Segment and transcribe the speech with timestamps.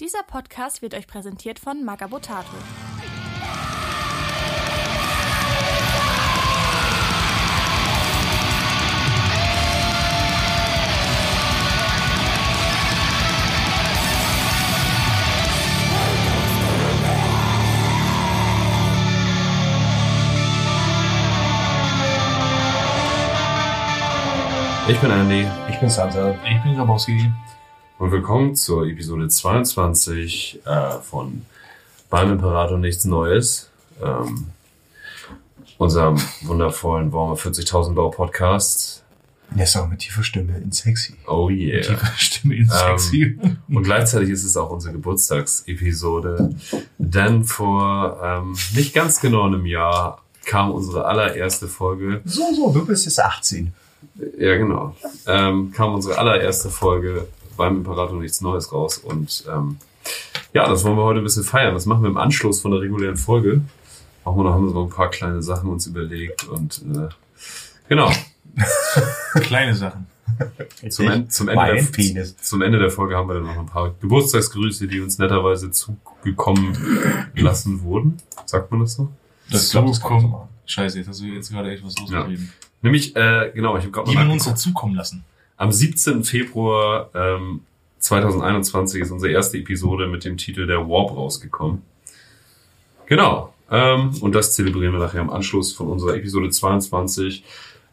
[0.00, 2.48] Dieser Podcast wird euch präsentiert von Magabotato.
[24.88, 26.34] Ich bin Andy Ich bin Santa.
[26.42, 27.30] Ich bin Grabowski.
[28.00, 31.44] Und willkommen zur Episode 22 äh, von
[32.08, 33.68] Beim Imperator nichts Neues.
[34.02, 34.46] Ähm,
[35.76, 39.04] unserem wundervollen Warmer 40.000 Bau Podcast.
[39.54, 41.14] Jetzt auch mit tiefer Stimme in sexy.
[41.26, 41.82] Oh yeah.
[41.82, 43.38] Tiefe Stimme in sexy.
[43.68, 46.54] Und gleichzeitig ist es auch unsere Geburtstagsepisode,
[46.96, 52.86] denn vor ähm, nicht ganz genau einem Jahr kam unsere allererste Folge So, so, du
[52.86, 53.74] bist jetzt 18.
[54.38, 54.96] Ja, genau.
[55.26, 58.98] Ähm, kam unsere allererste Folge beim Imperator nichts Neues raus.
[58.98, 59.76] Und ähm,
[60.52, 61.74] ja, das wollen wir heute ein bisschen feiern.
[61.74, 63.62] Das machen wir im Anschluss von der regulären Folge.
[64.24, 66.44] Auch mal noch haben wir so ein paar kleine Sachen uns überlegt.
[66.44, 67.08] Und äh,
[67.88, 68.10] genau,
[69.40, 70.06] Kleine Sachen.
[70.88, 72.36] zum, En zum, Ende der, Penis.
[72.36, 77.30] zum Ende der Folge haben wir dann noch ein paar Geburtstagsgrüße, die uns netterweise zugekommen
[77.36, 78.18] lassen wurden.
[78.46, 79.10] Sagt man das so?
[79.50, 80.48] Das glaub, das machen.
[80.66, 82.52] Scheiße, jetzt hast du jetzt gerade echt was losgetreten.
[82.82, 85.24] Nämlich, äh, genau, ich habe gerade Die man uns dazukommen lassen.
[85.60, 86.24] Am 17.
[86.24, 87.60] Februar ähm,
[87.98, 91.82] 2021 ist unsere erste Episode mit dem Titel Der Warp rausgekommen.
[93.04, 93.52] Genau.
[93.70, 97.44] Ähm, und das zelebrieren wir nachher im Anschluss von unserer Episode 22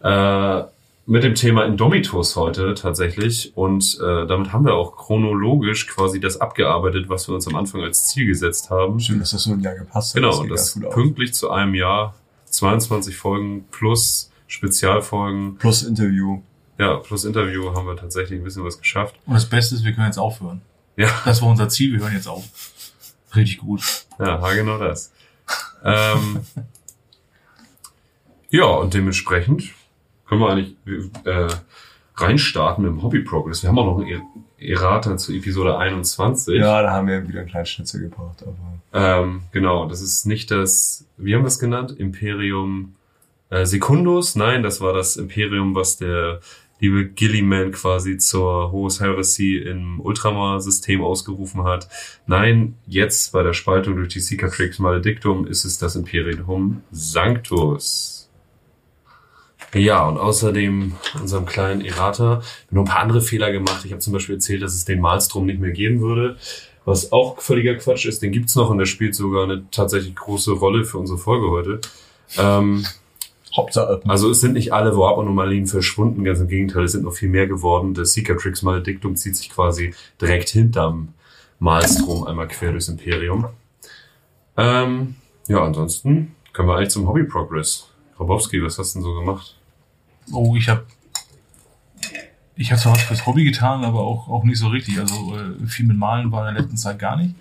[0.01, 0.63] äh,
[1.07, 3.51] mit dem Thema Indomitus heute tatsächlich.
[3.57, 7.81] Und äh, damit haben wir auch chronologisch quasi das abgearbeitet, was wir uns am Anfang
[7.83, 8.97] als Ziel gesetzt haben.
[9.01, 10.21] Schön, dass das so lange gepasst hat.
[10.21, 10.93] Genau, sieht und das gut aus.
[10.93, 12.15] pünktlich zu einem Jahr.
[12.45, 15.57] 22 Folgen plus Spezialfolgen.
[15.57, 16.39] Plus Interview.
[16.79, 19.15] Ja, plus Interview haben wir tatsächlich ein bisschen was geschafft.
[19.25, 20.61] Und das Beste ist, wir können jetzt aufhören.
[20.95, 22.43] Ja, Das war unser Ziel, wir hören jetzt auf.
[23.35, 23.83] Richtig gut.
[24.19, 25.11] ja, ha, genau das.
[25.83, 26.39] ähm,
[28.49, 29.63] ja, und dementsprechend
[30.27, 30.75] können wir eigentlich
[31.25, 31.47] äh,
[32.15, 33.61] reinstarten mit dem Hobby Progress.
[33.63, 34.21] Wir haben auch noch ein
[34.57, 36.55] Errata zu Episode 21.
[36.59, 38.43] Ja, da haben wir wieder einen kleinen Schnitzel gebracht.
[38.43, 38.55] Aber
[39.21, 41.91] Ähm, genau, das ist nicht das, wie haben wir es genannt?
[41.97, 42.95] Imperium
[43.49, 44.35] äh, Secundus?
[44.35, 46.39] Nein, das war das Imperium, was der
[46.79, 51.87] liebe Gilliman quasi zur Horus Heresy im Ultramar-System ausgerufen hat.
[52.27, 54.37] Nein, jetzt bei der Spaltung durch die
[54.79, 58.29] Maledictum ist es das Imperium Sanctus.
[59.73, 63.83] Ja, und außerdem unserem kleinen Errata noch ein paar andere Fehler gemacht.
[63.83, 66.37] Ich habe zum Beispiel erzählt, dass es den Malstrom nicht mehr geben würde.
[66.85, 70.53] Was auch völliger Quatsch ist, den gibt's noch und der spielt sogar eine tatsächlich große
[70.53, 71.81] Rolle für unsere Folge heute.
[72.37, 72.85] Ähm,
[73.57, 74.01] Hauptsache.
[74.07, 77.47] also es sind nicht alle Warp-Anomalien verschwunden, ganz im Gegenteil, es sind noch viel mehr
[77.47, 77.93] geworden.
[77.93, 81.09] Der Cicatrix Maledictum zieht sich quasi direkt hinterm
[81.59, 83.47] Malstrom einmal quer durchs Imperium.
[84.55, 85.15] Ähm,
[85.47, 87.89] ja, ansonsten können wir eigentlich zum Hobby Progress.
[88.17, 89.55] Grabowski, was hast du denn so gemacht?
[90.31, 90.85] Oh, ich habe
[92.57, 94.99] ich habe zwar was fürs Hobby getan, aber auch, auch nicht so richtig.
[94.99, 97.35] Also äh, viel mit Malen war in der letzten Zeit gar nicht.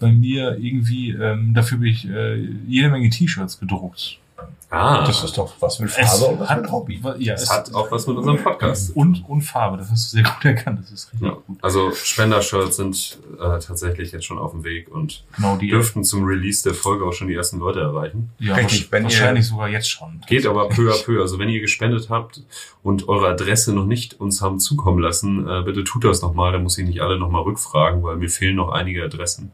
[0.00, 2.36] Bei mir irgendwie, ähm, dafür habe ich äh,
[2.66, 4.18] jede Menge T-Shirts gedruckt.
[4.72, 7.02] Ah, Das ist doch was mit Farbe und was hat, mit Hobby.
[7.18, 9.02] Ja, das hat auch was mit unserem Podcast zu tun.
[9.02, 10.78] und, und Farbe, das hast du sehr gut erkannt.
[10.80, 11.58] Das ist richtig Ja, gut.
[11.60, 16.24] also Spender-Shirts sind äh, tatsächlich jetzt schon auf dem Weg und Genau, die dürften zum
[16.24, 18.30] Release der Folge auch schon die ersten Leute erreichen.
[18.38, 20.20] ja, Richtig, wenn ihr- wahrscheinlich sogar jetzt schon.
[20.28, 21.20] Geht aber peu à peu.
[21.20, 22.42] Also wenn ihr gespendet habt
[22.84, 26.52] und eure Adresse noch nicht uns haben zukommen lassen, äh, bitte tut das nochmal.
[26.52, 29.50] Da muss ich nicht alle nochmal rückfragen, weil mir fehlen noch einige Adressen.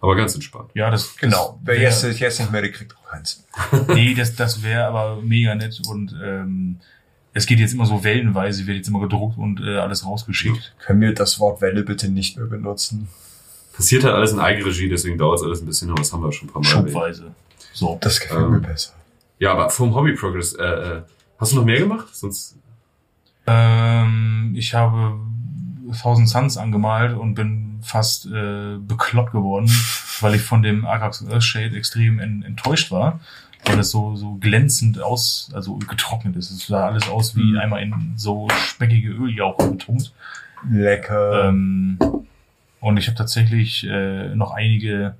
[0.00, 0.70] Aber ganz entspannt.
[0.74, 1.58] Ja, das Genau.
[1.64, 3.44] Wer das jetzt, jetzt nicht mehr, der kriegt auch eins.
[3.88, 6.78] Nee, das, das wäre aber mega nett und ähm,
[7.32, 10.74] es geht jetzt immer so wellenweise, wird jetzt immer gedruckt und äh, alles rausgeschickt.
[10.78, 13.08] Können wir das Wort Welle bitte nicht mehr benutzen?
[13.74, 16.32] Passiert halt alles in Eigenregie, deswegen dauert es alles ein bisschen, aber das haben wir
[16.32, 16.68] schon ein paar Mal.
[16.70, 17.34] Schubweise.
[17.74, 17.98] So.
[18.00, 18.50] Das gefällt Ähm.
[18.52, 18.92] mir besser.
[19.38, 21.02] Ja, aber vom Hobby Progress, äh, äh,
[21.38, 22.08] hast du noch mehr gemacht?
[22.14, 22.56] Sonst.
[23.46, 25.18] Ähm, ich habe
[26.02, 29.70] Thousand Suns angemalt und bin fast äh, bekloppt geworden,
[30.20, 33.20] weil ich von dem Agrax Earthshade extrem en enttäuscht war,
[33.64, 36.50] weil es so so glänzend aus, also getrocknet ist.
[36.50, 37.58] Es sah alles aus wie Mhm.
[37.58, 40.12] einmal in so speckige Öljauche getunkt.
[40.70, 41.48] Lecker.
[41.48, 41.98] Ähm,
[42.80, 45.14] und ich habe tatsächlich äh, noch einige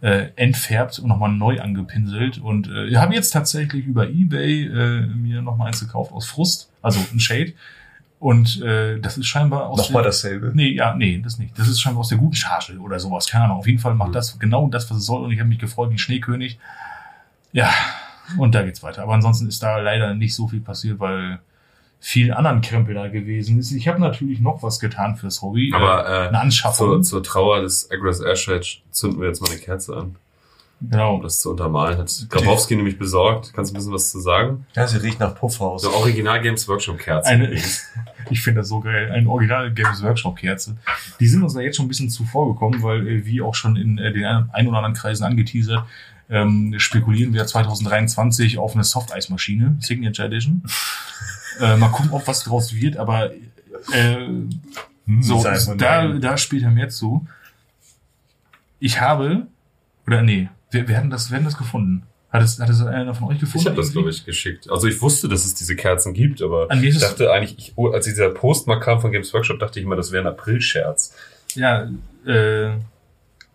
[0.00, 5.42] äh, entfärbt und nochmal neu angepinselt und äh, habe jetzt tatsächlich über Ebay äh, mir
[5.42, 7.54] nochmal eins gekauft aus Frust, also ein Shade.
[8.18, 10.52] Und äh, das ist scheinbar aus Nochmal der, dasselbe.
[10.54, 11.58] Nee, ja, nee, das nicht.
[11.58, 13.26] Das ist scheinbar aus der guten Charge oder sowas.
[13.28, 13.58] Keine Ahnung.
[13.58, 14.14] Auf jeden Fall macht Mhm.
[14.14, 15.22] das genau das, was es soll.
[15.24, 16.58] Und ich habe mich gefreut wie ein Schneekönig.
[17.52, 17.70] Ja,
[18.38, 19.02] und da geht's weiter.
[19.02, 21.38] Aber ansonsten ist da leider nicht so viel passiert, weil
[22.00, 23.72] vielen anderen Krempel da gewesen ist.
[23.72, 25.72] Ich habe natürlich noch was getan fürs Hobby.
[25.74, 27.02] Aber äh, äh, eine zur, Anschaffung.
[27.02, 30.16] zur Trauer des Aggress Ashridge zünden wir jetzt mal eine Kerze an,
[30.80, 31.22] um genau.
[31.22, 31.98] das zu untermalen.
[31.98, 33.52] Hat Grabowski nämlich besorgt.
[33.54, 34.66] Kannst du ein bisschen was zu sagen?
[34.74, 35.82] Ja, sie riecht nach Puffhaus.
[35.82, 37.28] So Original Games Workshop Kerze.
[37.28, 37.52] Eine,
[38.30, 39.10] ich finde das so geil.
[39.10, 40.76] Eine Original Games Workshop Kerze.
[41.20, 43.76] Die sind uns da jetzt schon ein bisschen zuvor gekommen, weil, äh, wie auch schon
[43.76, 45.84] in äh, den ein oder anderen Kreisen angeteasert,
[46.30, 50.62] ähm, spekulieren wir 2023 auf eine Softeismaschine, Signature Edition.
[51.60, 53.32] äh, mal gucken, ob was draus wird, aber
[53.92, 54.28] äh,
[55.20, 57.26] so, Sei mal da, da später mehr zu.
[58.80, 59.46] Ich habe,
[60.06, 62.02] oder nee, wir, wir hatten das, wir hatten das gefunden.
[62.30, 63.60] Hat es, hat es einer von euch gefunden?
[63.60, 64.68] Ich habe das, glaube ich, geschickt.
[64.68, 68.06] Also ich wusste, dass es diese Kerzen gibt, aber ich dachte eigentlich, ich, oh, als
[68.06, 71.14] dieser Post mal kam von Games Workshop, dachte ich immer, das wäre ein April-Scherz.
[71.54, 71.88] Ja,
[72.26, 72.70] äh,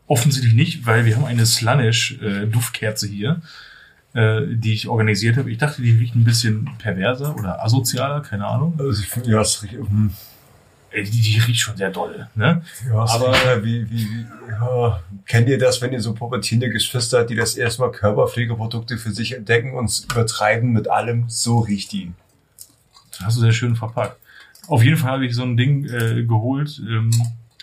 [0.07, 3.41] offensichtlich nicht, weil wir haben eine Slanish äh, Duftkerze hier,
[4.13, 5.51] äh, die ich organisiert habe.
[5.51, 8.75] Ich dachte, die riecht ein bisschen perverser oder asozialer, keine Ahnung.
[8.79, 10.28] Also ich finde, ja, es riecht, hm, Äh,
[10.95, 12.61] Die, die riecht schon sehr doll, ne?
[12.87, 15.01] ja, Aber- ja wie, wie, wie, ja.
[15.25, 19.35] Kennt ihr das, wenn ihr so pubertierende Geschwister habt, die das erstmal Körperpflegeprodukte für sich
[19.35, 21.25] entdecken und es übertreiben mit allem?
[21.29, 22.11] So riecht die.
[23.11, 24.17] Das hast du sehr schön verpackt.
[24.67, 27.11] Auf jeden Fall habe ich so ein Ding äh, geholt, ähm,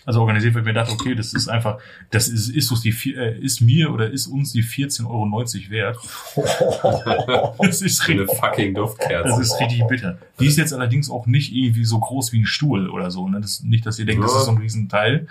[0.07, 1.79] also organisiert, weil ich mir dachte, okay, das ist einfach,
[2.11, 5.71] das ist, ist, uns die, vier- äh, ist mir oder ist uns die 14,90 Euro
[5.71, 5.99] wert.
[7.59, 9.29] Das ist Eine richtig, fucking Duftkerze.
[9.29, 10.19] das ist richtig bitter.
[10.41, 13.29] Die ist jetzt allerdings auch nicht irgendwie so groß wie ein Stuhl oder so.
[13.29, 13.41] Ne?
[13.41, 14.39] Das, nicht, dass ihr denkt, das Ja.
[14.41, 15.27] ist so ein Riesenteil.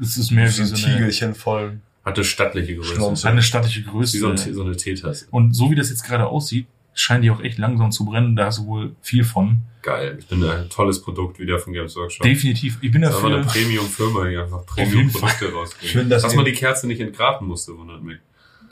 [0.00, 1.78] Das ist mehr so wie ein so eine, Tiegelchen voll.
[2.04, 2.94] Hatte stattliche Größe.
[2.94, 3.28] Schnauze.
[3.28, 4.54] eine stattliche Wie so, ein, Größe.
[4.54, 5.26] so eine Teetasse.
[5.30, 8.36] Und so wie das jetzt gerade aussieht, scheint die auch echt langsam zu brennen.
[8.36, 9.58] Da hast du wohl viel von.
[9.82, 10.16] Geil.
[10.20, 12.22] Ich bin ein tolles Produkt wieder von Games Workshop.
[12.24, 12.78] Definitiv.
[12.82, 13.62] Ich bin Das ist aber eine dafür.
[13.62, 15.90] Premium-Firma, die einfach Premium-Produkte rausbringt.
[15.92, 18.18] Schön, dass dass man die Kerze nicht entgraten musste, wundert mich.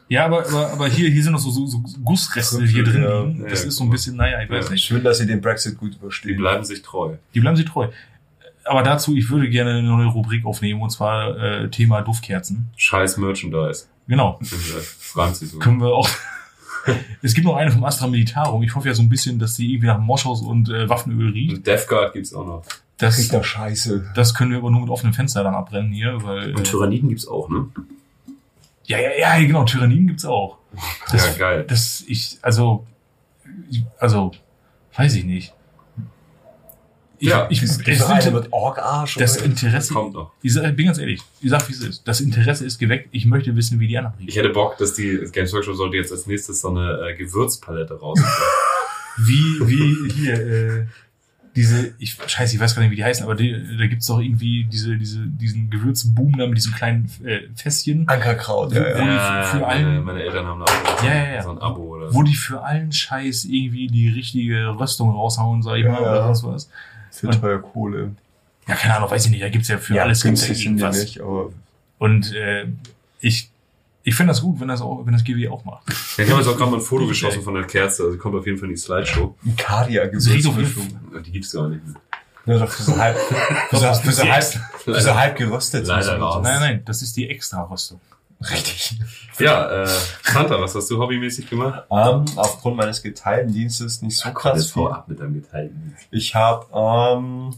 [0.09, 3.03] Ja, aber, aber, aber hier, hier sind noch so, so, so Gussreste hier drin.
[3.03, 3.23] Ja.
[3.23, 3.43] liegen.
[3.49, 4.73] Das Ja, ist so ein bisschen, naja, ich weiß Ja.
[4.73, 4.85] nicht.
[4.85, 6.37] Schön, dass ihr den Brexit gut Die übersteht.
[6.37, 7.15] bleiben sich treu.
[7.35, 7.89] Die bleiben sie treu.
[8.65, 12.69] Aber dazu, ich würde gerne eine neue Rubrik aufnehmen, und zwar äh, Thema Duftkerzen.
[12.77, 13.87] Scheiß Merchandise.
[14.07, 14.39] Genau.
[14.43, 15.59] Fragen Sie so.
[15.59, 16.09] Können wir auch.
[17.23, 18.63] es gibt noch eine vom Astra Militarum.
[18.63, 21.67] Ich hoffe ja so ein bisschen, dass die irgendwie nach Moschus und äh, Waffenöl riecht.
[21.67, 22.63] Death Guard gibt's auch noch.
[22.99, 24.13] Das, Riecht nach Scheiße.
[24.15, 26.51] das können wir aber nur mit offenem Fenster dann abbrennen hier, weil.
[26.55, 27.67] Und Äh, Tyranniden gibt's auch, ne?
[28.85, 30.59] ja, ja, ja, genau, Tyranniden gibt's auch.
[31.11, 31.65] Das, ja, geil.
[31.67, 32.87] Das, ich, also,
[33.71, 34.33] ich- also,
[34.97, 35.55] weiß ich nicht.
[37.23, 39.15] Ich, Ja, ich, es eine sind- mit Org-Arsch?
[39.17, 39.37] das?
[39.37, 40.33] Interesse, Kommt noch.
[40.43, 42.09] ich sag, bin ganz ehrlich, ich sag, wie es ist.
[42.09, 43.09] Das Interesse ist geweckt.
[43.13, 44.43] Ich möchte wissen, wie die anderen Ich riechen.
[44.43, 48.33] hätte Bock, dass die Games Workshop sollte jetzt als nächstes so eine äh, Gewürzpalette rausbringen.
[49.19, 50.35] Wie, wie hier,
[50.81, 50.87] äh,
[51.57, 54.19] diese, ich, scheiße, ich weiß gar nicht, wie die heißen, aber die, da gibt's doch
[54.21, 59.43] irgendwie diese, diese, diesen Gewürzboom da mit diesem kleinen äh, Fässchen, Ankerkraut, ja, Wo- ja.
[59.43, 61.43] die für meine, allen- meine Eltern haben da auch Ja, ja, ja.
[61.43, 62.23] so ein Abo oder wo so.
[62.23, 66.11] die für allen Scheiß irgendwie die richtige Röstung raushauen, sag ich Ja, mal, ja.
[66.13, 66.71] oder sonst was.
[67.11, 68.13] Für Und- teure Kohle.
[68.69, 70.97] Ja, keine Ahnung, weiß ich nicht, da gibt's ja für alles gibt's ja irgendwas.
[71.01, 71.51] nicht, aber
[71.99, 72.67] Und äh,
[73.21, 73.51] ich,
[74.05, 75.89] ich finde das gut, wenn das auch, wenn das GW auch macht.
[76.17, 78.37] Ja, ich habe jetzt auch gerade mal ein Foto geschossen von der Kerze, also kommt
[78.37, 79.35] auf jeden Fall in die Slideshow.
[79.57, 81.01] jeden Gewürzmischung.
[81.25, 81.97] Die gibt's gar nicht mehr.
[82.47, 83.17] Ja, doch für so halb,
[83.71, 84.45] für so, für so halb,
[84.79, 85.87] für so halb geröstet.
[85.87, 86.41] Leider so.
[86.41, 88.01] Nein, nein, das ist die Extra-Rüstung.
[88.49, 88.99] Richtig.
[89.39, 89.89] Ja, äh,
[90.23, 91.85] Santa, was hast du hobbymäßig gemacht?
[91.91, 94.95] Ähm, aufgrund meines geteilten Dienstes nicht so krass Jetzt hau viel.
[94.95, 95.97] ab mit deinem geteilten.
[96.11, 97.55] Ich habe ähm,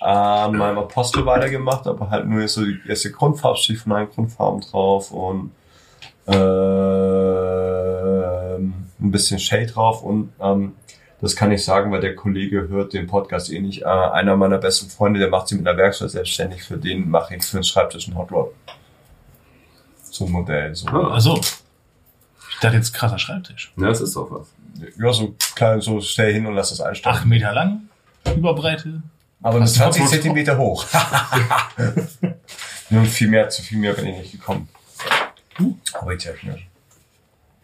[0.00, 4.60] an meinem Apostel weitergemacht, aber halt nur so die erste Grundfarbe steht von meinen Grundfarben
[4.60, 5.50] drauf und
[6.26, 6.34] ähm,
[9.00, 10.74] ein bisschen Shade drauf und ähm,
[11.20, 13.82] das kann ich sagen, weil der Kollege hört den Podcast eh nicht.
[13.82, 16.62] Äh, einer meiner besten Freunde, der macht sich mit einer Werkstatt selbstständig.
[16.62, 18.52] Für den mache ich für den Schreibtisch einen Hot Rod.
[20.14, 20.72] So ein Modell.
[20.76, 20.86] So.
[20.86, 21.12] Ah.
[21.14, 23.72] Also, ich dachte jetzt krasser Schreibtisch.
[23.76, 24.46] Ja, das ist doch was.
[24.96, 27.16] Ja, so klein, so stell hin und lass das einstellen.
[27.16, 27.88] Acht Meter lang,
[28.36, 29.02] Überbreite.
[29.42, 30.86] Aber nur Hast du 20 Hot Rod Zentimeter hoch.
[32.90, 34.68] Nun viel mehr, zu viel mehr bin ich nicht gekommen.
[36.00, 36.68] Hobbytechnisch.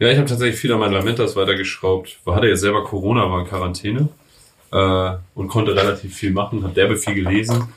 [0.00, 2.18] Ja, ich habe tatsächlich viel an meinen Lamentas weitergeschraubt.
[2.24, 4.08] War- Hatte jetzt selber Corona, war in Quarantäne
[4.72, 7.68] äh, und konnte relativ viel machen, habe derbe viel gelesen,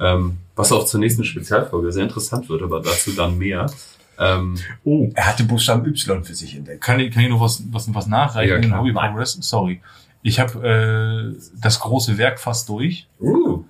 [0.00, 3.66] ähm, was auch zur nächsten Spezialfolge sehr interessant wird, aber dazu dann mehr.
[4.22, 6.80] Ähm, Oh, Er hatte Buchstaben Y für sich entdeckt.
[6.82, 8.80] kann ich, kann ich noch was, was, was nachreichen Ja, klar.
[8.80, 9.32] Hobby Progress?
[9.40, 9.80] Sorry.
[10.22, 13.06] Ich habe äh, das große Werk fast durch.
[13.20, 13.64] uh,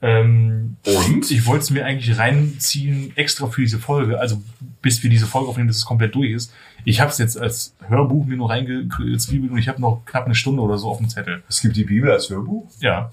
[0.00, 1.30] Ähm, Und?
[1.30, 4.42] Ich wollte es mir eigentlich reinziehen, extra für diese Folge, also
[4.82, 6.52] bis wir diese Folge aufnehmen, dass es komplett durch ist.
[6.84, 10.34] Ich habe es jetzt als Hörbuch mir nur reingezwiebelt und ich habe noch knapp eine
[10.34, 11.42] Stunde oder so auf dem Zettel.
[11.48, 12.66] Es gibt die Bibel als Hörbuch.
[12.80, 13.10] Ja.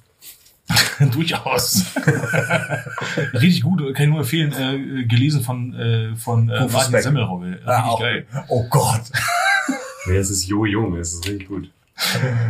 [1.11, 1.85] Durchaus.
[3.33, 7.01] Richtig gut, kann ich nur empfehlen, äh, gelesen von, äh, von äh, Rufus Martin Beck.
[7.03, 7.47] Semmelrogge.
[7.47, 8.25] Richtig Ah, geil.
[8.47, 9.01] Oh Gott.
[10.07, 11.69] nee, es ist Jo Jung, es ist richtig gut.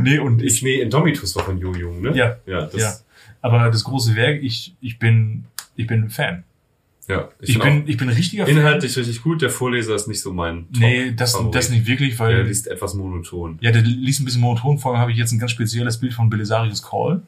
[0.01, 2.16] nee, und Ich, ich, nee, Indomitus war von Jo Jung, ne?
[2.16, 2.94] ja, Ja, das, ja.
[3.42, 6.44] Aber das große Werk, ich, ich bin, ich bin Fan.
[7.08, 7.28] ja.
[7.40, 9.42] Ich, find bin, ich bin ein richtiger auch inhaltlich richtig gut.
[9.42, 11.56] Der Vorleser ist nicht so mein Top Nee, das, Favorit.
[11.56, 13.58] das nicht wirklich, weil, Der liest etwas monoton.
[13.62, 14.78] ja, der liest ein bisschen monoton.
[14.78, 17.24] Vor allem habe ich jetzt ein ganz spezielles Bild von Belisarius Call.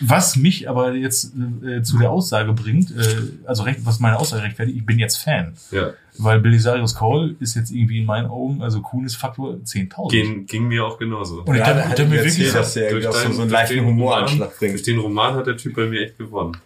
[0.00, 1.32] Was mich aber jetzt
[1.64, 3.04] äh, zu der Aussage bringt, äh,
[3.46, 5.54] also recht, was meine Aussage rechtfertigt, ich bin jetzt Fan.
[5.70, 10.10] Ja, Weil Belisarius Call ist jetzt irgendwie in meinen Augen, also Coolness-Faktor 10.000.
[10.10, 11.42] ging, ging mir auch genauso.
[11.42, 13.26] Und ich Ja, dachte, da hat der er mir wirklich dass er irgendwie auch so,
[13.26, 14.86] einen durch leichten den Humoranschlag Roman- Durch bringt.
[14.86, 16.56] den Roman hat der Typ bei mir echt gewonnen.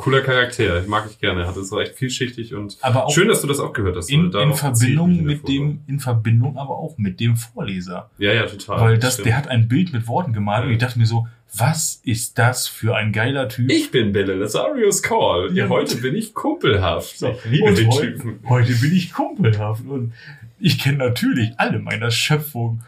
[0.00, 1.46] Cooler Charakter, mag ich gerne.
[1.46, 4.10] Hat es auch echt vielschichtig und aber auch schön, dass du das auch gehört hast.
[4.10, 8.10] in, in Verbindung mit dem, in Verbindung aber auch mit dem Vorleser.
[8.18, 8.80] Ja, ja, total.
[8.80, 9.26] Weil das, stimmt.
[9.26, 12.68] der hat ein Bild mit Worten gemalt und ich dachte mir so, was ist das
[12.68, 13.70] für ein geiler Typ?
[13.70, 15.50] Ich bin Belisarius Call.
[15.52, 15.68] Ja.
[15.68, 17.18] Heute bin ich kumpelhaft.
[17.18, 18.38] So, Ich liebe den heu- Typen.
[18.48, 20.12] Heute bin ich kumpelhaft und
[20.60, 22.82] ich kenne natürlich alle meiner Schöpfung.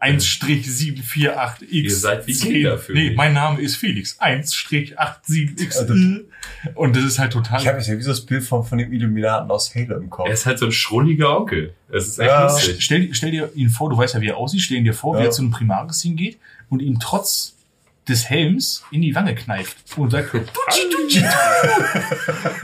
[0.00, 1.62] 1-748X.
[1.70, 3.16] Ihr seid wie Kinder für Nee, mich.
[3.16, 4.18] mein Name ist Felix.
[4.20, 6.24] 1-87X.
[6.74, 7.60] Und das ist halt total.
[7.60, 10.10] Ich habe jetzt ja wie so das Bild von, von dem Illuminaten aus Halo im
[10.10, 10.28] Kopf.
[10.28, 11.74] Er ist halt so ein schrulliger Onkel.
[11.90, 12.44] Es ist echt Ja.
[12.52, 12.82] lustig.
[12.82, 15.14] Stell, stell dir ihn vor, du weißt ja, wie er aussieht, stell ihn dir vor,
[15.16, 15.26] wie Ja.
[15.26, 16.38] er zu einem Primaris hingeht
[16.68, 17.54] und ihm trotz
[18.08, 20.30] des Helms in die Wange kneift und sagt,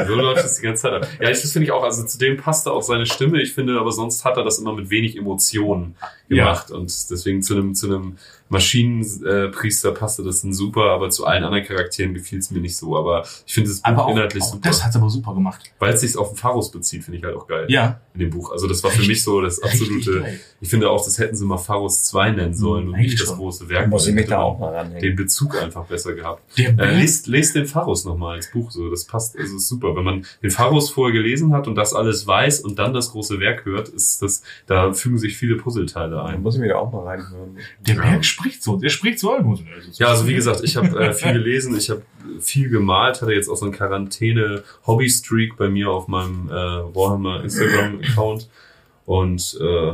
[0.07, 1.09] So läuft es die ganze Zeit ab.
[1.21, 1.83] Ja, ich- das finde ich auch.
[1.83, 3.41] Also zu dem passte auch seine Stimme.
[3.41, 5.97] Ich finde, aber sonst hat er das immer mit wenig Emotionen
[6.29, 6.71] gemacht.
[6.71, 8.17] Und deswegen zu einem, zu einem
[8.55, 12.97] Maschinenpriester passte das dann super, aber zu allen anderen Charakteren gefiel es mir nicht so.
[12.97, 14.69] Aber ich finde das Buch aber auch, inhaltlich auch super.
[14.69, 15.61] das hat's aber super gemacht.
[15.79, 17.67] Weil es sich auf den Pharus bezieht, finde ich halt auch geil.
[17.69, 18.53] Ja, In dem Buch.
[18.53, 20.27] Also das war für mich so das richtig absolute.
[20.61, 23.29] Ich finde auch, das hätten sie mal Pharus 2 nennen sollen und Eigentlich nicht das
[23.29, 23.39] schon.
[23.39, 23.89] große Da Werk.
[23.89, 25.17] muss ich mich da Den auch mal ranhängen.
[25.17, 26.43] Bezug einfach besser gehabt.
[26.59, 26.71] Äh,
[27.01, 28.91] lest, lest den Pharus nochmal als Buch so.
[28.91, 29.95] Das passt, also ist super.
[29.97, 33.41] Wenn man den Pharus vorher gelesen hat und das alles weiß und dann das große
[33.41, 36.43] Werk hört, ist das, da fügen sich viele Puzzleteile Da ein.
[36.43, 37.59] muss ich mir da auch mal reinhören.
[37.81, 38.03] Der Ja.
[38.03, 39.67] Berg spricht so, der spricht so allen.
[39.95, 42.03] Ja, also wie gesagt, ich habe äh, viel gelesen, ich habe
[42.41, 48.49] viel gemalt, hatte jetzt auch so einen Quarantäne-Hobby-Streak bei mir auf meinem äh, Warhammer Instagram-Account
[49.07, 49.87] und äh,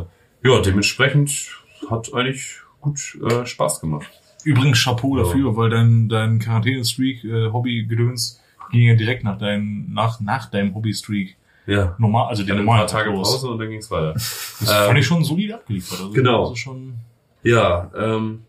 [0.48, 1.50] ja, dementsprechend
[1.88, 4.08] hat eigentlich gut äh, Spaß gemacht.
[4.44, 5.24] Übrigens Chapeau Ja.
[5.24, 8.40] dafür, weil dein, dein Quarantäne-Streak, äh, Hobby-Gedöns,
[8.70, 13.10] ging ja direkt nach deinem, nach, nach deinem Hobby-Streak Ja, normal, also der normale Tage.
[13.10, 14.12] Pause und dann ging's weiter.
[14.14, 15.98] Das Ähm, fand ich schon solide abgeliefert.
[16.00, 16.52] Also genau.
[16.52, 16.94] Ist schon,
[17.42, 18.40] Ja, ähm,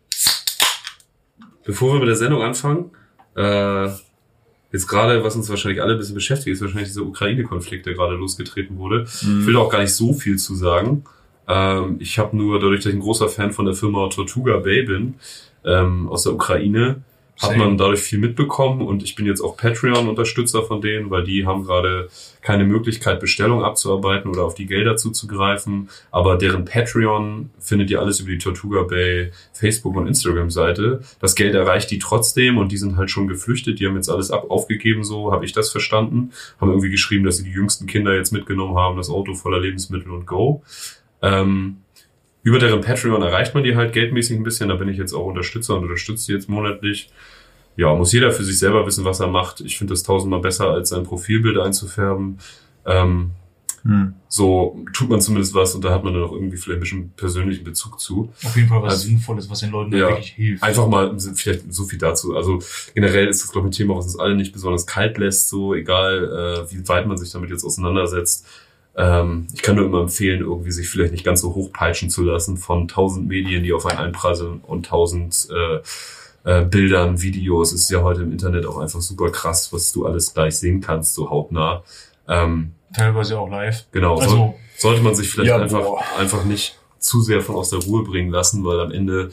[1.63, 2.91] bevor wir mit der Sendung anfangen,
[3.35, 3.87] äh,
[4.71, 8.15] jetzt gerade, was uns wahrscheinlich alle ein bisschen beschäftigt, ist wahrscheinlich dieser Ukraine-Konflikt, der gerade
[8.15, 9.03] losgetreten wurde.
[9.03, 11.03] Ich will auch gar nicht so viel zu sagen.
[11.47, 14.83] Ähm, ich habe nur, dadurch, dass ich ein großer Fan von der Firma Tortuga Bay
[14.83, 15.15] bin,
[15.65, 17.03] ähm, aus der Ukraine,
[17.41, 21.45] hat man dadurch viel mitbekommen und ich bin jetzt auch Patreon-Unterstützer von denen, weil die
[21.45, 22.09] haben gerade
[22.41, 25.89] keine Möglichkeit, Bestellungen abzuarbeiten oder auf die Gelder zuzugreifen.
[26.11, 31.01] Aber deren Patreon findet ihr alles über die Tortuga Bay Facebook- und Instagram-Seite.
[31.19, 33.79] Das Geld erreicht die trotzdem und die sind halt schon geflüchtet.
[33.79, 36.31] Die haben jetzt alles ab aufgegeben, so habe ich das verstanden.
[36.59, 40.11] Haben irgendwie geschrieben, dass sie die jüngsten Kinder jetzt mitgenommen haben, das Auto voller Lebensmittel
[40.11, 40.63] und Go.
[41.21, 41.77] Ähm,
[42.43, 44.69] über deren Patreon erreicht man die halt geldmäßig ein bisschen.
[44.69, 47.09] Da bin ich jetzt auch Unterstützer und unterstütze die jetzt monatlich.
[47.77, 49.61] Ja, muss jeder für sich selber wissen, was er macht.
[49.61, 52.37] Ich finde das tausendmal besser, als sein Profilbild einzufärben.
[52.85, 53.31] Ähm,
[53.83, 54.13] Hm.
[54.27, 57.09] so tut man zumindest was und da hat man dann auch irgendwie vielleicht ein bisschen
[57.15, 58.31] persönlichen Bezug zu.
[58.43, 60.09] auf jeden Fall was Also- Sinnvolles, was den Leuten Ja.
[60.09, 60.61] wirklich hilft.
[60.61, 62.35] Einfach mal vielleicht so viel dazu.
[62.35, 62.59] Also
[62.93, 65.73] generell ist das, glaube ich, ein Thema, was uns alle nicht besonders kalt lässt, so
[65.73, 68.45] egal, äh, wie weit man sich damit jetzt auseinandersetzt.
[68.95, 72.57] Ähm, ich kann nur immer empfehlen, irgendwie sich vielleicht nicht ganz so hochpeitschen zu lassen
[72.57, 75.79] von tausend Medien, die auf einen einprasseln und tausend äh,
[76.43, 77.71] äh, Bildern, Videos.
[77.71, 80.81] Es ist ja heute im Internet auch einfach super krass, was du alles gleich sehen
[80.81, 81.83] kannst, so hautnah.
[82.27, 83.85] Ähm, Teilweise auch live.
[83.91, 86.03] genau, Also- soll, sollte man sich vielleicht Ja, einfach, boah.
[86.19, 89.31] einfach nicht zu sehr von aus der Ruhe bringen lassen, weil am Ende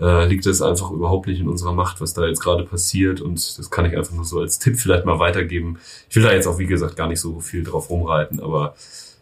[0.00, 3.20] äh, liegt es einfach überhaupt nicht in unserer Macht, was da jetzt gerade passiert.
[3.20, 5.78] Und das kann ich einfach nur so als Tipp vielleicht mal weitergeben.
[6.08, 8.74] Ich will da jetzt auch, wie gesagt, gar nicht so viel drauf rumreiten, aber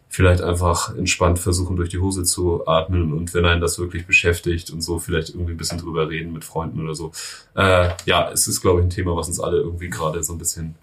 [0.09, 4.71] vielleicht einfach entspannt versuchen, durch die Hose zu atmen und wenn einen das wirklich beschäftigt
[4.71, 7.11] und so vielleicht irgendwie ein bisschen drüber reden mit Freunden oder so.
[7.55, 10.39] Äh, ja, es ist, glaube ich, ein Thema, was uns alle irgendwie gerade so ein
[10.39, 10.73] bisschen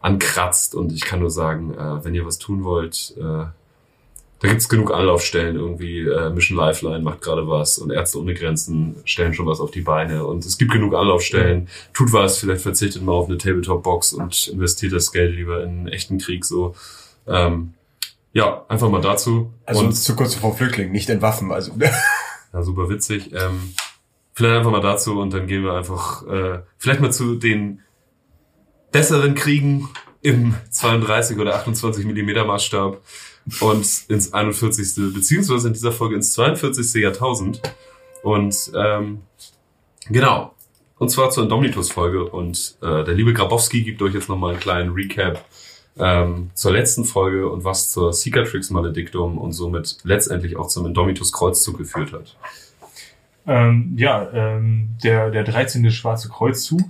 [0.00, 3.46] ankratzt und ich kann nur sagen, äh, wenn ihr was tun wollt, äh,
[4.40, 6.00] da gibt's genug Anlaufstellen irgendwie.
[6.00, 9.80] Äh, Mission Lifeline macht gerade was und Ärzte ohne Grenzen stellen schon was auf die
[9.80, 11.68] Beine und es gibt genug Anlaufstellen.
[11.94, 15.88] Tut was, vielleicht verzichtet mal auf eine Tabletop-Box und investiert das Geld lieber in einen
[15.88, 16.74] echten Krieg so.
[17.26, 17.74] Ähm,
[18.32, 19.50] ja, einfach mal dazu.
[19.64, 21.50] Also und zu kurz vor Flüchtlingen, nicht entwaffen.
[21.50, 21.72] Also
[22.52, 23.32] ja, super witzig.
[23.32, 23.72] Ähm,
[24.34, 27.80] vielleicht einfach mal dazu und dann gehen wir einfach äh, vielleicht mal zu den
[28.92, 29.88] besseren Kriegen
[30.20, 33.00] im 32 oder 28 Millimeter Maßstab
[33.60, 35.14] und ins 41.
[35.14, 37.02] beziehungsweise in dieser Folge ins 42.
[37.02, 37.62] Jahrtausend.
[38.22, 39.22] Und ähm,
[40.08, 40.54] genau.
[40.98, 42.24] Und zwar zur Indomitus-Folge.
[42.24, 45.44] Und äh, der liebe Grabowski gibt euch jetzt nochmal einen kleinen Recap
[45.98, 51.32] ähm, zur letzten Folge und was zur Cicatrix Maledictum und somit letztendlich auch zum Indomitus
[51.32, 52.36] Kreuzzug geführt hat.
[53.46, 55.88] Ähm, ja, ähm, der, der 13.
[55.90, 56.82] Schwarze Kreuzzug,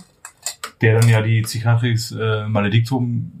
[0.81, 3.31] der dann ja die Cicatrix äh, Maledictum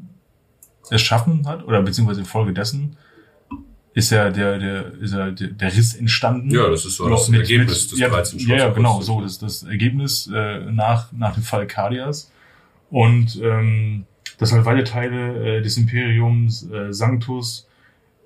[0.89, 2.95] erschaffen hat, oder beziehungsweise infolgedessen,
[3.97, 6.51] ist ja der, der, ist ja der, der Riss entstanden.
[6.51, 8.39] Ja, das ist so das Mit- Ergebnis mit- des ja, 13.
[8.39, 12.31] Ja, ja, genau, so, das das Ergebnis äh, nach, nach dem Fall Cardias.
[12.89, 14.05] Und ähm,
[14.37, 17.67] dass halt weite Teile äh, des Imperiums äh, Sanctus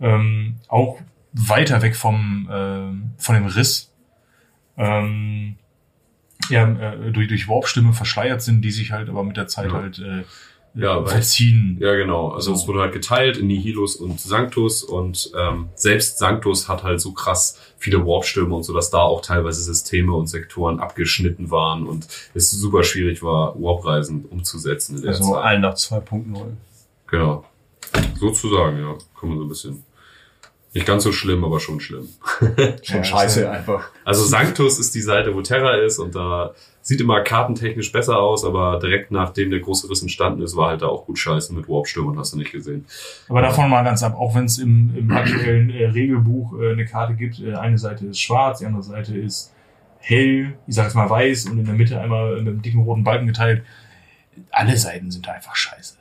[0.01, 0.99] ähm, auch
[1.33, 3.91] weiter weg vom, äh, von dem Riss
[4.77, 5.55] ähm,
[6.49, 9.73] ja, äh, durch, durch Warpstimme verschleiert sind, die sich halt aber mit der Zeit Ja.
[9.81, 10.23] halt äh,
[10.73, 11.77] Ja, weil- verziehen.
[11.81, 12.29] Ja, genau.
[12.29, 12.61] Also So.
[12.61, 17.11] es wurde halt geteilt in Nihilus und Sanctus und ähm, selbst Sanctus hat halt so
[17.11, 22.07] krass viele Warpstürme und so, dass da auch teilweise Systeme und Sektoren abgeschnitten waren und
[22.33, 25.43] es super schwierig war, Warpreisen umzusetzen in der Also Zeit.
[25.43, 26.53] allen nach 2.0.
[27.07, 27.43] Genau.
[28.17, 28.95] Sozusagen, ja.
[29.19, 29.83] Kann man so ein bisschen.
[30.73, 32.07] Nicht ganz so schlimm, aber schon schlimm.
[32.81, 33.89] Schon Ja, scheiße einfach.
[34.05, 38.43] Also Sanctus ist die Seite, wo Terra ist und da sieht immer kartentechnisch besser aus,
[38.43, 41.69] aber direkt nachdem der große Riss entstanden ist, war halt da auch gut scheiße mit
[41.69, 42.85] Warpstürmen, hast du nicht gesehen.
[43.29, 46.85] Aber davon mal ganz ab, auch wenn es im, im aktuellen äh, Regelbuch äh, eine
[46.85, 49.53] Karte gibt, äh, eine Seite ist schwarz, die andere Seite ist
[49.99, 53.03] hell, ich sag jetzt mal weiß und in der Mitte einmal mit einem dicken roten
[53.03, 53.63] Balken geteilt.
[54.49, 56.00] Alle Seiten sind da einfach scheiße.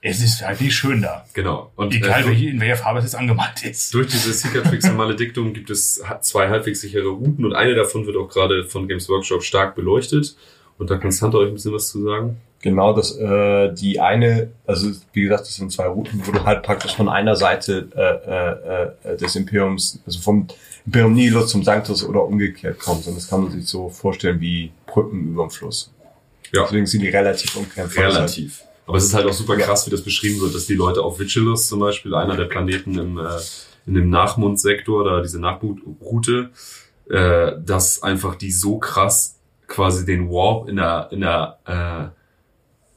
[0.00, 1.24] Es ist halt nicht schön da.
[1.32, 1.72] genau.
[1.74, 3.92] Und Egal, äh, welche, in welcher Farbe es jetzt angemalt ist.
[3.94, 8.16] Durch diese Cicatrix und Maledictum gibt es zwei halbwegs sichere Routen und eine davon wird
[8.16, 10.36] auch gerade von Games Workshop stark beleuchtet.
[10.78, 12.36] Und da kann Santa euch ein bisschen was zu sagen.
[12.60, 16.62] Genau, das äh, die eine, also wie gesagt, das sind zwei Routen, wo du halt
[16.64, 20.46] praktisch von einer Seite äh, äh, äh, des Imperiums, also vom
[20.84, 23.06] Imperium Nihilus zum Sanctus oder umgekehrt kommst.
[23.06, 25.92] Und das kann man sich so vorstellen wie Brücken über den Fluss.
[26.52, 26.64] Ja.
[26.64, 27.96] Deswegen sind die relativ umkämpft.
[27.96, 28.62] Relativ.
[28.88, 31.20] Aber es ist halt auch super krass, wie das beschrieben wird, dass die Leute auf
[31.20, 33.38] Vigilus zum Beispiel, einer der Planeten im, äh,
[33.86, 36.50] in dem Nachmundsektor, da diese Nachmundroute,
[37.10, 42.17] äh, dass einfach die so krass quasi den Warp in der, in der äh,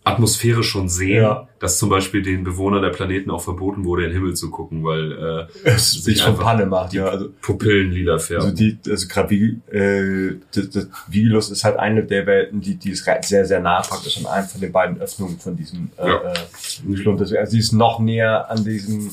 [0.03, 1.47] Atmosphäre schon sehen, Ja.
[1.59, 4.83] dass zum Beispiel den Bewohnern der Planeten auch verboten wurde, in den Himmel zu gucken,
[4.83, 7.05] weil äh, Es sich schon einfach Panne macht, die ja.
[7.05, 8.45] Also, Pupillen lila färben.
[8.45, 12.75] also die, also gerade wie äh, das, das Vigilus ist halt eine der Welten, die,
[12.75, 16.07] die ist sehr, sehr nah praktisch an einem von den beiden Öffnungen von diesem äh,
[16.07, 16.33] Ja.
[16.33, 17.19] äh, Schlund.
[17.21, 19.11] Also sie ist noch näher an diesem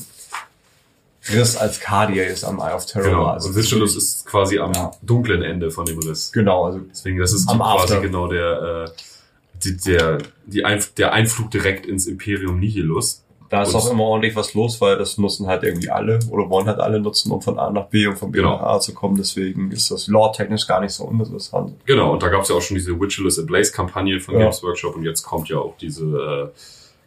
[1.31, 3.09] Riss als Cardia ist am Eye of Terror.
[3.09, 3.25] genau.
[3.25, 4.91] Also und Vigilus ist quasi am Ja.
[5.03, 6.31] dunklen Ende von dem Riss.
[6.31, 8.01] Genau, also Deswegen, das ist Am quasi After.
[8.01, 8.91] genau der, äh,
[9.63, 13.23] die, der, die Einf der Einflug direkt ins Imperium Nihilus.
[13.49, 16.47] da ist Und- auch immer ordentlich was los, weil das nutzen halt irgendwie alle oder
[16.51, 18.57] wollen halt alle nutzen, um von A nach B und von B Genau.
[18.57, 19.15] nach A zu kommen.
[19.17, 21.73] Deswegen ist das lore-technisch gar nicht so uninteressant.
[21.85, 24.41] Genau, und da gab es ja auch schon diese Vigilus Ablaze-Kampagne von Ja.
[24.41, 26.59] Games Workshop und jetzt kommt ja auch diese äh,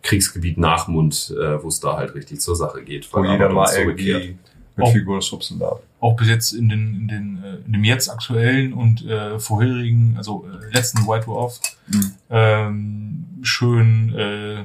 [0.03, 3.09] Kriegsgebiet Nachmund, äh, wo es da halt richtig zur Sache geht.
[3.13, 4.23] Wo weil jeder Abaddon mal zurückkehrt.
[4.25, 4.39] irgendwie
[4.77, 5.81] mit Auch- Figuren schubsen darf.
[6.01, 10.15] Auch bis jetzt in den, in den, äh, in dem jetzt aktuellen und äh, vorherigen,
[10.17, 12.13] also äh, letzten White Dwarf, Mhm.
[12.31, 14.65] ähm, schön äh,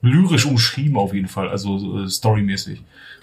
[0.00, 2.80] lyrisch umschrieben auf jeden Fall, also so, äh, storymäßig.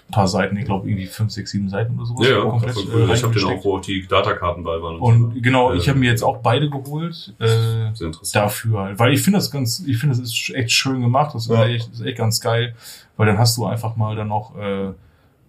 [0.08, 2.26] Ein paar Seiten, ich glaube irgendwie fünf, sechs, sieben Seiten oder sowas.
[2.26, 3.10] Ja, ja, komplett, äh, cool.
[3.14, 4.98] ich habe den auch, wo auch die Datakarten bei waren.
[4.98, 5.40] Und so.
[5.40, 7.32] genau, Äh, ich habe mir jetzt auch beide geholt.
[7.38, 7.46] Äh,
[7.94, 8.34] Sehr interessant.
[8.34, 8.98] dafür halt.
[8.98, 11.64] Weil ich finde das ganz, ich finde das ist echt schön gemacht, das ist, Ja.
[11.66, 12.74] echt, ist echt ganz geil,
[13.16, 14.90] weil dann hast du einfach mal dann noch äh,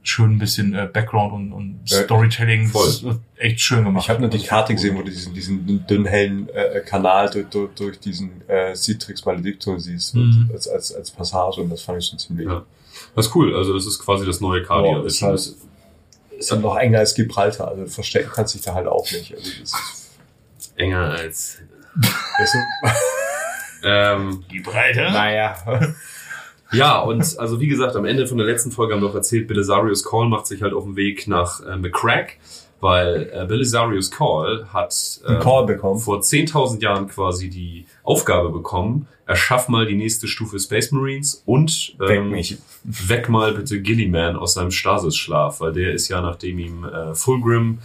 [0.04, 2.68] schön ein bisschen äh, Background und, und Storytelling.
[2.68, 2.86] voll.
[2.88, 4.06] Das ist echt schön gemacht.
[4.06, 7.30] Ich habe nur die Also, Karte gesehen, wo du diesen, diesen dünnen hellen äh, Kanal
[7.30, 10.50] durch, durch, durch diesen äh, Citrix Maledictum siehst Mhm.
[10.54, 12.48] als, als, als Passage und das fand ich schon ziemlich.
[12.48, 12.64] Ja.
[13.16, 14.94] Das ist cool, also das ist quasi das neue Cardia.
[15.00, 15.40] Boah, ist halt
[16.38, 19.34] ist halt noch enger als Gibraltar, also verstecken kannst du dich da halt auch nicht.
[19.36, 20.12] Also das ist,
[20.76, 21.60] enger als.
[22.44, 22.56] ist,
[23.84, 25.02] Ähm, Breite.
[25.12, 25.56] naja.
[26.72, 29.48] Ja, und also wie gesagt, am Ende von der letzten Folge haben wir auch erzählt,
[29.48, 32.38] Belisarius Call macht sich halt auf den Weg nach äh, McCrack,
[32.80, 36.00] weil äh, Belisarius Call hat ähm, Call bekommen.
[36.00, 41.96] vor 10.000 Jahren quasi die Aufgabe bekommen, erschaff mal die nächste Stufe Space Marines und
[42.00, 42.58] Weg ähm, mich.
[42.84, 47.80] weck mal bitte Gilliman aus seinem Stasis-Schlaf, weil der ist ja, nachdem ihm äh, Fulgrim,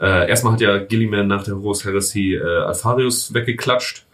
[0.00, 4.06] äh, erstmal hat ja Gilliman nach der Horus Heresy äh, Alpharius weggeklatscht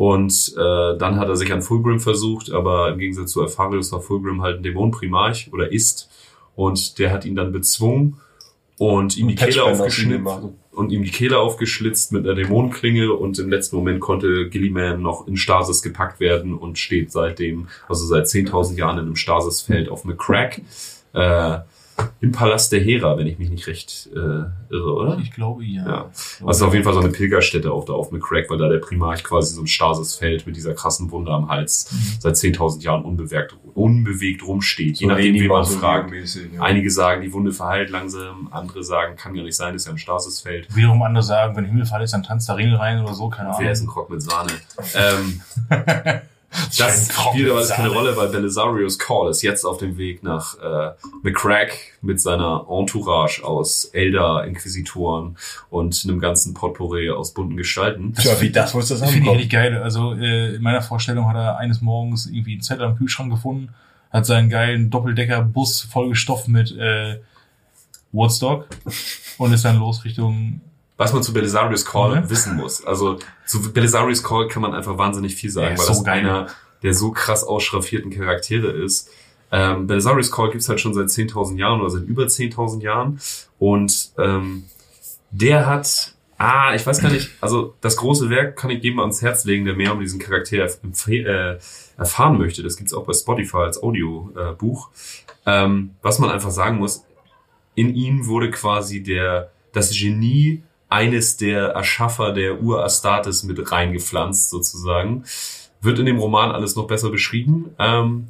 [0.00, 4.00] und äh, dann hat er sich an Fulgrim versucht, aber im Gegensatz zu Alpharius war
[4.00, 6.08] Fulgrim halt ein Dämonenprimarch oder ist
[6.56, 8.16] und der hat ihn dann bezwungen
[8.78, 9.60] und ihm die Kehle
[10.08, 10.44] gemacht.
[10.72, 15.28] und ihm die Kehle aufgeschlitzt mit einer Dämonenklinge und im letzten Moment konnte Gilliman noch
[15.28, 20.06] in Stasis gepackt werden und steht seitdem, also seit 10.000 Jahren in einem Stasisfeld auf
[20.06, 20.62] McCrack.
[21.12, 21.58] Äh,
[22.20, 24.18] im Palast der Hera, wenn ich mich nicht recht äh,
[24.74, 25.18] irre, oder?
[25.22, 25.86] Ich glaube, ja.
[25.86, 26.10] Ja.
[26.46, 29.24] Also auf jeden Fall so eine Pilgerstätte auch da auf McCrack, weil da der Primarch
[29.24, 32.20] quasi so ein Stasisfeld mit dieser krassen Wunde am Hals Mhm.
[32.20, 34.98] seit 10.000 Jahren unbewegt, unbewegt rumsteht.
[34.98, 36.10] Je So nachdem, wie man fragt.
[36.10, 36.60] mäßig, ja.
[36.62, 39.98] Einige sagen, die Wunde verheilt langsam, andere sagen, kann ja nicht sein, ist ja ein
[39.98, 40.74] Stasisfeld.
[40.76, 43.72] Wiederum andere sagen, wenn Himmelfall ist, dann tanzt der Ringel rein oder so, keine Wer
[43.72, 43.94] ist ein Ahnung.
[43.94, 44.50] Krog mit Sahne?
[44.94, 45.40] ähm,
[46.78, 47.88] das spielt aber keine.
[47.90, 53.44] Rolle, weil Belisarius Call ist jetzt auf dem Weg nach äh, McCrack mit seiner Entourage
[53.44, 55.36] aus Elder-Inquisitoren
[55.70, 58.14] und einem ganzen Potpourri aus bunten Gestalten.
[58.14, 59.80] Tja, wie das das Das finde ich richtig geil.
[59.80, 63.72] Also äh, in meiner Vorstellung hat er eines Morgens irgendwie einen Zettel am Kühlschrank gefunden,
[64.10, 67.20] hat seinen geilen Doppeldecker-Bus vollgestopft mit äh,
[68.12, 68.66] Woodstock
[69.38, 70.60] und ist dann los Richtung
[71.00, 72.28] Was man zu Belisarius Call Mhm.
[72.30, 72.84] wissen muss.
[72.84, 76.18] Also zu Belisarius Call kann man einfach wahnsinnig viel sagen, Ja, weil so das geil.
[76.20, 76.46] einer
[76.82, 79.08] der so krass ausschraffierten Charaktere ist.
[79.50, 83.18] Ähm, Belisarius Call gibt's halt schon seit 10.000 Jahren oder seit über 10.000 Jahren.
[83.58, 84.64] Und ähm,
[85.30, 89.22] der hat, ah, ich weiß gar nicht, also das große Werk kann ich jedem ans
[89.22, 90.56] Herz legen, der mehr um diesen Charakter
[91.08, 91.58] äh,
[91.96, 92.62] erfahren möchte.
[92.62, 94.90] Das gibt's auch bei Spotify als Audiobuch.
[95.46, 97.04] Äh, ähm, was man einfach sagen muss,
[97.74, 105.24] in ihm wurde quasi der, das Genie eines der Erschaffer der Ur-Astartes mit reingepflanzt, sozusagen.
[105.80, 107.70] Wird in dem Roman alles noch besser beschrieben.
[107.78, 108.28] Ähm,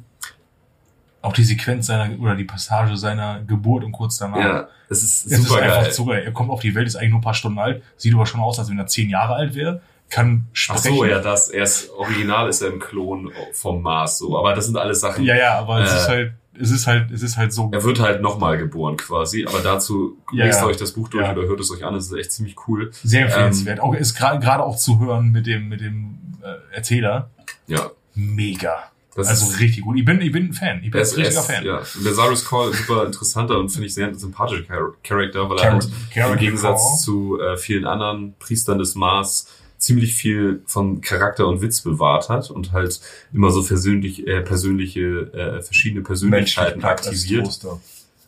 [1.21, 4.37] auch die Sequenz seiner oder die Passage seiner Geburt und kurz danach.
[4.39, 6.05] ja, es ist Es super ist einfach geil.
[6.07, 6.23] geil.
[6.25, 8.39] Er kommt auf die Welt, ist eigentlich nur ein paar Stunden alt, sieht aber schon
[8.41, 10.95] aus, als wenn er zehn Jahre alt wäre, kann Ach sprechen.
[10.95, 11.49] so, ja, das.
[11.49, 14.37] Er ist, original ist er ein Klon vom Mars, so.
[14.37, 15.23] Aber das sind alles Sachen.
[15.23, 17.69] ja, ja, aber es Äh, ist halt, es ist halt, es ist halt so.
[17.73, 21.31] Er wird halt nochmal geboren quasi, aber dazu Ja, lest euch das Buch durch Ja.
[21.33, 22.91] oder hört es euch an, es ist echt ziemlich cool.
[23.03, 23.79] Sehr empfehlenswert.
[23.79, 27.29] Ähm, auch ist gerade auch zu hören mit dem mit dem äh, Erzähler.
[27.67, 28.83] Ja, Mega.
[29.15, 29.97] das also richtig gut.
[29.97, 30.81] Ich bin ich bin ein Fan.
[30.83, 31.63] Ich bin ein richtiger Fan.
[31.65, 31.81] ja.
[32.03, 35.71] Lazarus Call ist super interessanter und finde ich sehr sympathischer Char Charakter, weil er Char-
[35.73, 36.97] halt Character im Gegensatz Call.
[36.99, 39.47] zu äh, vielen anderen Priestern des Mars
[39.81, 43.01] ziemlich viel von Charakter und Witz bewahrt hat und halt
[43.33, 45.01] immer so persönlich, äh, persönliche,
[45.33, 47.59] äh, verschiedene Persönlichkeiten aktiviert.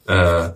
[0.07, 0.49] Äh,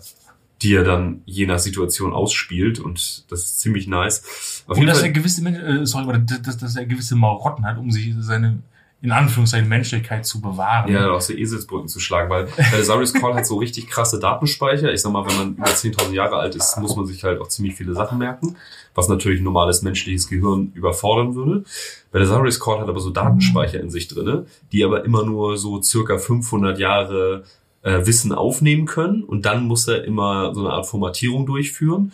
[0.63, 4.63] die er dann je nach Situation ausspielt und das ist ziemlich nice.
[4.65, 7.63] Auf Und jeden dass er Fall, gewisse Men- äh, sorry, dass- dass er gewisse Marotten
[7.63, 8.57] hat, um sich seine
[9.01, 10.91] in Anführungszeichen Menschlichkeit zu bewahren.
[10.91, 14.91] ja, aus der Eselsbrücken zu schlagen, weil Belisarius Call hat so richtig krasse Datenspeicher.
[14.91, 17.47] Ich sag mal, wenn man über 10.000 Jahre alt ist, muss man sich halt auch
[17.47, 18.55] ziemlich viele Sachen merken,
[18.95, 21.63] was natürlich ein normales menschliches Gehirn überfordern würde.
[22.11, 26.17] Belisarius Call hat aber so Datenspeicher in sich drinne, die aber immer nur so circa
[26.17, 27.43] 500 Jahre
[27.83, 32.13] äh, Wissen aufnehmen können und dann muss er immer so eine Art Formatierung durchführen.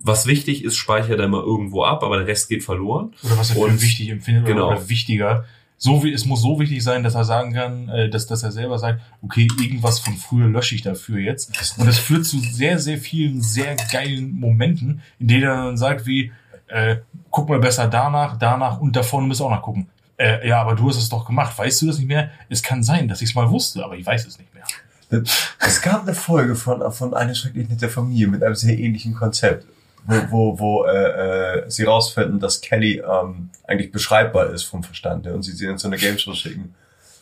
[0.00, 3.14] Was wichtig ist, speichert er immer irgendwo ab, aber der Rest geht verloren.
[3.24, 4.72] Oder was er für Und- wichtig empfindet genau.
[4.72, 5.44] oder wichtiger.
[5.76, 8.52] So wie es muss so wichtig sein, dass er sagen kann, äh, dass, dass er
[8.52, 11.50] selber sagt, okay, irgendwas von früher lösche ich dafür jetzt.
[11.78, 16.06] Und das führt zu sehr, sehr vielen sehr geilen Momenten, in denen er dann sagt,
[16.06, 16.32] wie,
[16.68, 16.96] äh,
[17.30, 19.88] guck mal besser danach, danach und da vorne müssen wir auch noch gucken.
[20.16, 21.58] Äh, ja, aber du hast es doch gemacht.
[21.58, 22.30] Weißt du das nicht mehr?
[22.48, 24.64] Es kann sein, dass ich es mal wusste, aber ich weiß es nicht mehr.
[25.58, 29.66] Es gab eine Folge von, von Eine schrecklich nette Familie mit einem sehr ähnlichen Konzept,
[30.06, 35.26] wo, wo, wo äh, äh, sie rausfinden, dass Kelly ähm, eigentlich beschreibbar ist vom Verstand
[35.26, 36.74] und sie sie in so eine Game Show schicken.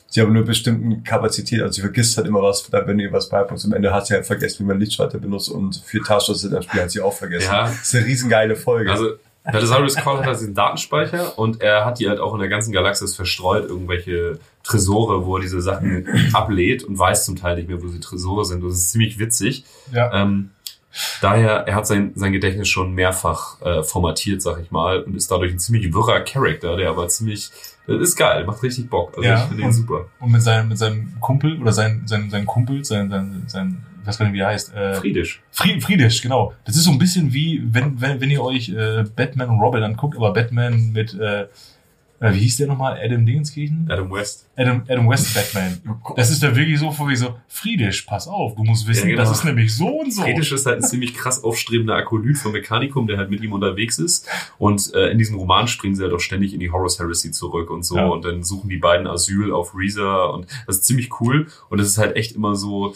[0.09, 3.31] Sie haben nur bestimmten Kapazität, also sie vergisst halt immer was, da wenn ihr was
[3.31, 3.65] beibringt.
[3.65, 6.63] Am Ende hat sie halt vergessen, wie man Lichtschalter benutzt und vier Taschenschlüssel in dem
[6.63, 7.51] Spiel hat sie auch vergessen.
[7.51, 7.65] Ja.
[7.65, 8.91] Das ist eine riesengeile Folge.
[8.91, 9.13] Also
[9.51, 12.73] Belisarius Call hat halt diesen Datenspeicher und er hat die halt auch in der ganzen
[12.73, 17.83] Galaxis verstreut, irgendwelche Tresore, wo er diese Sachen ablädt und weiß zum Teil nicht mehr,
[17.83, 18.63] wo die Tresore sind.
[18.63, 19.65] Das ist ziemlich witzig.
[19.93, 20.13] Ja.
[20.23, 20.51] Ähm,
[21.21, 25.31] daher, er hat sein, sein Gedächtnis schon mehrfach äh, formatiert, sag ich mal, und ist
[25.31, 27.51] dadurch ein ziemlich wirrer Charakter, der aber ziemlich,
[27.87, 29.11] das ist geil, macht richtig Bock.
[29.17, 30.07] Also Ja, ich finde ihn und- super.
[30.21, 34.09] Und mit seinem, mit seinem Kumpel oder sein, sein, sein Kumpel, sein, sein, sein, ich
[34.09, 35.43] weiß gar nicht, wie er heißt, äh, Friedisch.
[35.53, 36.53] Fried, Friedisch, genau.
[36.65, 39.83] Das ist so ein bisschen wie, wenn, wenn, wenn ihr euch äh, Batman und Robin
[39.85, 41.47] anguckt, aber Batman mit, äh, äh,
[42.31, 43.01] wie hieß der nochmal?
[43.03, 43.89] Adam Dingenskirchen?
[43.91, 44.49] Adam West.
[44.57, 45.81] Adam, Adam West Batman.
[46.15, 49.29] Das ist da wirklich so, wie so, Friedisch, pass auf, du musst wissen, Ja, genau.
[49.29, 50.23] das ist nämlich so und so.
[50.23, 53.99] Friedisch ist halt ein ziemlich krass aufstrebender Akolyt vom Mechanicum, der halt mit ihm unterwegs
[53.99, 54.29] ist.
[54.59, 57.71] Und äh, in diesem Roman springen sie halt auch ständig in die Horus Heresy zurück
[57.71, 57.97] und so.
[57.97, 58.07] Ja.
[58.07, 61.47] Und dann suchen die beiden Asyl auf Reza und das ist ziemlich cool.
[61.71, 62.95] Und es ist halt echt immer so,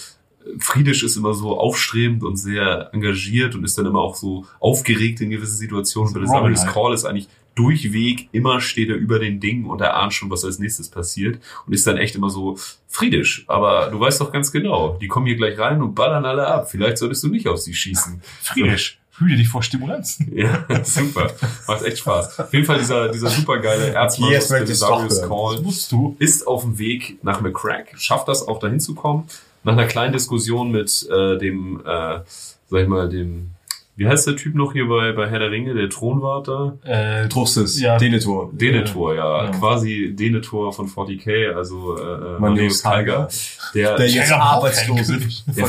[0.59, 5.21] Friedisch ist immer so aufstrebend und sehr engagiert und ist dann immer auch so aufgeregt
[5.21, 6.15] in gewissen Situationen.
[6.15, 6.75] Und Robin Belisarius halt.
[6.75, 10.45] Call ist eigentlich durchweg, immer steht er über den Dingen und er ahnt schon, was
[10.45, 13.45] als nächstes passiert und ist dann echt immer so friedisch.
[13.49, 16.71] Aber du weißt doch ganz genau, die kommen hier gleich rein und ballern alle ab.
[16.71, 18.23] Vielleicht solltest du nicht auf sie schießen.
[18.43, 18.99] Friedisch.
[19.19, 20.19] Hüte dich vor Stimulanz.
[20.31, 21.33] Ja, super.
[21.67, 22.41] Macht echt Spaß.
[22.41, 25.23] Auf jeden Fall dieser, dieser supergeile Erzmann möchte aus.
[25.23, 26.15] Call musst du.
[26.19, 29.25] ist auf dem Weg nach McCrack, schafft das auch dahin zu kommen.
[29.65, 32.21] Nach einer kleinen Diskussion mit äh, dem, äh,
[32.69, 33.53] sag ich mal, dem,
[33.97, 36.77] wie heißt der Typ noch hier bei, bei Herr der Ringe, der Thronwart da?
[36.85, 37.97] Äh, Trostes, Ja.
[37.99, 38.51] Denethor.
[38.53, 39.51] Denethor, ja, Ja.
[39.51, 43.29] quasi Denethor von 40k, also äh, Maneus Maneus Kalga.
[43.75, 45.47] Der, Der der, jetzt Jäger braucht arbeitslos keinen ist.
[45.47, 45.67] Der der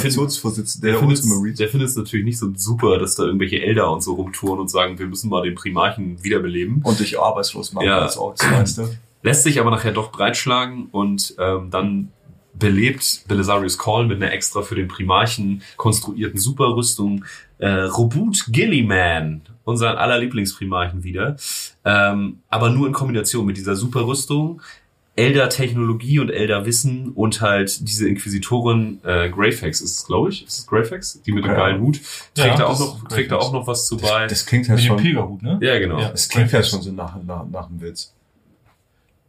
[1.00, 1.58] findet Ultramarines.
[1.58, 4.70] der findet es natürlich nicht so super, dass da irgendwelche Elder und so rumtouren und
[4.70, 6.82] sagen, wir müssen mal den Primarchen wiederbeleben.
[6.84, 8.00] Und dich arbeitslos machen Ja.
[8.00, 8.90] als Orksmeister.
[9.24, 12.10] lässt sich aber nachher doch breitschlagen und ähm, dann
[12.60, 17.26] belebt Belisarius Call mit einer extra für den Primarchen konstruierten Superrüstung
[17.60, 21.36] äh, Robut Gilliman, unseren aller Lieblingsprimarchen wieder.
[21.86, 24.62] Ähm, aber nur in Kombination mit dieser Superrüstung,
[25.16, 30.46] Elder-Technologie und Elder-Wissen und halt diese Inquisitorin äh, Greyfax ist es, glaube ich.
[30.46, 31.22] Ist es Greyfax?
[31.26, 31.58] Die mit dem Ja.
[31.58, 32.00] geilen Hut.
[32.36, 34.28] Trägt, Ja, da auch noch, trägt da auch noch was zu bei.
[34.28, 35.58] Das klingt halt mit dem schon, Pilgerhut, ne?
[35.62, 36.00] ja, genau.
[36.00, 36.10] Ja.
[36.10, 38.14] das klingt ja schon so nach, nach, nach dem Witz.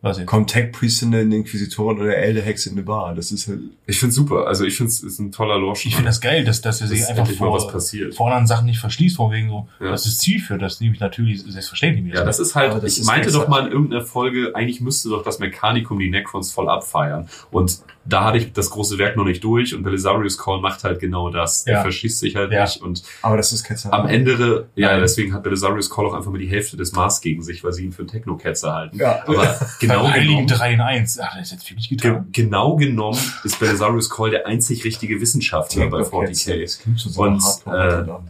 [0.01, 0.29] Was jetzt?
[0.29, 3.17] Kommt Tech Priest in eine Inquisitorin oder Elder Hexe in eine Bar.
[3.17, 4.47] Das ist halt, Ich find's super.
[4.47, 5.77] Also ich find's ist ein toller Lore.
[5.77, 8.15] Ich finde das geil, dass, dass er sich Dass einfach vor, was passiert.
[8.15, 9.91] vor anderen Sachen nicht verschließt, von wegen so, Ja.
[9.91, 12.15] das ist Zielführend, das nehme ich natürlich selbstverständlich.
[12.15, 14.81] Ja, das ist halt, das ich ist meinte extra- doch mal in irgendeiner Folge, eigentlich
[14.81, 17.29] müsste doch das Mechanikum die Necrons voll abfeiern.
[17.51, 20.99] Und da hatte ich das große Werk noch nicht durch und Belisarius Call macht halt
[21.01, 21.64] genau das.
[21.66, 21.83] Ja.
[21.83, 22.62] verschießt sich halt Ja.
[22.64, 25.01] nicht und aber das ist kein am Ende, ja, Nein.
[25.01, 27.85] deswegen hat Belisarius Call auch einfach mal die Hälfte des Mars gegen sich, weil sie
[27.85, 28.99] ihn für einen Techno-Ketzer halten.
[28.99, 29.23] Ja.
[29.27, 31.18] Aber genau genommen, 3 in 1.
[31.21, 32.29] Ach, das ist jetzt viel nicht ge getan.
[32.33, 36.62] genau genommen ist Belisarius Call der einzig richtige Wissenschaftler bei 40k.
[36.62, 38.23] Das klingt schon so Und, Hardcore.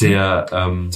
[0.00, 0.90] Der, ähm,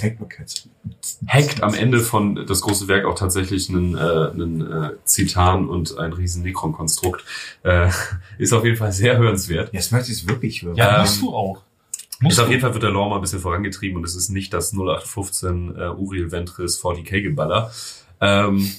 [1.27, 5.99] hackt am Ende von das große Werk auch tatsächlich einen, äh, einen äh, Zitan und
[5.99, 7.25] ein riesen Necron-Konstrukt.
[7.63, 7.91] Äh,
[8.39, 9.73] ist auf jeden Fall sehr hörenswert.
[9.73, 10.77] Jetzt möchte ich es wirklich hören.
[10.77, 11.63] Ja, Ähm, musst du auch.
[12.21, 12.53] Musst Ist auf du.
[12.53, 15.77] jeden Fall wird der Lore mal ein bisschen vorangetrieben und es ist nicht das 0815
[15.77, 17.73] äh, Uriel Ventris 40k-Geballer.
[18.21, 18.71] Ähm,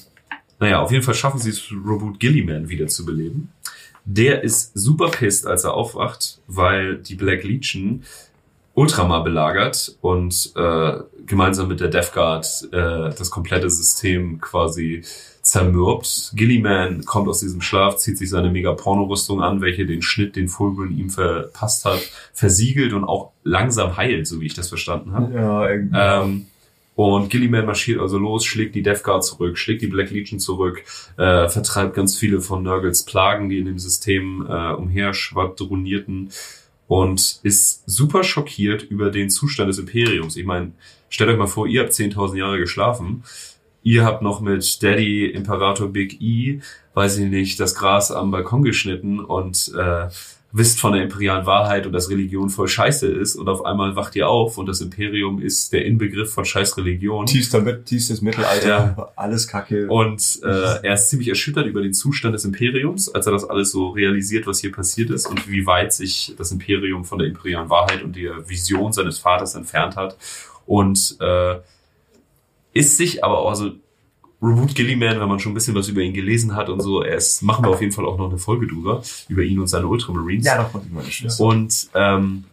[0.59, 3.51] naja, auf jeden Fall schaffen sie es, Robot Gilliman wieder zu beleben.
[4.05, 8.03] Der ist super pissed, als er aufwacht, weil die Black Legion
[8.75, 10.93] Ultramar belagert und äh,
[11.25, 15.03] gemeinsam mit der Death Guard äh, das komplette System quasi
[15.41, 16.33] zermürbt.
[16.35, 20.91] Gilliman kommt aus diesem Schlaf, zieht sich seine Mega-Porno-Rüstung an, welche den Schnitt, den Fulgrim
[20.91, 22.01] ihm verpasst hat,
[22.33, 25.33] versiegelt und auch langsam heilt, so wie ich das verstanden habe.
[25.33, 25.97] Ja, irgendwie.
[25.97, 26.45] Ähm,
[26.95, 30.83] und Gilliman marschiert also los, schlägt die Death Guard zurück, schlägt die Black Legion zurück,
[31.17, 36.29] äh, vertreibt ganz viele von Nurgles Plagen, die in dem System äh, umherschwadronierten
[36.87, 40.35] und ist super schockiert über den Zustand des Imperiums.
[40.35, 40.73] Ich meine,
[41.09, 43.23] stellt euch mal vor, ihr habt 10.000 Jahre geschlafen,
[43.83, 46.61] ihr habt noch mit Daddy Imperator Big E,
[46.93, 50.07] weiß ich nicht, das Gras am Balkon geschnitten und äh,
[50.57, 54.15] wisst von der imperialen Wahrheit und dass Religion voll scheiße ist und auf einmal wacht
[54.15, 57.25] ihr auf und das Imperium ist der Inbegriff von scheiß Religion.
[57.25, 59.11] tiefster, tiefstes Mittelalter, Ja.
[59.17, 59.87] alles Kacke.
[59.89, 60.47] Und äh,
[60.81, 64.47] er ist ziemlich erschüttert über den Zustand des Imperiums, als er das alles so realisiert,
[64.47, 68.15] was hier passiert ist und wie weit sich das Imperium von der imperialen Wahrheit und
[68.15, 70.15] der Vision seines Vaters entfernt hat.
[70.65, 71.55] Und äh,
[72.73, 73.71] ist sich aber auch, also
[74.45, 77.15] Reboot Gilliman, wenn man schon ein bisschen was über ihn gelesen hat und so, er
[77.15, 79.87] ist, machen wir auf jeden Fall auch noch eine Folge drüber, über ihn und seine
[79.87, 80.45] Ultramarines.
[80.45, 80.71] ja, doch
[81.07, 81.39] ich.
[81.39, 82.45] Und ähm,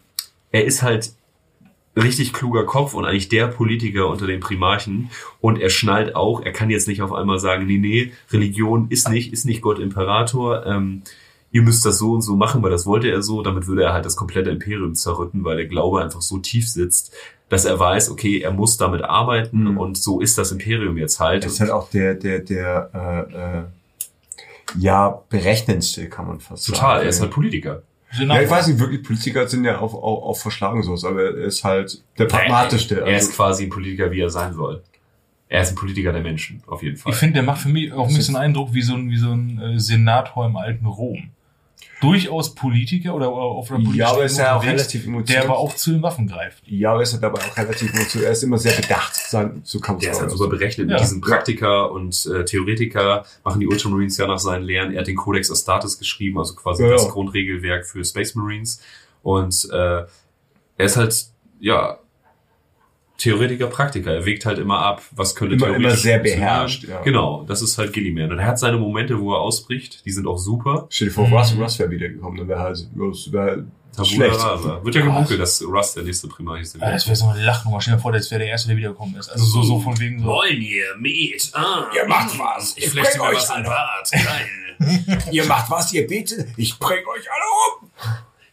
[0.51, 1.13] er ist halt
[1.95, 5.11] richtig kluger Kopf und eigentlich der Politiker unter den Primarchen.
[5.41, 9.09] Und er schnallt auch, er kann jetzt nicht auf einmal sagen, nee, nee, Religion ist
[9.09, 10.65] nicht, ist nicht Gott Imperator.
[10.65, 11.03] Ähm,
[11.53, 13.41] ihr müsst das so und so machen, weil das wollte er so.
[13.41, 17.13] Damit würde er halt das komplette Imperium zerrütten, weil der Glaube einfach so tief sitzt,
[17.47, 19.77] dass er weiß, okay, er muss damit arbeiten Mhm.
[19.77, 21.43] und so ist das Imperium jetzt halt.
[21.43, 22.89] Er ist halt auch der, der, der,
[23.31, 23.63] äh, äh,
[24.79, 26.75] ja, berechnendste, kann man fast sagen.
[26.75, 27.83] Total, er ist halt Politiker.
[28.19, 31.35] Ja, ich weiß nicht, wirklich, Politiker sind ja auf, auf, auf verschlagen so, aber er
[31.45, 33.01] ist halt der pragmatischste.
[33.01, 34.83] Er ist Also, quasi ein Politiker, wie er sein soll.
[35.49, 37.11] Er ist ein Politiker der Menschen, auf jeden Fall.
[37.11, 39.31] Ich finde, der macht für mich auch ein bisschen Eindruck wie so ein, wie so
[39.31, 41.29] ein äh, Senator im alten Rom.
[42.01, 45.43] Durchaus Politiker oder auf einer ja, aber ist ja auch relativ der emotional.
[45.45, 46.61] aber auch zu den Waffen greift.
[46.67, 48.25] ja, aber ist halt dabei auch relativ emotional.
[48.25, 50.89] Er ist immer sehr bedacht, sagen, so kann man Der ist halt super berechnet.
[50.89, 50.95] Ja.
[50.95, 54.91] Mit diesen Praktiker und äh, Theoretiker machen die Ultramarines ja nach seinen Lehren.
[54.91, 57.09] Er hat den Codex Astartes geschrieben, also quasi Ja, das ja.
[57.09, 58.81] Grundregelwerk für Space Marines.
[59.21, 60.07] Und äh, er
[60.77, 61.25] ist halt,
[61.59, 61.99] ja,
[63.23, 64.13] Theoretiker, Praktiker.
[64.13, 67.01] Er wägt halt immer ab, was könnte Immer- theoretisch immer sehr beherrscht, ja.
[67.01, 68.31] Genau, das ist halt Gilliman.
[68.31, 70.87] Und er hat seine Momente, wo er ausbricht, die sind auch super.
[70.89, 71.33] Stell dir vor, Mhm.
[71.33, 74.43] Russ, Russ wäre wiedergekommen, dann wäre halt, wäre Tabula schlecht.
[74.43, 74.83] rasa.
[74.83, 76.75] Wird ja gemunkelt, dass Russ der nächste Primarch ist.
[76.77, 77.79] Ja, das wäre so eine Lachnummer.
[77.79, 79.29] Stell dir vor, das wäre der Erste, der wiedergekommen ist.
[79.29, 80.25] Also so, so von wegen so.
[80.25, 81.51] Wollen ihr Met?
[81.53, 82.75] Ah, Ihr macht was.
[82.75, 83.63] Ich Ich flechte mir euch was alle.
[83.65, 84.11] Bart.
[84.11, 84.27] Geil.
[85.31, 87.89] Ihr macht was, ihr betet, ich bring euch alle um.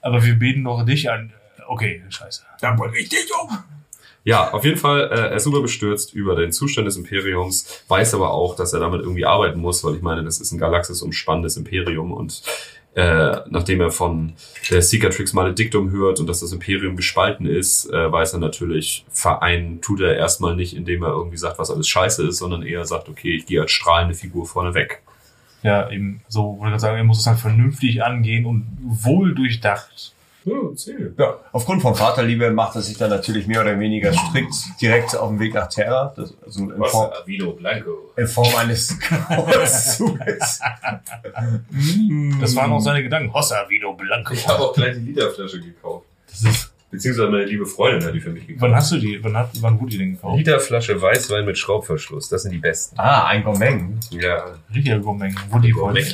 [0.02, 1.33] Aber wir beten doch dich an.
[1.66, 2.42] Okay, scheiße.
[2.61, 3.59] Dann bring ich dich um.
[4.24, 8.14] Ja, auf jeden Fall, äh, er ist super bestürzt über den Zustand des Imperiums, weiß
[8.14, 11.00] aber auch, dass er damit irgendwie arbeiten muss, weil ich meine, das ist ein Galaxis
[11.00, 12.42] umspannendes Imperium und
[12.94, 14.33] äh, nachdem er von
[14.68, 19.80] der Cicatrix Maledictum hört und dass das Imperium gespalten ist, äh, weiß er natürlich, vereinen
[19.80, 23.09] tut er erstmal nicht, indem er irgendwie sagt, was alles scheiße ist, sondern eher sagt,
[23.09, 25.02] okay, ich gehe als strahlende Figur vorne weg.
[25.62, 30.14] Ja, eben so, wollte ich sagen, er muss es halt vernünftig angehen und wohl durchdacht.
[30.44, 31.14] Ja, erzähl.
[31.18, 35.29] Ja, aufgrund von Vaterliebe macht er sich dann natürlich mehr oder weniger strikt direkt auf
[35.29, 36.14] den Weg nach Terra.
[36.16, 38.12] Das, also in, Form, Avilo Blanco.
[38.16, 40.61] in Form eines Kreuzzuges.
[42.40, 43.33] Das waren auch seine Gedanken.
[43.33, 44.33] Hossa Vino Blanco.
[44.33, 46.07] Ich habe auch gleich die Literflasche gekauft.
[46.29, 48.62] Das ist, Beziehungsweise meine liebe Freundin hat die für mich gekauft.
[48.62, 50.38] wann hast du die, wann, hat, wann wurde die denn gekauft?
[50.38, 52.98] Literflasche Weißwein mit Schraubverschluss, das sind die besten.
[52.98, 54.00] Ah, ein Gomeng.
[54.11, 54.57] Ja.
[54.74, 55.33] Richtiger Gourmet.
[55.50, 56.05] Wurde die, vorhin,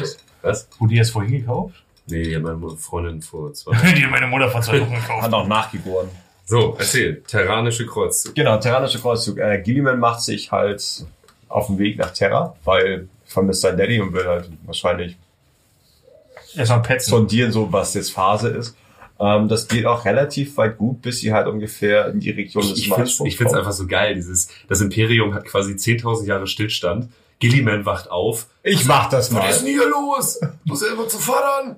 [0.43, 0.69] Was?
[0.79, 1.83] wurde die erst vorhin gekauft?
[2.09, 5.23] Nee, die hat meine Freundin vor zwei die hat meine Mutter vor zwei Wochen gekauft.
[5.23, 6.09] Hat auch nachgeboren.
[6.45, 7.23] So, erzähl.
[7.27, 8.35] Terranische Kreuzzug.
[8.35, 9.39] Genau, terranische Kreuzzug.
[9.39, 11.05] Äh, Gilliman macht sich halt
[11.49, 15.17] auf den Weg nach Terra, weil vermisst sein Daddy und will halt wahrscheinlich
[16.55, 17.11] Erstmal petzen.
[17.11, 18.77] sondieren, so was jetzt Phase ist.
[19.19, 22.79] Ähm, das geht auch relativ weit gut, bis sie halt ungefähr in die Region des
[22.79, 23.59] ich finde es ich find's kommt.
[23.65, 24.15] einfach so geil.
[24.15, 27.09] Dieses, das Imperium hat quasi 10.000 Jahre Stillstand.
[27.39, 28.47] Gilliman wacht auf.
[28.63, 29.51] Ich mach das mal.
[29.53, 30.41] denn hier los?
[30.65, 31.77] Muss er immer zu fordern?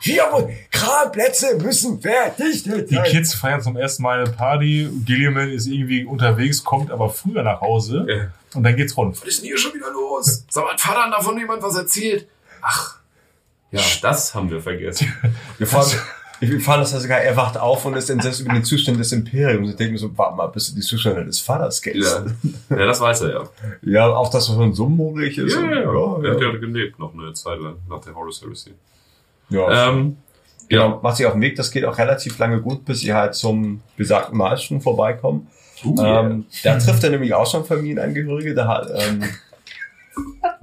[0.00, 0.24] Hier,
[0.72, 4.88] Kranplätze müssen verdichtet Die Kids feiern zum ersten Mal eine Party.
[5.04, 8.04] Gilliman ist irgendwie unterwegs, kommt aber früher nach Hause.
[8.08, 8.32] Ja.
[8.54, 9.20] Und dann geht's rund.
[9.20, 10.44] Was ist denn hier schon wieder los?
[10.50, 12.26] Sag mal, hat Vater davon jemand was erzählt?
[12.60, 12.96] Ach.
[13.70, 15.12] Ja, das haben wir vergessen.
[15.58, 15.90] Wir fahren,
[16.50, 19.12] wir fahren das ja sogar, er wacht auf und ist entsetzt über den Zustand des
[19.12, 19.70] Imperiums.
[19.70, 22.20] Ich denke mir so, warte mal, bis du die Zustände des Vaters kennst.
[22.70, 22.76] Ja.
[22.76, 23.48] ja, das weiß er ja.
[23.82, 25.54] Ja, auch dass er schon so morig ist.
[25.54, 26.22] Ja, ja, ja.
[26.24, 26.50] Er hat ja.
[26.52, 28.72] gelebt noch eine Zeit lang nach der Horus Heresy.
[29.48, 29.90] ja.
[29.90, 30.16] Ähm,
[30.68, 31.00] Genau, ja.
[31.02, 34.38] macht sich auf denEg, das geht auch relativ lange gut, bis sie halt zum besagten
[34.38, 35.48] Malstrom vorbeikommen.
[35.84, 36.20] Uh, yeah.
[36.20, 39.22] ähm, da trifft er nämlich auch schon Familienangehörige, da hat ähm,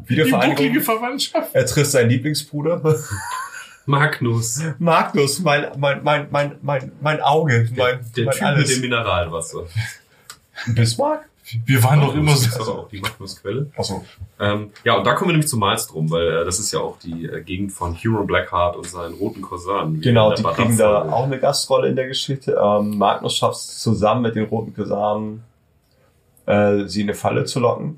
[0.05, 0.81] Wiedervereinigung.
[0.81, 1.53] Verwandtschaft.
[1.53, 2.81] Er trifft seinen Lieblingsbruder.
[3.89, 4.61] Magnus.
[4.77, 8.69] Magnus, mein, mein, mein, mein, mein, mein Auge, mein, Der mein Typ mit alles.
[8.69, 9.63] dem Mineralwasser.
[10.67, 11.25] Bismarck?
[11.65, 12.61] Wir waren doch immer Das ist so.
[12.61, 13.71] aber auch die Magnus-Quelle.
[13.75, 14.05] Achso.
[14.39, 16.99] Ähm, ja, und da kommen wir nämlich zu Maelstrom, weil äh, das ist ja auch
[16.99, 19.95] die äh, Gegend von Huron Blackheart und seinen roten Korsaren.
[19.95, 22.55] wie Genau, die der kriegen da auch eine Gastrolle in der Geschichte.
[22.63, 25.41] Ähm, Magnus schafft es zusammen mit den roten Kasanen,
[26.45, 27.97] äh, sie in eine Falle zu locken.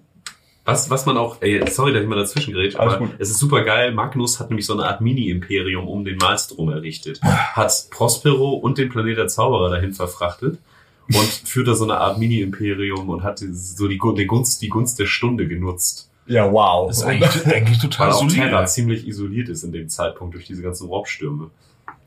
[0.63, 3.10] Was, was man auch, ey, sorry, dass ich mal dazwischen gerät, aber gut.
[3.17, 3.91] es ist super geil.
[3.93, 7.19] Magnus hat nämlich so eine Art Mini-Imperium um den Maelstrom errichtet.
[7.21, 10.60] Hat Prospero und den Planet der Zauberer dahin verfrachtet
[11.08, 15.00] und führt da so eine Art Mini-Imperium und hat so die, die Gunst, die Gunst
[15.00, 16.10] der Stunde genutzt.
[16.28, 16.88] Ja, wow.
[16.88, 20.45] Das ist eigentlich, eigentlich total Weil auch Terra ziemlich isoliert ist in dem Zeitpunkt durch
[20.45, 21.50] diese ganzen Warpstürme.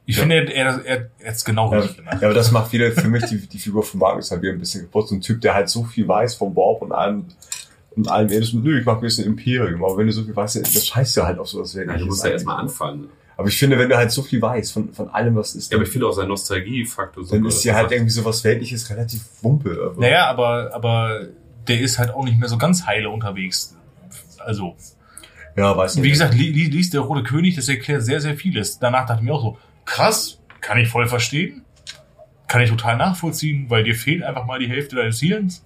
[0.06, 2.18] Ich finde, er, er, er, er hat's genau Ja, richtig gemacht.
[2.20, 4.58] ja, aber das macht wieder für mich die, die Figur von Magnus halt wieder ein
[4.58, 5.08] bisschen kaputt.
[5.08, 7.26] So ein Typ, der halt so viel weiß vom Warp und allem,
[7.96, 9.84] und allem so, nö, ich mach ein bisschen Imperium.
[9.84, 11.74] Aber wenn du so viel weißt, das scheißt ja halt auf sowas.
[11.74, 13.08] Ja, du musst ja erstmal anfangen.
[13.36, 15.76] Aber ich finde, wenn du halt so viel weißt von, von allem, was ist, Ja,
[15.78, 17.36] aber ich finde auch sein Nostalgie-Faktor super.
[17.36, 19.76] dann ist hier halt irgendwie sowas Weltliches relativ wumpe.
[19.90, 21.26] Aber Naja, aber, aber
[21.66, 23.76] der ist halt auch nicht mehr so ganz heile unterwegs.
[24.38, 24.76] Also,
[25.56, 26.12] ja, weiß wie nicht.
[26.12, 28.78] gesagt, li, li, liest der Rote König, das erklärt sehr, sehr vieles.
[28.78, 31.62] Danach dachte ich mir auch so, krass, kann ich voll verstehen.
[32.46, 35.64] Kann ich total nachvollziehen, weil dir fehlt einfach mal die Hälfte deines Hirns.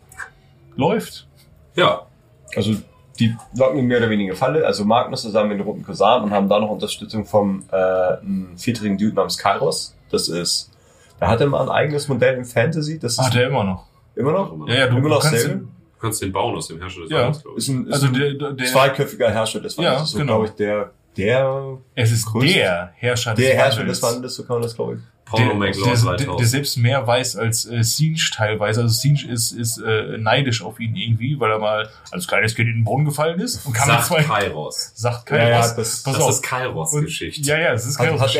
[0.76, 1.26] Läuft.
[1.74, 2.08] ja,
[2.56, 2.74] Also
[3.18, 6.30] die locken ihn mehr oder weniger Falle, also Magnus zusammen mit den roten Kosan und
[6.30, 9.94] haben da noch Unterstützung vom äh, einem viertrigen Dude namens Kairos.
[10.11, 10.70] Das ist,
[11.18, 13.87] da hat er mal ein eigenes Modell im Fantasy, das ist Hat er immer noch.
[14.14, 16.68] immer noch, Ja, ja, du, immer du noch kannst den, du kannst den bauen aus
[16.68, 17.30] dem Herrscher des Ja.
[17.30, 17.56] Glaube ich.
[17.56, 19.98] Ist ein, ist also ein der, der, zweiköpfiger Herrscher des Wandels.
[20.00, 20.32] Ja, so, genau.
[20.37, 24.00] glaube ich, der, der, es ist größte- der Herrscher des der Herrscher Wandels.
[24.00, 25.00] des Wandels, so kann man das, glaube ich.
[25.28, 26.48] Porno der, Make der, der, der 3000.
[26.48, 28.82] selbst mehr weiß als äh, Siege teilweise.
[28.82, 32.68] Also Siege ist, ist äh, neidisch auf ihn irgendwie, weil er mal als kleines Kind
[32.68, 34.22] in den Boden gefallen ist und kam mit Sagt zwei.
[34.22, 34.92] Kairos.
[34.94, 36.30] Sagt Ja, keiner ja, das- Pass Das auf.
[36.30, 37.42] ist Kairos Und- Geschichte.
[37.42, 38.30] Ja, ja, es ist Hat, keine hat,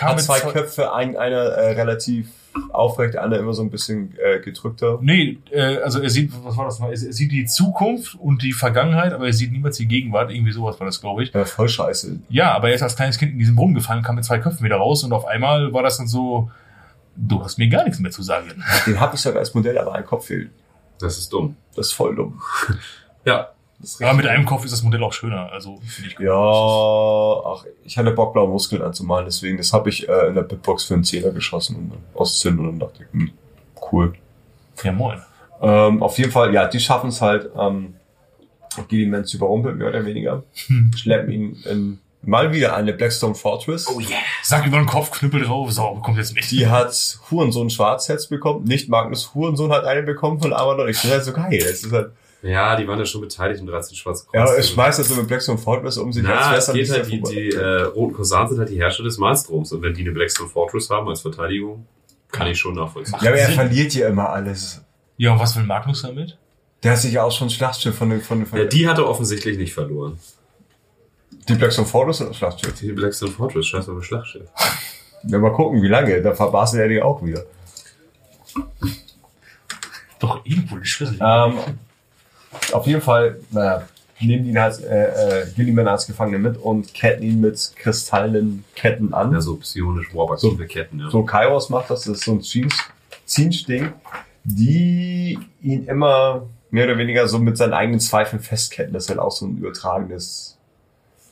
[0.00, 2.28] hat zwei- Köpfe, ein, einer äh, relativ
[2.70, 4.98] aufrecht, der andere immer so ein bisschen äh, gedrückter.
[5.00, 6.90] Nee, äh, also er sieht, was war das mal?
[6.90, 10.30] Er sieht die Zukunft und die Vergangenheit, aber er sieht niemals die Gegenwart.
[10.30, 11.32] Irgendwie sowas war das, glaube ich.
[11.32, 12.20] Ja, voll scheiße.
[12.28, 14.64] Ja, aber er ist als kleines Kind in diesen Brunnen gefallen, kam mit zwei Köpfen
[14.64, 16.50] wieder raus und auf einmal war das dann so,
[17.16, 18.64] du hast mir gar nichts mehr zu sagen.
[18.86, 20.50] Den habe ich sogar als Modell, aber ein Kopf fehlt.
[20.98, 21.56] Das ist dumm.
[21.74, 22.40] Das ist voll dumm.
[23.24, 23.50] Ja,
[24.00, 26.26] Aber mit einem Kopf ist das Modell auch schöner, also finde ich gut.
[26.26, 30.42] Ja, ach, ich hatte Bock, blaue Muskeln anzumalen, deswegen, das habe ich äh, in der
[30.42, 33.30] Bitbox für einen Zehner geschossen und auszünden und dann dachte ich, hm,
[33.90, 34.12] cool.
[34.82, 35.22] Ja, moin.
[35.62, 37.94] Ähm, auf jeden Fall, ja, die schaffen es halt, ähm,
[38.88, 40.44] Gilliman zu überrumpeln, mehr oder weniger.
[40.66, 40.92] Hm.
[40.94, 43.88] Schleppen ihn in mal wieder eine Blackstone Fortress.
[43.88, 44.18] Oh yeah.
[44.42, 46.50] Sag über den Kopf, Knüppel drauf, so, kommt jetzt mit.
[46.50, 48.64] Die hat Hurensohn Schwarzherz bekommen.
[48.64, 50.88] Nicht Magnus Hurensohn hat einen bekommen von Avalon.
[50.88, 51.58] Ich finde das so geil.
[51.58, 52.12] Das ist halt,
[52.42, 54.50] Ja, die waren ja schon beteiligt im 13 Schwarze Kreuz.
[54.50, 57.06] ja, es schmeißt das so mit Blackstone Fortress um sich Na, es wär's geht halt,
[57.10, 59.72] die, die äh, roten Korsaren sind halt die Herrscher des Malstroms.
[59.72, 61.86] Und wenn die eine Blackstone Fortress haben als Verteidigung,
[62.32, 63.18] kann ich schon nachvollziehen.
[63.20, 64.82] Ja, aber er verliert ja immer alles.
[65.18, 66.38] Ja, und was will Magnus damit?
[66.82, 68.96] Der hat sich ja auch schon Schlachtschiff von den, von den, von Ja, die hat
[68.96, 70.18] er offensichtlich nicht verloren.
[71.46, 72.72] die Blackstone Fortress oder das Schlachtschiff?
[72.80, 74.48] Die Blackstone Fortress, scheiß auf ein Schlachtschiff.
[75.24, 76.22] Ja, mal gucken, wie lange.
[76.22, 77.44] Da verbarst er die auch wieder.
[80.18, 81.18] Doch irgendwo die Schlüssel.
[81.20, 81.58] Ähm,
[82.72, 83.82] auf jeden Fall, naja,
[84.20, 89.14] nehmen ihn als, äh, äh, Gilliman als Gefangene mit und ketten ihn mit kristallenen Ketten
[89.14, 89.32] an.
[89.32, 91.10] Ja, so psionisch warp-aktive Ketten, ja.
[91.10, 92.42] so Kairos macht das, das ist so ein
[93.24, 93.92] Zinsch-Ding,
[94.44, 98.92] die ihn immer mehr oder weniger so mit seinen eigenen Zweifeln festketten.
[98.92, 100.58] Das ist halt auch so ein übertragenes,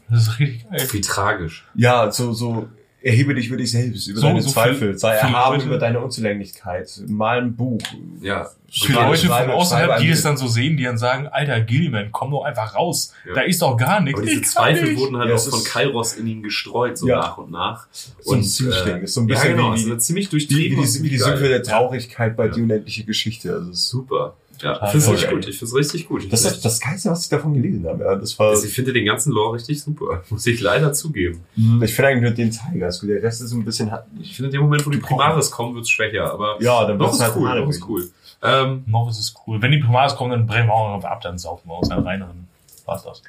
[0.08, 0.88] Das ist richtig geil.
[0.90, 1.66] Wie tragisch.
[1.74, 2.68] ja, so, so,
[3.02, 6.90] erhebe dich über dich selbst, über So- deine so Zweifel, sei erhaben über deine Unzulänglichkeit,
[7.06, 7.80] mal ein Buch.
[8.20, 8.48] Ja.
[8.70, 10.24] Für Leute von außerhalb, die ein es Bild.
[10.26, 13.14] dann so sehen, die dann sagen, Alter, Gilliman, komm doch einfach raus.
[13.26, 13.34] Ja.
[13.34, 14.18] Da ist doch gar nichts.
[14.20, 14.98] Aber diese Zweifel nicht.
[15.00, 17.16] wurden halt Ja, auch von Kairos in ihn gestreut, so Ja.
[17.20, 17.86] nach und nach.
[17.92, 20.30] So ein Und, äh, Ist so ein bisschen ja, genau, wie, also die, ziemlich wie,
[20.30, 20.76] durchtrieben.
[20.78, 21.18] wie, und die, wie die.
[21.18, 22.52] Sümpfe der Traurigkeit bei Ja.
[22.52, 23.54] die unendliche Geschichte.
[23.54, 24.36] Also Super.
[24.60, 25.48] Ja, ich finde es gut.
[25.48, 26.32] Ich finde es richtig gut.
[26.32, 28.04] Das ist das Geilste, was ich davon gelesen habe.
[28.04, 30.22] Ja, das war, also ich finde den ganzen Lore richtig super.
[30.30, 31.40] Muss ich leider zugeben.
[31.82, 33.10] ich finde eigentlich nur den Teil ganz gut.
[33.10, 33.90] Der Rest ist so ein bisschen,
[34.20, 36.32] Ich finde, in dem Moment, wo die Primaris kommen, wird es schwächer.
[36.32, 37.60] Aber ja, dann noch ist halt cool.
[37.60, 38.10] Noch ist cool.
[38.42, 39.60] Ähm, Noch ist es cool.
[39.60, 42.04] Wenn die Primaris kommen, dann brechen wir auch noch ab, dann saufen wir aus einem
[42.04, 42.46] reineren.
[42.86, 43.22] War's das.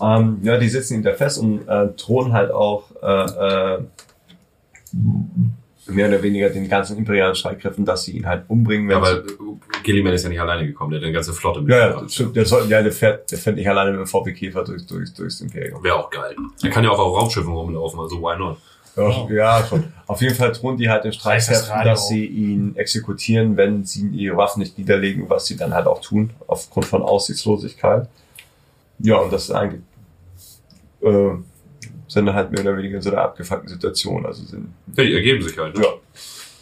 [0.00, 3.78] Ähm, ja, die sitzen da fest und äh, drohen halt auch äh, äh,
[5.88, 8.90] mehr oder weniger den ganzen imperialen Streitkräften, dass sie ihn halt umbringen.
[8.90, 9.22] ja, wenn aber
[9.86, 10.90] Gilliman ist ja nicht alleine gekommen.
[10.90, 12.34] Der hat eine ganze Flotte sie, ja, ja, das stimmt.
[12.34, 15.14] Der, soll, ja, der fährt, der fährt nicht alleine mit dem VW Käfer durch, durch,
[15.14, 15.82] durchs Imperium.
[15.82, 16.34] Wäre auch geil.
[16.60, 18.58] Er kann ja auch auf Raumschiffen rumlaufen, also why not?
[18.96, 19.84] Ja, ja, schon.
[20.08, 23.84] Auf jeden Fall drohen die halt den das Streitkräften, Radio dass sie ihn exekutieren, wenn
[23.84, 28.08] sie ihre Waffen nicht niederlegen, was sie dann halt auch tun, aufgrund von Aussichtslosigkeit.
[28.98, 29.82] Ja, und das ist eigentlich,
[31.02, 31.30] äh,
[32.08, 34.26] sind dann halt mehr oder weniger in so einer abgefuckten Situation.
[34.26, 35.76] Also sind, Ja, die ergeben sich halt.
[35.76, 35.84] Ne?
[35.84, 35.90] ja,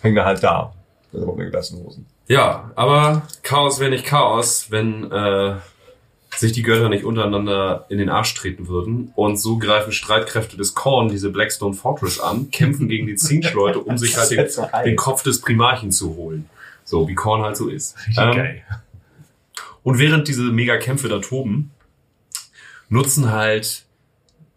[0.03, 0.75] hängen da halt da.
[1.13, 2.07] Mit runtergelassenen Hosen.
[2.27, 5.57] Ja, aber Chaos wäre nicht Chaos, wenn äh,
[6.39, 9.13] sich die Götter nicht untereinander in den Arsch treten würden.
[9.15, 13.99] Und so greifen Streitkräfte des Korn diese Blackstone Fortress an, kämpfen gegen die Zinch-Leute, um
[13.99, 16.49] sich halt den, so den Kopf des Primarchen zu holen.
[16.85, 17.97] So, wie Korn halt so ist.
[18.17, 18.63] Ähm, geil.
[19.83, 21.71] Und während diese Mega-Kämpfe da toben,
[22.89, 23.84] nutzen halt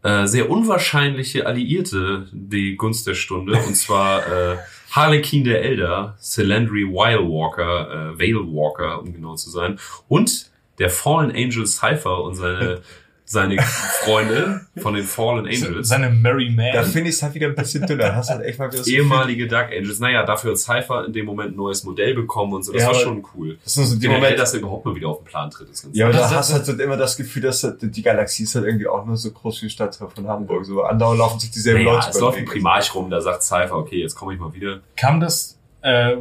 [0.07, 3.59] äh, sehr unwahrscheinliche Alliierte die Gunst der Stunde.
[3.67, 4.57] Und zwar äh,
[4.91, 10.49] Harlequin der Elder, Celandri Wilewalker, äh, Walewalker, um genau zu sein, und
[10.79, 12.81] der Fallen Angel Cypher und seine,
[13.29, 15.89] seine Freunde von den Fallen Angels.
[15.89, 16.85] Seine Merry Da Man.
[16.85, 18.15] finde ich es halt wieder ein bisschen dünner.
[18.15, 19.99] Hast halt echt mal wieder das ehemalige Dark Angels.
[19.99, 22.71] Naja, dafür hat Cypher in dem Moment ein neues Modell bekommen und so.
[22.71, 23.57] Das Ja, war schon cool.
[23.63, 25.69] Das sind so die Generell, Momente, dass er überhaupt mal wieder auf den Plan tritt.
[25.69, 27.77] Ist ganz Ja, aber Das- da hast du halt so immer das Gefühl, dass halt
[27.81, 30.65] die Galaxie ist halt irgendwie auch nur so groß wie die Stadtteil von Hamburg.
[30.65, 32.45] So andauernd laufen sich dieselben Naja, Leute es läuft ein.
[32.45, 34.79] Primarch rum, da sagt Cypher, okay, jetzt komme ich mal wieder.
[34.95, 36.15] Kam das, äh,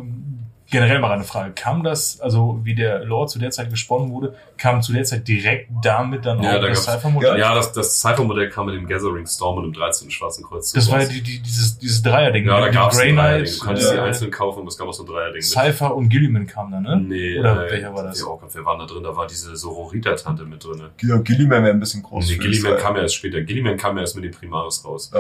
[0.71, 4.35] generell mal eine Frage, kam das, also wie der Lore zu der Zeit gesponnen wurde,
[4.59, 7.39] kam zu der Zeit direkt damit dann Ja, auch da das Cypher-Modell?
[7.39, 10.11] Ja, das, das Cypher-Modell kam mit dem Gathering Storm und dem 13.
[10.11, 10.73] Schwarzen Kreuz.
[10.73, 12.47] Das war ja die, die, dieses, dieses Dreier-Ding.
[12.47, 13.13] Ja, da gab es Grey.
[13.13, 15.35] Knight, Du konntest die äh, einzeln kaufen, aber es gab auch so ein Dreier-Ding.
[15.35, 17.01] mit- Cypher und Gilliman kamen da, ne?
[17.01, 18.21] Nee, Oder äh, welcher war das?
[18.21, 19.03] Ja, oh Gott, wer war da drin?
[19.03, 20.83] Da war diese Sororita-Tante mit drin.
[21.03, 22.29] Ja, Gilliman wäre ein bisschen groß.
[22.29, 23.41] Nee, Gilliman kam ja erst später.
[23.43, 25.11] Gilliman kam ja erst mit dem Primaris raus.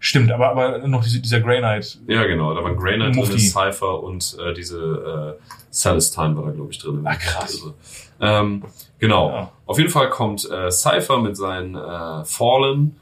[0.00, 1.98] Stimmt, aber, aber noch diese, dieser Grey Knight.
[2.06, 2.52] Ja, genau.
[2.54, 3.38] Da waren Grey Knight drin.
[3.38, 5.34] Cypher und äh, diese äh,
[5.72, 7.00] Celestine war da, glaube ich, drin.
[7.04, 7.42] Ah, krass.
[7.42, 7.74] Also,
[8.20, 8.62] ähm,
[8.98, 9.30] genau.
[9.30, 9.52] Ja.
[9.66, 12.96] Auf jeden Fall kommt äh, Cypher mit seinen äh, Fallen,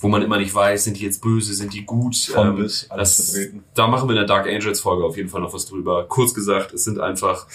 [0.00, 2.16] wo man immer nicht weiß, sind die jetzt böse, sind die gut.
[2.16, 3.64] Von Ähm, bis, alles das, vertreten.
[3.74, 6.06] da machen wir in der Dark Angels Folge auf jeden Fall noch was drüber.
[6.08, 7.46] Kurz gesagt, es sind einfach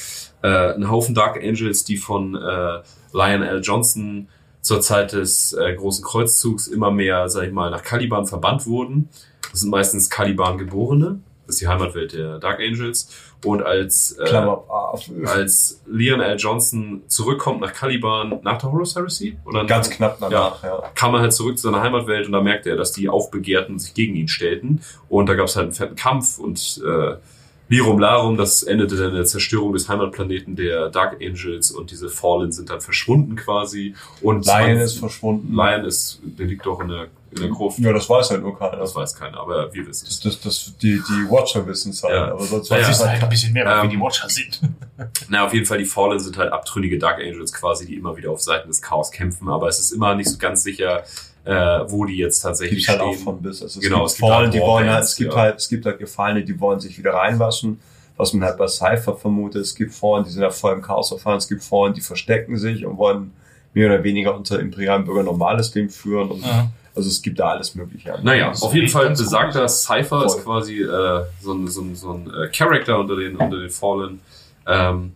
[0.42, 2.82] äh, ein Haufen Dark Angels, die von äh,
[3.14, 4.28] Lionel Johnson
[4.62, 9.10] zur Zeit des äh, großen Kreuzzugs immer mehr, sag ich mal, nach Caliban verbannt wurden.
[9.52, 11.20] Das sind meistens Caliban-Geborene.
[11.46, 13.10] Das ist die Heimatwelt der Dark Angels.
[13.44, 14.46] Und als, äh,
[15.26, 16.38] als Leon L.
[16.38, 20.92] Johnson zurückkommt nach Caliban nach der Horus Heresy, oder Ganz knapp danach, ja.
[20.96, 23.94] kam er halt zurück zu seiner Heimatwelt und da merkte er, dass die Aufbegehrten sich
[23.94, 24.82] gegen ihn stellten.
[25.10, 27.16] Und da gab es halt einen fetten Kampf und äh,
[27.70, 32.10] Lirum Larum, das endete dann in der Zerstörung des Heimatplaneten der Dark Angels und diese
[32.10, 33.96] Fallen sind dann verschwunden quasi.
[34.22, 35.56] Und Lion 20 ist verschwunden.
[35.56, 37.80] Lion ist, der liegt doch in der, in der Gruft.
[37.80, 38.78] Ja, das weiß halt nur keiner.
[38.78, 40.20] Das weiß keiner, aber wir wissen Das, es.
[40.22, 42.32] das, das, die, die Watcher wissen es halt, Ja.
[42.32, 42.82] aber sonst weiß ja.
[42.82, 44.62] ich Das ist halt ein bisschen mehr, Ähm, wie die Watcher sind.
[45.30, 48.32] Na, auf jeden Fall, die Fallen sind halt abtrünnige Dark Angels quasi, die immer wieder
[48.32, 51.04] auf Seiten des Chaos kämpfen, aber es ist immer nicht so ganz sicher,
[51.46, 51.52] äh,
[51.88, 53.18] wo die jetzt tatsächlich halt stehen.
[53.20, 53.62] von bis.
[53.62, 55.40] Also es Genau, gibt es gibt Fallen, halt die wollen halt, es gibt ja.
[55.40, 57.80] halt, es gibt halt Gefallene, die wollen sich wieder reinwaschen,
[58.16, 59.62] was man halt bei Cypher vermutet.
[59.64, 61.38] Es gibt Fallen, die sind ja voll im Chaos verfahren.
[61.38, 63.34] Es gibt Fallen, die verstecken sich und wollen
[63.74, 66.30] mehr oder weniger unter imperialen Bürgern normales Leben führen.
[66.30, 66.70] Und Ja.
[66.96, 68.20] Also es gibt da alles Mögliche.
[68.22, 69.68] Naja, Das ist auf jeden Fall besagter.
[69.68, 73.58] Cypher ist quasi äh, so ein, so ein, so ein äh, Character unter den, unter
[73.60, 74.20] den Fallen.
[74.68, 75.14] Ähm,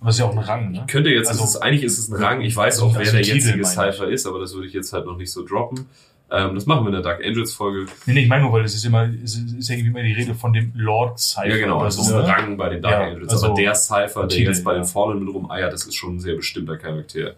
[0.00, 0.84] Aber es ist ja auch ein Rang, ne?
[0.86, 3.12] könnte jetzt, Also- ist es, eigentlich ist es ein Rang, ich weiß auch, Also wer
[3.12, 3.64] der Titel jetzige.
[3.64, 5.86] Cypher ist, aber das würde ich jetzt halt noch nicht so droppen.
[6.30, 7.86] Ähm, das machen wir in der Dark Angels Folge.
[8.06, 10.12] Nee, nee, ich meine nur, weil es ist immer, es ist ja irgendwie immer die
[10.14, 11.48] Rede von dem Lord Cypher.
[11.48, 12.28] Ja, genau, das so, ist ein ne?
[12.28, 13.30] Rang bei den Dark Ja, Angels.
[13.30, 14.84] also aber der Cypher, der Titel, jetzt bei den.
[14.84, 17.34] Fallen mit rumeiert, das ist schon ein sehr bestimmter Charakter.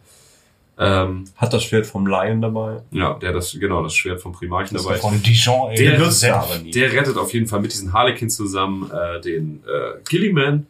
[0.78, 2.82] Ähm, Hat das Schwert vom Lion dabei?
[2.90, 4.96] ja, der das, genau, das Schwert vom Primarchen dabei.
[4.96, 5.76] Von Dijon, ey.
[5.76, 6.30] Der nutzt Sepp.
[6.30, 6.70] er aber nie.
[6.70, 10.66] Der rettet auf jeden Fall mit diesen Harlequin zusammen äh, den äh, Gilliman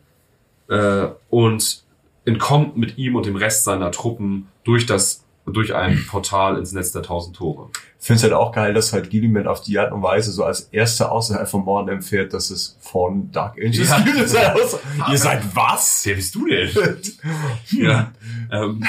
[0.68, 1.82] äh, und
[2.24, 6.90] entkommt mit ihm und dem Rest seiner Truppen durch das durch ein Portal ins Netz
[6.90, 7.68] der tausend Tore.
[8.00, 10.42] Ich finde es halt auch geil, dass halt Gilliman auf die Art und Weise so
[10.44, 13.98] als erster außerhalb von Morden empfährt, dass es von Dark Angels Ja.
[14.04, 14.16] gibt.
[15.10, 16.02] Ihr seid was?
[16.04, 16.68] Wer bist du denn?
[17.70, 18.12] ja.
[18.50, 18.84] Ähm,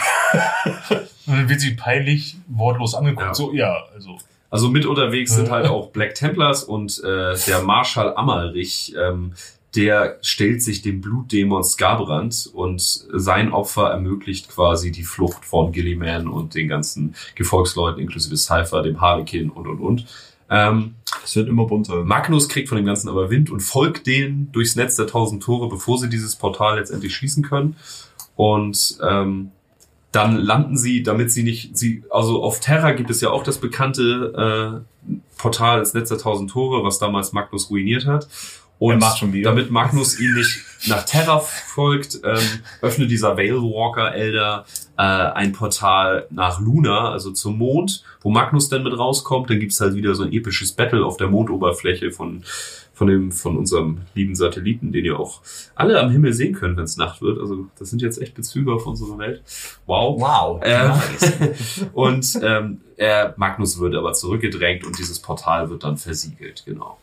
[1.27, 3.27] Und dann wird sie peinlich wortlos angeguckt.
[3.27, 3.33] Ja.
[3.33, 4.17] So, ja, also.
[4.49, 5.51] also mit unterwegs sind Ja.
[5.55, 9.33] halt auch Black Templars und äh, der Marschall Amalrich, ähm,
[9.75, 16.27] der stellt sich dem Blutdämon Skarbrand und sein Opfer ermöglicht quasi die Flucht von Gilliman
[16.27, 20.05] und den ganzen Gefolgsleuten inklusive Cypher, dem Harlequin und und und.
[20.49, 22.05] Ähm, Es wird immer bunter.
[22.05, 25.67] Magnus kriegt von dem Ganzen aber Wind und folgt denen durchs Netz der tausend Tore,
[25.67, 27.75] bevor sie dieses Portal letztendlich schließen können.
[28.37, 29.51] Und ähm,
[30.17, 33.59] dann landen sie, damit sie nicht, sie, also auf Terra gibt es ja auch das
[33.59, 38.27] bekannte äh, Portal ins Netz der tausend Tore, was damals Magnus ruiniert hat.
[38.79, 39.03] Und
[39.43, 42.39] damit Magnus ihn nicht nach Terra folgt, ähm,
[42.81, 44.65] öffnet dieser Veilwalker Elder
[44.97, 49.51] äh, ein Portal nach Luna, also zum Mond, wo Magnus dann mit rauskommt.
[49.51, 52.43] Dann gibt's halt wieder so ein episches Battle auf der Mondoberfläche von,
[52.97, 55.41] von, dem, von unserem lieben Satelliten, den ihr auch
[55.75, 57.39] alle am Himmel sehen könnt, wenn es Nacht wird.
[57.39, 59.43] Also das sind jetzt echt Bezüge auf unsere Welt.
[59.85, 60.19] Wow.
[60.19, 60.61] Wow.
[60.63, 60.93] Ähm,
[61.93, 66.97] und ähm, er, Magnus wird aber zurückgedrängt und dieses Portal wird dann versiegelt, genau.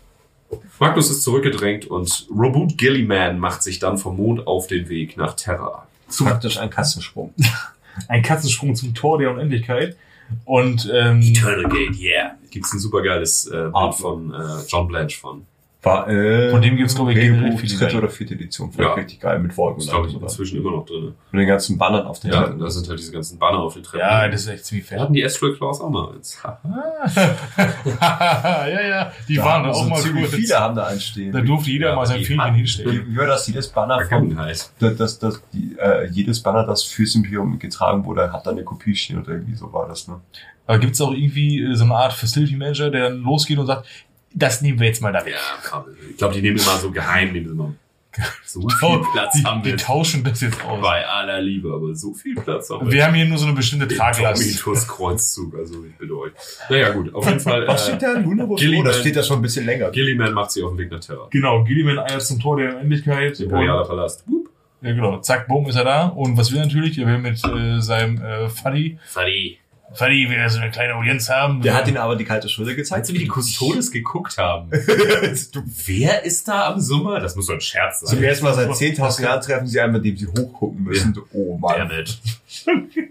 [0.81, 5.35] Magnus ist zurückgedrängt und Robot Gilliman macht sich dann vom Mond auf den Weg nach
[5.35, 5.87] Terra.
[6.19, 7.33] Praktisch ein Katzensprung.
[8.09, 9.97] Ein Katzensprung zum Tor der Unendlichkeit.
[10.45, 12.35] Und ähm, Eternal Gate, yeah.
[12.51, 15.47] Gibt's ein supergeiles äh, Bild von äh, John Blanche von.
[15.85, 18.73] War, äh, Von dem gibt's, glaub ich, generell viele dritte oder vierte Edition.
[18.73, 18.91] Fand Ja.
[18.93, 21.15] ich richtig geil mit Wolken und glaube ich, inzwischen immer noch drin.
[21.31, 22.59] Mit den ganzen Bannern auf den Ja, Treppen.
[22.59, 24.01] da sind halt diese ganzen Banner auf den Treppen.
[24.01, 25.01] ja, das ist echt fair.
[25.01, 26.39] hatten die Astral Claws auch mal eins.
[28.01, 30.35] Ja, ja, die Da waren auch so mal ziemlich kurz.
[30.37, 31.33] viele haben da einstehen.
[31.33, 33.05] Da durfte jeder Ja, mal sein hatten- hinstellen.
[33.09, 34.71] Wie war das jedes Banner von, Vergangenheit.
[34.79, 38.65] das, das, das, die, äh, jedes Banner, das für Symbiom getragen wurde, hat da eine
[38.65, 40.21] Kopie stehen oder irgendwie so war das, ne?
[40.67, 43.87] Aber gibt's auch irgendwie äh, so eine Art Facility Manager, der dann losgeht und sagt,
[44.35, 45.35] das nehmen wir jetzt mal da weg.
[45.35, 47.75] Ja, ich glaube, die nehmen immer so geheim, nehmen sie immer.
[48.45, 49.77] So viel Platz die, haben die wir.
[49.77, 50.81] tauschen das jetzt aus.
[50.81, 52.93] Bei aller Liebe, aber so viel Platz haben wir.
[52.93, 54.41] Wir haben hier nur so eine bestimmte Traglast.
[54.41, 56.31] Domitus Kreuzzug, also ich bitte euch.
[56.71, 57.67] Naja, gut, auf jeden Fall.
[57.67, 58.19] Was steht Äh, da?
[58.21, 58.85] Luna oh, Gilliman.
[58.85, 59.91] das steht da schon ein bisschen länger.
[59.91, 61.27] Gilliman macht sich auf den Weg nach Terra.
[61.31, 63.41] Genau, Gilliman eiert zum Tor der Unendlichkeit.
[63.41, 64.23] Imperialer Palast.
[64.29, 64.49] Wupp.
[64.83, 65.19] ja, genau.
[65.19, 66.07] Zack, bumm, ist er da.
[66.07, 66.97] Und was will er natürlich?
[66.97, 68.97] Er will mit äh, seinem äh, Fuddy.
[69.07, 69.59] Fuddy
[70.01, 71.63] will er so eine kleine Audienz haben.
[71.63, 72.99] Der hat ihn aber die kalte Schulter gezeigt.
[72.99, 74.71] Meinst du, wie die Kustodes geguckt haben?
[75.53, 77.21] du, Wer ist da am Summer?
[77.21, 78.23] Das muss doch ein Scherz Zum sein.
[78.23, 81.17] ersten Mal seit 10.000 Jahren treffen sie einen, mit dem sie hochgucken müssen.
[81.33, 81.79] Oh Mann.
[81.79, 82.19] Dammit.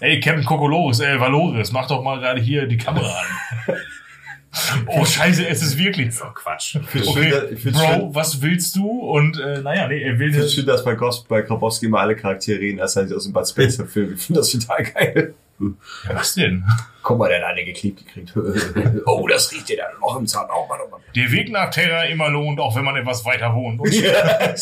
[0.00, 3.76] Ey, Captain Kokolores, äh, Valores, mach doch mal gerade hier die Kamera an.
[4.86, 6.14] oh, scheiße, es ist wirklich.
[6.14, 6.76] So Quatsch.
[6.76, 8.88] Okay, schön, Bro, schön, was willst du?
[8.88, 10.54] Und äh, naja, nee, er will ich find's das.
[10.54, 13.32] schön, dass bei Ghost, bei Grabowski immer alle Charaktere reden, als seien sie aus dem
[13.32, 14.14] Bud Spencer Film.
[14.14, 15.34] Ich finde das total geil.
[15.60, 16.64] Ja, was denn?
[17.02, 18.34] Guck mal, der hat eine geklebt gekriegt.
[19.06, 20.46] oh, das riecht dir dann noch im Zahn.
[20.54, 21.00] Oh Mann, oh Mann.
[21.14, 23.80] Der Weg nach Terra immer lohnt, auch wenn man etwas weiter wohnt.
[23.80, 24.54] Und Ja,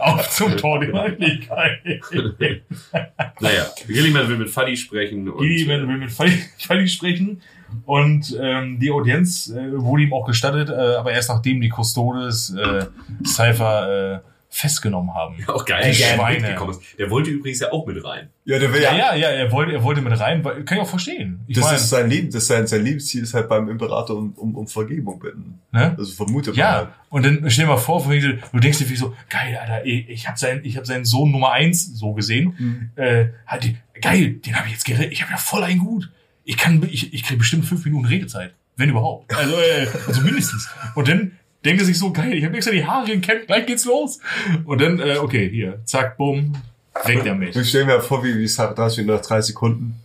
[0.00, 1.80] auf zum Tor der Unendlichkeit.
[3.40, 5.26] Naja, Gilliman will mit Fadi sprechen.
[5.36, 7.42] Gilliman will mit Fuddy Fuddy sprechen.
[7.84, 12.54] Und ähm, die Audienz äh, wurde ihm auch gestattet, äh, aber erst nachdem die Custodes
[12.54, 12.86] äh,
[13.24, 15.36] Cypher äh, festgenommen haben.
[15.40, 16.40] äh, auch geil, Die dass er Schweine.
[16.40, 16.80] mitgekommen ist.
[16.98, 18.28] Der wollte übrigens ja auch mit rein.
[18.44, 19.14] Ja, der will Ja, ja.
[19.14, 21.40] ja, ja, er wollte, er wollte mit rein, weil, kann ich auch verstehen.
[21.48, 24.16] Ich Das meine, ist sein Leben, das ist sein, sein Lebensziel ist halt beim Imperator
[24.18, 25.58] um, um, um Vergebung bitten.
[25.72, 25.94] ne?
[25.96, 26.88] Also vermute man Ja, halt.
[27.08, 28.20] und dann stell dir mal vor, du-
[28.52, 31.30] du denkst dir wie so, geil, Alter, ey, ich habe seinen, ich habe seinen Sohn
[31.32, 32.90] Nummer eins so gesehen.
[32.96, 35.12] Äh, hat die, geil, den habe ich jetzt gerettet.
[35.12, 36.10] Ich habe ja voll ein Gut.
[36.44, 39.34] Ich kann, ich, ich kriege bestimmt fünf Minuten Redezeit, wenn überhaupt.
[39.34, 40.68] Also, äh, also mindestens.
[40.94, 41.32] Und dann
[41.64, 44.18] denkt er sich so, geil, ich habe extra die Haare gekämmt, gleich geht's los.
[44.64, 46.54] Und dann, äh, okay, hier, zack, bumm,
[47.04, 47.56] weg damit.
[47.56, 49.98] Ich stelle mir vor, wie, wie Sarah da steht nach drei Sekunden.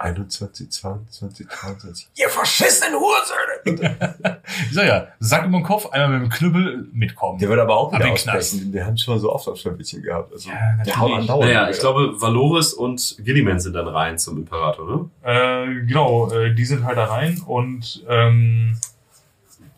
[0.00, 2.08] 21, 22, 23.
[2.14, 4.40] Ihr verschissenen Hursöhne!
[4.70, 7.38] Ich sag ja, Sack über den Kopf, einmal mit dem Knüppel mitkommen.
[7.38, 8.54] Der wird aber auch wieder in den Knast.
[8.54, 8.72] ausbrechen.
[8.72, 10.32] Wir haben schon mal so oft auf Schwämmchen gehabt.
[10.32, 11.44] Also, Ja, der haut andauernd.
[11.44, 15.10] Naja, ich glaube, Valoris und Gilliman sind dann rein zum Imperator, ne?
[15.22, 18.78] Äh, genau, äh, die sind halt da rein und ähm,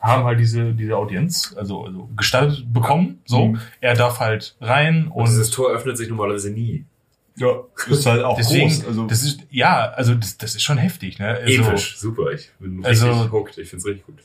[0.02, 3.20] haben halt diese, diese Audienz, also, also gestattet bekommen.
[3.24, 3.60] So, Mhm.
[3.80, 6.84] er darf halt rein und, Und dieses Tor öffnet sich normalerweise nie.
[7.36, 8.86] Ja, ist halt auch deswegen, groß.
[8.88, 11.28] Also, das ist, ja, also das, das ist schon heftig, ne?
[11.28, 12.30] Also, Episch, super.
[12.32, 13.56] Ich bin Also- richtig hooked.
[13.58, 14.16] Ich find's richtig gut.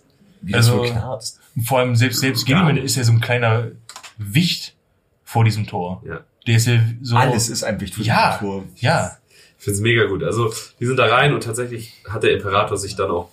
[0.42, 1.40] wie das also- so knarzt.
[1.66, 3.70] Vor allem selbst, selbst Gilliman ist ja so ein kleiner
[4.18, 4.76] Wicht
[5.24, 6.04] vor diesem Tor.
[6.06, 6.20] Ja.
[6.48, 7.16] Der ist ja so.
[7.16, 8.34] Alles ist ein Wicht für Ja.
[8.34, 8.66] die Kultur.
[8.78, 9.18] Ja,
[9.60, 10.24] Ich find's mega gut.
[10.24, 13.30] Also, die sind da rein und tatsächlich hat der Imperator sich dann auch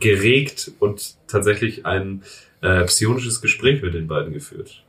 [0.00, 2.22] geregt und tatsächlich ein
[2.62, 4.82] äh, psionisches Gespräch mit den beiden geführt.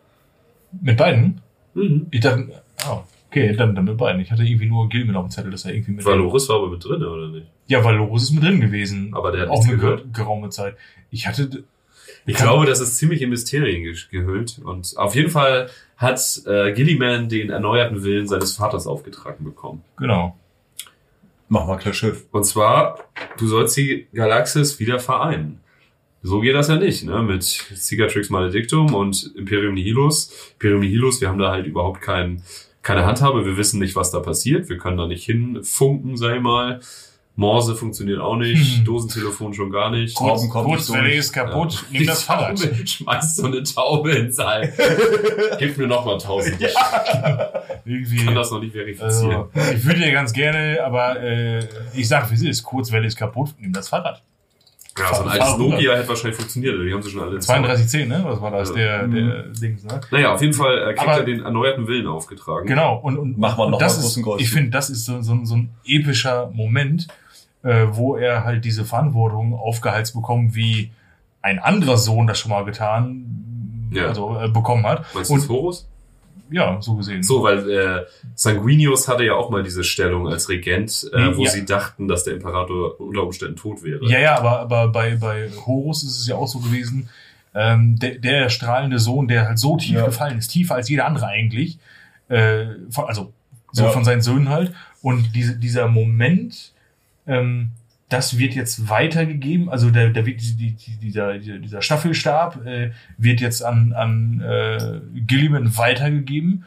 [0.82, 1.42] mit beiden.
[1.74, 2.08] Mhm.
[2.12, 2.48] Ich dachte,
[2.90, 3.00] oh,
[3.30, 4.22] okay, dann, dann mit beiden.
[4.22, 6.06] Ich hatte irgendwie nur Gilliman auf dem Zettel, dass er irgendwie mit.
[6.06, 7.48] Valoris war aber mit drin, oder nicht?
[7.68, 9.14] Ja, Valorus ist mit drin gewesen.
[9.14, 10.06] Aber der hat auch eine gehört.
[10.06, 10.76] ger- geraume Zeit.
[11.12, 11.64] Ich hatte,
[12.26, 14.60] Ich glaube, das ist ziemlich in Mysterien ge gehüllt.
[14.64, 19.84] Und auf jeden Fall hat äh, Gilliman den erneuerten Willen seines Vaters aufgetragen bekommen.
[19.98, 20.38] genau.
[21.50, 22.26] Mach mal klar Schiff.
[22.32, 23.00] Und zwar,
[23.38, 25.62] du sollst die Galaxis wieder vereinen.
[26.24, 27.22] So geht das ja nicht, ne?
[27.22, 30.54] Mit Cicatrix Maledictum und Imperium Nihilus.
[30.54, 32.42] Imperium Nihilus, wir haben da halt überhaupt kein,
[32.82, 33.46] keine Handhabe.
[33.46, 34.68] Wir wissen nicht, was da passiert.
[34.68, 36.82] Wir können da nicht hinfunken, ich mal.
[37.40, 38.78] Morse funktioniert auch nicht.
[38.80, 38.84] Hm.
[38.86, 40.16] Dosentelefon schon gar nicht.
[40.16, 41.18] Kommen nicht Kurzwelle durch.
[41.18, 42.00] ist kaputt, Ja.
[42.00, 42.58] nimm das Fahrrad.
[42.62, 44.74] Taube, Schmeißt so eine Taube ins All.
[45.60, 46.60] Gib mir noch mal tausend.
[46.60, 46.74] Ich
[47.86, 48.26] Irgendwie.
[48.26, 49.10] kann das noch nicht verifizieren.
[49.54, 51.60] also, ich würde ja ganz gerne, aber äh,
[51.94, 52.64] ich sag, wie es ist.
[52.64, 54.24] Kurzwelle ist kaputt, nimm das Fahrrad.
[54.98, 55.58] ja, so ein altes.
[55.60, 56.76] Nokia hätte wahrscheinlich funktioniert.
[56.84, 58.22] Die haben sie schon alle ins 3210, ne?
[58.24, 58.70] Was war das?
[58.70, 58.76] Ja.
[58.76, 59.14] Der, Mhm.
[59.16, 60.02] der Dings, ne?
[60.10, 62.66] Naja, auf jeden Fall äh, kriegt Aber- er den erneuerten Willen aufgetragen.
[62.66, 62.98] Genau.
[62.98, 65.22] Und, und, Mach mal und noch das mal großen ist, ich finde, das ist so,
[65.22, 67.08] so, so ein epischer Moment,
[67.68, 70.92] äh, wo er halt diese Verantwortung aufgeheizt bekommt, wie
[71.42, 74.08] ein anderer Sohn das schon mal getan, Ja.
[74.08, 75.06] also äh, bekommen hat.
[75.14, 75.88] Meinst du Und- das Horus?
[76.50, 77.24] Ja, so gesehen.
[77.24, 78.06] So, weil äh,
[78.36, 81.50] Sanguinius hatte ja auch mal diese Stellung als Regent, äh, wo Ja.
[81.52, 84.00] sie dachten, dass der Imperator unter Umständen tot wäre.
[84.06, 87.10] Ja, ja, aber, aber bei, bei Horus ist es ja auch so gewesen,
[87.54, 90.06] ähm, der, der strahlende Sohn, der halt so tief Ja.
[90.06, 91.80] gefallen ist, tiefer als jeder andere eigentlich,
[92.30, 93.34] äh, von, also
[93.74, 93.90] so Ja.
[93.90, 94.72] von seinen Söhnen halt.
[95.02, 96.72] Und diese, dieser Moment,
[97.28, 97.72] ähm,
[98.10, 103.64] das wird jetzt weitergegeben, also der, der die, die, dieser dieser Staffelstab äh, wird jetzt
[103.64, 106.66] an, an äh, Gilliman weitergegeben.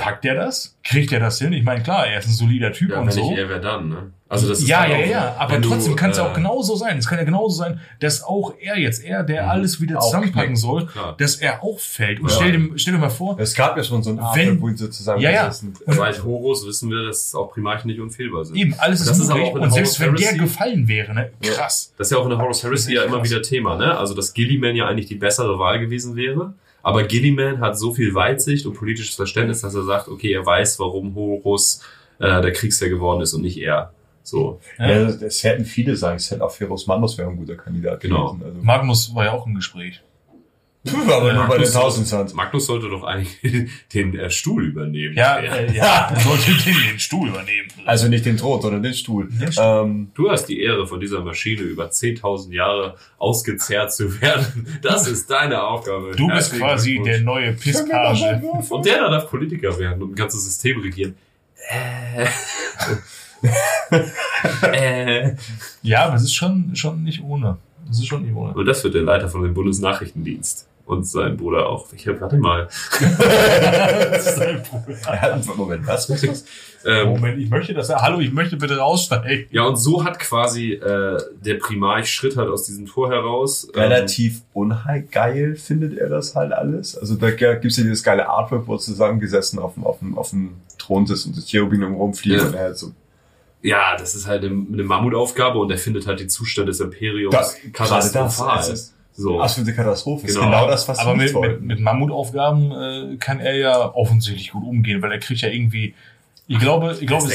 [0.00, 0.76] Packt er das?
[0.82, 1.52] Kriegt er das hin?
[1.52, 3.28] Ich meine, klar, er ist ein solider Typ Ja, und wenn so.
[3.30, 4.10] nicht er, wer dann, ne?
[4.30, 6.34] Also das ist ja, halt ja, auch, ja, aber trotzdem kann es ja äh, auch
[6.34, 6.98] genauso sein.
[6.98, 9.48] Es kann ja genauso sein, dass auch er jetzt, er, der Mhm.
[9.50, 11.16] alles wieder zusammenpacken soll, Klar.
[11.18, 12.20] dass er auch fällt.
[12.20, 12.36] Und Ja.
[12.36, 14.68] stell, dir, stell dir mal vor, Es gab ja schon so einen Abend, Wenn- wo
[14.68, 15.50] sie zusammen Ja, ja.
[15.52, 18.54] Seit Horus wissen wir, dass auch Primarchen nicht unfehlbar sind.
[18.56, 19.62] eben, alles ist, Das ist aber möglich.
[19.64, 21.52] Und selbst wenn der gefallen wäre, ne, Ja.
[21.52, 21.92] krass.
[21.98, 23.30] Das ist ja auch in der Horus Heresy ja immer krass.
[23.30, 23.98] wieder Thema, ne?
[23.98, 26.54] Also, dass Gilliman ja eigentlich die bessere Wahl gewesen wäre.
[26.82, 30.78] Aber Gilliman hat so viel Weitsicht und politisches Verständnis, dass er sagt, okay, er weiß,
[30.80, 31.82] warum Horus
[32.18, 33.92] äh, der Kriegsherr geworden ist und nicht er.
[34.22, 34.60] So.
[34.78, 34.90] Ja.
[34.90, 38.32] Ja, es hätten viele sagen, es hätte auch Ferus Manus wäre ein guter Kandidat Genau.
[38.34, 38.44] gewesen.
[38.44, 40.02] Also, Magnus war ja auch im Gespräch.
[40.86, 42.34] Aber nur bei den Magnus- 1020.
[42.36, 43.38] Magnus sollte doch eigentlich
[43.94, 45.14] den äh, Stuhl übernehmen.
[45.14, 47.68] Ja, äh, ja, er sollte den, den Stuhl übernehmen.
[47.84, 49.28] Also nicht den Thron, sondern den Stuhl.
[49.28, 49.64] Den Stuhl.
[49.64, 54.78] Ähm, Du hast die Ehre, von dieser Maschine über 10.000 Jahre ausgezehrt zu werden.
[54.82, 56.12] Das ist deine Aufgabe.
[56.16, 57.10] du bist quasi Glückwunsch.
[57.12, 58.42] der neue Pisspage.
[58.70, 61.14] Und der da darf Politiker werden und ein ganzes System regieren.
[61.68, 62.26] Äh.
[64.72, 65.34] äh.
[65.82, 67.58] Ja, aber es ist schon, schon nicht ohne.
[67.90, 68.52] Es ist schon nicht ohne.
[68.54, 70.66] Und das wird der Leiter von dem Bundesnachrichtendienst.
[70.90, 71.86] Und sein Bruder auch.
[71.92, 72.66] Ich hab, warte mal.
[74.20, 74.98] Sein Bruder.
[75.08, 76.08] er Moment, was?
[76.84, 77.90] Ähm, Moment, ich möchte das.
[77.90, 79.46] Hallo, ich möchte bitte raussteigen.
[79.52, 83.68] ja, und so hat quasi äh, der Primarch Schritt halt aus diesem Tor heraus.
[83.74, 86.98] Ähm, Relativ ungeil findet er das halt alles.
[86.98, 90.30] Also da gibt's ja dieses geile Artwork, wo er zusammengesessen auf dem, auf dem, auf
[90.30, 92.48] dem Thron sitzt und das Cherubim rumfliegt Ja.
[92.48, 92.92] und er halt so,
[93.62, 97.32] ja, das ist halt eine, eine Mammutaufgabe und er findet halt den Zustand des Imperiums
[97.32, 98.78] Das- gerade das, katastrophal.
[99.20, 99.40] So.
[99.40, 100.26] absolute Katastrophe.
[100.26, 100.46] Ist Genau.
[100.46, 105.00] genau das, was Aber mit, mit, mit Mammutaufgaben äh, kann er ja offensichtlich gut umgehen,
[105.02, 105.94] weil er kriegt ja irgendwie.
[106.48, 107.28] Ich glaube, ich glaube,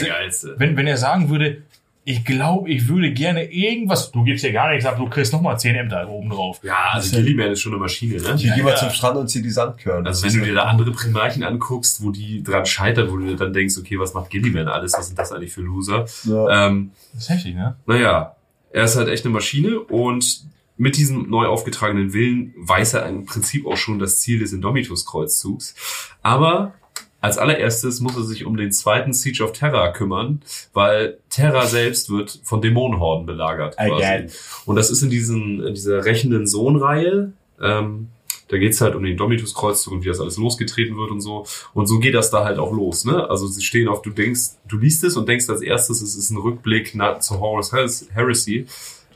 [0.58, 1.62] wenn, wenn er sagen würde,
[2.08, 5.58] ich glaube, ich würde gerne irgendwas, du gibst ja gar nichts ab, du kriegst nochmal
[5.60, 6.60] 10 Ämter oben drauf.
[6.62, 8.36] Ja, also Das ist ja- Gilliman ist schon eine Maschine, ne?
[8.36, 8.76] Hier Ja, geh mal ja.
[8.76, 10.06] zum Strand und zieh die Sandkörner.
[10.08, 13.36] Also wenn du dir da andere Primarchen anguckst, wo die dran scheitern, wo du dir
[13.38, 14.94] dann denkst, okay, was macht Gilliman alles?
[14.96, 16.06] Was sind das eigentlich für Loser?
[16.26, 16.68] ja.
[16.68, 17.76] Ähm, Das ist heftig, ne?
[17.88, 18.36] naja,
[18.72, 20.42] er ist halt echt eine Maschine und
[20.78, 25.76] mit diesem neu aufgetragenen Willen weiß er im Prinzip auch schon das Ziel des Indomitus-Kreuzzugs.
[26.22, 26.74] Aber
[27.22, 30.42] als allererstes muss er sich um den zweiten Siege of Terra kümmern,
[30.74, 33.78] weil Terra selbst wird von Dämonenhorden belagert.
[33.78, 34.04] Quasi.
[34.04, 34.32] Again.
[34.66, 37.34] Und das ist in, diesen, in dieser rächenden Sohn-Reihe.
[37.60, 38.10] Ähm,
[38.48, 41.48] da geht's halt um den Domitus-Kreuzzug und wie das alles losgetreten wird und so.
[41.74, 43.06] Und so geht das da halt auch los.
[43.06, 43.28] Ne?
[43.28, 46.30] Also sie stehen auf, du denkst, du liest es und denkst als erstes, es ist
[46.30, 48.68] ein Rückblick nach, zu Horus Heresy.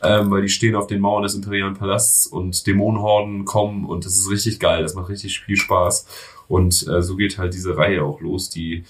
[0.02, 4.18] Ähm, weil die stehen auf den Mauern des imperialen Palasts und Dämonenhorden kommen und das
[4.18, 6.06] ist richtig geil, das macht richtig viel Spaß.
[6.48, 8.86] Und äh, so geht halt diese Reihe auch los, die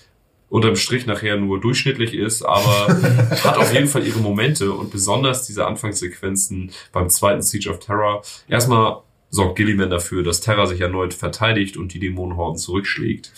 [0.49, 2.88] unterm Strich nachher nur durchschnittlich ist, aber
[3.43, 8.24] hat auf jeden Fall ihre Momente und besonders diese Anfangssequenzen beim zweiten Siege of Terror.
[8.47, 13.32] Erstmal sorgt Gilliman dafür, dass Terra sich erneut verteidigt und die Dämonenhorden zurückschlägt.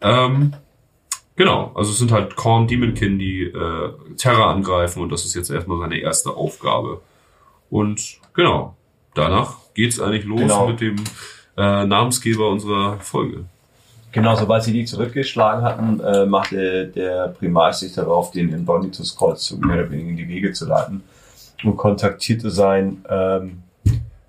[0.00, 0.54] Ähm,
[1.38, 5.50] genau, also es sind halt Korn Demonkin, die äh, Terra angreifen und das ist jetzt
[5.50, 7.00] erstmal seine erste Aufgabe.
[7.70, 8.76] Und genau,
[9.14, 10.68] danach geht's eigentlich los Genau.
[10.68, 10.96] mit dem
[11.56, 13.44] äh, Namensgeber unserer Folge.
[14.12, 19.64] Genau, sobald sie die zurückgeschlagen hatten, äh, machte der Primar sich darauf, den Indonitus Kreuzzug
[19.64, 21.02] mehr oder weniger in die Wege zu leiten
[21.62, 23.62] und kontaktierte seinen ähm,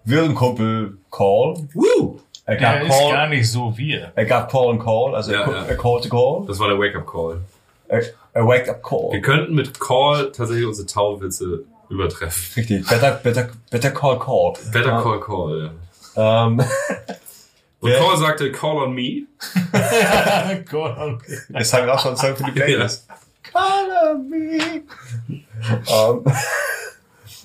[0.04, 1.56] Wirrenkumpel Call.
[1.74, 2.20] Woo!
[2.50, 4.12] Er gab, ist gar Call, nicht so wir.
[4.16, 5.64] er gab Paul einen Call, also Ja, er, ja.
[5.66, 6.46] er called Call.
[6.48, 7.42] Das war der Wake-up-Call.
[7.90, 8.02] Er,
[8.34, 9.22] er wake up Wir Call.
[9.22, 12.54] könnten mit Call tatsächlich unsere Tauwitze übertreffen.
[12.56, 14.54] Richtig, better, better, better call Call.
[14.72, 15.02] Better Ja.
[15.02, 15.72] Call Call.
[16.16, 16.62] Ähm,
[17.82, 19.24] Und Call sagte Call on me.
[20.70, 21.22] Gott.
[21.50, 23.08] Jetzt haben wir auch schon einen Song für die Playlist.
[23.44, 24.82] Call on me.
[25.64, 26.24] Ähm,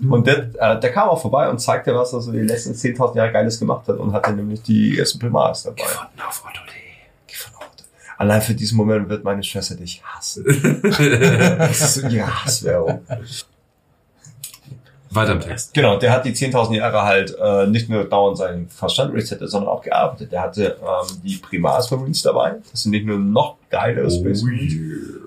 [0.08, 3.16] und der, äh, der kam auch vorbei und zeigte, was er so die letzten 10.000
[3.16, 5.82] Jahre Geiles gemacht hat und hatte nämlich die ersten Primaris dabei.
[5.82, 6.60] Gefunden auf Otto
[8.16, 10.44] Allein für diesen Moment wird meine Schwester dich hassen.
[11.58, 13.04] Das ist ihre Hasswerbung.
[15.10, 15.74] Weiter im Text.
[15.74, 19.70] Genau, der hat die 10.000 Jahre halt äh, nicht nur dauernd seinen Verstand resettet, sondern
[19.70, 20.32] auch gearbeitet.
[20.32, 22.56] Der hatte ähm, die Primaris Marines dabei.
[22.70, 24.74] Das sind nicht nur noch geilere Space Marines,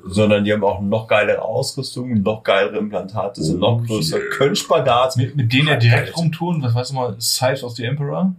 [0.07, 4.29] sondern die haben auch noch geilere Ausrüstung, noch geilere Implantate, sind noch Oh größer, yeah.
[4.35, 5.15] können Spagat.
[5.17, 8.33] Mit, mit denen er direkt rumtun, was weißt du mal, Scythe of the Emperor?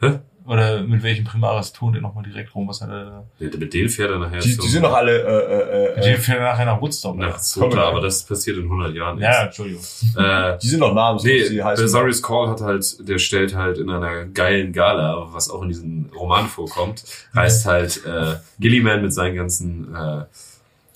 [0.00, 0.18] Hä?
[0.44, 2.66] Oder mit welchem Primaris tun der nochmal direkt rum?
[2.66, 3.24] Was hat er da?
[3.38, 6.18] Mit denen fährt er nachher Die, die sind doch alle äh, Mit äh, dem äh,
[6.18, 7.16] fährt er nachher nach Woodstock.
[7.16, 9.60] nach Zota, aber das passiert in 100 Jahren Ja, erst.
[9.60, 9.82] Entschuldigung.
[10.16, 13.78] Äh, die sind noch namenslos, Nee, die heißen Belisarius Call hat halt, der stellt halt
[13.78, 19.14] in einer geilen Gala, was auch in diesem Roman vorkommt, reist halt äh, Gilliman mit
[19.14, 20.24] seinen ganzen, äh,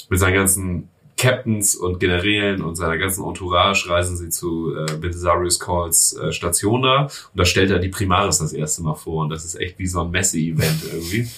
[0.09, 5.59] mit seinen ganzen Captains und Generälen und seiner ganzen Entourage reisen sie zu äh, Belisarius
[5.59, 9.31] Calls äh, Station da und da stellt er die Primaris das erste Mal vor und
[9.31, 11.29] das ist echt wie so ein Messe-Event irgendwie.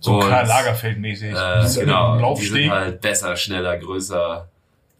[0.00, 1.30] So Und, Karl Lagerfeld-mäßig.
[1.32, 4.48] Äh, genau, die sind halt besser, schneller, größer,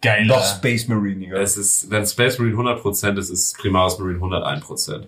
[0.01, 0.37] Geiler.
[0.37, 1.33] noch Space Marine.
[1.37, 5.05] Es ist, wenn Space Marine 100% ist, ist Primaris Marine 101%.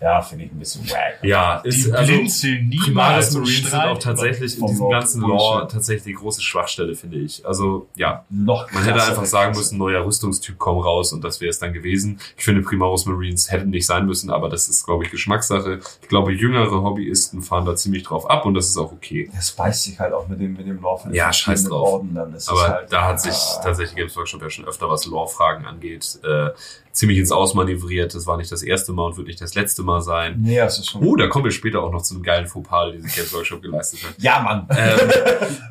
[0.00, 1.18] Ja, finde ich ein bisschen wack.
[1.22, 5.20] Ja, ist, Die also, blinzeln niemals Primaris Marines sind auch tatsächlich in diesem Lore ganzen.
[5.22, 7.46] Lore tatsächlich die große Schwachstelle, finde ich.
[7.46, 8.24] Also, ja.
[8.28, 11.72] Noch Man hätte einfach sagen müssen, neuer Rüstungstyp kommt raus und das wäre es dann
[11.72, 12.20] gewesen.
[12.36, 15.80] Ich finde, Primaris Marines hätten nicht sein müssen, aber das ist, glaube ich, Geschmackssache.
[16.02, 19.30] Ich glaube, jüngere Hobbyisten fahren da ziemlich drauf ab und das ist auch okay.
[19.34, 21.14] Das beißt sich halt auch mit dem, mit dem Laufen.
[21.14, 21.94] Ja, scheiß drauf.
[21.94, 22.34] Orden dann.
[22.34, 25.64] Ist Aber halt, da hat sich ah, tatsächlich Games Workshop ja schon öfter, was Lore-Fragen
[25.64, 26.50] angeht, äh,
[26.92, 28.14] ziemlich ins Ausmanövriert.
[28.14, 30.36] Das war nicht das erste Mal und wird nicht das letzte Mal sein.
[30.38, 31.02] Nee, das ist schon.
[31.02, 33.62] Oh, da kommen wir später auch noch zu einem geilen Fauxpas, den sich Games Workshop
[33.62, 34.14] geleistet hat.
[34.18, 34.68] Ja, Mann.
[34.70, 34.98] Ähm,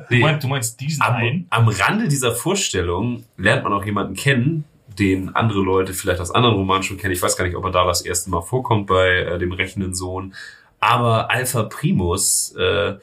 [0.08, 1.46] Du nee, meinst, du meinst diesen am, einen?
[1.50, 4.64] am Rande dieser Vorstellung lernt man auch jemanden kennen,
[4.98, 7.12] den andere Leute vielleicht aus anderen Romanen schon kennen.
[7.12, 9.94] Ich weiß gar nicht, ob er da das erste Mal vorkommt bei äh, dem rechnenden
[9.94, 10.34] Sohn.
[10.80, 12.94] Aber Alpha Primus äh,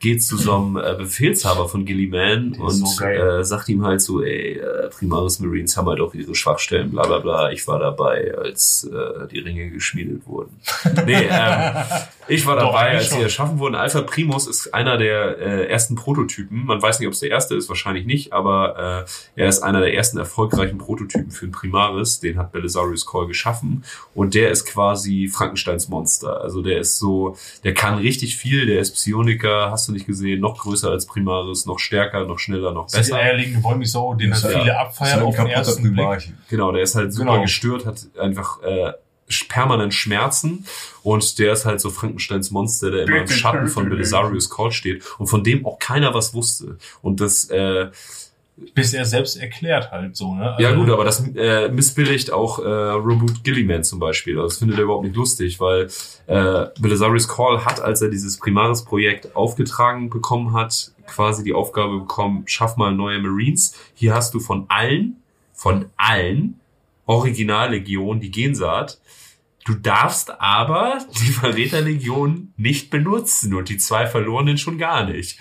[0.00, 3.84] geht zu so einem äh, Befehlshaber von Gilliman Der ist und so äh, sagt ihm
[3.84, 7.50] halt so, ey, äh, Primaris Marines haben halt auch ihre Schwachstellen, bla bla bla.
[7.50, 10.60] Ich war dabei, als äh, die Ringe geschmiedet wurden.
[11.04, 11.74] Nee, ähm,
[12.28, 13.74] ich war Doch, dabei, eigentlich als sie erschaffen wurden.
[13.74, 16.64] Alpha Primus ist einer der äh, ersten Prototypen.
[16.64, 19.80] Man weiß nicht, ob es der erste ist, wahrscheinlich nicht, aber äh, er ist einer
[19.80, 22.20] der ersten erfolgreichen Prototypen für den Primaris.
[22.20, 23.84] Den hat Belisarius Call geschaffen.
[24.14, 26.40] Und der ist quasi Frankensteins Monster.
[26.40, 30.40] Also der ist so, der kann richtig viel, der ist Psioniker, hast du nicht gesehen,
[30.40, 33.16] noch größer als Primaris, noch stärker, noch schneller, noch Das ist besser.
[33.16, 36.32] eierlegende Wollmilchsau, den halt ist viele ja- abfeiern auf den ersten Blick.
[36.48, 37.42] Genau, der ist halt super Genau.
[37.42, 38.92] gestört, hat einfach äh,
[39.48, 40.64] permanent Schmerzen
[41.02, 45.02] und der ist halt so Frankensteins Monster, der immer im Schatten von Belisarius Call steht
[45.18, 46.78] und von dem auch keiner was wusste.
[47.02, 47.88] Und das, äh,
[48.74, 50.56] Bis er selbst erklärt halt so, ne?
[50.58, 54.36] ja Also, gut, aber das äh, missbilligt auch äh, Robert Gilliman zum Beispiel.
[54.36, 55.88] Also das findet er überhaupt nicht lustig, weil
[56.26, 62.44] äh, Belisarius Call hat, als er dieses Primaris-Projekt aufgetragen bekommen hat, quasi die Aufgabe bekommen,
[62.46, 63.74] schaff mal neue Marines.
[63.94, 65.16] Hier hast du von allen,
[65.52, 66.60] von allen
[67.06, 69.00] Originallegionen die Gensaat.
[69.64, 75.38] Du darfst aber die Verräterlegion nicht benutzen und die zwei verlorenen schon gar nicht.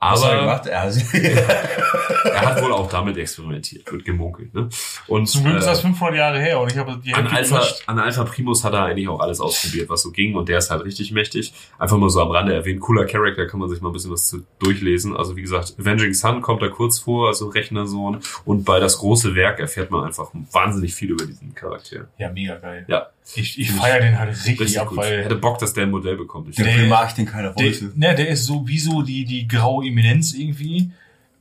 [0.00, 0.66] Was hat er Aber gemacht?
[0.66, 0.94] Er hat,
[2.24, 4.54] er hat wohl auch damit experimentiert, wird gemunkelt.
[4.54, 4.68] Ne?
[5.08, 7.62] Und Zum Glück ist das äh, 500 Jahre her und ich habe die an Alpha,
[7.86, 10.36] an Alpha Primus hat er eigentlich auch alles ausprobiert, was so ging.
[10.36, 11.52] Und der ist halt richtig mächtig.
[11.78, 12.80] Einfach nur so am Rande erwähnt.
[12.80, 15.16] Cooler Charakter, kann man sich mal ein bisschen was zu durchlesen.
[15.16, 18.20] Also wie gesagt, Avenging Sun kommt da kurz vor, also Rechnersohn.
[18.44, 22.06] Und bei das große Werk erfährt man einfach wahnsinnig viel über diesen Charakter.
[22.18, 22.84] Ja, mega geil.
[22.86, 23.08] Ja.
[23.34, 24.98] Ich, ich feiere den halt richtig, Richtig ab, gut.
[24.98, 26.48] weil Hätte Bock, dass der ein Modell bekommt.
[26.48, 27.92] Ich der Der- Primarch, den keiner der, wollte.
[27.94, 30.90] ne, der ist so wie so die, die graue Eminenz irgendwie.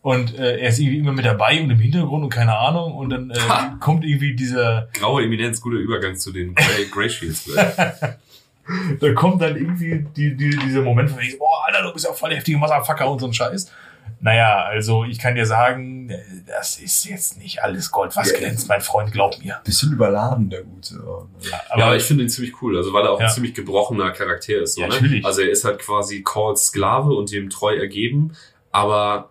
[0.02, 2.94] Und äh, er ist irgendwie immer mit dabei und im Hintergrund und keine Ahnung.
[2.94, 3.78] Und dann äh, Ha!
[3.80, 7.50] kommt irgendwie dieser, Graue Eminenz, guter Übergang zu den Grey, Grey Shields.
[9.00, 12.06] da kommt dann irgendwie die, die, dieser Moment, wo ich so, oh, Alter, du bist
[12.06, 13.72] ja voll der heftige Motherfucker und so ein Scheiß.
[14.20, 16.12] Naja, also ich kann dir sagen,
[16.48, 18.38] das ist jetzt nicht alles Gold, was Ja.
[18.40, 19.60] glänzt, mein Freund, glaub mir.
[19.64, 20.96] Bisschen überladen, der Gute.
[21.04, 23.28] Aber, ja, aber ich finde ihn ziemlich cool, also weil er auch Ja.
[23.28, 24.74] ein ziemlich gebrochener Charakter ist.
[24.76, 24.94] So, Ja, ne?
[24.96, 25.24] natürlich.
[25.24, 28.32] Also er ist halt quasi Calls Sklave und dem treu ergeben,
[28.72, 29.30] aber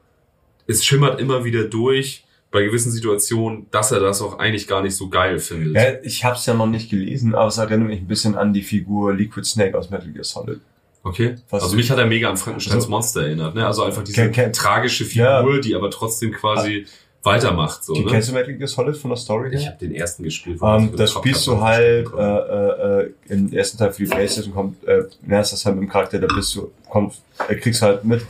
[0.68, 4.94] es schimmert immer wieder durch bei gewissen Situationen, dass er das auch eigentlich gar nicht
[4.96, 5.74] so geil findet.
[5.74, 8.52] Ja, ich habe es ja noch nicht gelesen, aber es erinnert mich ein bisschen an
[8.52, 10.60] die Figur Liquid Snake aus Metal Gear Solid.
[11.06, 11.36] Okay.
[11.50, 13.64] Was- also mich hat er mega an Frankensteins Also- Monster erinnert, ne?
[13.66, 16.86] Also einfach diese Ken- ken- tragische Figur, die aber trotzdem quasi
[17.22, 17.84] weitermacht.
[17.84, 18.10] So, Die ne?
[18.10, 20.60] Kennst du Metal Gear Solid von der Story Ich habe den ersten gespielt.
[20.60, 22.48] man Ähm, das spielst du halt hat.
[22.48, 25.84] äh, äh, im ersten Teil für die Playstation kommt, äh, ja, ist das halt mit
[25.84, 28.22] dem Charakter, da bist du, kommst, äh, kriegst halt mit,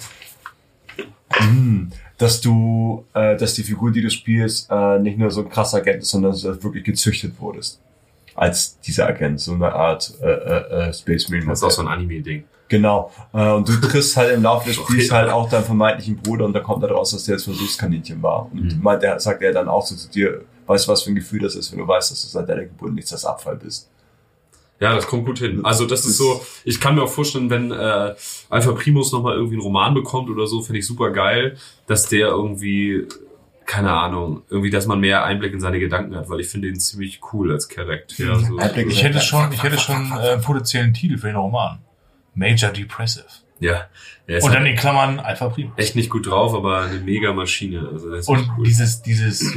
[1.41, 5.49] mm, dass du, äh, dass die Figur, die du spielst, äh, nicht nur so ein
[5.51, 7.81] krasser Agent ist, sondern dass du wirklich gezüchtet wurdest.
[8.35, 11.49] Als dieser Agent, so eine Art äh, äh, äh, Space Marine.
[11.49, 12.45] Das ist auch so ein Anime-Ding.
[12.69, 13.13] Genau.
[13.33, 14.77] Äh, und du triffst halt im Laufe des.
[14.77, 18.23] Spiels halt auch deinen vermeintlichen Bruder und da kommt halt raus, dass der jetzt Versuchskaninchen
[18.23, 18.51] war.
[18.53, 18.99] Und Mhm.
[19.01, 21.55] der sagt er dann auch so zu dir, weißt du, was für ein Gefühl das
[21.55, 23.89] ist, wenn du weißt, dass du seit deiner Geburt nichts als Abfall bist.
[24.81, 25.65] Ja, das kommt gut hin.
[25.65, 28.15] Also das ist so, ich kann mir auch vorstellen, wenn äh,
[28.51, 31.57] Alpha Primus nochmal irgendwie einen Roman bekommt oder so, finde ich super geil,
[31.87, 33.07] dass der irgendwie,
[33.65, 36.79] keine Ahnung, irgendwie, dass man mehr Einblick in seine Gedanken hat, weil ich finde ihn
[36.79, 38.39] ziemlich cool als Charakter.
[38.41, 38.57] So.
[38.59, 41.79] Einblick- ich hätte schon, ich hätte schon äh, einen potenziellen Titel für den Roman.
[42.37, 43.25] Major Depressive.
[43.59, 43.87] Ja,
[44.27, 45.73] ist Und dann in Klammern Alpha Primo.
[45.77, 47.89] echt nicht gut drauf, aber eine mega Maschine.
[47.91, 48.67] Also Und cool.
[48.67, 49.57] dieses, dieses,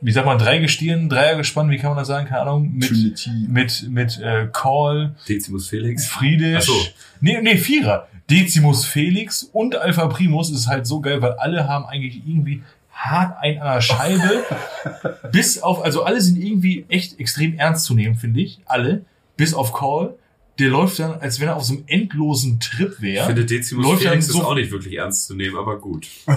[0.00, 2.26] wie sagt man, Dreigestirn, Dreiergespann, wie kann man das sagen?
[2.26, 2.72] Keine Ahnung.
[2.74, 3.30] Mit, Trinity.
[3.48, 6.06] mit, mit äh, Call, Decimus Felix.
[6.06, 6.56] Friedisch.
[6.58, 6.86] Ach so.
[7.20, 8.08] Nee, nee, Vierer.
[8.28, 13.36] Decimus Felix und Alpha Primus ist halt so geil, weil alle haben eigentlich irgendwie hart
[13.40, 14.44] ein an der Scheibe.
[15.32, 18.58] bis auf, also alle sind irgendwie echt extrem ernst zu nehmen, finde ich.
[18.66, 19.04] Alle.
[19.36, 20.14] Bis auf Call.
[20.58, 23.26] Der läuft dann, als wenn er auf so einem endlosen Trip Ich wäre.
[23.26, 26.06] finde Decimus Läuft Felix so- ist auch nicht wirklich ernst zu nehmen, aber gut.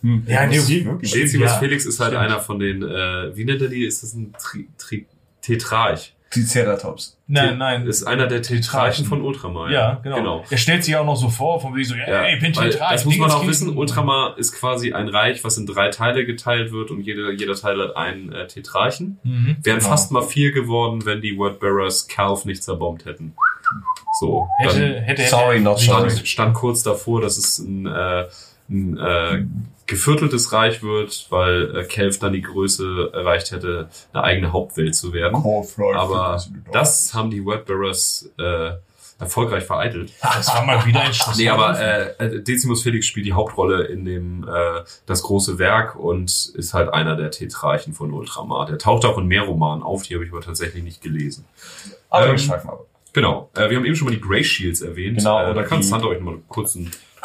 [0.00, 0.84] Hm, Ja, nee, okay.
[0.86, 2.22] wirklich- Decimus Ja, Felix ist halt stimmt.
[2.24, 3.84] einer von den, äh, wie nennt er die?
[3.84, 5.06] Ist das ein Tri Tri
[5.42, 6.15] Tetrarch?
[6.44, 7.16] Triceratops.
[7.26, 7.86] Nein, nein.
[7.86, 9.70] Ist einer der Tetrarchen von Ultramar.
[9.70, 10.44] Ja, genau.
[10.48, 12.40] Er stellt sich ja auch noch so vor, von wegen so, ja, Ja, ey, ich
[12.42, 15.88] bin Tetrarch, das muss man auch wissen, Ultramar ist quasi ein Reich, was in drei
[15.88, 19.18] Teile geteilt wird und jeder, jeder Teil hat einen äh, Tetrarchen.
[19.24, 19.56] Mhm.
[19.62, 19.88] Wären Genau.
[19.90, 23.34] fast mal vier geworden, wenn die Wordbearers Calf nicht zerbombt hätten.
[24.20, 25.30] So, Hätte, dann hätte, hätte.
[25.30, 26.08] Sorry, not sorry.
[26.10, 28.24] stand, stand kurz davor, dass es ein, äh,
[28.68, 29.44] ein äh,
[29.86, 35.12] gevierteltes Reich wird, weil äh, Kelf dann die Größe erreicht hätte, eine eigene Hauptwelt zu
[35.12, 35.36] werden.
[35.94, 36.42] Aber
[36.72, 38.72] das haben die Wordbearers äh,
[39.18, 40.12] erfolgreich vereitelt.
[40.22, 41.38] Das war mal wieder ein Schuss.
[41.38, 45.96] Nee, aber äh, äh, Decimus Felix spielt die Hauptrolle in dem äh, Das große Werk
[45.96, 48.66] und ist halt einer der Tetrarchen von Ultramar.
[48.66, 51.44] Der taucht auch in mehr Romanen auf, die habe ich aber tatsächlich nicht gelesen.
[52.10, 52.86] Aber Ähm, wir.
[53.12, 55.18] Genau, äh, wir haben eben schon mal die Grey Shields erwähnt.
[55.18, 56.48] Genau, äh, da kann Sandra euch nochmal einen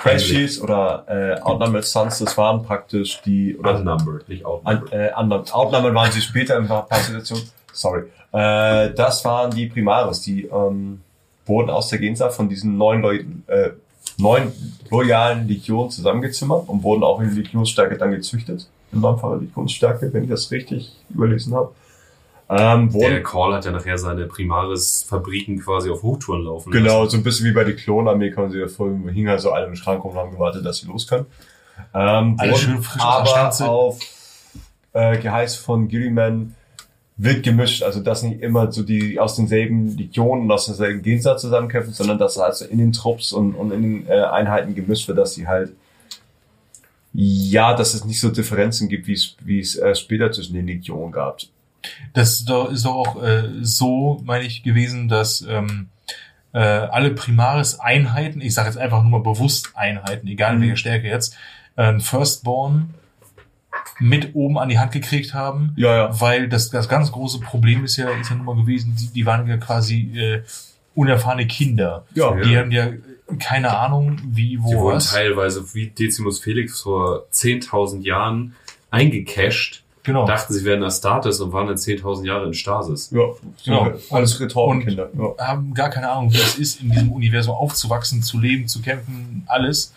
[0.02, 4.94] kurzen Crash Shields oder äh, Outnumbered Sons, das waren praktisch die, oder Unnumbered, nicht outnumbered.
[4.94, 5.44] äh, anderen.
[5.52, 7.50] Outnumbered waren sie später in ein paar Situationen.
[7.74, 8.04] Sorry.
[8.32, 11.02] Äh, das waren die Primaris, die ähm,
[11.46, 13.72] wurden aus der Gensaat von diesen neun Leuten, äh,
[14.18, 14.52] neun
[14.90, 18.68] loyalen Legionen zusammengezimmert und wurden auch in Legionsstärke dann gezüchtet.
[18.92, 21.74] In neunfacher Legionsstärke, wenn ich das richtig überlesen habe.
[22.54, 27.12] Ähm, Der wurden, Call hat ja nachher seine Primaris-Fabriken quasi auf Hochtouren laufen genau, lassen.
[27.12, 29.52] so ein bisschen wie bei der Klonarmee, kann man sich das vorstellen, hingen halt so
[29.52, 31.28] alle im Schrank rum und haben gewartet, dass sie los können.
[31.94, 33.70] Ähm, Alle wurden schön frisch der aber Stanze.
[33.70, 34.00] auf
[34.92, 36.54] äh, Geheiß von Gilliman
[37.16, 41.42] wird gemischt, also dass nicht immer so die aus denselben Legionen und aus denselben Gensatz
[41.42, 45.18] zusammenkämpfen, sondern dass also in den Trupps und, und in den äh, Einheiten gemischt wird,
[45.18, 45.72] dass sie halt
[47.14, 50.68] ja, dass es nicht so Differenzen gibt, wie es wie es äh, später zwischen den
[50.68, 51.40] Legionen gab.
[52.14, 55.90] Das ist doch, ist doch auch äh, so, meine ich, gewesen, dass ähm,
[56.54, 60.62] äh, alle Primaris-Einheiten, ich sage jetzt einfach nur mal bewusst Einheiten, egal in Mhm.
[60.64, 61.36] welcher Stärke jetzt,
[61.78, 62.94] äh, Firstborn
[64.00, 66.22] mit oben an die Hand gekriegt haben, Ja, ja.
[66.22, 69.26] weil das, das ganz große Problem ist ja, ist ja nun mal gewesen, die, die
[69.26, 70.44] waren ja quasi äh,
[70.94, 72.06] unerfahrene Kinder.
[72.14, 72.90] Ja, Die haben ja
[73.40, 75.12] keine Ahnung, wie, Die wo, wurden was.
[75.14, 78.56] teilweise wie Decimus Felix vor 10.000 Jahren
[78.90, 80.26] eingecasht, Genau.
[80.26, 83.12] dachten, sie wären Astartes und waren dann 10.000 Jahre in Stasis.
[83.12, 83.22] Ja,
[83.64, 83.92] Genau.
[84.10, 85.10] alles Retortenkinder.
[85.18, 85.48] Ja.
[85.48, 89.44] haben gar keine Ahnung, wie es ist, in diesem Universum aufzuwachsen, zu leben, zu kämpfen,
[89.48, 89.94] alles.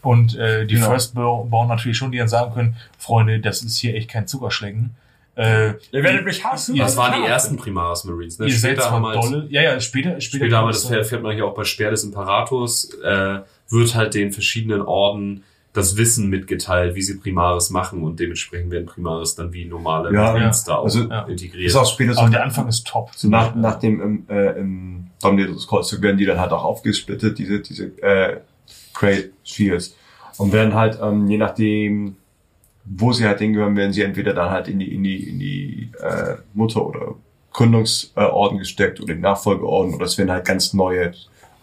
[0.00, 0.88] Und äh, die Genau.
[0.90, 4.94] Firstborn natürlich schon, die dann sagen können, Freunde, das ist hier echt kein Zuckerschlecken.
[5.34, 6.76] Äh, Ihr werdet mich hassen.
[6.76, 8.38] Das waren die ersten Primaris Marines.
[8.38, 8.46] Ne?
[8.48, 11.34] ihr Später haben halt, dolle, ja, ja, später, später, später haben wir das erfährt man
[11.34, 13.38] hier auch bei Speer des Imperators, äh,
[13.68, 18.86] wird halt den verschiedenen Orden das Wissen mitgeteilt, wie sie Primaris machen und dementsprechend werden
[18.86, 21.22] Primaris dann wie normale Ja, Marines da auch also, ja.
[21.22, 21.68] integriert.
[21.68, 23.10] Ist auch später so, Aber der Anfang ist top.
[23.22, 27.86] nach, nach dem im, äh, im Dominator-Kreuzzug werden die dann halt auch aufgesplittet, diese, diese
[28.02, 28.40] äh,
[28.92, 29.96] Great Shields.
[30.36, 32.16] Und werden halt, ähm, je nachdem,
[32.84, 35.90] wo sie halt hingehören, werden sie entweder dann halt in die, in die, in die
[36.02, 37.14] äh, Mutter- oder
[37.52, 41.12] Gründungsorden gesteckt oder in Nachfolgeorden oder es werden halt ganz neue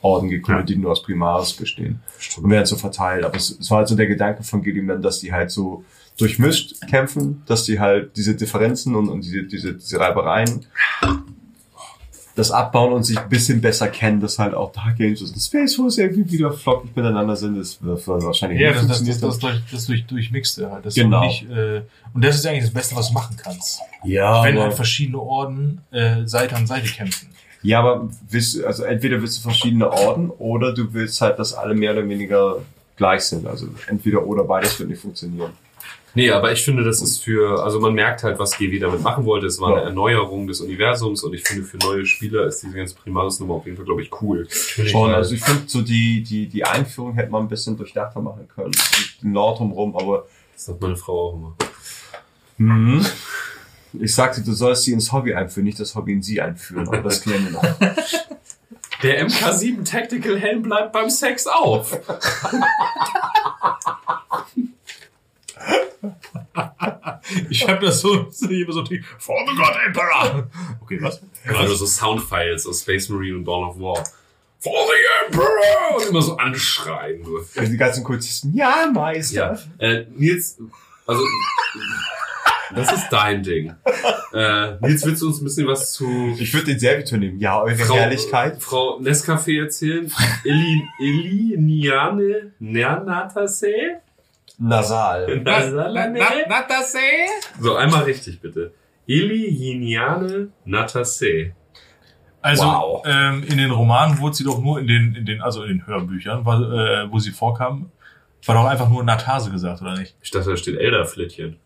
[0.02, 2.00] Orden gegründet, die nur aus Primaris bestehen.
[2.42, 3.26] und werden so verteilt.
[3.26, 5.84] Aber es, es war halt so der Gedanke von Gilliman, dass die halt so
[6.18, 10.66] durchmischt kämpfen, dass die halt diese Differenzen und, und diese, diese, diese Reibereien
[12.36, 15.76] das abbauen und sich ein bisschen besser kennen, dass halt auch Dark Games und Space
[15.76, 17.58] Force irgendwie wieder flockig miteinander sind.
[17.58, 20.86] Das wird wahrscheinlich Ja, nicht das, das, das, das, durch, das durch, durchmixte halt.
[20.86, 21.26] Das Genau.
[21.26, 21.82] nicht, äh,
[22.14, 23.82] und das ist eigentlich das Beste, was du machen kannst.
[24.06, 27.28] Ja, Wenn halt verschiedene Orden äh, Seite an Seite kämpfen.
[27.62, 31.76] Ja, aber willst, also entweder willst du verschiedene Orden oder du willst halt, dass alle
[31.76, 32.62] mehr oder weniger
[32.96, 33.48] gleich sind.
[33.48, 35.52] Also entweder oder beides wird nicht funktionieren.
[36.16, 39.26] Nee, aber ich finde, das ist für, also man merkt halt, was GW damit machen
[39.26, 39.46] wollte.
[39.46, 42.96] Es war eine Erneuerung des Universums und ich finde, für neue Spieler ist diese ganze
[42.96, 44.48] Primaris-Nummer auf jeden Fall, glaube ich, cool.
[44.50, 48.48] Schon, also ich finde so die, die, die Einführung hätte man ein bisschen durchdachter machen
[48.54, 48.72] können.
[49.22, 51.56] Lord drumherum, aber Das sagt meine Frau auch immer.
[52.58, 53.06] Mhm.
[53.94, 56.88] Ich sagte, du sollst sie ins Hobby einführen, nicht das Hobby in sie einführen.
[56.88, 57.64] Aber das klären wir noch.
[59.04, 61.98] Der MK7 Tactical Helm bleibt beim Sex auf.
[67.50, 68.84] Ich habe das so, so immer so
[69.20, 70.48] For the God Emperor.
[70.82, 71.22] Okay, was?
[71.46, 74.04] Also so Soundfiles aus Space Marine und Dawn of War.
[74.60, 75.96] For the Emperor!
[75.96, 77.46] Und immer so anschreien nur.
[77.56, 79.60] Also die ganzen Kultisten, ja, Meister.
[79.80, 80.58] Ja, äh, Nils,
[81.06, 81.24] also,
[82.76, 83.74] das ist dein Ding.
[84.34, 87.40] Äh, Nils, willst du uns ein bisschen was zu Ich würde den Servitor nehmen.
[87.40, 88.62] Ja, eure Herrlichkeit.
[88.62, 90.12] Frau Nescafé erzählen?
[90.46, 94.02] Eli, Eli Niane Nernatase?
[94.58, 95.38] Nasal.
[96.48, 97.00] Natase?
[97.60, 98.74] So, einmal richtig bitte.
[99.08, 101.54] Eli Yiniane Natase.
[102.42, 103.04] Also Wow.
[103.06, 105.88] ähm, in den Romanen wurde sie doch nur in den, in den, also in den
[105.88, 107.92] Hörbüchern, war, äh, wo sie vorkam,
[108.46, 110.16] war doch einfach nur Natase gesagt, oder nicht?
[110.22, 111.58] Ich dachte, da steht Elderflittchen.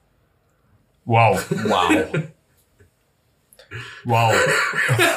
[1.05, 1.43] Wow.
[1.49, 2.05] Wow.
[4.03, 4.33] Wow.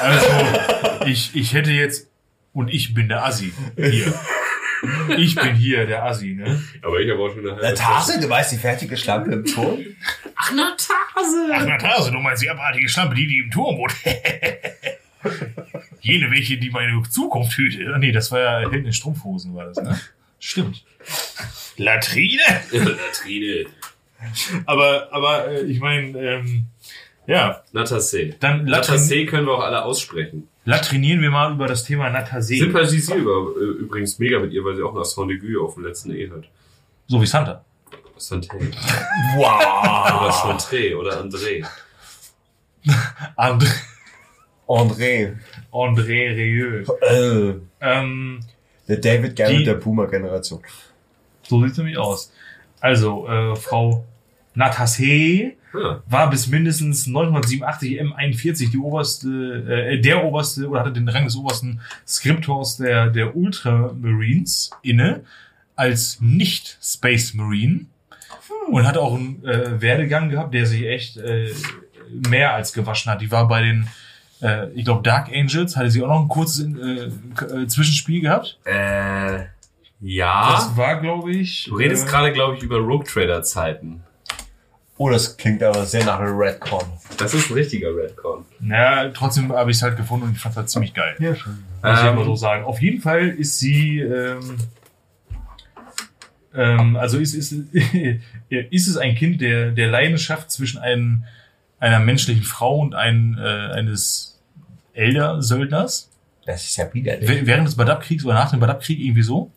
[0.01, 2.07] Also, ich, ich hätte jetzt,
[2.53, 4.13] und ich bin der Assi hier.
[5.17, 6.61] Ich bin hier der Assi, ne?
[6.83, 9.79] Aber ich habe auch schon eine halbe Natase, du weißt die fertige Schlampe im Turm?
[10.35, 11.51] Ach, Natase!
[11.53, 13.93] Ach, Natase, du meinst die abartige Schlampe, die, die im Turm wohnt.
[16.01, 17.87] Jene welche, die meine Zukunft hütet.
[17.93, 19.99] Ah, Nee, das war ja Held in Strumpfhosen, war das, ne?
[20.39, 20.83] Stimmt.
[21.77, 22.41] Latrine?
[22.71, 23.65] Latrine.
[24.65, 26.65] Aber, aber äh, ich meine, ähm,
[27.27, 28.35] ja, Natase.
[28.39, 30.47] dann Natase können wir auch alle aussprechen.
[30.65, 32.55] latrinieren wir mal über das Thema Natase.
[32.55, 36.11] Sympathisiere über, äh, übrigens mega mit ihr, weil sie auch nach Saint-Degue auf dem letzten
[36.15, 36.45] E hat.
[37.07, 37.63] So wie Santa.
[38.17, 38.49] Santé.
[39.37, 40.21] Wow.
[40.21, 41.63] Oder Chantre oder André.
[43.35, 43.69] André,
[44.67, 45.35] André.
[45.71, 46.83] André Rieu.
[47.01, 48.39] Äh, Ähm,
[48.87, 50.61] der David Garrett der Puma-Generation.
[51.43, 52.31] so sieht's nämlich aus.
[52.79, 54.05] Also, äh, Frau
[54.53, 61.09] Natase Ah, war bis mindestens 987 M41 die oberste, äh, der oberste oder hatte den
[61.09, 65.21] Rang des obersten Skriptors der, der Ultramarines inne
[65.75, 67.85] als nicht Space Marine
[68.71, 71.51] und hatte auch einen äh, Werdegang gehabt, der sich echt äh,
[72.29, 73.21] mehr als gewaschen hat.
[73.21, 73.87] Die war bei den,
[74.41, 77.09] äh, ich glaube, Dark Angels, hatte sie auch noch ein kurzes äh,
[77.43, 78.57] äh, Zwischenspiel gehabt.
[78.63, 79.45] äh,
[80.01, 80.51] ja.
[80.53, 81.65] Das war, glaube ich.
[81.65, 84.03] Du redest äh, gerade, glaube ich, über Rogue Trader Zeiten.
[84.99, 86.83] Oh, das klingt aber sehr nach einem Redcon.
[87.17, 88.45] Das ist ein richtiger Redcon.
[88.59, 91.15] Naja, trotzdem habe ich es halt gefunden und ich fand es halt ziemlich geil.
[91.19, 91.63] Ja, schon.
[91.83, 92.63] Muss ich Ähm, mal so sagen.
[92.65, 94.57] Auf jeden Fall ist sie, ähm,
[96.55, 97.51] ähm, also ist, ist,
[98.49, 101.25] ist es ein Kind der, der Leidenschaft zwischen einem,
[101.79, 104.39] einer menschlichen Frau und ein, äh, eines
[104.93, 106.09] Elder-Söldners.
[106.45, 107.29] Das ist ja widerlich.
[107.29, 109.51] Wäh- Während des Badab-Kriegs oder nach dem Badab-Krieg irgendwie so.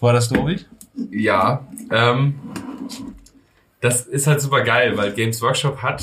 [0.00, 0.66] Das, glaube ich?
[1.10, 2.34] Ja, ähm,
[3.80, 6.02] das ist halt super geil, weil Games Workshop hat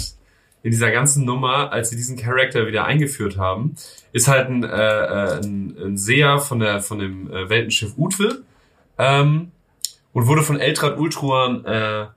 [0.63, 3.75] in dieser ganzen Nummer, als sie diesen Charakter wieder eingeführt haben,
[4.11, 8.43] ist halt ein, äh, äh, ein, ein Seher von der von dem äh, Weltenschiff Utwe
[8.97, 9.51] ähm,
[10.13, 12.07] und wurde von Eltrad Ultruan äh,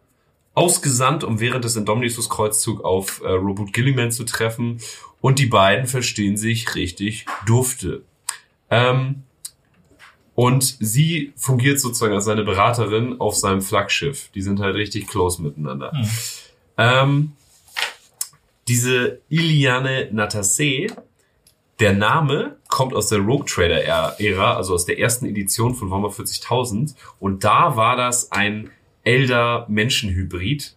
[0.54, 4.80] ausgesandt, um während des Indominus-Kreuzzug auf äh, Robot Gilliman zu treffen.
[5.20, 8.02] Und die beiden verstehen sich richtig dufte.
[8.70, 9.22] Ähm,
[10.34, 14.28] und sie fungiert sozusagen als seine Beraterin auf seinem Flaggschiff.
[14.34, 15.92] Die sind halt richtig close miteinander.
[15.92, 16.08] Hm.
[16.78, 17.32] Ähm,
[18.68, 20.86] diese Iliane Natase,
[21.80, 23.82] der Name kommt aus der Rogue Trader
[24.20, 26.94] Ära, also aus der ersten Edition von Warhammer 40.000.
[27.18, 28.70] Und da war das ein
[29.02, 30.76] Elder Menschenhybrid.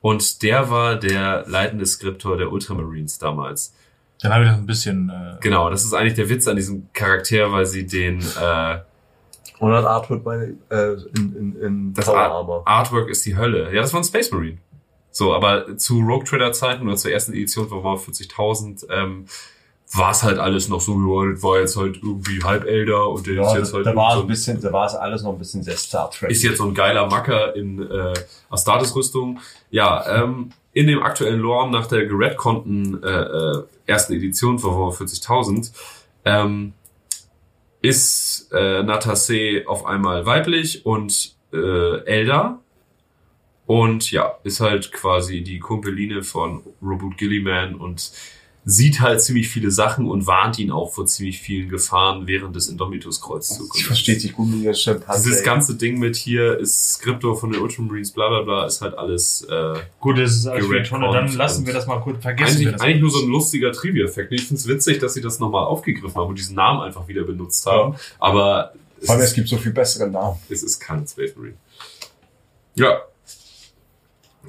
[0.00, 3.74] Und der war der leitende Skriptor der Ultramarines damals.
[4.22, 5.08] Dann habe ich das ein bisschen.
[5.10, 8.78] Äh, Genau, das ist eigentlich der Witz an diesem Charakter, weil sie den äh,
[9.58, 12.62] Und dann Arthur bei, äh, in, in, in das Power Armor.
[12.66, 13.74] Artwork ist die Hölle.
[13.74, 14.58] Ja, das war ein Space Marine.
[15.10, 19.26] So, aber zu Rogue Trader Zeiten oder zur ersten Edition von Warhammer 40.000 ähm,
[19.92, 23.26] war es halt alles noch so, ja, das war jetzt halt irgendwie halb Elder und
[23.26, 25.32] der ist Ja, jetzt halt da war so ein bisschen, da war es alles noch
[25.32, 26.30] ein bisschen sehr Star Trek.
[26.30, 28.14] ist jetzt so ein geiler Macker in äh,
[28.50, 29.40] Astartes-Rüstung.
[29.70, 34.92] Ja, ähm, in dem aktuellen Lore nach der geredconnten äh, äh, ersten Edition von Warhammer
[34.92, 35.72] 40.000
[36.24, 36.72] ähm,
[37.82, 42.60] ist äh, Natase auf einmal weiblich und äh, Elder.
[43.66, 48.12] Und ja, ist halt quasi die Kumpeline von Robot Gilliman und
[48.64, 52.68] sieht halt ziemlich viele Sachen und warnt ihn auch vor ziemlich vielen Gefahren während des
[52.68, 53.78] Indomitus-Kreuzzugs.
[53.78, 55.24] Sie versteht sich gut mit Schimpansen.
[55.24, 58.96] Dieses ganze Ding mit hier ist Skriptor von den Ultramarines, bla bla bla, ist halt
[58.98, 61.10] alles äh, gut, das ist alles Tonne.
[61.10, 62.20] Dann lassen wir das mal kurz.
[62.20, 64.32] Vergessen eigentlich, eigentlich nur so ein lustiger Trivia-Effekt.
[64.32, 67.22] Ich finde es witzig, dass sie das nochmal aufgegriffen haben und diesen Namen einfach wieder
[67.24, 67.96] benutzt haben.
[68.18, 70.38] Aber es, Vor allem, es gibt so viel bessere Namen.
[70.50, 71.56] es ist kein Space Marine.
[72.74, 73.00] Ja.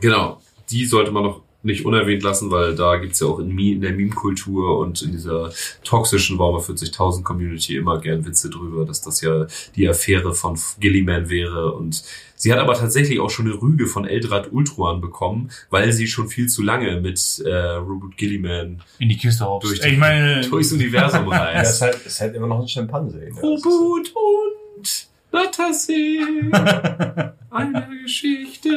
[0.02, 0.42] Genau.
[0.70, 3.82] Die sollte man noch nicht unerwähnt lassen, weil da gibt's ja auch in, Mi- in
[3.82, 5.52] der Meme-Kultur und in dieser
[5.84, 9.46] toxischen Warhammer 40.000 Community immer gern Witze drüber, dass das ja
[9.76, 12.04] die Affäre von Gilliman wäre und
[12.36, 16.28] sie hat aber tatsächlich auch schon eine Rüge von Eldrad Ultruan bekommen, weil sie schon
[16.30, 19.68] viel zu lange mit äh, Robert Gilliman in die Kiste hops.
[19.68, 21.74] durch, Ich meine, durchs Universum Ja, reist.
[21.76, 23.24] ist halt, ist halt immer noch ein Schimpanse.
[23.24, 26.20] Ja, Robot und Natasee,
[27.52, 28.70] eine Geschichte.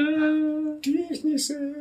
[0.84, 1.74] Die ich nicht sehe.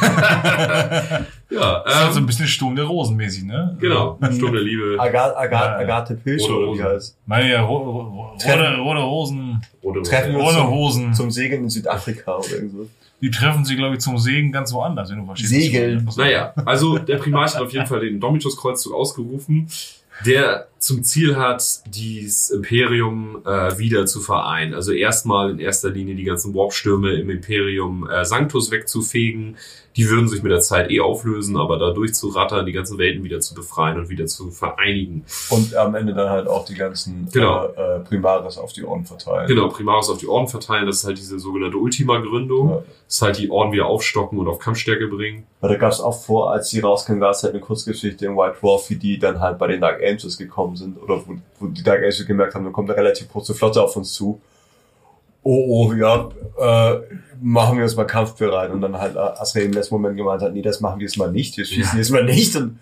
[1.50, 3.74] Ja, das ist halt so ähm, ein bisschen Sturm der Rosen mäßig, ne?
[3.80, 4.96] genau, Sturm der Liebe.
[4.98, 5.76] Agathe, Agathe.
[5.76, 6.84] Agathe Pilsch Rote oder wie Rosen.
[6.84, 7.16] heißt.
[7.24, 8.00] Meine ja, ro ro
[8.34, 11.14] rote, rote Hosen, Rote Treffen wir ohne zum, Hosen.
[11.14, 12.86] zum Segeln in Südafrika oder irgendwo.
[13.22, 15.50] Die treffen sie, glaube ich, zum Segen ganz woanders, wenn du verstehst.
[15.50, 16.06] Segeln.
[16.18, 19.68] Naja, also der Primarch hat auf jeden Fall den Domitus-Kreuzzug ausgerufen,
[20.24, 24.74] der zum Ziel hat, dieses Imperium äh, wieder zu vereinen.
[24.74, 29.56] Also erstmal in erster Linie die ganzen Warpstürme im Imperium äh, Sanctus wegzufegen.
[29.98, 33.40] Die würden sich mit der Zeit eh auflösen, aber da durchzurattern, die ganzen Welten wieder
[33.40, 35.24] zu befreien und wieder zu vereinigen.
[35.50, 37.66] Und am Ende dann halt auch die ganzen Genau.
[37.66, 39.48] äh, äh, Primaris auf die Orden verteilen.
[39.48, 42.68] Genau, Primaris auf die Orden verteilen, das ist halt diese sogenannte Ultima-Gründung.
[42.70, 42.76] Ja.
[43.06, 45.46] Das ist halt die Orden wieder aufstocken und auf Kampfstärke bringen.
[45.60, 48.36] Weil da gab es auch vor, als die rauskamen, gab es halt eine Kurzgeschichte in
[48.36, 51.02] White Dwarf, wie die dann halt bei den Dark Angels gekommen sind.
[51.02, 53.96] Oder wo, wo die Dark Angels gemerkt haben, da kommt eine relativ große Flotte auf
[53.96, 54.40] uns zu.
[55.50, 56.28] Oh, oh, ja,
[56.58, 57.00] äh,
[57.40, 58.70] machen wir uns mal kampfbereit.
[58.70, 61.30] Und dann halt Asriel im letzten Moment gemeint hat, nee, das machen wir jetzt mal
[61.32, 61.56] nicht.
[61.56, 61.98] Wir schießen Ja.
[61.98, 62.54] jetzt mal nicht.
[62.56, 62.78] Und,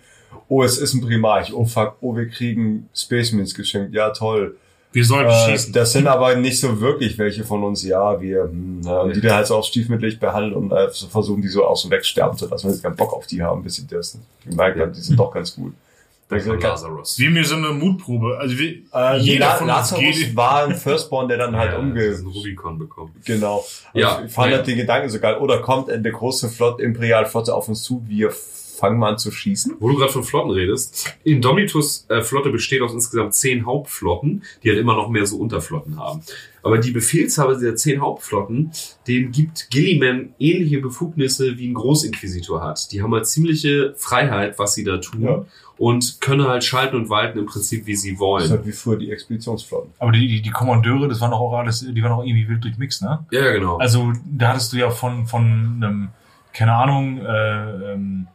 [0.49, 1.53] oh, es ist ein Primarch.
[1.53, 1.95] Oh, fuck.
[2.01, 3.93] Oh, wir kriegen Space Marines geschenkt.
[3.93, 4.57] Ja, toll.
[4.91, 5.71] Wir sollten Äh, schießen.
[5.73, 9.21] das sind aber nicht so wirklich welche von uns, ja, wir, hm, ja, und die
[9.21, 12.47] da halt so auch stiefmütterlich behandeln und äh, versuchen, die so auch so wegsterben zu
[12.47, 15.17] lassen, weil sie keinen Bock auf die haben, bis sie das gemerkt haben, die sind
[15.19, 15.73] doch ganz gut.
[16.29, 17.17] Dann Also, Lazarus.
[17.19, 18.37] Wie mir so eine Mutprobe.
[18.37, 20.35] Also wir, Äh, jeder La von uns Lazarus geht.
[20.35, 22.09] war ein Firstborn, der dann halt ja, umge...
[22.09, 23.13] diesen Rubicon bekommen.
[23.25, 23.65] Genau.
[23.93, 24.57] Und Ja, ich fand ja.
[24.57, 25.37] halt den Gedanken so geil.
[25.37, 29.75] Oder kommt eine große Flotte, Imperialflotte auf uns zu, wir fangen mal an zu schießen?
[29.79, 34.69] Wo du gerade von Flotten redest, Indomitus äh, Flotte besteht aus insgesamt zehn Hauptflotten, die
[34.69, 36.21] halt immer noch mehr so Unterflotten haben.
[36.61, 38.71] Aber die Befehlshaber dieser zehn Hauptflotten,
[39.07, 42.91] denen gibt Gilliman ähnliche Befugnisse wie ein Großinquisitor hat.
[42.91, 45.45] Die haben halt ziemliche Freiheit, was sie da tun Ja.
[45.77, 48.49] Und können halt schalten und walten im Prinzip, wie sie Das ist wollen.
[48.49, 49.91] halt wie früher die Expeditionsflotten.
[49.99, 52.63] aber die, die, die Kommandeure, das waren doch auch alles, die waren auch irgendwie wild
[52.63, 53.25] durchmixed, ne?
[53.31, 53.77] Ja, ja, genau.
[53.77, 56.09] Also da hattest du ja von, von einem,
[56.53, 58.27] keine Ahnung, äh, ähm,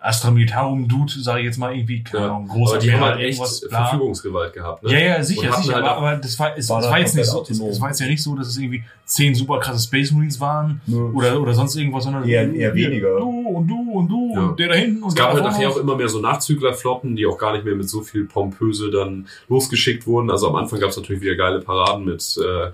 [0.00, 3.00] Astra Militarum Dude, sage ich jetzt mal irgendwie, keine Ja, Ahnung, großer aber die haben
[3.00, 3.86] Bär, halt echt bla.
[3.86, 4.82] Verfügungsgewalt gehabt.
[4.84, 4.92] Ne?
[4.92, 7.26] Ja, ja, sicher, sicher, halt aber, aber das war, es, War dann war jetzt nicht
[7.26, 10.12] so, es, es war jetzt ja nicht so, dass es irgendwie zehn super krasse Space
[10.12, 13.18] Marines waren Nur- oder, oder sonst irgendwas, sondern Eher- eher weniger.
[13.18, 14.40] Du und du und du Ja.
[14.46, 17.26] und der da hinten und Es gab halt nachher auch immer mehr so Nachzüglerflotten, die
[17.26, 20.30] auch gar nicht mehr mit so viel Pompöse dann losgeschickt wurden.
[20.30, 22.70] Also am Anfang gab es natürlich wieder geile Paraden mit äh,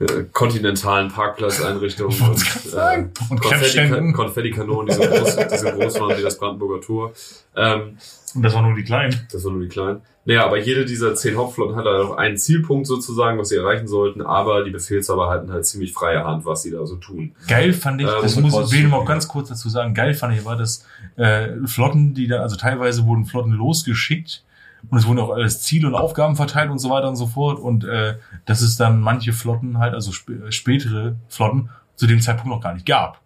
[0.00, 2.18] äh, kontinentalen Parkplatzeinrichtungen.
[2.20, 4.12] Und Kräftständen.
[4.12, 7.12] Konfetti- Konfettikanonen, die so groß, die so groß waren wie das Brandenburger Tor.
[7.56, 7.96] Ähm,
[8.34, 9.26] Und das waren nur die kleinen.
[9.32, 10.00] das waren nur die kleinen.
[10.26, 13.86] Naja, aber jede dieser zehn Hauptflotten hat halt auch einen Zielpunkt sozusagen, was sie erreichen
[13.86, 17.32] sollten, aber die Befehlshaber halten halt ziemlich freie Hand, was sie da so tun.
[17.46, 20.34] Geil fand ich, Ähm, das und muss ich noch ganz kurz dazu sagen, geil fand
[20.36, 24.42] ich war, dass äh, Flotten, die da, also teilweise wurden Flotten losgeschickt
[24.90, 27.58] und es wurden auch alles Ziele und Aufgaben verteilt und so weiter und so fort
[27.58, 32.50] und äh, dass es dann manche Flotten halt, also sp spätere Flotten, zu dem Zeitpunkt
[32.50, 33.20] noch gar nicht gab.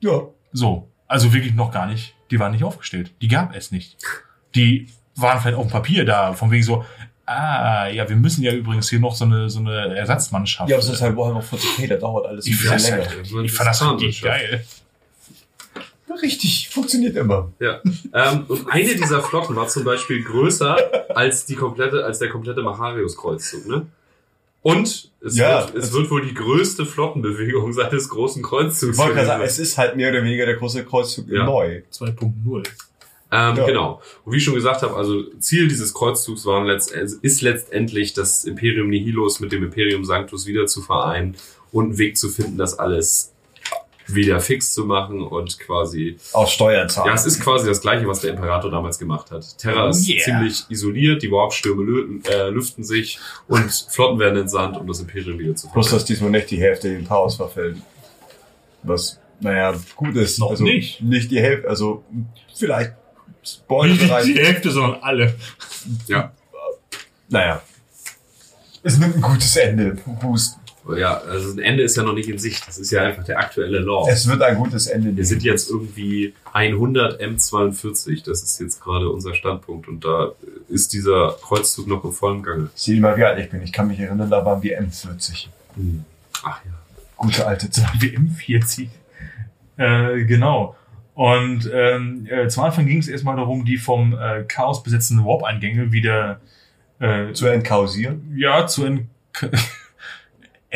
[0.00, 0.22] Ja.
[0.52, 3.12] So, also wirklich noch gar nicht, die waren nicht aufgestellt.
[3.20, 3.98] Die gab es nicht.
[4.54, 6.84] Die waren vielleicht auf dem Papier da, von wegen so,
[7.26, 10.70] ah, ja, wir müssen ja übrigens hier noch so eine, so eine Ersatzmannschaft.
[10.70, 13.06] Ja, aber es ist halt wohl noch 40k, da dauert alles ein ich, das länger.
[13.08, 14.64] halt, ich fand das richtig geil.
[16.22, 17.52] Richtig, funktioniert immer.
[17.60, 17.80] Ja.
[18.12, 22.62] Ähm, und eine dieser Flotten war zum Beispiel größer als die komplette, als der komplette
[22.62, 23.86] Macharius-Kreuzzug, ne?
[24.62, 28.94] Und es, Ja, wird, es wird wohl die größte Flottenbewegung seit des großen Kreuzzugs.
[28.94, 31.44] Ich wollte gerade sagen, es ist halt mehr oder weniger der große Kreuzzug Ja.
[31.44, 31.82] neu.
[31.92, 32.64] 2.0.
[33.30, 33.64] Ähm, Ja.
[33.64, 34.00] Genau.
[34.24, 38.44] Und wie ich schon gesagt habe, also Ziel dieses Kreuzzugs waren letzt, ist letztendlich das
[38.44, 41.36] Imperium Nihilus mit dem Imperium Sanctus wieder zu vereinen
[41.70, 43.32] und einen Weg zu finden, das alles
[44.08, 47.08] wieder fix zu machen und quasi Aus Steuern zahlen.
[47.08, 49.58] Ja, es ist quasi das gleiche, was der Imperator damals gemacht hat.
[49.58, 50.24] Terra ist Yeah.
[50.24, 53.18] ziemlich isoliert, die Warpstürme äh, lüften sich
[53.48, 55.98] und Flotten werden entsandt, um das Imperium wieder zu Plus, vereinen.
[56.00, 57.76] dass diesmal nicht die Hälfte in Chaos verfällt.
[58.82, 60.38] Was, naja, gut ist.
[60.38, 61.00] Noch also nicht.
[61.02, 62.04] Nicht die Hälfte, also
[62.54, 62.92] vielleicht
[63.44, 64.34] Spoilerbereich.
[64.34, 65.34] Hälfte, sondern alle.
[66.06, 66.32] Ja,
[67.28, 67.62] naja.
[68.82, 69.96] Es nimmt ein gutes Ende.
[70.22, 70.58] Hust.
[70.94, 72.66] Ja, also ein Ende ist ja noch nicht in Sicht.
[72.68, 74.06] Das ist ja einfach der aktuelle Law.
[74.08, 75.16] Es wird ein gutes Ende.
[75.16, 80.32] Wir sind jetzt irgendwie 100 M42, das ist jetzt gerade unser Standpunkt und da
[80.68, 82.70] ist dieser Kreuzzug noch im vollen Gange.
[82.74, 83.62] Ich sehe mal, wie alt ich bin.
[83.62, 85.48] Ich kann mich erinnern, da waren wir M40.
[85.74, 86.04] Hm.
[86.44, 86.72] Ach ja.
[87.16, 87.88] Gute alte Zeit.
[87.98, 88.88] WM40.
[89.78, 90.76] Äh, genau.
[91.14, 95.90] Und ähm, äh, zum Anfang ging es erstmal darum, die vom äh, Chaos besetzten Warp-Eingänge
[95.90, 96.40] wieder
[96.98, 98.34] äh, Zu entkausieren.
[98.36, 99.06] ja, zu ent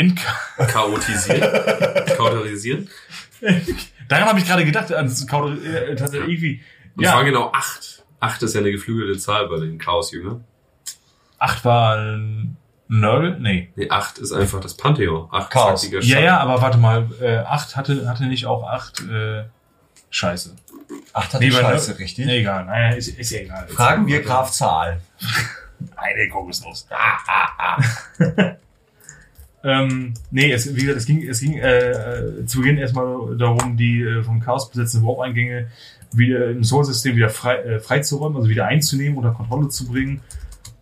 [0.01, 0.21] ent
[0.69, 1.41] Chaotisieren.
[2.17, 2.89] Kauterisieren.
[4.09, 6.61] Daran habe ich gerade gedacht, an das Chaos, äh, tatsächlich irgendwie.
[6.97, 8.03] Und es Ja, waren genau acht.
[8.19, 10.45] Acht ist ja eine geflügelte Zahl bei den Chaosjüngern.
[11.39, 12.57] acht war ein
[12.89, 13.39] Nörgel?
[13.39, 13.71] Nee.
[13.77, 15.29] Nee, acht ist einfach das Pantheon.
[15.31, 15.89] Acht Chaos.
[16.03, 19.45] Ja, ja, aber warte mal, äh, acht hatte, hatte nicht auch acht äh,
[20.11, 20.57] Scheiße.
[21.13, 22.27] Ach, das Nee, scheiße, richtig?
[22.27, 23.69] Nee, egal, naja, ist, ist ja egal.
[23.69, 25.01] Fragen wir Graf Zahl.
[25.97, 26.89] Eine Kokosnuss.
[29.63, 33.77] ähm, nee, es, wie gesagt, es ging, es ging äh, äh, zu Beginn erstmal darum,
[33.77, 35.69] die äh, vom Chaos besetzten Warp-Eingänge
[36.13, 40.23] wieder im Sol-System wieder frei, äh, freizuräumen, also wieder einzunehmen, unter Kontrolle zu bringen.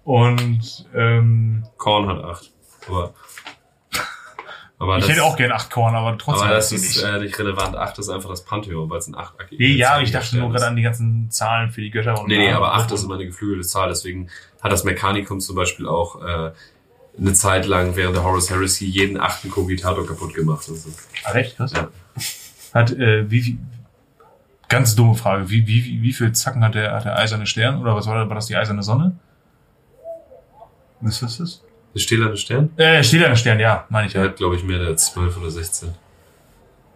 [0.05, 2.51] Und ähm, Korn hat acht.
[2.89, 3.15] Aber,
[4.79, 7.39] aber ich das, hätte auch gern acht Korn, aber trotzdem aber das ist äh, nicht
[7.39, 7.77] relevant.
[7.77, 10.69] Acht ist einfach das Pantheon, weil es ein achtackiger Nee, ja, ich dachte nur gerade
[10.69, 12.19] an die ganzen Zahlen für die Götter.
[12.19, 13.89] Und Nee, nee, aber acht ist immer eine geflügelte Zahl.
[13.89, 14.31] Deswegen
[14.63, 16.53] hat das Mechanicum zum Beispiel auch äh,
[17.19, 20.69] eine Zeit lang während der Horus Heresy jeden achten Kogitator kaputt gemacht.
[20.69, 20.91] Und so.
[21.25, 21.73] Ah, recht, krass.
[21.73, 21.89] Ja.
[22.75, 23.59] Hat, äh, wie, wie,
[24.69, 27.81] ganz dumme Frage, wie, wie, wie, wie viel Zacken hat der, hat der eiserne Stern?
[27.81, 29.17] Oder was war das, war das die eiserne Sonne?
[31.01, 31.63] Was ist das?
[31.95, 32.71] Ist Stählerne Stern?
[32.77, 34.29] Äh, steht der Stern, ja, meine ich Der ja.
[34.29, 35.95] hat, glaube ich, mehr der 12 oder 16.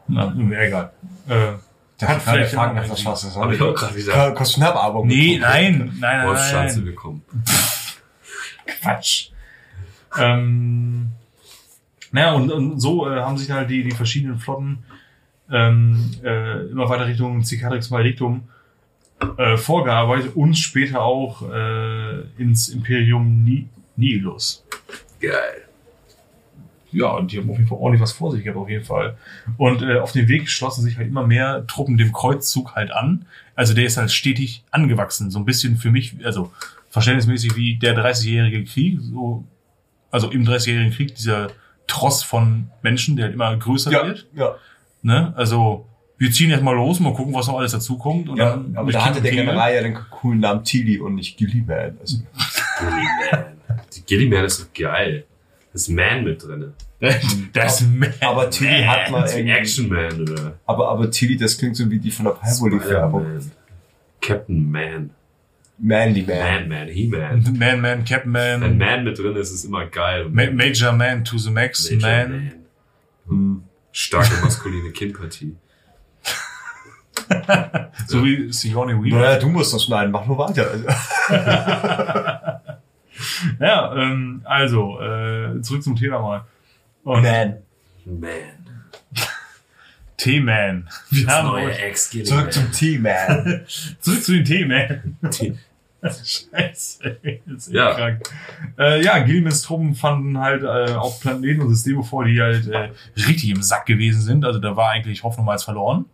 [0.08, 0.92] Na, mir egal.
[1.28, 1.52] Äh,
[2.00, 3.34] Der Hat vielleicht Fragen nach was Schwarzes.
[3.34, 4.32] Hab ich auch gerade wieder.
[4.32, 5.06] Kostet eine Abarbung.
[5.06, 7.24] nee, nein, nein, nein, Wolfschanze bekommen.
[8.66, 9.31] Quatsch.
[10.18, 11.08] Ähm,
[12.10, 14.84] naja, und, und so äh, haben sich halt die, die verschiedenen Flotten
[15.50, 18.44] ähm, äh, immer weiter Richtung Cicatrix Maledictum
[19.36, 24.64] äh, vorgearbeitet und später auch äh, ins Imperium Ni Nihilus.
[25.20, 25.62] Geil.
[26.90, 29.16] Ja, und die haben auf jeden Fall ordentlich was vor sich gehabt, auf jeden Fall.
[29.56, 33.24] Und äh, auf dem Weg schlossen sich halt immer mehr Truppen dem Kreuzzug halt an.
[33.54, 35.30] Also der ist halt stetig angewachsen.
[35.30, 36.52] So ein bisschen für mich, also
[36.90, 39.44] verständnismäßig wie der 30-jährige Krieg, so,
[40.12, 41.48] also im 30-jährigen Krieg, dieser
[41.88, 44.26] Tross von Menschen, der halt immer größer Ja, wird.
[44.34, 44.54] ja.
[45.02, 45.32] Ne?
[45.36, 45.86] Also
[46.16, 48.28] wir ziehen jetzt mal los, mal gucken, was noch alles dazukommt.
[48.28, 49.32] Und ja dann aber da hatte der.
[49.32, 51.98] General ja den coolen Namen Tilly und nicht Gilliman.
[52.00, 52.18] Also,
[52.78, 53.44] Gilliman.
[53.96, 55.24] Die Gilliman ist so geil.
[55.72, 56.72] Da ist Man mit drin.
[57.52, 58.14] Das ist Man.
[58.20, 61.98] aber Tilly hat mal irgendwie, Action Man oder aber, aber Tilly, das klingt so wie
[61.98, 63.40] die von der Palmolive-Werbung.
[64.20, 65.10] Captain Man.
[65.78, 66.68] Manly Man, Man.
[66.68, 67.56] Man, He-Man.
[67.58, 70.28] Man, Man, Captain Wenn Man, Man mit drin ist, ist immer geil.
[70.28, 72.52] Ma Major Man to the Max, Major Man.
[73.26, 73.62] Hm.
[73.92, 75.56] Starke maskuline Kinnpartie.
[78.06, 79.20] So wie Sigourney Weaver.
[79.20, 80.70] Naja, du musst das schneiden, mach nur weiter.
[80.70, 80.86] Also,
[83.60, 86.44] Ja, ähm, also, äh, zurück zum Thema mal.
[87.04, 87.58] Und Man.
[88.04, 88.30] Man.
[90.22, 90.88] T-Man.
[91.10, 93.62] Wir Das haben neue euch ex Zurück zum T-Man.
[94.00, 95.18] zurück zu den T-Man.
[96.02, 97.16] Scheiße,
[97.46, 97.90] das ist Ja.
[97.90, 97.94] ja.
[97.94, 98.22] krank.
[98.78, 102.90] Äh, ja, Gilmans Truppen fanden halt äh, auf Planeten und Systeme vor, die halt äh,
[103.16, 104.44] richtig im Sack gewesen sind.
[104.44, 106.04] Also da war eigentlich Hoffnung als verloren.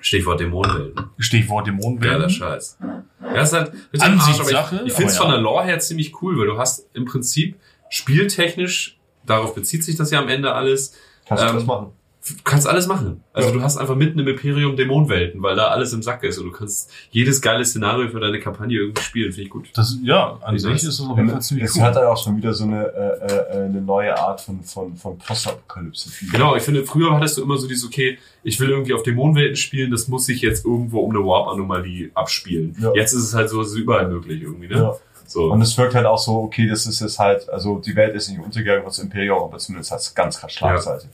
[0.00, 1.06] Stichwort Dämonenwelten.
[1.18, 2.18] Stichwort Dämonenwellen.
[2.18, 2.78] Geiler Scheiß.
[3.20, 5.36] Ja, ist halt mit dem Arsch, aber Ansichtssache, ich, ich finde es aber von ja.
[5.36, 7.56] der Lore her ziemlich cool, weil du hast im Prinzip
[7.90, 10.94] spieltechnisch, darauf bezieht sich das ja am Ende alles,
[11.28, 11.92] Kannst du Ähm, das machen?
[12.36, 13.22] Du kannst alles machen.
[13.32, 13.54] Also Ja.
[13.54, 16.52] du hast einfach mitten im Imperium Dämonenwelten, weil da alles im Sack ist und du
[16.52, 19.68] kannst jedes geile Szenario für deine Kampagne irgendwie spielen, finde ich gut.
[19.74, 21.82] Das, ja, an Wie sich ist das auf jeden Fall ziemlich Es cool.
[21.82, 25.18] hat halt auch schon wieder so eine, äh, äh, eine neue Art von, von, von
[25.18, 26.10] Postapokalypse.
[26.32, 29.56] Genau, ich finde, früher hattest du immer so dieses, okay, ich will irgendwie auf Dämonenwelten
[29.56, 32.76] spielen, das muss sich jetzt irgendwo um eine Warp-Anomalie abspielen.
[32.80, 32.92] Ja.
[32.94, 34.76] Jetzt ist es halt so, es ist überall möglich irgendwie, ne?
[34.76, 34.94] Ja.
[35.26, 35.52] So.
[35.52, 38.30] Und es wirkt halt auch so, okay, das ist jetzt halt, also die Welt ist
[38.30, 41.06] nicht untergegangen, das Imperium, aber zumindest hat es ganz krass Schlagseite.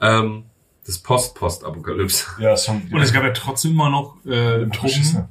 [0.00, 0.44] ähm,
[0.86, 2.26] das Post-Post-Apokalypse.
[2.38, 4.66] Ja, ist schon Und es gab ja trotzdem immer noch äh.
[4.66, 5.28] Truppen,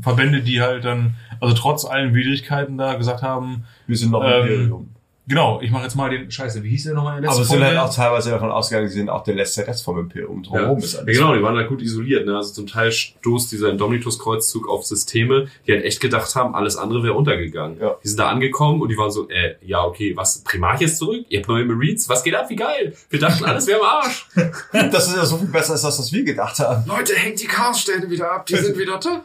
[0.00, 4.42] Verbände, die halt dann, also trotz allen Widrigkeiten da gesagt haben, Wir sind noch Ähm,
[4.42, 4.91] Imperium.
[5.26, 7.54] Genau, ich mache jetzt mal den, scheiße, wie hieß der nochmal in der Aber letzten
[7.54, 10.42] es sind halt auch teilweise davon ausgegangen, sie sind auch der letzte Rest vom Imperium.
[10.42, 12.26] Drumherum ist Ja, genau, die waren halt gut isoliert.
[12.26, 12.36] Ne?
[12.36, 17.02] Also zum Teil stoßt dieser Indomitus-Kreuzzug auf Systeme, die halt echt gedacht haben, alles andere
[17.02, 17.78] wäre untergegangen.
[17.80, 17.96] Ja.
[18.02, 21.24] Die sind da angekommen und die waren so, äh, ja, okay, was, Primarch ist zurück?
[21.28, 22.08] Ihr habt neue Marines?
[22.08, 22.48] Was geht ab?
[22.48, 22.94] Wie geil!
[23.10, 24.26] Wir dachten, alles wäre am Arsch.
[24.72, 26.84] Das ist ja so viel besser als das, was wir gedacht haben.
[26.86, 29.22] Leute, hängt die Chaossterne wieder ab, die sind wieder da.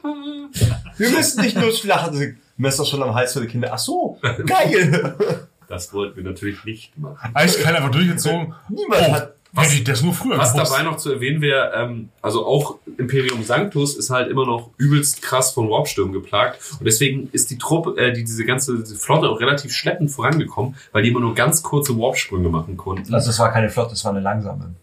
[0.98, 2.38] Wir müssen nicht nur schlachten.
[2.58, 3.70] Messer schon am Hals für die Kinder.
[3.72, 5.16] Ach so, geil.
[5.68, 7.32] Das wollten wir natürlich nicht machen.
[7.34, 8.54] Eiskalt einfach durchgezogen.
[8.70, 9.66] Niemand hat Was?
[9.66, 10.72] Hätte ich das nur früher Was gewusst.
[10.72, 15.22] dabei noch zu erwähnen wäre, ähm, also auch Imperium Sanctus ist halt immer noch übelst
[15.22, 19.30] krass von Warpstürmen geplagt und deswegen ist die Truppe, äh, die, diese ganze diese Flotte
[19.30, 23.14] auch relativ schleppend vorangekommen, weil die immer nur ganz kurze Warpsprünge machen konnten.
[23.14, 24.74] Also es war keine Flotte, es war eine langsame.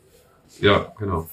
[0.60, 1.28] Ja, genau.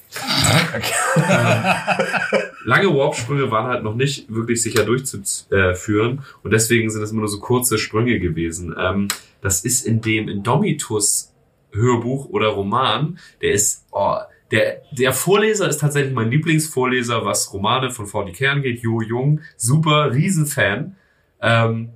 [2.64, 7.28] Lange Warpsprünge waren halt noch nicht wirklich sicher durchzuführen und deswegen sind das immer nur
[7.28, 8.74] so kurze Sprünge gewesen.
[8.78, 9.08] Ähm,
[9.40, 11.32] das ist in dem Indomitus
[11.72, 14.16] Hörbuch oder Roman, der ist, oh,
[14.50, 18.80] der, der Vorleser ist tatsächlich mein Lieblingsvorleser, was Romane von 40k angeht.
[18.80, 20.96] Jo Jung, super, Riesenfan.
[21.40, 21.90] Ähm,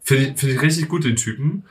[0.00, 1.64] Finde ich, find ich richtig gut, den Typen.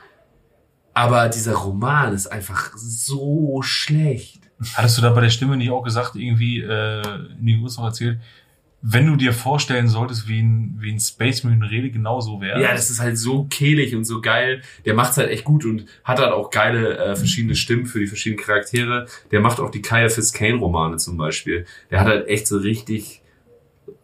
[0.94, 4.37] Aber dieser Roman ist einfach so schlecht.
[4.74, 7.02] Hattest du da bei der Stimme nicht auch gesagt, irgendwie, äh,
[7.38, 8.18] in den USA erzählt,
[8.80, 12.62] wenn du dir vorstellen solltest, wie ein, wie ein Space Marine Rede genauso wäre?
[12.62, 14.62] Ja, das ist halt so kehlig und so geil.
[14.84, 18.06] Der macht's halt echt gut und hat halt auch geile äh, verschiedene Stimmen für die
[18.06, 19.06] verschiedenen Charaktere.
[19.32, 21.66] Der macht auch die Kaya Fiskane Romane zum Beispiel.
[21.90, 23.22] Der hat halt echt so richtig,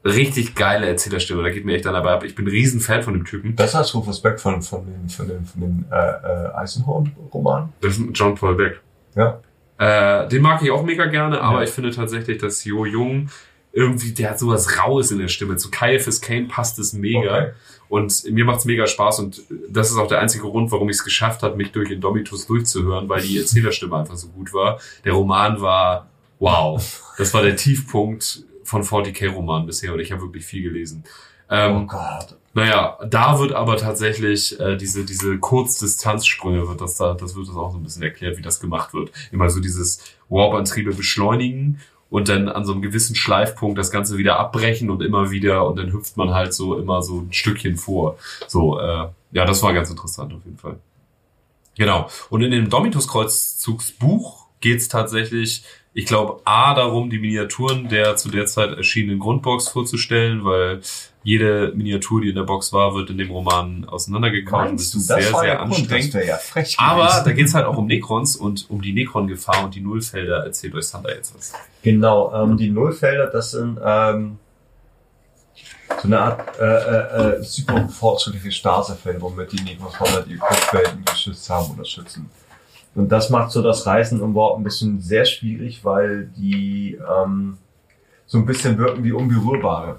[0.05, 1.45] richtig geile Erzählerstimme.
[1.45, 2.25] Da geht mir echt dann dabei ab.
[2.25, 3.55] Ich bin ein Riesenfan von dem Typen.
[3.55, 7.73] Das heißt Rufus Beck von, von den, von den, von den äh, äh, Eisenhorn-Romanen.
[7.81, 8.81] Das ist John Paul Beck.
[9.15, 9.41] Ja.
[9.79, 11.65] Äh, den mag ich auch mega gerne, aber Ja.
[11.65, 13.29] ich finde tatsächlich, dass Jo Jung
[13.73, 15.57] irgendwie, der hat sowas Raues in der Stimme.
[15.57, 17.37] Zu Kaya Fiskane passt es mega.
[17.39, 17.51] Okay.
[17.89, 21.05] Und mir macht's mega Spaß und das ist auch der einzige Grund, warum ich es
[21.05, 24.81] geschafft habe, mich durch Indomitus durchzuhören, weil die Erzählerstimme einfach so gut war.
[25.05, 27.03] Der Roman war wow.
[27.19, 31.05] Das war der Tiefpunkt von 40k-Romanen bisher und ich habe wirklich viel gelesen.
[31.51, 32.37] Oh Ähm, Gott.
[32.55, 37.57] Naja, da wird aber tatsächlich äh, diese, diese Kurzdistanzsprünge, wird das da, das wird das
[37.57, 39.11] auch so ein bisschen erklärt, wie das gemacht wird.
[39.33, 44.39] Immer so dieses Warp-Antriebe beschleunigen und dann an so einem gewissen Schleifpunkt das Ganze wieder
[44.39, 48.19] abbrechen und immer wieder und dann hüpft man halt so immer so ein Stückchen vor.
[48.47, 50.77] So, äh, ja, das war ganz interessant auf jeden Fall.
[51.77, 52.09] Genau.
[52.31, 58.47] Und in dem Domitus-Kreuzzugsbuch geht's tatsächlich, ich glaube, A darum, die Miniaturen der zu der
[58.47, 60.83] Zeit erschienenen Grundbox vorzustellen, weil
[61.25, 64.69] jede Miniatur, die in der Box war, wird in dem Roman auseinandergekauft.
[64.69, 65.73] Meinst das ist das sehr, war sehr der Grund?
[65.73, 66.29] Das anstrengend.
[66.29, 67.25] ja frech Aber gewesen.
[67.25, 70.45] da geht's halt auch um Necrons und um die Necron-Gefahr und die Nullfelder.
[70.45, 71.55] Erzählt euch Sander jetzt was.
[71.83, 74.39] Genau, ähm, die Nullfelder, das sind ähm,
[76.03, 81.07] so eine Art äh, äh, äh, super fortschrittliche Starterfelder, womit die Negros halt die Kopfwelten
[81.07, 82.29] geschützt haben oder schützen.
[82.95, 87.57] Und das macht so das Reisen im Warp ein bisschen sehr schwierig, weil die ähm,
[88.27, 89.99] so ein bisschen wirken wie unberührbare.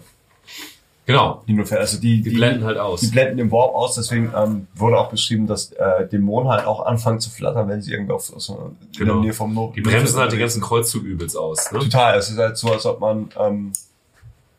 [1.05, 1.43] Genau.
[1.47, 3.01] Die Nullfelder, also die, Die blenden halt aus.
[3.01, 6.85] Die blenden den Warp aus, deswegen ähm, wurde auch beschrieben, dass äh, Dämonen halt auch
[6.85, 9.13] anfangen zu flattern, wenn sie irgendwie auf, so in Genau.
[9.13, 11.71] der Nähe vom Not Die bremsen halt die ganzen Kreuzzug übelst aus.
[11.71, 11.79] Ne?
[11.79, 13.71] Total, es ist halt so, als ob man, ähm,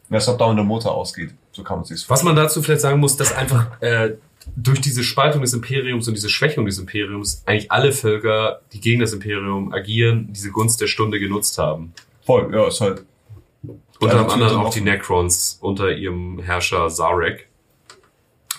[0.08, 1.30] als ob da der Motor ausgeht.
[1.50, 4.12] So kann man sich's Was man dazu vielleicht sagen muss, dass einfach äh,
[4.54, 9.00] durch diese Spaltung des Imperiums und diese Schwächung des Imperiums eigentlich alle Völker, die gegen
[9.00, 11.92] das Imperium agieren, diese Gunst der Stunde genutzt haben.
[12.24, 13.04] Voll, ja, ist halt.
[14.00, 17.48] Unter Also anderem auch die Necrons unter ihrem Herrscher Zarek.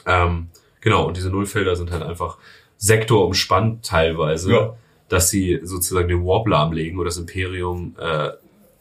[0.06, 0.48] Ähm,
[0.82, 2.38] genau, und diese Nullfelder sind halt einfach
[2.78, 4.52] sektorumspannt teilweise.
[4.52, 4.74] Ja.
[5.10, 8.04] dass sie sozusagen den Warp lahmlegen oder das Imperium äh,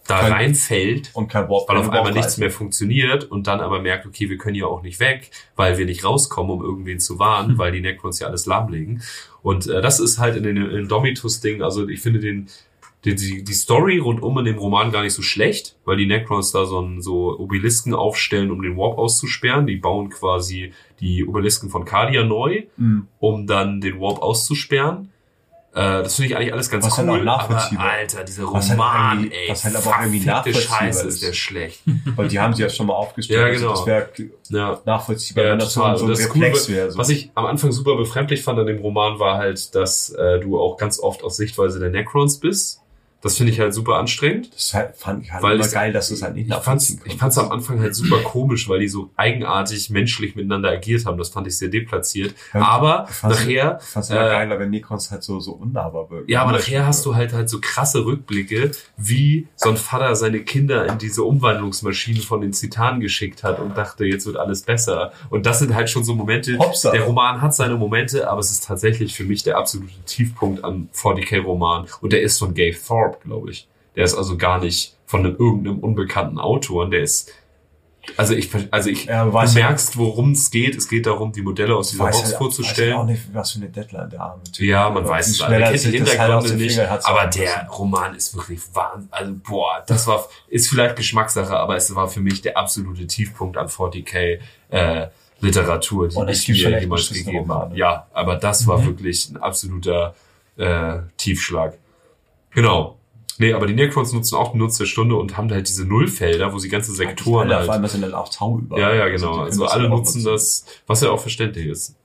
[0.09, 1.69] da Kein- reinfällt Und kein Warp.
[1.69, 4.83] weil auf einmal nichts mehr funktioniert und dann aber merkt, okay, wir können ja auch
[4.83, 8.45] nicht weg, weil wir nicht rauskommen, um irgendwen zu warnen, weil die Necrons ja alles
[8.47, 9.03] lahmlegen.
[9.43, 12.49] Und äh, das ist halt in den Indomitus-Ding, also ich finde den,
[13.05, 16.51] die, die, die Story rundum in dem Roman gar nicht so schlecht, weil die Necrons
[16.51, 19.67] da so, ein, so Obelisken aufstellen, um den Warp auszusperren.
[19.67, 23.07] Die bauen quasi die Obelisken von Cardia neu, Mhm.
[23.21, 25.13] um dann den Warp auszusperren.
[25.73, 27.21] Äh, das finde ich eigentlich alles ganz Was halt cool.
[27.21, 27.85] auch nachvollziehbar.
[27.85, 31.15] aber, Alter, dieser halt Roman, irgendwie- ey, was halt aber auch irgendwie nachvollziehbar Scheiße ist.
[31.17, 31.81] ist der schlecht.
[32.17, 33.39] Weil die haben sie ja schon mal aufgestellt.
[33.41, 33.77] Ja, Also genau.
[33.77, 34.09] das wäre
[34.49, 34.81] Ja.
[34.87, 35.99] nachvollziehbar, Ja, wenn das so, total.
[35.99, 36.91] so ein das ist cool, Reflex wäre.
[36.91, 36.99] So.
[36.99, 40.59] Was ich am Anfang super befremdlich fand an dem Roman war halt, dass äh, du
[40.59, 42.81] auch ganz oft aus Sichtweise der Necrons bist.
[43.27, 44.55] Das finde ich halt super anstrengend.
[44.55, 47.01] das halt, fand ich halt Weil immer es- geil, dass du es halt nicht nachvollziehen
[47.05, 51.19] ich fand's am Anfang halt super komisch, weil die so eigenartig menschlich miteinander agiert haben.
[51.19, 52.35] Das fand ich sehr deplatziert.
[52.55, 56.31] Ja, aber nachher, Ich fand's immer äh, geiler, wenn Necrons halt so, so unnahbar wirken.
[56.31, 60.41] ja, aber nachher hast du halt halt so krasse Rückblicke, wie so ein Vater seine
[60.41, 65.13] Kinder in diese Umwandlungsmaschinen von den Zitanen geschickt hat und dachte, jetzt wird alles besser.
[65.31, 66.59] Und das sind halt schon so Momente.
[66.59, 66.91] Hopsa.
[66.93, 70.89] Der Roman hat seine Momente, aber es ist tatsächlich für mich der absolute Tiefpunkt an
[70.95, 71.87] 40k-Roman.
[72.01, 73.69] Und der ist von Gabe Thorpe, glaube ich.
[73.95, 76.91] Der ist also gar nicht von einem irgendeinem unbekannten Autor.
[76.91, 77.33] Der ist,
[78.17, 80.77] also ich, also ich, Ja, du weiß merkst, worum es geht.
[80.77, 82.93] Es geht darum, die Modelle aus dieser weiß Box halt, weiß vorzustellen.
[82.95, 85.59] halt auch nicht, was für eine Deadline der arme Typ Ja, man weiß es leider.
[85.61, 86.79] er kennt die halt Hintergründe nicht.
[86.79, 87.67] Aber der.
[87.69, 89.09] Roman ist wirklich wahnsinn.
[89.11, 93.57] Also, boah, das war, ist vielleicht Geschmackssache, aber es war für mich der absolute Tiefpunkt
[93.57, 94.39] an 40k,
[94.71, 95.07] äh,
[95.41, 97.77] Literatur, die ich mir jemals gegeben habe.
[97.77, 98.87] Ja, aber das war Mhm.
[98.87, 100.15] wirklich ein absoluter,
[100.57, 101.77] äh, Tiefschlag.
[102.51, 102.97] Genau.
[103.39, 106.53] Nee, aber die Necrons nutzen auch den Nutz der Stunde und haben halt diese Nullfelder,
[106.53, 108.79] wo sie ganze Sektoren Alle halt auf einmal sind dann auch Tau über.
[108.79, 109.41] ja, ja, genau.
[109.41, 111.97] Also, das alle nutzen das, was ja auch verständlich ist.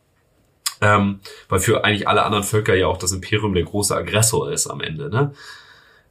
[0.81, 4.67] Ähm, weil für eigentlich alle anderen Völker ja auch das Imperium der große Aggressor ist
[4.67, 5.09] am Ende.
[5.09, 5.33] Ne?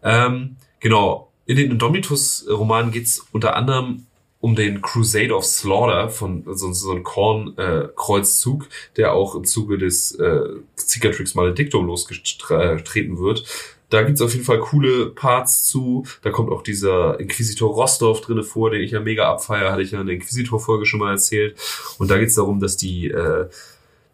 [0.02, 1.32] Ähm, genau.
[1.46, 4.06] In den Indomitus-Romanen geht's unter anderem
[4.40, 10.12] um den Crusade of Slaughter von so, so einem Korn-Kreuzzug, der auch im Zuge des
[10.12, 10.40] äh,
[10.76, 13.44] Cicatrix Maledictum losgetreten wird.
[13.90, 16.06] Da gibt's auf jeden Fall coole Parts zu.
[16.22, 19.90] Da kommt auch dieser Inquisitor Rostov drinne vor, den ich ja mega abfeier, hatte ich
[19.90, 21.56] ja in der Inquisitor-Folge schon mal erzählt.
[21.98, 23.48] Und da geht's darum, dass die äh,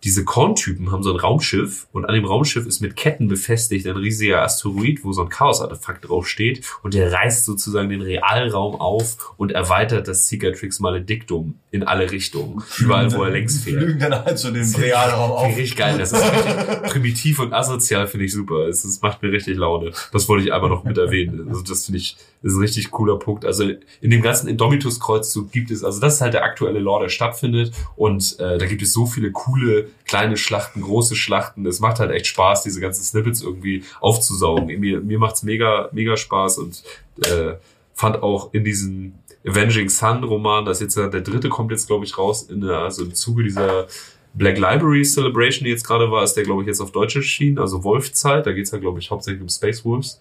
[0.07, 3.97] diese Korntypen haben so ein Raumschiff und an dem Raumschiff ist mit Ketten befestigt ein
[3.97, 9.51] riesiger Asteroid, wo so ein Chaos-Artefakt draufsteht und der reißt sozusagen den Realraum auf und
[9.51, 13.81] erweitert das Cicatrix Maledictum in alle Richtungen, überall wo er längs fährt.
[13.81, 15.49] Lügen dann halt so den Realraum auf.
[15.49, 18.69] Richtig geil, das ist richtig primitiv und asozial, finde ich super.
[18.69, 19.91] Es, macht mir richtig Laune.
[20.13, 21.49] Das wollte ich einfach noch mit erwähnen.
[21.49, 22.17] Also das finde ich,
[22.47, 23.45] ist ein richtig cooler Punkt.
[23.45, 27.09] Also in dem ganzen Indomitus-Kreuzzug gibt es, also das ist halt der aktuelle Lore, der
[27.09, 31.67] stattfindet und äh, da gibt es so viele coole kleine Schlachten, große Schlachten.
[31.67, 34.67] Es macht halt echt Spaß, diese ganzen Snippets irgendwie aufzusaugen.
[34.79, 36.83] Mir, mir macht's mega, mega Spaß und
[37.23, 37.55] äh,
[37.95, 39.15] fand auch in diesem
[39.47, 42.79] Avenging Sun Roman, das jetzt ja der dritte kommt jetzt glaube ich raus in der,
[42.79, 43.87] also im Zuge dieser
[44.35, 47.59] Black Library Celebration, die jetzt gerade war, ist der glaube ich jetzt auf Deutsch erschienen,
[47.59, 50.21] also Wolfzeit, da geht's ja glaube ich hauptsächlich um Space Wolves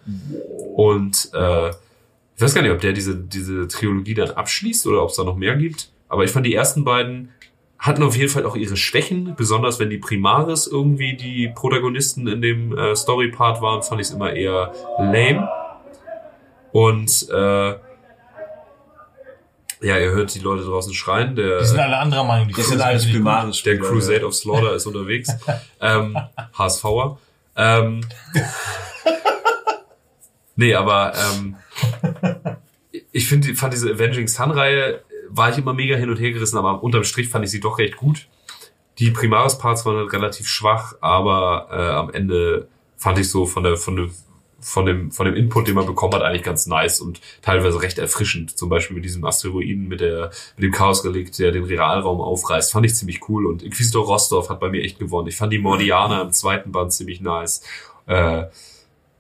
[0.76, 1.72] und äh,
[2.36, 5.24] ich weiß gar nicht, ob der diese diese Trilogie dann abschließt oder ob es da
[5.24, 7.32] noch mehr gibt, aber ich fand die ersten beiden
[7.78, 12.42] hatten auf jeden Fall auch ihre Schwächen, besonders wenn die Primaris irgendwie die Protagonisten in
[12.42, 15.48] dem äh, Story-Part waren, fand ich es immer eher lame.
[16.72, 17.76] Und äh,
[19.82, 21.36] ja, ihr hört die Leute draußen schreien.
[21.36, 22.48] Der, Die sind alle anderer Meinung.
[22.48, 23.14] Die Das sind alles gut.
[23.14, 23.62] Primaris.
[23.64, 25.30] der Crusade of Slaughter ist unterwegs.
[25.82, 26.18] ähm,
[26.58, 27.18] HSVer.
[27.56, 28.02] Ähm,
[30.56, 31.56] nee, aber ähm,
[33.12, 36.84] ich finde, fand diese Avenging Sun-Reihe, war ich immer mega hin und her gerissen, aber
[36.84, 38.28] unterm Strich fand ich sie doch recht gut.
[39.00, 43.78] Die Primaris-Parts waren halt relativ schwach, aber äh, am Ende fand ich so von der,
[43.78, 44.10] von der
[44.66, 48.00] von dem, von dem Input, den man bekommen hat, eigentlich ganz nice und teilweise recht
[48.00, 48.58] erfrischend.
[48.58, 52.72] Zum Beispiel mit diesem Asteroiden, mit der, mit dem Chaos-Relikt, der den Realraum aufreißt.
[52.72, 53.46] Fand ich ziemlich cool.
[53.46, 55.28] Und Inquisitor Rostov hat bei mir echt gewonnen.
[55.28, 57.62] Ich fand die Mordianer im zweiten Band ziemlich nice.
[58.08, 58.46] Äh,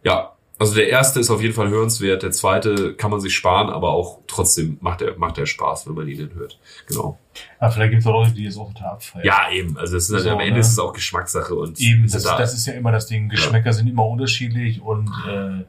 [0.03, 2.23] ja, also der erste ist auf jeden Fall hörenswert.
[2.23, 5.95] Der zweite kann man sich sparen, aber auch trotzdem macht er, macht er Spaß, wenn
[5.95, 6.57] man ihn hört.
[6.87, 7.17] Genau.
[7.59, 9.25] Aber vielleicht gibt es auch Leute, die es auch total abfeiern.
[9.25, 9.77] Ja, eben.
[9.77, 10.59] Also es ist, So, am Ende ne?
[10.59, 13.27] ist es auch Geschmackssache und Eben, das, da- das ist ja immer das Ding.
[13.29, 15.65] Geschmäcker sind immer unterschiedlich und äh,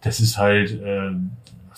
[0.00, 1.10] das ist halt, äh,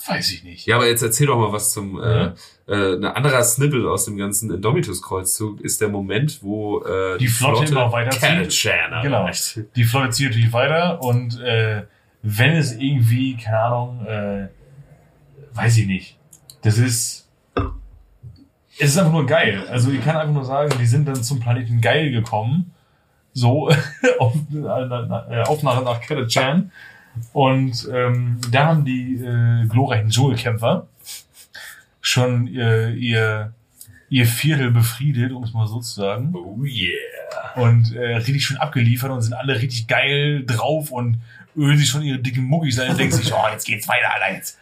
[0.09, 0.67] weiß ich nicht.
[0.67, 2.35] Ja, aber jetzt erzähl doch mal was zum äh, Ja.
[2.69, 7.67] äh, ein anderer Snippel aus dem ganzen Indomitus-Kreuzzug ist der Moment, wo äh, Die Flotte
[7.71, 8.23] immer weiterzieht.
[9.03, 9.29] Genau.
[9.77, 11.83] Die Flotte zieht natürlich weiter und äh,
[12.23, 14.49] wenn es irgendwie, keine Ahnung, äh,
[15.55, 16.17] weiß ich nicht.
[16.63, 17.29] Das ist.
[18.79, 19.67] Es ist einfach nur geil.
[19.69, 22.73] Also ich kann einfach nur sagen, die sind dann zum Planeten Geil gekommen
[23.35, 23.69] So,
[24.19, 26.73] auf, äh, Aufnahme nach Kette Chan.
[27.33, 30.87] Und ähm, da haben die äh, glorreichen Dschungelkämpfer
[32.01, 33.53] schon äh, ihr,
[34.09, 36.35] ihr Viertel befriedet, um es mal so zu sagen.
[36.35, 37.63] Oh yeah.
[37.63, 41.19] Und äh, richtig schön abgeliefert und sind alle richtig geil drauf und
[41.57, 44.35] ölen sich schon ihre dicken Muggis ein und denken sich, oh, jetzt geht's weiter, Alter,
[44.35, 44.59] jetzt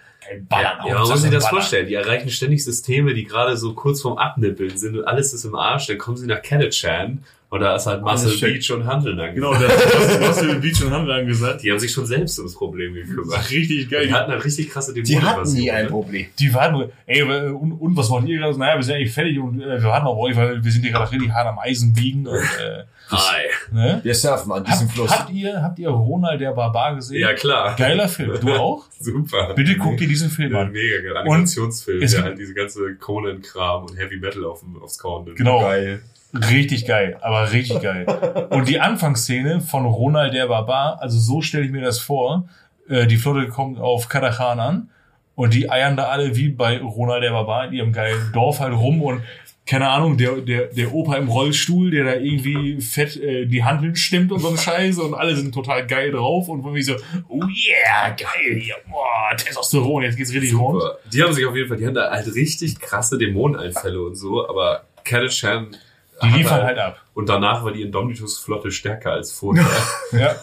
[0.48, 1.86] ballern Ja, man muss sich das vorstellen.
[1.86, 5.54] Die erreichen ständig Systeme, die gerade so kurz vorm Abnippeln sind und alles ist im
[5.54, 5.86] Arsch.
[5.86, 8.54] Dann kommen sie nach Ketachan und da ist halt Muscle schick.
[8.54, 9.80] Beach und Handeln Genau, angesagt.
[10.20, 11.62] der hast du Beach und Handel angesagt.
[11.62, 13.50] Die haben sich schon selbst ums Problem gekümmert.
[13.50, 14.06] Richtig geil.
[14.06, 15.90] Die hatten eine richtig krasse Die hatten nie ein ne?
[15.90, 16.26] Problem.
[16.38, 18.58] Die waren nur, ey, und, und was macht ihr gerade?
[18.58, 20.92] Naja, wir sind eigentlich fertig und äh, wir warten auf euch, weil wir sind hier
[20.92, 22.26] gerade richtig hart am Eisen biegen.
[22.26, 23.44] Und, äh, Hi.
[23.72, 24.00] ne?
[24.02, 25.10] Wir surfen an diesem Hab, Fluss.
[25.10, 27.20] habt ihr, habt ihr Ronald der Barbar gesehen?
[27.22, 27.74] Ja, klar.
[27.76, 28.38] Geiler Film.
[28.42, 28.84] Du auch?
[29.00, 29.54] Super.
[29.54, 30.72] Bitte guck dir diesen Film Ja, an.
[30.72, 31.16] mega geil.
[31.16, 35.38] Animationsfilm, es der halt diese ganze Conan-Kram und Heavy Metal auf, aufs Korn nimmt.
[35.38, 35.60] Genau.
[35.60, 36.02] Geil.
[36.34, 38.06] Richtig geil, aber richtig geil.
[38.50, 42.48] Und die Anfangsszene von Ronald der Barbar, also so stelle ich mir das vor,
[42.88, 44.90] äh, die Flotte kommt auf Kadachan an
[45.34, 48.74] und die eiern da alle wie bei Ronald der Barbar in ihrem geilen Dorf halt
[48.74, 49.22] rum und
[49.64, 53.96] keine Ahnung, der, der, der Opa im Rollstuhl, der da irgendwie fett äh, die Handeln
[53.96, 56.94] stimmt und so ein Scheiße und alle sind total geil drauf und irgendwie so,
[57.28, 60.82] oh yeah, geil, hier, boah, Testosteron, jetzt geht's richtig rund.
[61.12, 64.48] Die haben sich auf jeden Fall, die haben da halt richtig krasse Dämoneneinfälle und so,
[64.48, 65.76] aber Ketachan
[66.22, 67.00] Die liefern halt ab.
[67.14, 69.66] Und danach war die Indomitus-Flotte stärker als vorher.
[70.12, 70.34] Ja.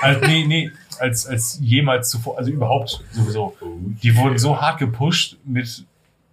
[0.00, 0.70] Also, nee, nee,
[1.00, 3.56] als, als jemals zuvor, also überhaupt sowieso.
[4.02, 5.84] Die wurden so hart gepusht mit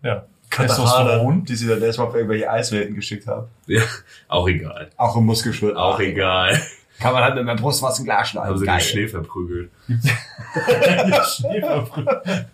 [0.03, 1.45] ja, Katahana, Testosteron.
[1.45, 3.47] die sie dann erstmal auf irgendwelche Eiswelten geschickt haben.
[3.65, 3.81] ja,
[4.27, 4.89] auch egal.
[4.97, 5.75] Auch im Muskelschwert.
[5.75, 6.61] Auch egal.
[6.99, 8.49] Kann man halt mit meinem Brustwasser ein Glas schneiden.
[8.49, 8.77] Haben sie Geil.
[8.77, 9.71] den Schnee verprügelt.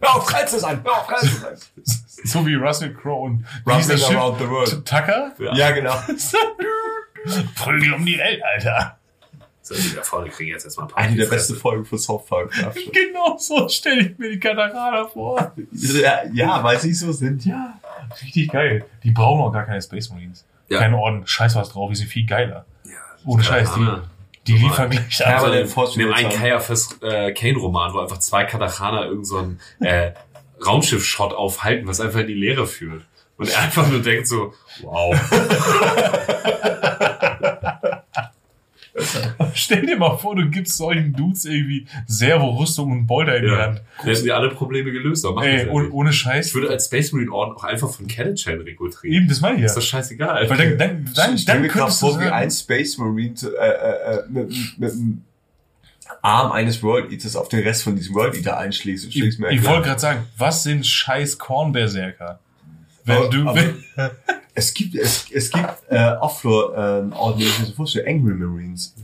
[0.00, 0.80] Hör auf, Kreis zu sein!
[0.84, 1.56] Hör auf, Kreis zu sein!
[2.24, 3.44] so wie Russell Crowe und
[3.82, 4.10] Schiff?
[4.10, 4.84] around the world.
[4.86, 5.32] Tucker?
[5.54, 5.94] Ja, genau.
[7.56, 8.98] Prügel um die Welt, Alter.
[9.62, 12.24] So, die da vorne kriegen jetzt erstmal ein paar Eine der besten Folgen von South
[12.26, 12.52] Park.
[12.92, 15.52] Genau so stelle ich mir die Katarana vor.
[15.72, 17.44] ja, ja, weil sie so sind.
[17.44, 17.76] Ja,
[18.22, 18.84] richtig geil.
[19.02, 20.44] Die brauchen auch gar keine Space Marines.
[20.68, 20.78] Ja.
[20.78, 22.64] Keine Orden, scheiß was drauf, die sind viel geiler.
[22.84, 22.92] Ja,
[23.24, 24.10] Ohne Scheiß, die, Katahana.
[24.46, 25.42] Die liefern gleich Ja, ab.
[25.44, 29.60] aber Also, den haben einen Kaiafas äh, Kane-Roman, wo einfach zwei Katachana irgend so ein
[29.80, 30.12] äh,
[30.64, 33.02] Raumschiff-Shot aufhalten, was einfach in die Leere führt.
[33.36, 35.14] Und er einfach nur denkt so, wow.
[39.54, 43.58] Stell dir mal vor, du gibst solchen Dudes irgendwie Servo-Rüstung und Bolter in die Ja.
[43.58, 43.82] Hand.
[43.98, 45.24] Da hätten die alle Probleme gelöst.
[45.26, 46.48] Aber Ey, ja ohne, ohne Scheiß.
[46.48, 49.14] Ich würde als Space Marine Orden auch einfach von Catachan rekrutieren.
[49.16, 49.66] Eben, das meine ich ja.
[49.66, 50.48] Ist doch scheißegal.
[50.48, 53.54] Weil dann, dann, dann, dann mir gerade könntest du vor, wie ein Space Marine zu-
[53.56, 55.22] äh, äh, äh, mit, mit dem
[56.22, 59.04] Arm eines World Eaters auf den Rest von diesem World Eater einschlägst.
[59.06, 62.38] und ich, ich wollte gerade sagen, was sind scheiß Kornberserker?
[63.04, 63.74] Wenn Aber- du, aber- wenn,
[64.58, 68.34] Es gibt, es, es gibt äh, Offroad, äh, Orden, die ich mir so vorstelle, Angry
[68.34, 68.94] Marines.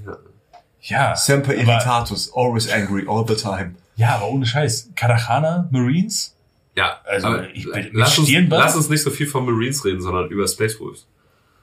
[0.81, 3.75] ja, Semper irritatus, always angry, all the time.
[3.97, 4.91] ja, aber ohne Scheiß.
[4.97, 6.35] Katachana, Marines?
[6.75, 10.01] ja, Also, aber ich bin- lass, uns, lass uns nicht so viel von Marines reden,
[10.01, 11.07] sondern über Space Wolves.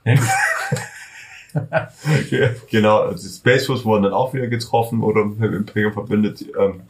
[0.05, 0.15] Ja,
[2.69, 6.45] genau, also die Space Force wurden dann auch wieder getroffen oder mit dem Imperium verbündet.
[6.57, 6.81] Ähm,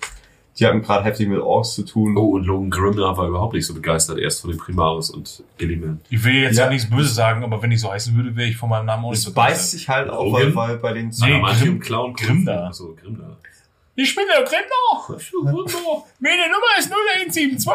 [0.60, 2.18] die hatten gerade heftig mit Orks zu tun.
[2.18, 6.02] Oh, und Logan Grimnar war überhaupt nicht so begeistert erst von den Primaris und Gilliman.
[6.10, 6.66] Ich will jetzt ja.
[6.66, 6.70] Ja.
[6.70, 9.12] nichts Böses sagen, aber wenn ich so heißen würde, wäre ich von meinem Namen auch
[9.12, 12.68] nicht Es beißt sich halt auch, weil, weil bei den Nee, Adamantium Grim- Clown Grimnar.
[12.68, 13.38] Achso, Grimnar.
[13.96, 15.20] Ich bin der Grimmer.
[16.20, 17.70] Meine Nummer ist 0172.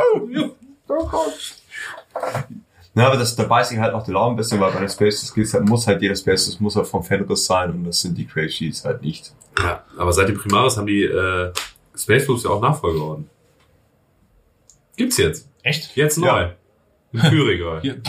[2.97, 4.89] Na, aber das, da beißt sich halt auch der Laum ein bisschen, weil bei den
[4.89, 8.01] Space Skills halt, muss halt jeder Space, das muss halt vom Fenris sein und das
[8.01, 9.33] sind die Sheets halt nicht.
[9.59, 11.53] Ja, aber seit den Primaris haben die äh,
[11.97, 13.29] Space Wolves ja auch Nachfolgeorden.
[14.97, 15.49] Gibt's jetzt.
[15.63, 15.95] Echt?
[15.97, 16.27] Jetzt neu.
[16.27, 16.53] Ja.
[17.13, 17.81] Im Kühlregal.
[17.83, 18.01] Hier-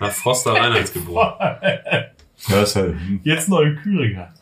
[0.00, 1.34] Nach Froster Einheitsgebot.
[2.48, 3.20] Ja, ist halt, hm.
[3.22, 4.34] Jetzt neue Küringer.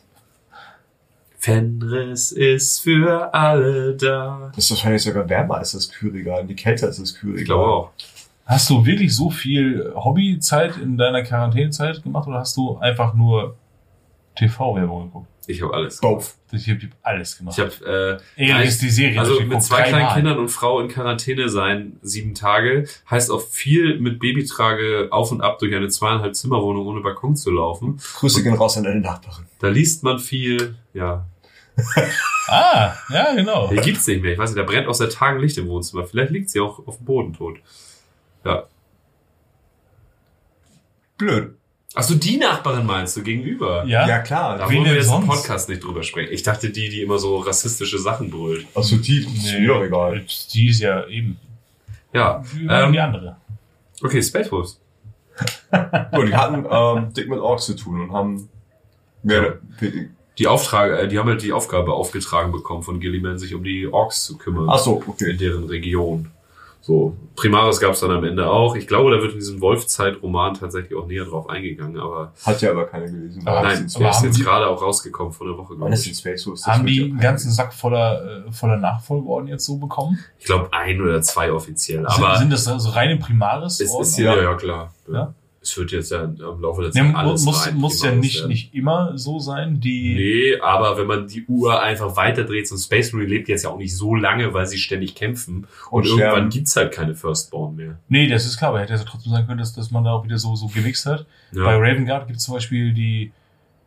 [1.39, 4.51] Fenris ist für alle da.
[4.55, 7.41] das ist wahrscheinlich sogar wärmer als das Kühlregal die kälter als das Kühlregal.
[7.43, 7.91] Ich glaube auch.
[8.47, 13.57] Hast du wirklich so viel Hobbyzeit in deiner Quarantänezeit gemacht oder hast du einfach nur
[14.37, 15.29] TV-Werbung geguckt?
[15.47, 16.01] Ich habe alles.
[16.01, 16.35] Both.
[16.53, 17.59] Ich habe alles gemacht.
[17.59, 20.15] Ich habe äh, Ehrlich ist die Serie also mit zwei kleinen dreimal.
[20.15, 25.41] Kindern und Frau in Quarantäne sein, sieben Tage, heißt auch viel mit Babytrage auf und
[25.41, 28.01] ab durch eine zweieinhalb Zimmerwohnung ohne Balkon zu laufen.
[28.15, 29.47] Grüße gehen raus an deine Nachbarin.
[29.59, 31.27] Da liest man viel, ja.
[32.49, 33.69] Ah, ja, genau.
[33.69, 34.33] Die gibt's nicht mehr.
[34.33, 36.05] Ich weiß nicht, da brennt auch seit Tagen Licht im Wohnzimmer.
[36.05, 37.59] Vielleicht liegt sie auch auf dem Boden tot.
[38.45, 38.65] Ja.
[41.17, 41.55] Blöd.
[41.95, 43.85] Ach so, die Nachbarin meinst du gegenüber?
[43.87, 44.57] Ja, Ja, klar.
[44.57, 45.27] Da Wen wollen wir jetzt im sonst?
[45.27, 46.33] Podcast nicht drüber sprechen.
[46.33, 48.67] Ich dachte, die, die immer so rassistische Sachen brüllt.
[48.75, 50.25] Also die, ist mir doch egal.
[50.53, 51.39] Die ist ja eben.
[52.15, 52.43] Ja.
[52.55, 53.37] Die, Ähm, die andere.
[54.03, 54.81] Okay, Space Wolves.
[56.13, 58.49] Gut, die hatten ähm, dick mit Orks zu tun und haben
[59.23, 59.55] Ja,
[60.39, 63.87] Die Auftrag, äh, die haben halt die Aufgabe aufgetragen bekommen von Gilliman, sich um die
[63.87, 64.67] Orks zu kümmern.
[64.71, 65.31] Ach so, okay.
[65.33, 66.31] In deren Region.
[66.85, 68.75] So, Primaris gab es dann am Ende auch.
[68.75, 72.73] Ich glaube, da wird in diesem Wolfzeit-Roman tatsächlich auch näher drauf eingegangen, aber Hat ja
[72.73, 73.47] aber keiner gelesen.
[73.47, 76.17] Aber nein, ist der ist jetzt die- gerade auch rausgekommen vor einer Woche, glaube ich.
[76.19, 76.45] Space?
[76.51, 80.19] Das Haben die ja einen ganzen Sack voller, äh, voller Nachfolgeorden jetzt so bekommen?
[80.41, 83.81] Ich glaube, ein oder zwei offiziell, sind, aber sind das so reine Primaris?
[83.81, 84.93] es ist ja, ja, klar.
[85.07, 85.33] Ja?
[85.63, 88.39] Es wird jetzt ja im Laufe der Zeit mu- alles muss, rein muss ja nicht,
[88.41, 88.49] werden.
[88.49, 89.79] nicht immer so sein.
[89.81, 93.63] Die, Nee, aber wenn man die Uhr einfach weiterdreht, so ein Space Marine lebt jetzt
[93.63, 95.69] ja auch nicht so lange, weil sie ständig kämpfen.
[95.91, 97.99] Und, Und irgendwann gibt's halt keine Firstborn mehr.
[98.09, 100.25] nee, das ist klar, aber hätte ja trotzdem sein können, dass, dass man da auch
[100.25, 101.27] wieder so, so gewichst hat.
[101.53, 101.65] Ja.
[101.65, 103.31] Bei Raven Guard gibt es zum Beispiel die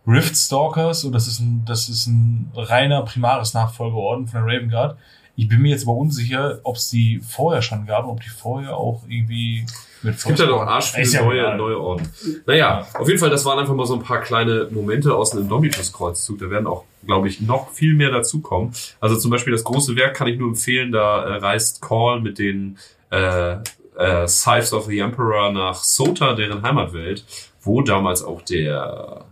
[0.08, 4.70] Rift Stalkers und das ist ein, das ist ein reiner primaris Nachfolgeorden von der Raven
[4.70, 4.98] Guard.
[5.36, 8.78] Ich bin mir jetzt aber unsicher, ob es die vorher schon gab, ob die vorher
[8.78, 9.66] auch irgendwie
[10.06, 11.58] mit Es gibt ja noch arsch viele Ist ja neue, egal.
[11.58, 12.10] neue Orden.
[12.46, 15.44] Naja, auf jeden Fall, das waren einfach mal so ein paar kleine Momente aus einem
[15.44, 16.40] Indomitus-Kreuzzug.
[16.40, 18.72] Da werden auch, glaube ich, noch viel mehr dazukommen.
[19.00, 20.92] Also zum Beispiel das große Werk kann ich nur empfehlen.
[20.92, 22.78] Da äh, reist Call mit den
[23.12, 23.58] äh,
[23.98, 27.26] äh, Scythes of the Emperor nach Sota, deren Heimatwelt,
[27.62, 29.26] wo damals auch der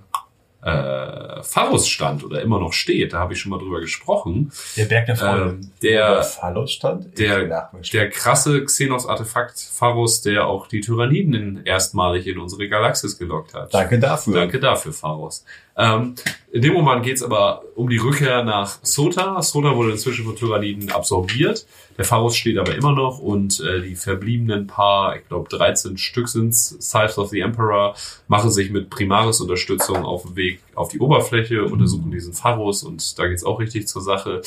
[0.65, 3.13] äh, Pharos stand oder immer noch steht.
[3.13, 4.51] Da habe ich schon mal drüber gesprochen.
[4.77, 5.43] Der Berg der Freude.
[5.43, 7.17] Ähm, der Fallos stand?
[7.19, 13.73] der- der krasse Xenos-Artefakt Pharos, der auch die Tyranniden erstmalig in unsere Galaxis gelockt hat.
[13.73, 14.33] Danke dafür.
[14.35, 15.43] Danke dafür, Pharos.
[15.75, 16.15] Ähm,
[16.51, 19.41] in dem Moment geht's aber um die Rückkehr nach Sota.
[19.41, 21.65] Sota wurde inzwischen von Tyranniden absorbiert.
[21.97, 26.29] Der Pharos steht aber immer noch und äh, die verbliebenen paar, ich glaube 13 Stück
[26.29, 27.95] sind's, Scythes of the Emperor,
[28.27, 33.27] machen sich mit Primaris-Unterstützung auf den Weg auf die Oberfläche, untersuchen diesen Pharos und da
[33.27, 34.41] geht's auch richtig zur Sache.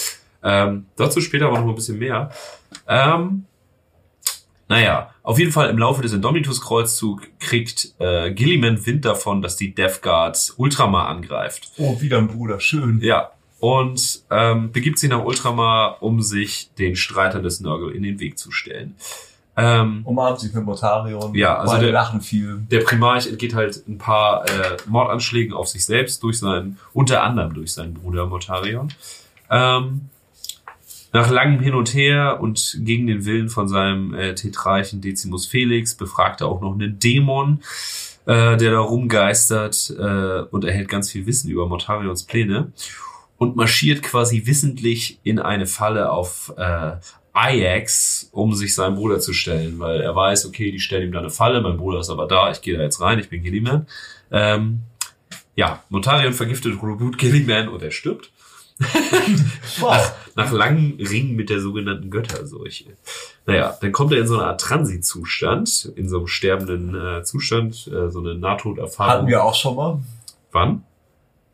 [0.45, 2.31] Ähm, dazu später aber noch ein bisschen mehr.
[2.87, 3.47] Ähm,
[4.69, 9.75] naja, auf jeden Fall im Laufe des Indomitus-Kreuzzug kriegt äh, Gilliman Wind davon, dass die
[9.75, 11.71] Death Guard Ultramar angreift.
[11.79, 12.59] Oh, wieder ein Bruder.
[12.61, 13.01] Schön.
[13.01, 13.31] Ja,
[13.61, 18.39] und ähm, begibt sich nach Ultramar, um sich den Streitern des Nurgle in den Weg
[18.39, 18.97] zu stellen.
[19.59, 21.35] Ähm, Umarmt sich mit Motarion.
[21.35, 22.59] Ja, also der- lachen viel.
[22.71, 27.55] der Primarch entgeht halt ein paar äh, Mordanschlägen auf sich selbst durch seinen, unter anderem
[27.55, 28.93] durch seinen Bruder Motarion.
[29.51, 30.11] Ähm,
[31.17, 35.95] nach langem Hin und Her und gegen den Willen von seinem äh, Tetrarchen Decimus Felix
[35.95, 37.63] befragt er auch noch einen Dämon,
[38.27, 42.71] äh, der da rumgeistert äh, und erhält ganz viel Wissen über Motarions Pläne
[43.39, 46.97] und marschiert quasi wissentlich in eine Falle auf äh,
[47.33, 51.21] Ajax, um sich seinem Bruder zu stellen, weil er weiß, okay, die stellen ihm da
[51.21, 53.87] eine Falle, mein Bruder ist aber da, ich gehe da jetzt rein, ich bin Gilliman.
[54.31, 54.81] Ähm,
[55.55, 58.31] ja, Motarion vergiftet Reboot Gilliman und er stirbt.
[59.81, 60.13] Wow.
[60.35, 62.97] Nach langen Ringen mit der sogenannten Götterseuche.
[63.47, 67.87] Naja, dann kommt er in so eine Art Transitzustand, in so einem sterbenden äh, Zustand,
[67.89, 69.13] äh, so eine Nahtoderfahrung.
[69.13, 69.99] Hatten wir auch schon mal.
[70.53, 70.83] Wann?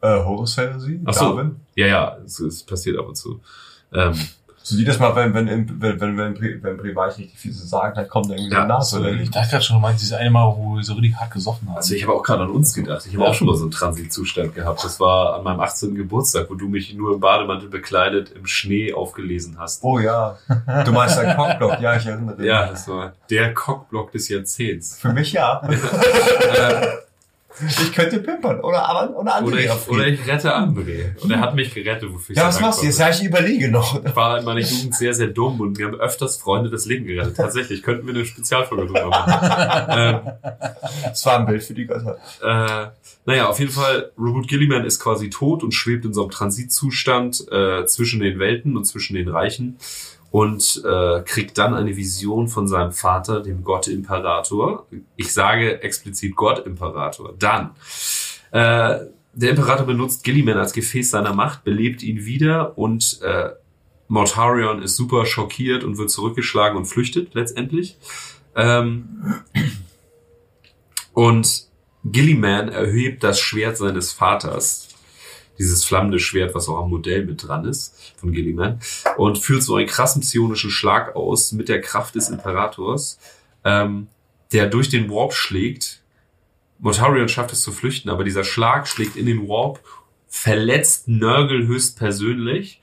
[0.00, 1.00] Äh, Horus Fantasy.
[1.04, 1.36] Ach so.
[1.36, 1.56] Darwin.
[1.74, 3.40] Ja, ja, es, es passiert ab und zu.
[3.92, 4.14] Ähm,
[4.64, 7.66] So jedes Mal, wenn, wenn, wenn, wenn, wenn, wenn, Pri- wenn Privat richtig viel zu
[7.66, 9.34] sagen hat, kommt irgendwie Ja, so Nase oder Ich nicht.
[9.36, 11.76] dachte gerade schon, du meinst dieses eine Mal, wo wir so richtig hart gesoffen haben.
[11.76, 13.04] Also ich habe auch gerade an uns gedacht.
[13.06, 13.30] Ich habe Ja.
[13.30, 14.84] auch schon mal so einen Transitzustand gehabt.
[14.84, 15.94] Das war an meinem 18.
[15.94, 19.82] Geburtstag, wo du mich nur im Bademantel bekleidet im Schnee aufgelesen hast.
[19.82, 20.38] Oh ja.
[20.84, 21.80] Du meinst ein Cockblock.
[21.80, 24.98] Ja, ich erinnere Ja, das war der Cockblock des Jahrzehnts.
[25.00, 25.60] Für mich ja.
[25.68, 26.86] äh,
[27.60, 28.60] Ich könnte pimpern.
[28.60, 29.54] Oder, aber, oder andere.
[29.54, 31.20] oder, ich, oder ich rette André.
[31.22, 32.98] Und er hat mich gerettet, wofür ich ja, was machst du jetzt?
[32.98, 34.04] Ja, ich überlege noch.
[34.04, 37.06] Ich war in meiner Jugend sehr, sehr dumm und mir haben öfters Freunde das Leben
[37.06, 37.36] gerettet.
[37.36, 40.22] Tatsächlich, könnten wir eine Spezialfolge drüber machen.
[40.42, 42.18] ähm, Das war ein Bild für die Götter.
[42.42, 42.88] Äh,
[43.24, 47.46] naja, auf jeden Fall, Robert Gilliman ist quasi tot und schwebt in so einem Transitzustand
[47.52, 49.78] äh, zwischen den Welten und zwischen den Reichen
[50.32, 54.86] und äh, kriegt dann eine Vision von seinem Vater, dem Gott Imperator.
[55.14, 57.34] Ich sage explizit Gott Imperator.
[57.38, 57.72] Dann.
[58.50, 59.00] Äh,
[59.34, 63.50] der Imperator benutzt Gilliman als Gefäß seiner Macht, belebt ihn wieder und äh,
[64.08, 67.98] Mortarion ist super schockiert und wird zurückgeschlagen und flüchtet letztendlich.
[68.56, 69.42] Ähm,
[71.12, 71.66] und
[72.04, 74.88] Gilliman erhebt das Schwert seines Vaters,
[75.58, 78.80] dieses flammende Schwert, was auch am Modell mit dran ist, von Gilliman,
[79.16, 83.18] und führt so einen krassen psionischen Schlag aus mit der Kraft des Imperators,
[83.64, 84.08] ähm,
[84.52, 86.02] der durch den Warp schlägt.
[86.78, 89.80] Mortarion schafft es zu flüchten, aber dieser Schlag schlägt in den Warp,
[90.28, 92.80] verletzt Nurgle höchstpersönlich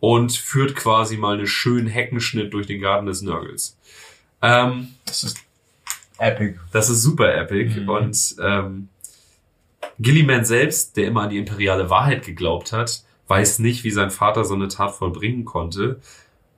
[0.00, 3.76] und führt quasi mal einen schönen Heckenschnitt durch den Garten des Nurgles.
[4.40, 5.38] Ähm, Das ist
[6.18, 6.58] epic.
[6.72, 7.80] das ist super epic.
[7.80, 7.88] Mhm.
[7.88, 8.88] Und ähm,
[10.02, 14.44] Gilliman selbst, der immer an die imperiale Wahrheit geglaubt hat, weiß nicht, wie sein Vater
[14.44, 16.00] so eine Tat vollbringen konnte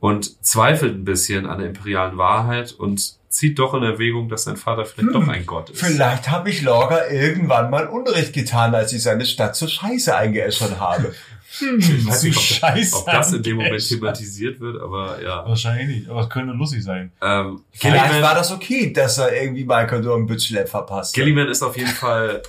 [0.00, 4.56] und zweifelt ein bisschen an der imperialen Wahrheit und zieht doch in Erwägung, dass sein
[4.56, 5.80] Vater vielleicht doch ein Gott ist.
[5.80, 10.78] Vielleicht habe ich Lorga irgendwann mal Unrecht getan, als ich seine Stadt zur Scheiße eingeäschert
[10.80, 11.14] habe.
[11.60, 15.46] Ich weiß Zu nicht, ob, scheiße ob das in dem Moment thematisiert wird, aber ja.
[15.46, 17.12] Wahrscheinlich nicht, aber es könnte lustig sein.
[17.22, 21.12] Ähm, Vielleicht war das okay, dass er irgendwie Michael Dorn einen Bütschlepp verpasst.
[21.12, 21.14] hat.
[21.14, 22.42] Gilliman ist auf jeden Fall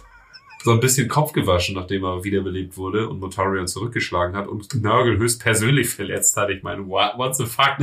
[0.66, 5.16] so ein bisschen Kopf gewaschen, nachdem er wiederbelebt wurde und Mortarion zurückgeschlagen hat und Nörgel
[5.20, 6.50] höchstpersönlich verletzt hat.
[6.50, 7.76] Ich meine, what, what the fuck?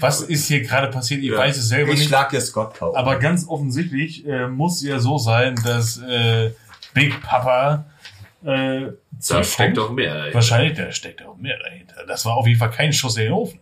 [0.00, 1.20] Was ist hier gerade passiert?
[1.22, 1.36] Ich Ja.
[1.36, 2.08] weiß es selber Ich nicht.
[2.08, 2.94] schlag jetzt Gott kaum.
[2.96, 6.52] Aber ganz offensichtlich äh, muss ja so sein, dass äh,
[6.94, 7.84] Big Papa
[8.42, 8.86] äh,
[9.28, 10.14] Da steckt doch mehr.
[10.14, 10.34] dahinter.
[10.34, 12.06] Wahrscheinlich, da steckt auch mehr dahinter.
[12.08, 13.60] Das war auf jeden Fall kein Schuss in den Ofen.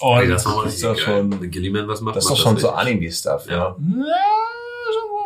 [0.00, 2.70] Und Ey, das Das ist doch schon- Gilliman was macht, das ist doch schon so
[2.70, 3.54] Anime-Stuff, Ja.
[3.54, 3.76] ja.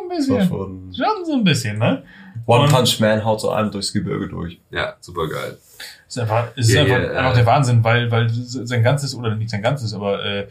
[0.09, 0.95] Na, schon so ein bisschen.
[0.95, 2.03] schon Schon so ein bisschen, ne?
[2.47, 4.61] One Und- Punch Man haut so einem durchs Gebirge durch.
[4.71, 5.59] Ja, super geil.
[6.09, 9.51] Ist einfach, ist Ja, einfach, ja, einfach der Wahnsinn, weil, weil sein ganzes, oder nicht
[9.51, 10.49] sein ganzes, aber äh,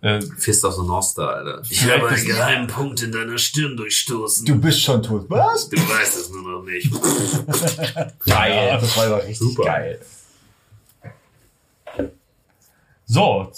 [0.00, 1.62] äh, Fist of the North Star, Alter.
[1.68, 4.46] Ich habe einen geheimen Punkt in deiner Stirn durchstoßen.
[4.46, 5.26] Du bist schon tot.
[5.28, 5.68] Was?
[5.68, 6.90] Du weißt es nur noch nicht.
[8.26, 8.66] Geil.
[8.68, 8.78] Ja.
[8.78, 9.64] Das war aber richtig Super.
[9.64, 10.00] geil.
[13.06, 13.50] so,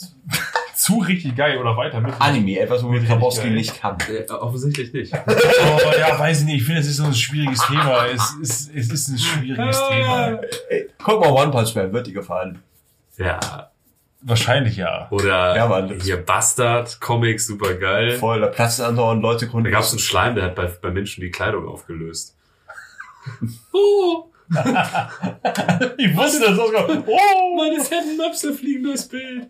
[0.77, 2.15] zu richtig geil oder weiter mit.
[2.21, 3.97] Anime, etwas, womit Grabowski nicht kann.
[4.09, 5.13] Äh, offensichtlich nicht.
[5.27, 6.57] Oh, ja, weiß ich nicht.
[6.57, 8.07] Ich finde, es ist so ein schwieriges Thema.
[8.07, 10.41] Es ist, es ist ein schwieriges Thema.
[10.69, 12.63] Ey, guck mal, One Punch Man, wird dir gefallen.
[13.17, 13.71] Ja.
[14.23, 15.09] Wahrscheinlich ja.
[15.11, 16.01] Oder Ja, Mann.
[16.01, 18.13] hier Bastard, Comics, super geil.
[18.13, 19.71] Voll, da platzen andauernd Leute Da Gründe.
[19.71, 22.37] gab es einen Schleim, der hat bei, bei Menschen die Kleidung aufgelöst.
[23.73, 24.31] oh,
[25.99, 27.05] Ich wusste, dass das kommt.
[27.09, 27.57] Oh!
[27.57, 29.49] meine fetten Möpse fliegen durchs Bild.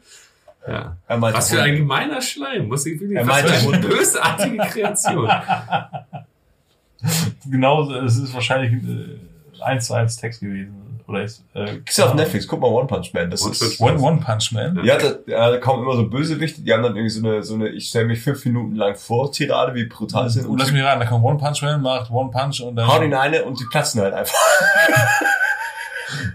[0.68, 0.97] Ja.
[1.06, 2.68] Er meinte, Was für ein gemeiner Schleim.
[2.68, 5.30] Muss ich wirklich, was für eine bösartige Kreation.
[7.48, 10.74] Genau, es ist wahrscheinlich äh, eins zu eins Text gewesen.
[11.06, 13.30] Oder ist, äh, Ist ja auf Netflix, guck mal One Punch Man.
[13.30, 14.82] Das One ist, Punch One, One Punch Man.
[14.82, 17.68] ja, da, da kommen immer so Bösewichte, die haben dann irgendwie so eine, so eine,
[17.68, 20.47] ich stelle mich fünf Minuten lang vor, Tirade, wie brutal sind.
[20.47, 22.88] Und lass mich ran, da kommt One Punch Man, macht One Punch und dann.
[22.88, 24.34] hauen ihn eine und die platzen halt einfach.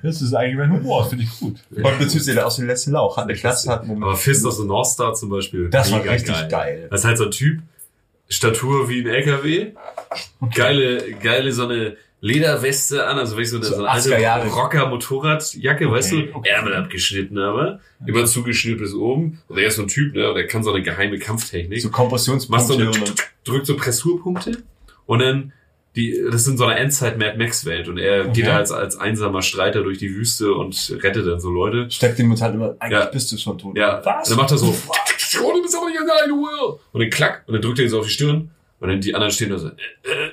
[0.04, 1.56] Das ist eigentlich mein Humor, finde ich gut.
[1.72, 3.18] Und bezieht sich aus dem letzten Lauch.
[3.18, 4.06] Hat eine Klasse, hat einen Moment.
[4.06, 5.70] Aber Fist of the North Star zum Beispiel.
[5.70, 6.88] Das war richtig geil.
[6.90, 7.62] Das ist halt so ein Typ,
[8.30, 9.72] Statur wie ein LKW,
[10.56, 14.44] geile, geile so eine Lederweste an, also wirklich so eine, So so eine 80er Jahre.
[14.44, 16.36] alte Rocker-Motorradjacke, weißt Okay, du?
[16.38, 16.50] okay.
[16.50, 19.42] Ärmel abgeschnitten aber, immer zugeschnitten bis oben.
[19.48, 21.82] Und er ist so ein Typ, ne, der kann so eine geheime Kampftechnik.
[21.82, 24.58] So Machst so Kompressionspunkte eine, drückt so Pressurpunkte
[25.08, 25.54] und dann
[25.96, 28.32] die, das ist in so einer Endzeit Mad Max Welt und er Okay.
[28.34, 31.90] geht da als, als einsamer Streiter durch die Wüste und rettet dann so Leute.
[31.92, 33.06] steckt den Mutant immer, eigentlich Ja.
[33.08, 33.78] bist du schon tot.
[33.78, 34.30] Ja, Was?
[34.30, 34.68] und dann macht er so,
[35.44, 36.80] oh, du bist aber nicht alleine, Will.
[36.94, 39.14] Und dann klack, und dann drückt er ihn so auf die Stirn, und dann die
[39.14, 40.32] anderen stehen da so, äh, äh.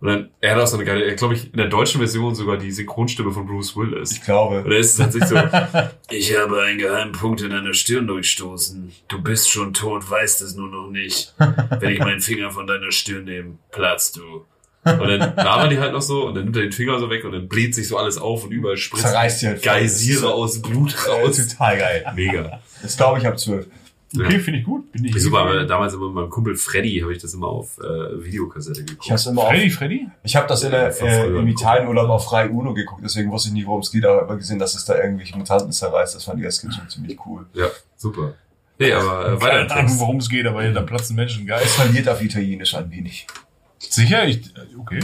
[0.00, 2.56] Und dann, er hat auch so eine geile, glaube ich, in der deutschen Version sogar
[2.56, 4.10] die Synchronstimme von Bruce Willis.
[4.10, 4.64] Ich glaube.
[4.64, 5.36] Oder ist es an sich so,
[6.10, 8.90] ich habe einen geheimen Punkt in deiner Stirn durchstoßen.
[9.06, 11.32] Du bist schon tot, weißt es nur noch nicht.
[11.78, 14.44] Wenn ich meinen Finger von deiner Stirn nehme, platzt du.
[14.84, 17.24] Und dann labern die halt noch so, und dann nimmt er den Finger so weg,
[17.24, 19.72] und dann bläht sich so alles auf, und überall spritzt Zerreißt die halt voll.
[19.72, 21.48] Geysire aus Blut raus.
[21.48, 22.04] total geil.
[22.16, 22.60] Mega.
[22.82, 23.66] Das glaube ich ab zwölf.
[24.14, 24.38] Okay, Ja.
[24.40, 24.92] finde ich gut.
[24.92, 27.46] Bin ich Ich super, aber damals immer mit meinem Kumpel Freddy habe ich das immer
[27.46, 29.06] auf äh, Videokassette geguckt.
[29.06, 30.08] Ich habe immer auf, Freddy, Freddy?
[30.24, 33.54] ich habe das in der, äh, im Italienurlaub auf Frei Uno geguckt, deswegen wusste ich
[33.54, 36.14] nie, worum es geht, aber immer gesehen, dass es da irgendwelche Mutanten zerreißt.
[36.14, 37.46] Das fand ich als Kind schon ziemlich cool.
[37.54, 38.34] Ja, super.
[38.78, 41.62] Nee, aber äh, weiter Keine Ahnung, worum es geht, aber da platzen Menschen geil.
[41.64, 43.26] Es verliert auf Italienisch ein wenig.
[43.90, 44.24] Sicher?
[44.26, 44.42] Ich,
[44.78, 45.00] okay.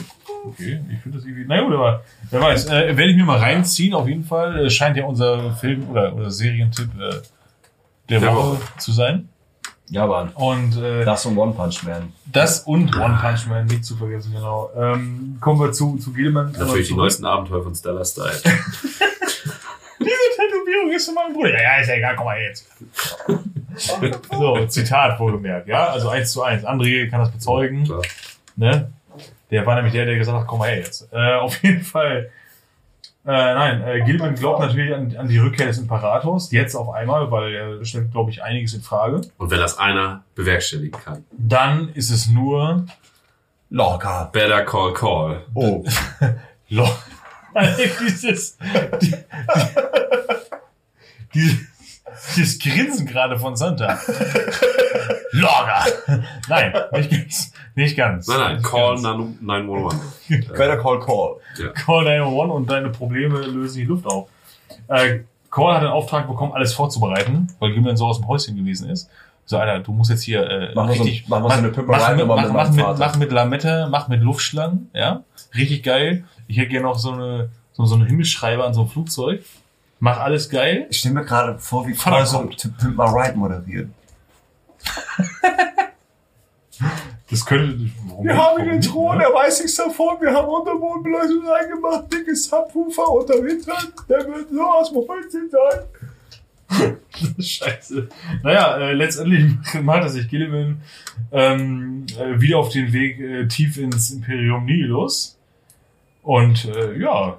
[0.47, 1.45] Okay, ich finde das irgendwie.
[1.47, 2.67] Na gut, aber wer weiß.
[2.67, 4.67] Äh, werde ich mir mal reinziehen, auf jeden Fall.
[4.67, 7.17] Äh, scheint ja unser Film- oder, oder Serientipp äh,
[8.09, 9.29] der Der Woche zu sein.
[9.91, 10.29] Ja, Mann.
[10.31, 12.13] Und äh, Das und One Punch Man.
[12.27, 14.71] das und One Punch Man, nicht zu vergessen, genau.
[14.77, 16.53] Ähm, kommen wir zu, zu Gilman.
[16.59, 18.31] Natürlich die neuesten Abenteuer von Stellar Style.
[20.01, 21.55] Diese Tätowierung ist von meinem Bruder.
[21.55, 22.67] Ja, ja, ist ja egal, komm mal jetzt.
[24.31, 25.89] so, Zitat wohlgemerkt, ja?
[25.89, 26.65] Also eins zu eins.
[26.65, 27.85] André kann das bezeugen.
[27.85, 28.03] Klar.
[28.59, 28.93] Ne?
[29.51, 31.09] Der war nämlich der, der gesagt hat, komm mal her jetzt.
[31.12, 32.30] Äh, auf jeden Fall.
[33.24, 37.30] Äh, nein, äh, Gilman glaubt natürlich an, an die Rückkehr des Imperators, jetzt auf einmal,
[37.30, 39.20] weil er stellt, glaube ich, einiges in Frage.
[39.39, 41.24] Und wenn das einer bewerkstelligen kann.
[41.30, 42.86] Dann ist es nur
[43.70, 44.30] Locker.
[44.32, 45.43] Better Call Call.
[45.55, 45.85] Oh.
[46.68, 46.89] Lo
[48.01, 48.56] dieses,
[49.01, 49.16] die, die,
[51.35, 51.66] die,
[52.36, 53.98] dieses Grinsen gerade von Santa.
[55.33, 55.85] Lorga!
[56.49, 57.53] Nein, nicht ganz.
[57.75, 58.27] Nicht ganz.
[58.29, 59.03] Nein, nein, Nicht Call ganz.
[59.03, 59.95] 911.
[60.49, 61.37] Better Call Call.
[61.75, 64.29] Call 911 und deine Probleme lösen die Luft auf.
[64.89, 68.91] Äh, Call hat den Auftrag bekommen, alles vorzubereiten, weil Gimlan so aus dem Häuschen gewesen
[68.91, 69.09] ist.
[69.47, 71.27] So, Alter, du musst jetzt hier äh, Mach so- richtig...
[71.29, 72.99] mach so eine Pimperei mach, mit, mach, mit mach, meinem mit, Vater.
[72.99, 75.23] mach mit Lamette, mach mit Luftschlangen, ja?
[75.55, 76.25] Richtig geil.
[76.49, 79.43] Ich hätte gerne noch so eine so, so einen Himmelschreiber an so einem Flugzeug.
[80.01, 80.87] Mach alles geil.
[80.91, 83.89] Ich stelle mir gerade vor, wie Carl so Pimp My Ride moderiert.
[87.31, 87.90] Das könnte.
[88.06, 88.43] warum Wir nicht?
[88.43, 93.47] haben Warum den Thron, er weiß nichts davon, wir haben Unterbodenbeleuchtung reingemacht, dickes Subwoofer unterm
[93.47, 96.97] Hintern, der wird so aus dem Holz sein.
[97.39, 98.09] Scheiße.
[98.43, 99.44] Naja, äh, letztendlich
[99.82, 100.81] macht er sich Gilliman
[101.32, 105.39] ähm, äh, wieder auf den Weg äh, tief ins Imperium Nihilus.
[106.23, 107.39] Und äh, ja,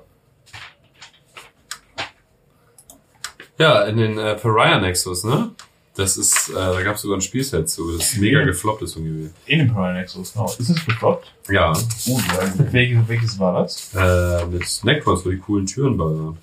[3.59, 5.51] Ja, in den äh, Pariah Nexus, ne?
[5.99, 7.91] Das ist, äh, da gab es sogar ein Spielset zu.
[7.97, 9.29] Das ist mega gefloppt ist irgendwie.
[9.47, 10.45] in dem Prime Nexus, genau.
[10.45, 11.33] Ist es gefloppt?
[11.49, 11.73] Ja,
[12.07, 12.19] Uh,
[12.71, 13.93] Welches, welches war das?
[13.93, 16.37] äh, mit Necrons, wo die coolen Türen waren.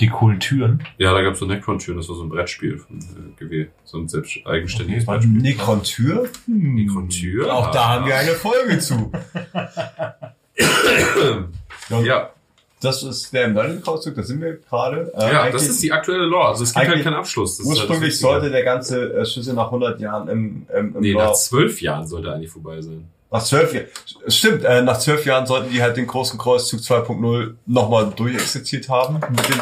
[0.00, 0.82] Die coolen Türen.
[0.98, 3.66] Ja, da gab es so Necron-Türen, das war so ein Brettspiel von äh, GW.
[3.84, 5.42] So ein selbst eigenständiges Okay, Brettspiel.
[5.42, 6.28] Necron-Tür?
[6.48, 7.54] Necron-Tür?
[7.54, 9.12] Auch da haben wir eine Folge zu.
[12.04, 12.30] Ja,
[12.82, 15.12] Das ist der im Dungeon-Kreuzzug, da sind wir gerade.
[15.16, 16.48] Äh, ja, das ist die aktuelle Lore.
[16.48, 17.58] Also es gibt halt keinen Abschluss.
[17.58, 21.24] Das Ursprünglich sollte der ganze äh, Schlüssel nach 100 Jahren im, im, im Nee, Lore-
[21.26, 23.04] nach zwölf Jahren sollte eigentlich vorbei sein.
[23.30, 23.86] Nach zwölf Jahren.
[24.28, 29.14] Stimmt, äh, nach zwölf Jahren sollten die halt den großen Kreuzzug 2.0 nochmal durchexerziert haben.
[29.30, 29.60] Mit dem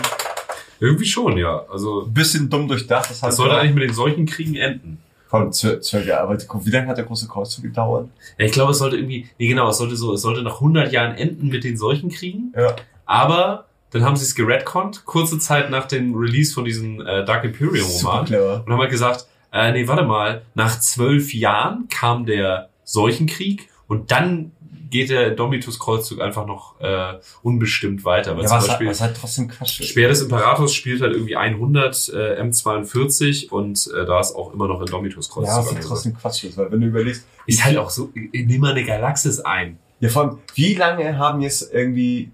[0.80, 1.64] Irgendwie schon, ja.
[1.70, 3.10] Also bisschen dumm durchdacht.
[3.10, 4.98] Das, das sollte eigentlich mit den solchen Kriegen enden.
[5.28, 6.22] Von zwölf, zwölf Jahre.
[6.22, 8.08] Aber wie lange hat der große Kreuzzug gedauert?
[8.38, 10.90] Ja, ich glaube, es sollte irgendwie, nee genau, es sollte so, es sollte nach 100
[10.90, 12.52] Jahren enden mit den solchen Kriegen.
[12.56, 12.74] Ja.
[13.10, 17.42] Aber dann haben sie es geredconnt, kurze Zeit nach dem Release von diesem äh, Dark
[17.42, 18.26] Imperium Roman.
[18.60, 24.12] Und haben halt gesagt, äh, nee, warte mal, nach zwölf Jahren kam der Seuchenkrieg und
[24.12, 24.52] dann
[24.90, 28.36] geht der Domitus-Kreuzzug einfach noch äh, unbestimmt weiter.
[28.36, 29.82] Weil Ja, zum was, Beispiel was halt trotzdem Quatsch.
[29.82, 34.68] Speer des Imperators spielt halt irgendwie 100 äh, M42 und äh, da ist auch immer
[34.68, 35.52] noch ein Domitus-Kreuzzug.
[35.52, 38.44] Ja, was halt trotzdem Quatsch ist, weil wenn du überlegst, ist halt auch so, äh,
[38.44, 39.78] nimm mal eine Galaxis ein.
[39.98, 42.30] ja, vor allem, wie lange haben jetzt irgendwie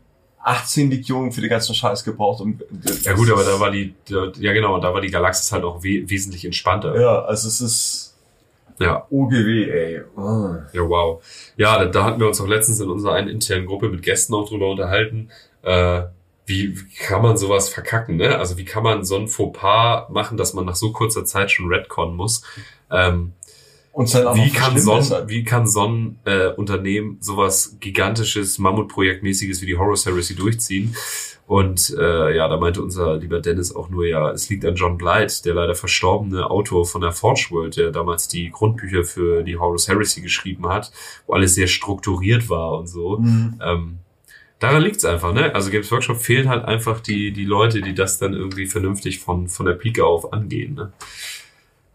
[0.46, 2.40] 18 Legionen für den ganzen Scheiß gebraucht?
[2.40, 2.60] Um,
[3.02, 6.08] Ja gut, aber da war die, ja genau, da war die Galaxis halt auch we
[6.08, 6.98] wesentlich entspannter.
[7.00, 8.16] Ja, also es ist
[8.78, 9.06] Ja.
[9.10, 10.02] OGW, ey.
[10.16, 10.54] Oh.
[10.72, 11.20] Ja, wow.
[11.56, 14.34] Ja, da, da hatten wir uns auch letztens in unserer einen internen Gruppe mit Gästen
[14.34, 15.30] auch drüber unterhalten.
[15.62, 16.02] Äh,
[16.46, 18.38] wie, wie kann man sowas verkacken, ne?
[18.38, 21.66] Also wie kann man so ein Fauxpas machen, dass man nach so kurzer Zeit schon
[21.66, 22.42] Redcon muss?
[22.88, 23.32] Ähm,
[23.96, 25.22] Und dann auch wie, kann so verschlimmbessert.
[25.22, 30.94] ein, wie kann so ein äh, Unternehmen sowas gigantisches, Mammutprojektmäßiges wie die Horus Heresy durchziehen?
[31.46, 34.98] Und äh, ja, da meinte unser lieber Dennis auch nur, ja, es liegt an John
[34.98, 39.56] Blight, der leider verstorbene Autor von der Forge World, der damals die Grundbücher für die
[39.56, 40.92] Horus Heresy geschrieben hat,
[41.26, 43.16] wo alles sehr strukturiert war und so.
[43.16, 43.58] Mhm.
[43.64, 43.98] Ähm,
[44.58, 45.54] daran liegt's einfach, ne?
[45.54, 49.48] Also Games Workshop fehlen halt einfach die, die Leute, die das dann irgendwie vernünftig von,
[49.48, 50.92] von der Pike auf angehen, ne?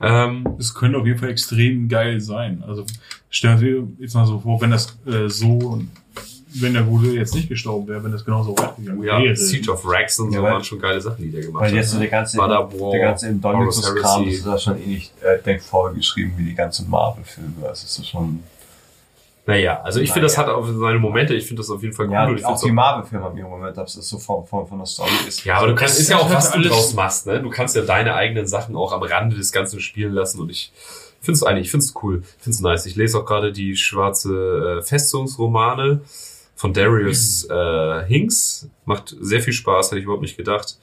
[0.02, 2.64] Ähm, Es könnte auf jeden Fall extrem geil sein.
[2.68, 2.86] Also
[3.30, 5.82] stellen Sie jetzt mal so vor, wenn das äh, so,
[6.56, 9.36] wenn der Gute jetzt nicht gestorben wäre, wenn das genauso weitergegangen ja, wäre.
[9.36, 11.70] Siege of Rags und Ja, so weil- waren schon geile Sachen, die der gemacht Weil
[11.70, 11.76] hat.
[11.78, 12.48] jetzt so der ganze, der
[13.00, 13.66] ganze Heresy.
[13.66, 13.78] das
[14.40, 17.54] ist ja schon ähnlich äh, denkfaul geschrieben wie die ganzen Marvel-Filme.
[17.62, 18.40] Also es ist schon,
[19.46, 22.06] Naja, also ich finde, das hat auch seine Momente, ich finde das auf jeden Fall
[22.08, 22.14] cool.
[22.14, 24.78] ja, ich auch die Marvel-Filme haben ihre Momente, aber es ist so von, von, von
[24.78, 25.44] der Story ist.
[25.46, 27.42] Ja, aber du kannst, ist ja auch, was du draus machst, ne?
[27.42, 30.72] Du kannst ja deine eigenen Sachen auch am Rande des Ganzen spielen lassen und ich
[31.22, 32.86] finde es eigentlich, ich finde es cool, finde es nice.
[32.86, 36.02] Ich lese auch gerade die schwarze äh, Festungsromane
[36.56, 38.70] von Darius äh, Hinks.
[38.86, 40.78] Macht sehr viel Spaß, hätte ich überhaupt nicht gedacht,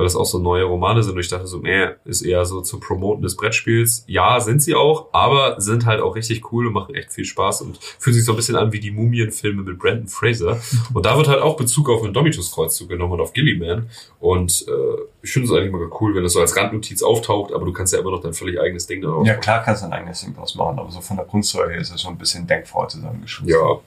[0.00, 2.62] weil das auch so neue Romane sind und ich dachte so, mehr ist eher so
[2.62, 4.04] zum Promoten des Brettspiels.
[4.06, 7.60] Ja, sind sie auch, aber sind halt auch richtig cool und machen echt viel Spaß
[7.60, 10.58] und fühlen sich so ein bisschen an wie die Mumienfilme mit Brandon Fraser.
[10.94, 13.90] Und da wird halt auch Bezug auf den Domitus-Kreuzzug genommen und auf Gilliman.
[14.20, 17.66] Und äh, ich finde es eigentlich mal cool, wenn das so als Randnotiz auftaucht, aber
[17.66, 19.92] du kannst ja immer noch dein völlig eigenes Ding daraus Ja, klar kannst du ein
[19.92, 22.88] eigenes Ding draus machen, aber so von der her ist das schon ein bisschen denkfaul
[22.88, 23.54] zusammengeschustert.
[23.54, 23.80] Ja,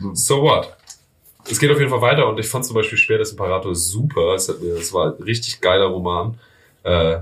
[0.00, 0.76] So, so what?
[1.50, 4.34] Es geht auf jeden Fall weiter und ich fand zum Beispiel Speer des Imperators super.
[4.34, 6.38] Es, hat es war ein richtig geiler Roman,
[6.84, 7.18] äh,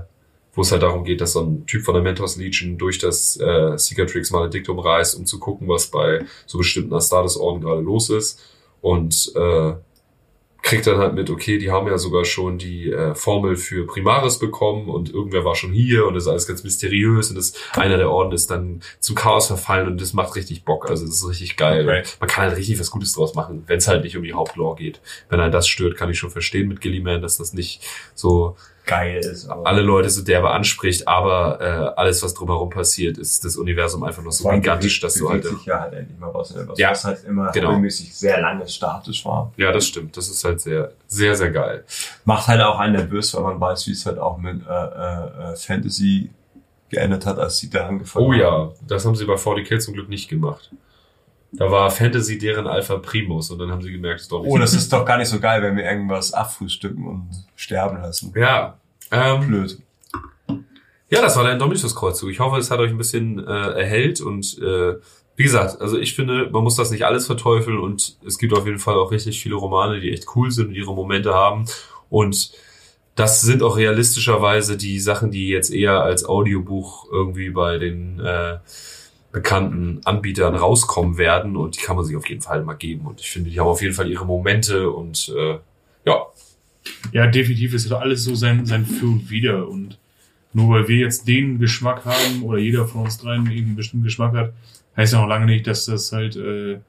[0.53, 3.37] wo es halt darum geht, dass so ein Typ von der Mentors Legion durch das
[3.37, 8.39] äh, Cicatrix Maledictum reist, um zu gucken, was bei so bestimmten Astartes-Orden gerade los ist.
[8.81, 9.73] Und äh,
[10.61, 14.39] kriegt dann halt mit, okay, die haben ja sogar schon die äh, Formel für Primaris
[14.39, 17.97] bekommen und irgendwer war schon hier und das ist alles ganz mysteriös und das einer
[17.97, 20.89] der Orden ist dann zum Chaos verfallen und das macht richtig Bock.
[20.89, 21.87] Also das ist richtig geil.
[21.87, 22.03] Okay.
[22.19, 24.75] Man kann halt richtig was Gutes draus machen, wenn es halt nicht um die Hauptlore
[24.75, 25.01] geht.
[25.29, 27.81] Wenn einen das stört, kann ich schon verstehen mit Gilliman, dass das nicht
[28.13, 28.55] so
[28.89, 29.49] geil ist.
[29.49, 34.03] Aber alle Leute so derbe anspricht, aber äh, alles, was drumherum passiert, ist das Universum
[34.03, 35.45] einfach noch so vor allem gigantisch, bewegt- dass du halt...
[35.45, 37.69] sich ja halt endlich mal was, was, Ja, was halt immer genau.
[37.69, 39.51] regelmäßig sehr lange statisch war.
[39.57, 40.17] Ja, das stimmt.
[40.17, 41.83] Das ist halt sehr, sehr, sehr geil.
[42.25, 45.51] Macht halt auch einen nervös, weil man weiß, wie es halt auch mit äh, äh,
[45.53, 46.29] äh, Fantasy
[46.89, 48.39] geendet hat, als sie da angefangen Oh haben.
[48.39, 50.71] ja, das haben sie bei 40k zum Glück nicht gemacht.
[51.51, 54.51] Da war Fantasy deren Alpha Primus und dann haben sie gemerkt, es ist doch nicht
[54.51, 58.31] Oh, das ist doch gar nicht so geil, wenn wir irgendwas abfrühstücken und sterben lassen.
[58.35, 58.77] Ja,
[59.11, 59.79] ähm, Blöd.
[61.09, 62.29] Ja, das war der Dominus-Kreuzzug.
[62.29, 64.95] Ich hoffe, es hat euch ein bisschen äh, erhellt und äh,
[65.35, 68.65] wie gesagt, also ich finde, man muss das nicht alles verteufeln und es gibt auf
[68.65, 71.65] jeden Fall auch richtig viele Romane, die echt cool sind und ihre Momente haben
[72.09, 72.51] und
[73.15, 78.59] das sind auch realistischerweise die Sachen, die jetzt eher als Audiobuch irgendwie bei den äh,
[79.31, 83.21] bekannten Anbietern rauskommen werden und die kann man sich auf jeden Fall mal geben und
[83.21, 85.59] ich finde, die haben auf jeden Fall ihre Momente und äh,
[86.05, 86.25] ja,
[87.11, 89.67] Ja, definitiv ist doch alles so sein, sein Für und Wider.
[89.67, 89.97] Und
[90.53, 94.05] nur weil wir jetzt den Geschmack haben oder jeder von uns dreien irgendwie einen bestimmten
[94.05, 94.53] Geschmack hat,
[94.97, 96.79] heißt ja noch lange nicht, dass das halt äh,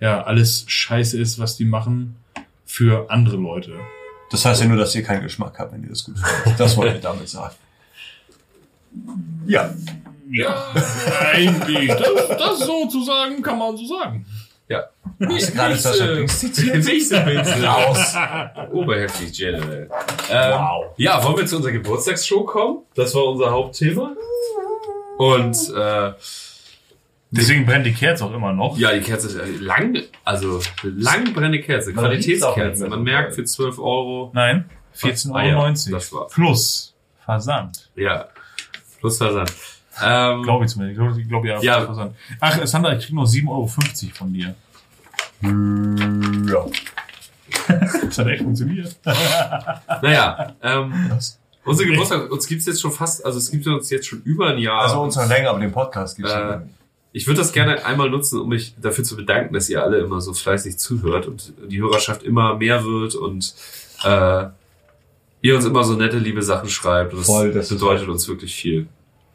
[0.00, 2.16] ja alles scheiße ist, was die machen
[2.64, 3.78] für andere Leute.
[4.30, 6.58] Das heißt ja nur, dass ihr keinen Geschmack habt, wenn ihr das gut findet.
[6.58, 7.54] Das wollte ich damit sagen.
[9.46, 9.74] Ja.
[10.32, 10.72] Ja,
[11.32, 11.88] eigentlich.
[11.88, 14.24] Das, das so zu sagen, kann man so sagen.
[14.68, 14.84] ja.
[15.20, 16.84] Hast du gerade Sascha Binks zitiert?
[16.84, 17.64] Nächste Pinsel.
[17.64, 18.14] Raus.
[18.72, 19.88] Oberheftig General.
[20.30, 20.84] Ähm, Wow.
[20.96, 22.78] Ja, wollen wir zu unserer Geburtstagsshow kommen?
[22.94, 24.12] Das war unser Hauptthema.
[25.18, 26.12] Und äh,
[27.34, 28.76] Deswegen brennt die Kerze auch immer noch.
[28.76, 32.88] ja, die Kerze ist äh, lang, also lang brennende Kerze, Man Qualitätskerze.
[32.88, 34.30] Man merkt für 12 Euro.
[34.34, 34.66] Nein,
[35.02, 35.06] Ah,
[35.42, 36.22] ja, 14,90 das Euro.
[36.24, 36.32] war's.
[36.34, 36.94] Plus
[37.24, 37.90] Versand.
[37.96, 38.28] Ja,
[39.00, 39.50] plus Versand.
[40.00, 40.98] Ähm, Glaube ich zumindest.
[40.98, 42.10] Ich glaube, ich glaub, ja, Ja.
[42.40, 44.54] Ach, Sandra, ich krieg noch 7,50 Euro von dir.
[45.42, 46.66] Ja.
[48.02, 48.96] Das hat echt funktioniert.
[49.04, 51.38] naja, ähm, Was?
[51.64, 54.58] unsere Geburtstag, uns gibt's jetzt schon fast, also es gibt uns jetzt schon über ein
[54.58, 54.82] Jahr.
[54.82, 56.70] Also uns noch länger, aber den Podcast gibt's Äh, nicht.
[57.12, 60.20] Ich würde das gerne einmal nutzen, um mich dafür zu bedanken, dass ihr alle immer
[60.20, 63.54] so fleißig zuhört und die Hörerschaft immer mehr wird und
[64.02, 64.46] äh,
[65.42, 67.12] ihr uns immer so nette, liebe Sachen schreibt.
[67.12, 68.86] Das, Voll, das bedeutet uns wirklich viel.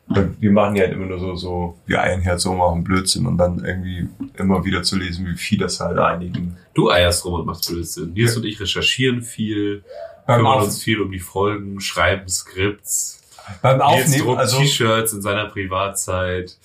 [0.09, 3.37] Wir machen ja halt immer nur so, so, wir eiern halt so machen Blödsinn und
[3.37, 4.07] dann irgendwie
[4.37, 6.55] immer wieder zu lesen, wie viel das halt einigen.
[6.73, 8.13] Du eierst rum und machst Blödsinn.
[8.13, 8.37] Nils Ja.
[8.39, 9.83] und ich recherchieren viel,
[10.25, 13.21] Beim, kümmern uns viel um die Folgen, schreiben Skripts.
[13.61, 16.57] beim Nils Aufnehmen, druckt also T-Shirts in seiner Privatzeit.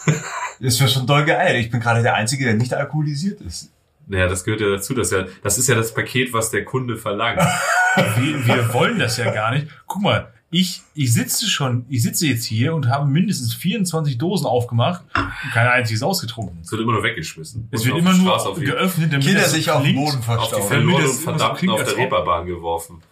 [0.60, 1.56] ist mir schon doll geil.
[1.56, 3.70] Ich bin gerade der Einzige, der nicht alkoholisiert ist.
[4.06, 4.92] Naja, das gehört ja dazu.
[4.94, 7.40] Das, ja, das ist ja das Paket, was der Kunde verlangt.
[8.18, 9.68] Wir, wir wollen das ja gar nicht.
[9.86, 14.46] Guck mal, ich, ich sitze schon, ich sitze jetzt hier und habe mindestens 24 Dosen
[14.46, 16.58] aufgemacht und kein einziges ausgetrunken.
[16.62, 17.68] Es wird immer nur weggeschmissen.
[17.70, 19.96] Es Und wird auf immer die nur auf die- geöffnet, damit Kinder sich auf klingt.
[19.96, 20.50] Boden auf die verstauen.
[20.52, 23.02] Damit verloren das und immer so Verdammten klingt, auf der Reeperbahn geworfen.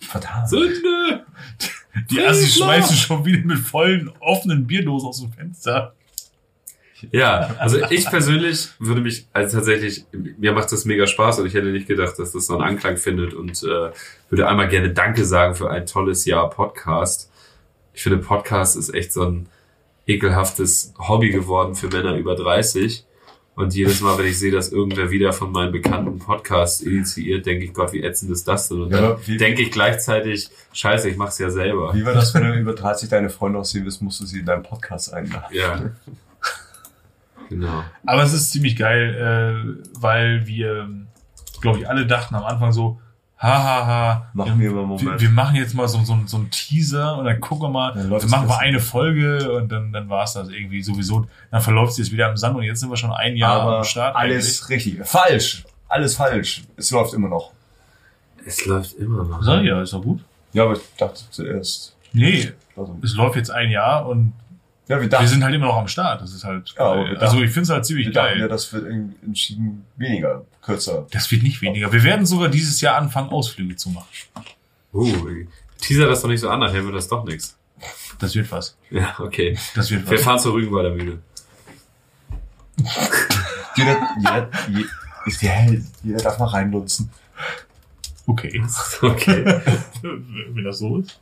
[0.00, 0.48] Verdammt.
[0.50, 1.24] Sünde!
[2.10, 5.94] Die Assis schmeißen schon wieder mit vollen, offenen Bierdosen aus dem Fenster.
[7.12, 11.54] Ja, also ich persönlich würde mich also tatsächlich, mir macht das mega Spaß und ich
[11.54, 13.90] hätte nicht gedacht, dass das so einen Anklang findet und äh,
[14.30, 17.30] würde einmal gerne Danke sagen für ein tolles Jahr Podcast.
[17.94, 19.48] Ich finde, Podcast ist echt so ein
[20.06, 23.04] ekelhaftes Hobby geworden für Männer über 30.
[23.56, 27.64] Und jedes Mal, wenn ich sehe, dass irgendwer wieder von meinen bekannten Podcasts initiiert, denke
[27.64, 28.82] ich, Gott, wie ätzend ist das denn?
[28.82, 31.94] Und Ja, dann wie- denke ich gleichzeitig, scheiße, ich mach's ja selber.
[31.94, 34.44] Wie war das, wenn du über 30 deine Freunde aussehen willst, musst du sie in
[34.44, 35.46] deinen Podcast einladen?
[35.52, 35.90] Ja.
[37.48, 37.82] Genau.
[38.06, 39.14] Aber es ist ziemlich geil,
[39.84, 40.88] äh, weil wir,
[41.60, 43.00] glaube ich, alle dachten am Anfang so,
[43.38, 45.20] hahaha, Machen wir mal einen wir, Moment.
[45.20, 48.02] wir machen jetzt mal so, so, so einen Teaser und dann gucken wir mal, Dann
[48.02, 51.26] dann läuft machen wir eine Folge und dann, dann war es das irgendwie sowieso.
[51.50, 53.78] Dann verläuft es jetzt wieder im Sand und jetzt sind wir schon ein Jahr aber
[53.78, 54.16] am Start.
[54.16, 55.00] alles richtig.
[55.04, 55.64] Falsch.
[55.88, 56.64] Alles falsch.
[56.76, 57.52] Es läuft immer noch.
[58.44, 59.34] Es läuft immer noch.
[59.36, 59.44] eigentlich.
[59.46, 60.20] Sag ich ja, ist doch gut.
[60.52, 61.94] Ja, aber ich dachte zuerst.
[62.12, 64.32] Nee, Also, es läuft jetzt ein Jahr und
[64.88, 66.20] ja, wir wir dachten, sind halt immer noch am Start.
[66.22, 67.04] Das ist halt Ja, aber geil.
[67.12, 68.48] wir Also dachten- ich finde es halt ziemlich wir dachten ja, geil.
[68.48, 71.06] das wird irgendwie entschieden weniger, kürzer.
[71.10, 71.92] Das wird nicht weniger.
[71.92, 74.06] Wir werden sogar dieses Jahr anfangen, Ausflüge zu machen.
[74.92, 75.28] Uh,
[75.80, 77.58] teaser das doch nicht so an, nachher wird das doch nichts.
[78.18, 78.76] Das wird was.
[78.90, 79.58] Ja, okay.
[79.74, 80.24] Das wird Wir was.
[80.24, 81.18] fahren zur Rügenwalder Mühle.
[83.76, 84.86] Jeder, jeder, je-
[85.26, 85.66] ist der,
[86.02, 87.10] jeder darf mal reinnutzen.
[88.26, 88.62] Okay.
[89.02, 89.44] Okay.
[90.02, 91.20] Wenn das so ist.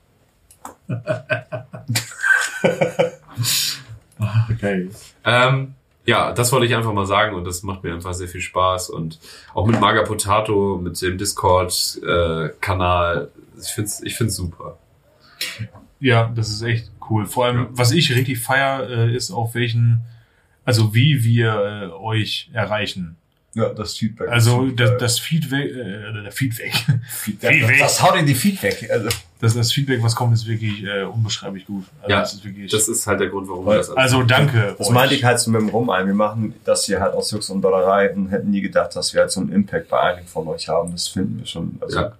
[4.18, 4.90] Ah, geil.
[5.24, 5.74] ähm,
[6.06, 8.90] ja, das wollte ich einfach mal sagen und das macht mir einfach sehr viel Spaß
[8.90, 9.18] und
[9.54, 13.30] auch mit Maga Potato, mit dem Discord-Kanal.
[13.60, 14.78] ich find's, ich find's super.
[16.00, 17.26] Ja, das ist echt cool.
[17.26, 17.66] Vor allem, Ja.
[17.72, 20.00] was ich richtig feier, äh, ist auf welchen,
[20.64, 23.16] also wie wir äh, euch erreichen.
[23.54, 24.28] Ja, das Feedback.
[24.28, 26.74] Also das, das Feedback, äh, der Feedback,
[27.08, 27.54] Feedback.
[27.54, 27.78] Feedback.
[27.78, 28.88] Das haut in die Feedback.
[28.90, 29.08] Also,
[29.44, 31.84] das, das Feedback, was kommt, ist wirklich äh, unbeschreiblich gut.
[32.02, 32.70] Also, Ja, das ist wirklich.
[32.70, 34.74] Das ist halt der Grund, warum Weil- wir das alles also danke.
[34.76, 34.92] das euch.
[34.94, 36.06] meinte ich halt so mit dem Rum ein.
[36.06, 39.20] Wir machen das hier halt aus Jux und Dollerei und hätten nie gedacht, dass wir
[39.20, 40.90] halt so einen Impact bei einigen von euch haben.
[40.92, 41.78] Das finden wir schon.
[41.80, 42.12] Also, Ja.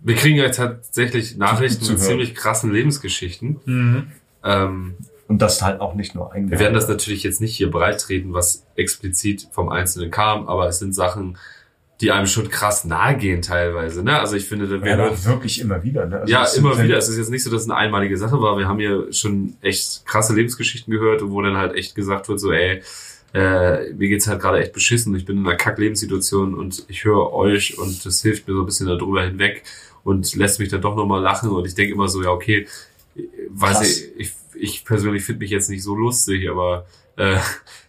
[0.00, 3.60] Wir kriegen ja tatsächlich Nachrichten Zu mit ziemlich krassen Lebensgeschichten.
[3.64, 4.12] Mhm.
[4.44, 4.94] Ähm,
[5.26, 8.00] Und das halt auch nicht nur ein Wir werden das natürlich jetzt nicht hier breit
[8.00, 11.36] treten, was explizit vom Einzelnen kam, aber es sind Sachen,
[12.00, 14.04] die einem schon krass nahe gehen teilweise.
[14.04, 14.18] Ne?
[14.18, 16.06] Also ich finde, da Ja, aber wirklich immer wieder.
[16.06, 16.20] Ne?
[16.20, 16.96] Also ja, immer wieder.
[16.96, 18.56] Es ist jetzt nicht so, dass es eine einmalige Sache war.
[18.56, 22.52] Wir haben hier schon echt krasse Lebensgeschichten gehört, wo dann halt echt gesagt wird, so,
[22.52, 22.82] ey,
[23.34, 25.14] äh, mir geht's halt gerade echt beschissen.
[25.16, 28.66] Ich bin in einer Kack-Lebenssituation und ich höre euch und das hilft mir so ein
[28.66, 29.64] bisschen darüber hinweg
[30.04, 31.50] und lässt mich dann doch nochmal lachen.
[31.50, 32.68] Und ich denke immer so, ja, okay,
[33.50, 37.38] weiß ich, ich, ich persönlich finde mich jetzt nicht so lustig, aber äh,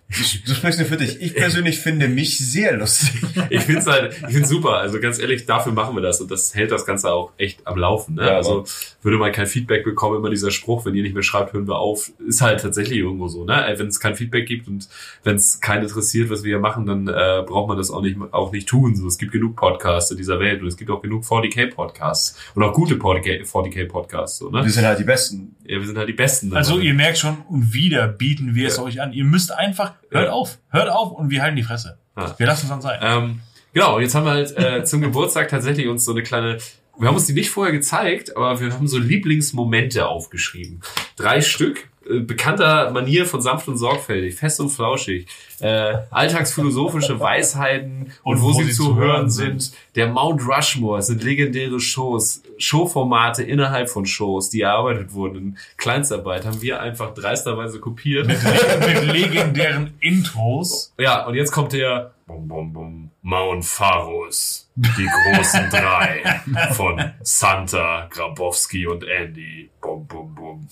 [0.10, 1.22] Du sprichst nur für dich.
[1.22, 3.22] Ich persönlich finde mich sehr lustig.
[3.52, 4.78] ich find's halt, ich find's super.
[4.78, 7.78] Also ganz ehrlich, dafür machen wir das und das hält das Ganze auch echt am
[7.78, 8.16] Laufen.
[8.16, 8.24] Ne?
[8.26, 8.66] Ja, also
[9.04, 11.78] würde man kein Feedback bekommen, immer dieser Spruch, wenn ihr nicht mehr schreibt, hören wir
[11.78, 13.46] auf, ist halt tatsächlich irgendwo so.
[13.46, 13.72] Ne?
[13.78, 14.90] Wenn es kein Feedback gibt und
[15.24, 18.18] wenn es keinen interessiert, was wir hier machen, dann äh, braucht man das auch nicht
[18.32, 18.96] auch nicht tun.
[18.96, 22.36] So, es gibt genug Podcasts in dieser Welt und es gibt auch genug 40k Podcasts
[22.56, 24.40] und auch gute 40k, 40k Podcasts.
[24.40, 24.64] So, ne?
[24.64, 25.56] Wir sind halt die Besten.
[25.66, 26.52] Ja, wir sind halt die Besten.
[26.56, 26.86] Also dabei.
[26.86, 28.84] ihr merkt schon, und wieder bieten wir es Ja.
[28.84, 29.14] euch an.
[29.14, 30.32] Ihr müsst einfach, hört Ja.
[30.32, 31.98] auf, hört auf und wir halten die Fresse.
[32.18, 32.34] Ja.
[32.38, 33.00] Wir lassen es dann sein.
[33.02, 33.40] Ähm,
[33.74, 36.58] genau, und jetzt haben wir halt äh, zum Geburtstag tatsächlich uns so eine kleine,
[36.98, 40.82] wir haben uns die nicht vorher gezeigt, aber wir haben so Lieblingsmomente aufgeschrieben.
[41.16, 45.28] Drei Stück, bekannter Manier von sanft und sorgfältig, fest und flauschig,
[45.60, 49.72] äh, alltagsphilosophische Weisheiten und, wo, sie, zu hören sind.
[49.96, 56.46] Der Mount Rushmore sind legendäre Shows, Showformate innerhalb von Shows, die erarbeitet wurden in Kleinstarbeit,
[56.46, 58.28] haben wir einfach dreisterweise kopiert.
[58.28, 60.94] mit, mit legendären Intros.
[60.98, 66.42] Ja, und jetzt kommt der bum, bum, bum, Mount Pharos, die großen drei
[66.74, 69.70] von Santa, Grabowski und Andy.
[69.82, 70.68] Bum, bum, bum.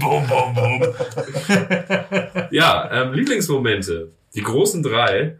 [0.00, 0.82] bum, bum, bum.
[2.50, 4.12] Ja, ähm, Lieblingsmomente.
[4.34, 5.36] Die großen drei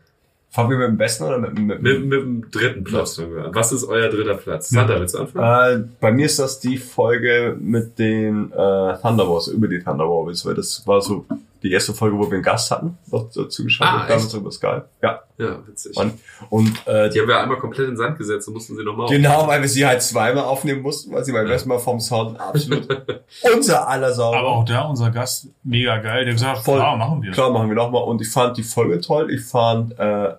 [0.52, 3.18] Fangen wir mit dem Besten oder mit, mit, mit, mit dem dritten Platz.
[3.18, 3.54] an.
[3.54, 4.68] Was ist euer dritter Platz?
[4.68, 5.84] Santa, willst du anfangen?
[5.84, 10.52] Äh, bei mir ist das die Folge mit den äh, Thunderbolts, über die Thunderbolts, weil
[10.52, 11.24] das war so
[11.62, 14.84] die erste Folge, wo wir einen Gast hatten, noch dazu geschaut Ah, damals über Skype.
[15.02, 15.94] Ja, Ja, witzig.
[15.96, 16.12] Mann.
[16.50, 19.08] Und äh, Die haben wir einmal komplett in den Sand gesetzt und mussten sie nochmal
[19.08, 22.38] genau, weil wir sie halt zweimal aufnehmen mussten, weil sie beim ersten Mal vom Sound
[22.40, 22.86] absolut
[23.54, 24.38] unser aller sauber.
[24.38, 26.78] Aber auch da unser Gast mega geil, der gesagt hat, Voll.
[26.78, 27.30] klar, machen wir.
[27.32, 28.02] Klar, machen wir nochmal.
[28.04, 29.30] Und ich fand die Folge toll.
[29.30, 30.34] Ich fand äh,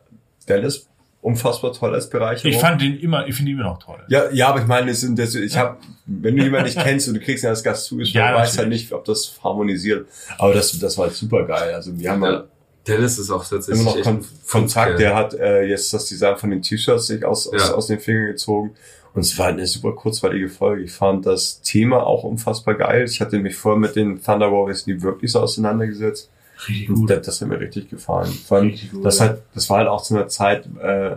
[0.47, 0.87] Dallas
[1.23, 2.51] unfassbar toll als Bereicherung.
[2.51, 3.99] Ich fand den immer, ich finde ihn immer noch toll.
[4.09, 7.07] ja, ja, aber ich meine, das sind das, ich habe, wenn du jemanden nicht kennst
[7.07, 10.07] und du kriegst ihn als Gast zugeschrieben, Ja, ja, weißt halt nicht, ob das harmonisiert.
[10.37, 11.73] Aber das, das war halt super geil.
[11.73, 12.29] Also wir haben Ja.
[12.29, 12.45] halt
[12.85, 14.99] Dennis ist auch tatsächlich immer noch Kon Kontakt.
[14.99, 17.73] Der hat äh, jetzt das Design von den T-Shirts sich aus, aus, Ja.
[17.75, 18.71] aus den Fingern gezogen.
[19.13, 20.83] Und es war eine super kurzweilige Folge.
[20.83, 23.05] Ich fand das Thema auch unfassbar geil.
[23.07, 26.29] Ich hatte mich vorher mit den Thunder Warriors nie wirklich so auseinandergesetzt.
[26.67, 28.31] Richtig Und Das, das hat mir richtig gefallen.
[28.31, 29.27] Vor allem, Richtig gut, das, ja.
[29.27, 31.15] halt, das war halt auch zu einer Zeit, äh,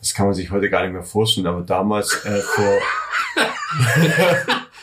[0.00, 2.78] das kann man sich heute gar nicht mehr vorstellen, aber damals äh, vor,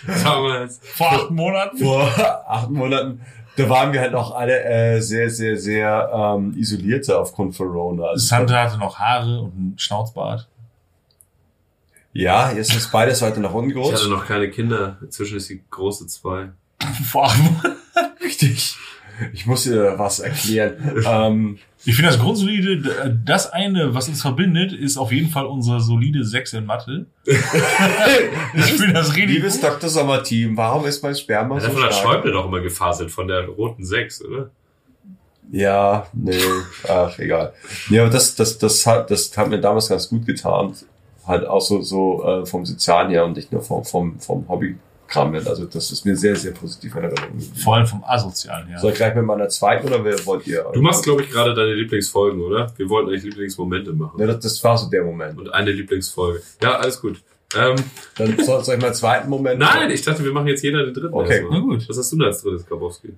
[0.24, 0.80] Damals.
[0.84, 1.78] Vor acht Monaten.
[1.78, 2.08] vor
[2.48, 3.22] acht Monaten,
[3.58, 8.06] da waren wir halt noch alle äh, sehr, sehr, sehr ähm, isolierte aufgrund von Rona.
[8.06, 10.48] Also, Santa hatte noch Haare und einen Schnauzbart.
[12.14, 14.98] ja, jetzt ist beides weiter nach unten Ich hatte noch keine Kinder.
[15.02, 16.50] Inzwischen ist die große zwei.
[17.12, 17.78] Vor acht Monaten.
[18.24, 18.77] Richtig.
[19.38, 20.74] Ich muss dir was erklären.
[21.06, 25.80] ähm, Ich finde das grundsolide, das eine, was uns verbindet, ist auf jeden Fall unsere
[25.80, 27.06] solide Sechs in Mathe.
[27.26, 29.70] ich finde das richtig liebes gut.
[29.70, 29.90] Dr.
[29.90, 32.14] Sommer-Team, warum ist mein Sperma Das so hat von der stark?
[32.16, 34.50] Schäuble doch immer gefaselt, von der roten 6, oder?
[35.52, 36.42] Ja, nee,
[36.90, 37.54] ach, egal.
[37.90, 40.74] Nee, aber das, das, das hat, das hat mir damals ganz gut getan.
[41.28, 44.48] Halt auch so, so äh, vom Sozialen her und nicht nur vom, vom, vom
[45.16, 45.34] Hobbykram.
[45.34, 45.44] her.
[45.48, 47.40] Also das ist mir sehr, sehr positiv in Erinnerung.
[47.64, 48.80] Vor allem vom Asozialen her.
[48.80, 50.66] Soll ich gleich mit meiner zweiten oder wer wollt ihr?
[50.74, 52.72] Du machst, glaube ich, gerade deine Lieblingsfolgen, oder?
[52.78, 54.20] Wir wollten eigentlich Lieblingsmomente machen.
[54.20, 55.38] Ja, das, das war so der Moment.
[55.40, 56.42] Und eine Lieblingsfolge.
[56.62, 57.22] Ja, alles gut.
[57.56, 57.76] Ähm,
[58.18, 59.60] Dann soll, soll ich meinen zweiten Moment?
[59.60, 61.14] nein, ich dachte, wir machen jetzt jeder den dritten.
[61.14, 61.34] Okay.
[61.40, 61.60] erstmal.
[61.60, 61.88] Na gut.
[61.88, 63.14] Was hast du denn als drittes, Grabowski?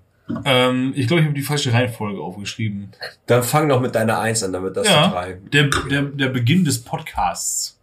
[0.46, 2.92] Ähm, ich glaube, ich habe die falsche Reihenfolge aufgeschrieben.
[3.26, 5.08] Dann fang noch mit deiner Eins an, damit das Ja.
[5.08, 5.34] die drei.
[5.52, 7.79] Der, der, der Beginn des Podcasts.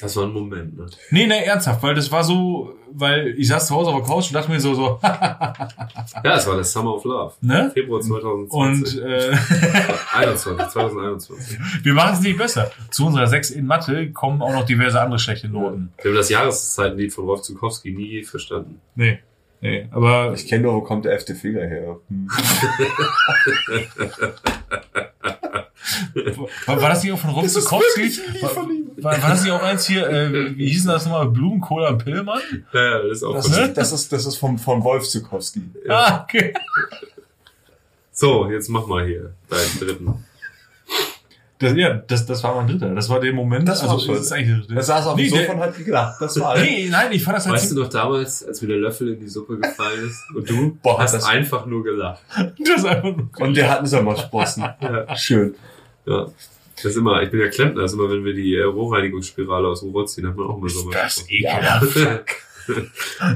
[0.00, 0.86] Das war ein Moment, ne?
[1.10, 4.26] Nee, nee, ernsthaft, weil das war so, weil ich saß zu Hause auf der Couch
[4.28, 7.34] und dachte mir so, so, Ja, es war das Summer of Love.
[7.40, 7.70] ne?
[7.72, 9.00] Februar 2020.
[9.00, 9.32] Und äh,
[10.14, 11.58] 21, 2021.
[11.84, 12.70] wir machen es nicht besser.
[12.90, 15.92] Zu unserer 6 in Mathe kommen auch noch diverse andere schlechte Noten.
[16.02, 18.80] Wir haben das Jahreszeitenlied von Rolf Zukowski nie verstanden.
[18.96, 19.20] Nee.
[19.60, 21.96] Nee, aber Ich kenne nur, wo kommt der elfte Finger her?
[22.08, 22.28] Hm.
[26.66, 28.18] war, war das nicht auch von Rolf Zukowski?
[28.40, 31.28] War, war, war das nicht auch eins hier, äh, wie hieß denn das nochmal?
[31.28, 32.40] Blumenkohl am Pillmann?
[32.72, 35.62] Ja, das ist auch Das, von ist, das ist, das ist vom, von Wolf Zukowski.
[35.88, 36.54] Ah, okay.
[38.12, 40.24] So, jetzt mach mal hier deinen dritten.
[41.58, 42.92] Das, ja, das, das war mein dritter.
[42.92, 43.68] Das war der Moment.
[43.68, 44.14] Das war also, schon.
[44.16, 44.76] das ist eigentlich der.
[44.78, 46.20] Er saß auf dem Nee, Sofa der- und hat gelacht.
[46.20, 46.62] Das war alles.
[46.64, 49.20] Nee, nein, ich fand das halt Weißt du noch damals, als mir der Löffel in
[49.20, 52.20] die Suppe gefallen ist und du Boah, hast das- einfach nur gelacht?
[52.58, 54.64] das ist einfach nur Und wir hatten Sommersprossen.
[54.80, 55.16] Ja.
[55.16, 55.54] Schön.
[56.06, 56.26] Ja.
[56.76, 59.68] Das ist immer, ich bin ja Klempner, das ist immer, wenn wir die äh, Rohrreinigungsspirale
[59.68, 61.96] aus dem Rohr ziehen, hat man auch immer so Das ist ekelhaft.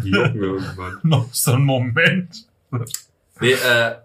[0.04, 0.98] Die jucken irgendwann.
[1.02, 2.46] Noch so ein Moment.
[3.40, 3.96] Nee, äh,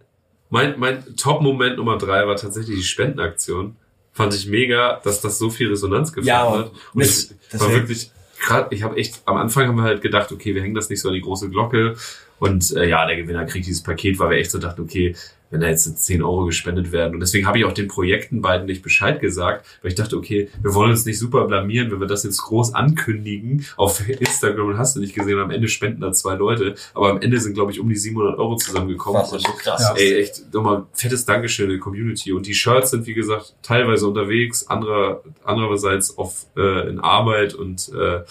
[0.49, 3.75] mein, mein Top-Moment Nummer drei war tatsächlich die Spendenaktion.
[4.13, 6.71] Fand ich mega, dass das so viel Resonanz gefunden Ja, hat.
[6.93, 10.01] Und das- ich das war wirklich, grad, ich habe echt, am Anfang haben wir halt
[10.01, 11.95] gedacht, okay, wir hängen das nicht so an die große Glocke.
[12.39, 15.15] Und äh, ja, der Gewinner kriegt dieses Paket, weil wir echt so dachten, okay,
[15.51, 17.13] wenn da jetzt 10 Euro gespendet werden.
[17.13, 20.49] Und deswegen habe ich auch den Projekten beiden nicht Bescheid gesagt, weil ich dachte, okay,
[20.61, 24.77] wir wollen uns nicht super blamieren, wenn wir das jetzt groß ankündigen auf Instagram und
[24.77, 26.75] hast du nicht gesehen, am Ende spenden da zwei Leute.
[26.93, 29.21] Aber am Ende sind, glaube ich, um die 700 Euro zusammengekommen.
[29.21, 29.93] Was ist so krass.
[29.95, 32.31] Ey, echt, nochmal fettes Dankeschön in die Community.
[32.31, 37.91] Und die Shirts sind, wie gesagt, teilweise unterwegs, anderer, andererseits auf, äh, in Arbeit und
[37.93, 38.21] äh,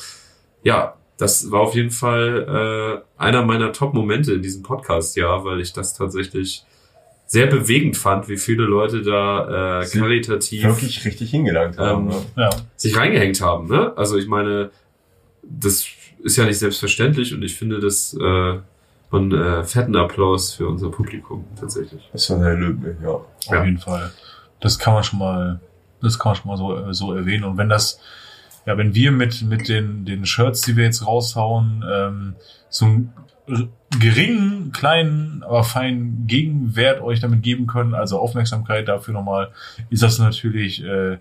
[0.62, 5.60] ja, das war auf jeden Fall äh, einer meiner Top-Momente in diesem Podcast, ja, weil
[5.60, 6.64] ich das tatsächlich
[7.32, 12.10] sehr bewegend fand, wie viele Leute da äh, Sie karitativ Wirklich richtig hingelangt haben.
[12.10, 12.22] Ähm, ne?
[12.36, 12.50] Ja.
[12.74, 13.68] sich reingehängt haben.
[13.68, 13.92] Ne?
[13.96, 14.70] Also ich meine,
[15.44, 15.86] das
[16.24, 18.58] ist ja nicht selbstverständlich und ich finde das äh,
[19.12, 22.08] einen äh, fetten Applaus für unser Publikum tatsächlich.
[22.12, 23.08] Das war sehr löblich, ja.
[23.10, 23.64] Auf Ja.
[23.64, 24.10] jeden Fall.
[24.60, 25.60] Das kann man schon mal,
[26.02, 27.44] das kann man schon mal so, äh, so erwähnen.
[27.44, 28.00] Und wenn das,
[28.66, 32.34] ja, wenn wir mit, mit den, den Shirts, die wir jetzt raushauen, ähm,
[32.68, 33.12] so einen
[33.48, 33.68] r-
[33.98, 39.50] geringen, kleinen, aber feinen Gegenwert euch damit geben können, also Aufmerksamkeit dafür nochmal,
[39.90, 41.18] ist das natürlich, äh,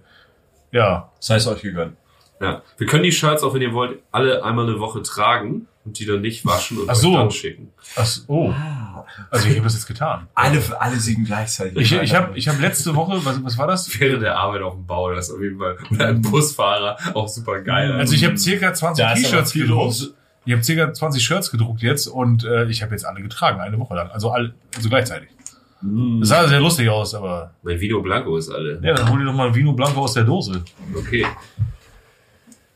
[0.72, 1.96] ja, Sei es euch gegönnt.
[2.41, 6.00] Ja, wir können die Shirts auch, wenn ihr wollt, alle einmal eine Woche tragen und
[6.00, 7.10] die dann nicht waschen und Ach so.
[7.10, 7.74] euch dann schicken.
[7.96, 8.54] ach, oh,
[9.30, 10.28] also ich habe das jetzt getan.
[10.36, 11.78] Alle, alle siegen gleichzeitig.
[11.78, 14.00] Ich, ich habe ich hab letzte Woche, was, was war das?
[14.00, 17.28] Während der Arbeit auf dem Bau, das ist auf jeden Fall oder ein Busfahrer auch
[17.28, 17.91] super geil.
[17.94, 20.14] Also ich habe circa 20 Da ist aber T-Shirts gedruckt.
[20.50, 23.78] Ich habe circa 20 Shirts gedruckt jetzt und äh, ich habe jetzt alle getragen, eine
[23.78, 24.10] Woche lang.
[24.10, 25.30] Also alle, also gleichzeitig.
[25.82, 26.22] Mm.
[26.22, 27.54] Das sah sehr lustig aus, aber.
[27.62, 28.80] mein Vino Blanco ist alle.
[28.82, 30.64] Ja, dann hol dir doch mal ein Vino Blanco aus der Dose.
[30.98, 31.24] Okay.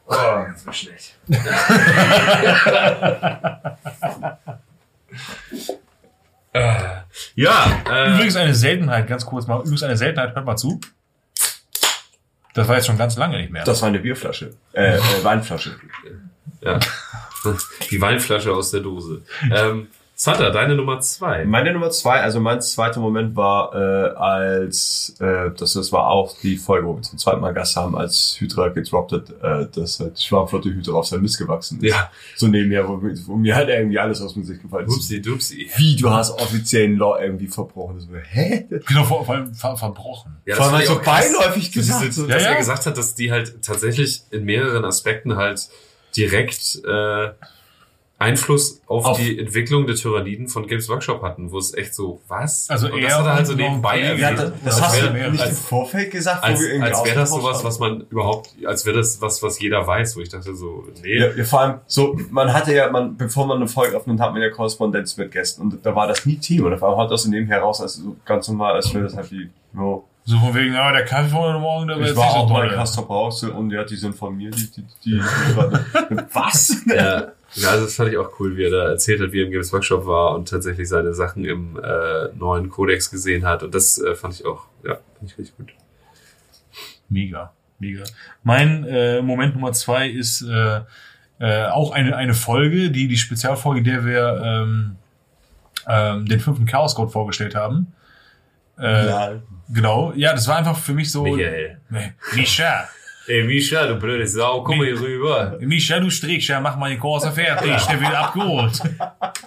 [0.06, 0.14] Oh,
[0.52, 1.18] das war schlecht.
[7.34, 9.62] ja, äh, Übrigens eine Seltenheit, ganz kurz mal.
[9.62, 10.80] Übrigens eine Seltenheit, hört mal zu.
[12.54, 13.64] Das war jetzt schon ganz lange nicht mehr.
[13.64, 14.54] Das war eine Bierflasche.
[14.74, 15.72] Äh, äh Weinflasche.
[16.62, 16.80] ja.
[17.92, 19.22] die Weinflasche aus der Dose.
[19.54, 21.44] Ähm, Santa, deine Nummer zwei.
[21.44, 26.38] Meine Nummer zwei, also mein zweiter Moment war, äh, als, äh, das, das war auch
[26.42, 30.00] die Folge, wo wir zum zweiten Mal Gast haben, als Hydra gedroppt hat, äh, dass
[30.00, 31.92] halt die Schwarmflotte Hydra auf sein Mist gewachsen ist.
[31.92, 34.94] Ja, So nebenher, wo, mir- wo mir halt irgendwie alles aus dem Gesicht gefallen ist.
[34.96, 35.70] dupsi, dupsi.
[35.78, 37.96] Wie, du hast offiziellen Law irgendwie verbrochen.
[37.98, 38.68] Das war, hä?
[38.88, 40.38] Genau, vor, vor allem ver verbrochen.
[40.46, 42.14] Ja, Vor allem halt so beiläufig gesagt.
[42.14, 42.50] so- Ja, dass ja.
[42.50, 45.68] er gesagt hat, dass die halt tatsächlich in mehreren Aspekten halt
[46.16, 47.30] direkt äh,
[48.20, 52.22] Einfluss auf, Auf- die Entwicklung der Tyranniden von Games Workshop hatten, wo es echt so,
[52.30, 52.70] was?
[52.70, 54.22] Also und er das hat er halt so nebenbei Kollege.
[54.22, 54.54] Ja, erwähnt.
[54.64, 57.16] das, das hast du nicht im als, Vorfeld gesagt, wo als, wir irgendwie als wäre
[57.20, 60.56] das sowas, was man überhaupt, als wäre das was, was jeder weiß, wo ich dachte
[60.56, 61.18] so, nee.
[61.18, 64.32] Ja, ja, vor allem, so, man hatte ja, man, bevor man eine Folge aufnimmt, hat
[64.32, 67.12] man ja Korrespondenz mit Gästen und da war das nie Team und auf einmal haut
[67.12, 70.08] das so nebenher raus, als so ganz normal, als wäre das halt wie, no.
[70.26, 72.34] So von wegen, ah, der Kaffee von heute Morgen, der war Ich jetzt war nicht
[72.34, 72.70] so auch mal toll.
[72.70, 75.20] in Castro Brauxel und ja, die sind von mir, die, die, die,
[76.34, 76.78] was?
[76.88, 79.46] Ja, ja, also das fand ich auch cool, wie er da erzählt hat, wie er
[79.46, 83.64] im Games Workshop war und tatsächlich seine Sachen im äh, neuen Codex gesehen hat.
[83.64, 85.74] Und das äh, fand ich auch, ja, fand ich richtig gut.
[87.10, 88.04] Mega, mega.
[88.44, 90.82] Mein äh, Moment Nummer zwei ist äh,
[91.40, 94.96] äh, auch eine, eine Folge, die die Spezialfolge, der wir ähm,
[95.88, 97.94] ähm, den fünften Chaos Code vorgestellt haben.
[98.80, 99.32] Äh, Ja.
[99.70, 101.24] Genau, ja, das war einfach für mich so.
[101.24, 101.80] Michael.
[101.90, 102.88] Nee, Mischa.
[103.26, 105.56] Ey, Misha, du blöde Sau, komm mal hier rüber.
[105.62, 107.74] Mischa, du Strickscher, mach mal den Corsa fertig.
[107.86, 108.76] Der wird abgeholt.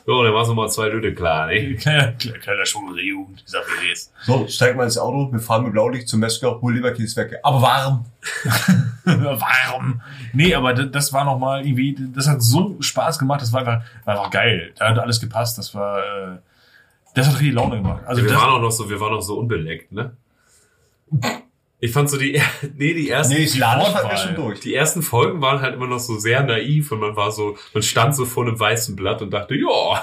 [0.07, 1.75] So, dann machst du mal zwei Lüde klar, ne?
[1.75, 4.15] kleiner, kleiner Schwule Jugend, ich sag ist.
[4.23, 7.35] So, steig mal ins Auto, wir fahren mit Blaulicht zum Metzger, hol Leberkäse weg.
[7.43, 8.05] Aber warm.
[9.05, 10.01] Warum?
[10.33, 14.15] Nee, aber das war nochmal irgendwie, das hat so Spaß gemacht, das war einfach, war
[14.17, 14.73] einfach geil.
[14.79, 16.39] Da hat alles gepasst, das war, äh,
[17.17, 18.03] das hat richtig Laune gemacht.
[18.07, 20.17] Also wir waren auch noch so, wir waren noch so unbeleckt, ne?
[21.79, 22.41] Ich fand so die,
[22.77, 24.61] nee, die ersten, Nee, die durch.
[24.61, 27.83] die ersten Folgen waren halt immer noch so sehr naiv und man war so, man
[27.83, 30.03] stand so vor einem weißen Blatt und dachte, ja,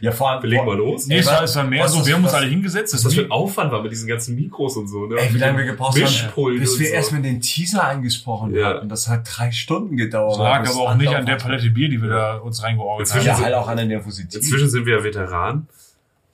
[0.00, 1.06] Ja, vor allem, wir legen mal los.
[1.06, 2.94] nee, es war, es war mehr Was so, wir haben uns alle hingesetzt.
[2.94, 5.16] Was Das das für ein Aufwand war mit diesen ganzen Mikros und so, ne?
[5.16, 6.92] Ey, wie lange wir gebraucht haben, bis wir so.
[6.94, 8.68] erstmal den Teaser eingesprochen Ja.
[8.68, 8.88] hatten.
[8.88, 10.32] Das hat drei Stunden gedauert.
[10.32, 13.26] das lag aber auch nicht an der Palette Bier, die wir da uns reingeorgelt Inzwischen
[13.26, 13.44] Ja, haben.
[13.44, 14.36] halt auch an der Nervosität.
[14.36, 15.66] Inzwischen sind wir ja Veteran.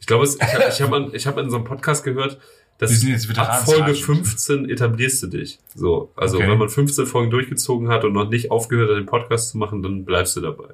[0.09, 2.39] Ich glaube, es- ich habe ich hab an- ich hab in unserem Podcast gehört,
[2.79, 5.59] dass Wir sind jetzt ab Folge 15 etablierst du dich.
[5.75, 6.49] So, also Okay.
[6.49, 9.83] wenn man 15 Folgen durchgezogen hat und noch nicht aufgehört hat, den Podcast zu machen,
[9.83, 10.69] dann bleibst du dabei.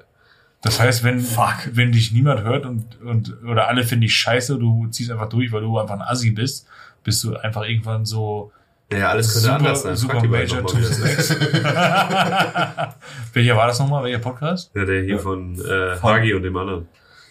[0.61, 1.67] Das heißt, wenn, Fuck.
[1.73, 5.51] wenn dich niemand hört und, und, oder alle finden dich scheiße, du ziehst einfach durch,
[5.51, 6.65] weil du einfach ein Assi bist,
[7.03, 8.53] bist du einfach irgendwann so,
[8.89, 9.97] Naja, alles könnte anders sein.
[9.97, 10.63] Super Major.
[13.33, 14.05] Welcher war das nochmal?
[14.05, 14.71] Welcher Podcast?
[14.73, 15.17] Ja, der hier Ja.
[15.17, 16.87] von äh, Hagi und dem anderen.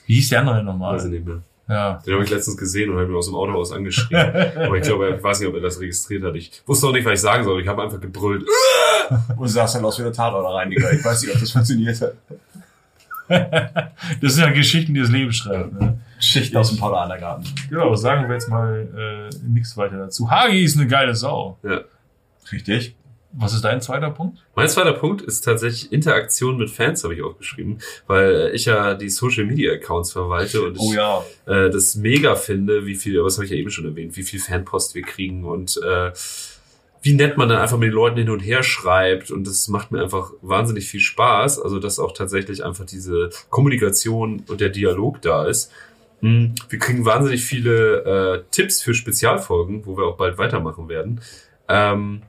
[0.07, 0.97] Wie hieß der andere nochmal?
[0.97, 1.41] Weiß ich nicht mehr.
[1.69, 2.03] Ja.
[2.07, 4.21] Den habe ich letztens gesehen und habe ihn aus dem Auto aus angeschrien.
[4.57, 6.35] Aber ich glaube, ich weiß nicht, ob er das registriert hat.
[6.35, 7.61] Ich wusste auch nicht, was ich sagen soll.
[7.61, 8.45] Ich habe einfach gebrüllt.
[9.37, 10.93] Und sahst dann aus wie der Tatortreiniger.
[10.93, 12.15] Ich weiß nicht, ob das funktioniert hat.
[14.21, 15.81] Das sind ja Geschichten, die das Leben schreibt.
[15.81, 15.99] Ne?
[16.21, 17.47] Schichten aus dem Paul Garten.
[17.71, 20.31] Genau, sagen wir jetzt mal äh, nichts weiter dazu.
[20.31, 21.59] Hagi ist eine geile Sau.
[21.63, 21.81] Ja.
[22.53, 22.95] Richtig.
[23.37, 24.39] Was ist dein zweiter Punkt?
[24.55, 28.95] Mein zweiter Punkt ist tatsächlich Interaktion mit Fans, habe ich auch geschrieben, weil ich ja
[28.95, 31.25] die Social Media Accounts verwalte und ich Oh ja.
[31.47, 34.39] äh, das mega finde, wie viel, was habe ich ja eben schon erwähnt, wie viel
[34.41, 36.13] Fanpost wir kriegen und äh,
[37.03, 39.93] wie nett man dann einfach mit den Leuten hin und her schreibt und das macht
[39.93, 45.21] mir einfach wahnsinnig viel Spaß, also dass auch tatsächlich einfach diese Kommunikation und der Dialog
[45.21, 45.71] da ist.
[46.21, 51.21] Hm, Wir kriegen wahnsinnig viele äh, Tipps für Spezialfolgen, wo wir auch bald weitermachen werden.
[51.69, 52.23] Ähm,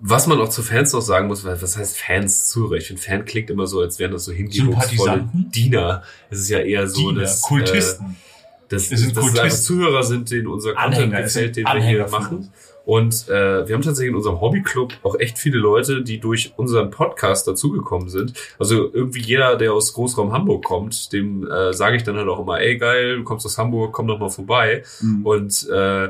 [0.00, 2.76] was man auch zu Fans noch sagen muss, weil was heißt Fans Zuhörer?
[2.76, 5.28] Ich finde, Fan klingt immer so, als wären das so hingebungsvolle?
[5.32, 6.02] Diener.
[6.30, 8.06] Es ist ja eher so, Diener, dass Kultisten.
[8.06, 8.14] Äh,
[8.68, 9.62] dass, Es sind dass Kultisten.
[9.64, 12.52] Zuhörer sind, denen unser Content Anhänger, gefällt, den wir hier Anhänger machen.
[12.86, 16.90] Und äh, wir haben tatsächlich in unserem Hobbyclub auch echt viele Leute, die durch unseren
[16.90, 18.32] Podcast dazugekommen sind.
[18.58, 22.40] Also irgendwie jeder, der aus Großraum Hamburg kommt, dem äh, sage ich dann halt auch
[22.40, 24.82] immer, ey geil, du kommst aus Hamburg, komm doch mal vorbei.
[25.00, 25.26] Mhm.
[25.26, 26.08] Und äh,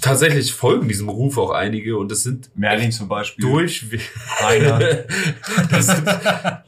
[0.00, 3.44] tatsächlich folgen diesem Ruf auch einige und das sind Merlin zum Beispiel.
[3.44, 4.00] durchweg,
[5.70, 6.08] das sind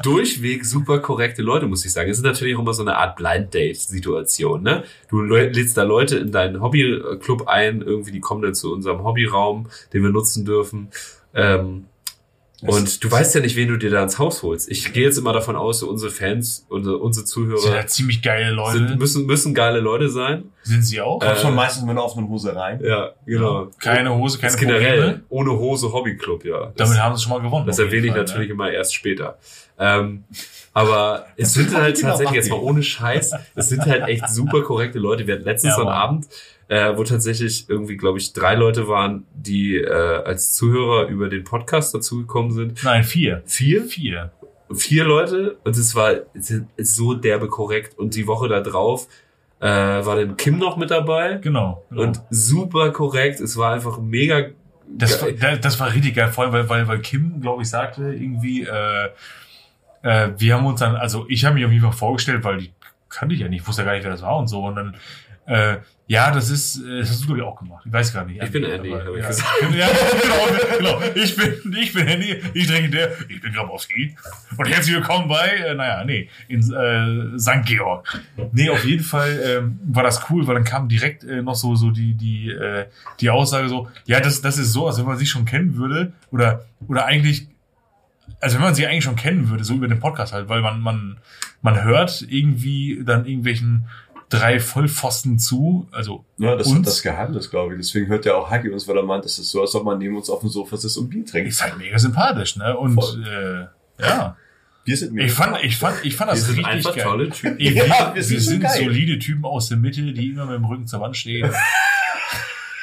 [0.03, 2.09] durchweg super korrekte Leute, muss ich sagen.
[2.09, 4.62] Es ist natürlich auch immer so eine Art Blind Date-Situation.
[4.62, 4.85] Ne?
[5.09, 9.69] Du lädst da Leute in deinen Hobbyclub ein, irgendwie die kommen dann zu unserem Hobbyraum,
[9.93, 10.89] den wir nutzen dürfen.
[11.35, 11.87] Ähm,
[12.66, 14.70] und du weißt ja nicht, wen du dir da ins Haus holst.
[14.70, 17.86] Ich gehe jetzt immer davon aus, so unsere Fans, unsere, unsere Das sind Zuhörer ja
[17.86, 18.78] ziemlich geile Leute.
[18.78, 20.45] sind, müssen, müssen geile Leute sein.
[20.62, 21.19] sind sie auch?
[21.20, 22.81] Kommt Äh, schon meistens mit einer offenen Hose rein.
[22.82, 23.69] Ja, genau.
[23.78, 26.73] Keine Hose, keine das generell ohne Hose Hobbyclub, ja.
[26.77, 27.66] Das- Damit haben sie schon mal gewonnen.
[27.66, 28.55] Das erwähne ich natürlich Ne?
[28.55, 29.39] immer erst später.
[29.78, 30.24] Ähm,
[30.73, 34.99] aber es sind halt tatsächlich, jetzt mal ohne Scheiß, es sind halt echt super korrekte
[34.99, 35.27] Leute.
[35.27, 35.91] Wir hatten letztens Ja, so einen.
[35.91, 36.27] Abend,
[36.69, 39.89] äh, wo tatsächlich irgendwie, glaube ich, drei Leute waren, die äh,
[40.24, 42.82] als Zuhörer über den Podcast dazugekommen sind.
[42.85, 43.43] Nein, vier.
[43.47, 43.85] Vier?
[43.85, 44.32] Vier.
[44.73, 46.15] Vier Leute und es war
[46.78, 47.99] so derbe korrekt.
[47.99, 49.07] Und die Woche da drauf
[49.61, 51.35] äh, war dann Kim noch mit dabei.
[51.35, 51.85] Genau.
[51.91, 52.03] genau.
[52.03, 53.41] Und super korrekt.
[53.41, 54.47] Es war einfach mega
[54.89, 55.39] Das, war- geil.
[55.55, 58.62] da- das war richtig geil, vor allem, weil, weil, weil Kim, glaube ich, sagte irgendwie,
[58.62, 59.09] äh,
[60.03, 62.73] äh, wir haben uns dann, also ich habe mich auf jeden Fall vorgestellt, weil die
[63.09, 64.65] kannte ich ja nicht, ich wusste ja gar nicht, wer das war und so.
[64.65, 64.97] Und dann,
[65.47, 65.77] äh,
[66.07, 67.85] ja, das ist, äh, das hast du, glaube ich, auch gemacht.
[67.87, 68.43] Ich weiß gar nicht.
[68.43, 69.49] Ich bin Andy, hab ich ja, gesagt.
[69.75, 69.89] ja,
[70.23, 71.01] genau, genau.
[71.15, 74.15] Ich bin, ich bin Andy, ich trinke der, ich bin Grabowski.
[74.57, 77.65] Und herzlich willkommen bei, äh, naja, nee, in äh, St.
[77.65, 78.23] Georg.
[78.53, 81.75] Nee, auf jeden Fall ähm, war das cool, weil dann kam direkt äh, noch so,
[81.75, 82.87] so die, die, äh,
[83.21, 86.12] die Aussage so, ja, das, das ist so, als wenn man sich schon kennen würde,
[86.31, 87.49] oder, oder eigentlich,
[88.41, 90.81] also wenn man sie eigentlich schon kennen würde, so über den Podcast halt, weil man,
[90.81, 91.16] man,
[91.62, 93.87] man hört irgendwie dann irgendwelchen
[94.39, 96.78] drei Vollpfosten zu, also Ja, das uns.
[96.81, 97.81] ist das Geheimnis, glaube ich.
[97.81, 99.98] Deswegen hört ja auch Hagi uns, weil er meint, es ist so, als ob man
[99.98, 101.48] neben uns auf dem Sofa sitzt und Bier trinkt.
[101.48, 102.77] ist halt mega sympathisch, ne?
[102.77, 103.70] Und Voll.
[103.98, 104.36] äh, ja,
[104.85, 107.05] Wir sind mega ich fand, ich fand, ich fand das richtig einfach geil.
[107.05, 107.59] tolle Typen.
[107.59, 110.65] Wir, Ja, wir, wir sind sind, solide Typen aus der Mitte, die immer mit dem
[110.65, 111.51] Rücken zur Wand stehen.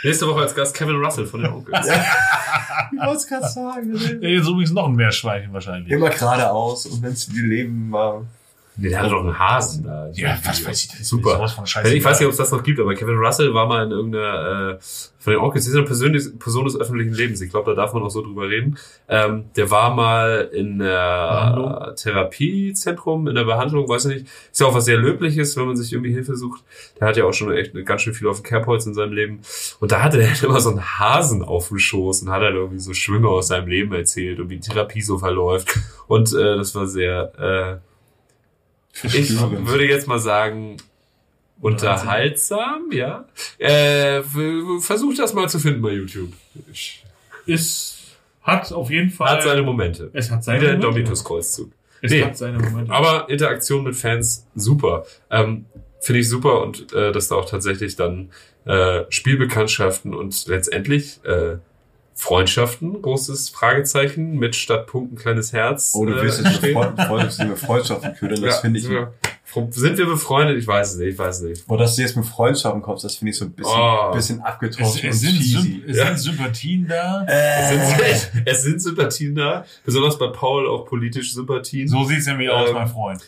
[0.03, 1.85] Nächste Woche als Gast Kevin Russell von den Onkels.
[1.87, 3.93] Ich wollte es gerade sagen.
[4.19, 5.91] Der ist übrigens noch ein Meerschweinchen wahrscheinlich.
[5.91, 8.25] Immer geradeaus und wenn es die Leben mal.
[8.81, 10.09] Nee, der hatte doch einen Hasen da.
[10.13, 11.47] Ja, was weiß ich, das ist Super.
[11.63, 11.93] scheiße.
[11.93, 14.71] Ich weiß nicht, ob es das noch gibt, aber Kevin Russell war mal in irgendeiner,
[14.71, 14.77] äh,
[15.19, 17.41] von den die ist eine persönliche Person des öffentlichen Lebens.
[17.41, 18.79] Ich glaube, da darf man auch so drüber reden.
[19.07, 21.95] Ähm, der war mal in der Behandlung?
[21.95, 24.27] Therapiezentrum, in der Behandlung, weiß ich nicht.
[24.51, 26.63] Ist ja auch was sehr Löbliches, wenn man sich irgendwie Hilfe sucht.
[26.99, 29.41] Der hat ja auch schon echt ganz schön viel auf dem Kerbholz in seinem Leben.
[29.79, 32.79] Und da hatte er immer so einen Hasen auf dem Schoß und hat halt irgendwie
[32.79, 35.77] so Schwünge aus seinem Leben erzählt und wie die Therapie so verläuft.
[36.07, 37.90] Und äh, das war sehr, äh,
[39.03, 40.77] ich würde jetzt mal sagen,
[41.59, 43.25] unterhaltsam, ja.
[43.57, 44.21] Äh,
[44.79, 46.31] versuch das mal zu finden bei YouTube.
[47.45, 47.97] Ist,
[48.41, 50.09] hat auf jeden Fall, Hat seine Momente.
[50.13, 50.87] es hat seine Wieder Momente.
[51.01, 51.71] Domitus-Kreuzzug.
[52.01, 52.23] Es Nee.
[52.23, 52.91] hat seine Momente.
[52.91, 55.05] Aber Interaktion mit Fans, super.
[55.29, 55.65] Ähm,
[56.01, 58.31] Finde ich super und äh, dass da auch tatsächlich dann
[58.65, 61.57] äh, Spielbekanntschaften und letztendlich äh,
[62.21, 65.93] Freundschaften, großes Fragezeichen, mit statt Punkten kleines Herz.
[65.95, 68.85] Oh, du äh, willst jetzt mit wir Freundschaften ködern, das Ja, finde ich.
[68.85, 69.13] sind wir,
[69.71, 70.55] sind wir befreundet?
[70.59, 71.67] Ich weiß es nicht, ich weiß es nicht.
[71.67, 74.11] Boah, dass du jetzt mit Freundschaften kommst, das finde ich so ein bisschen, Oh.
[74.13, 75.51] bisschen es, abgetroffen es, und sind, cheesy.
[75.61, 76.05] Symp es Ja.
[76.05, 77.25] sind Sympathien da.
[77.27, 77.81] Es sind,
[78.35, 81.87] Äh, es sind Sympathien da, besonders bei Paul auch politische Sympathien.
[81.87, 83.21] So sieht's nämlich aus, Ähm, mein Freund.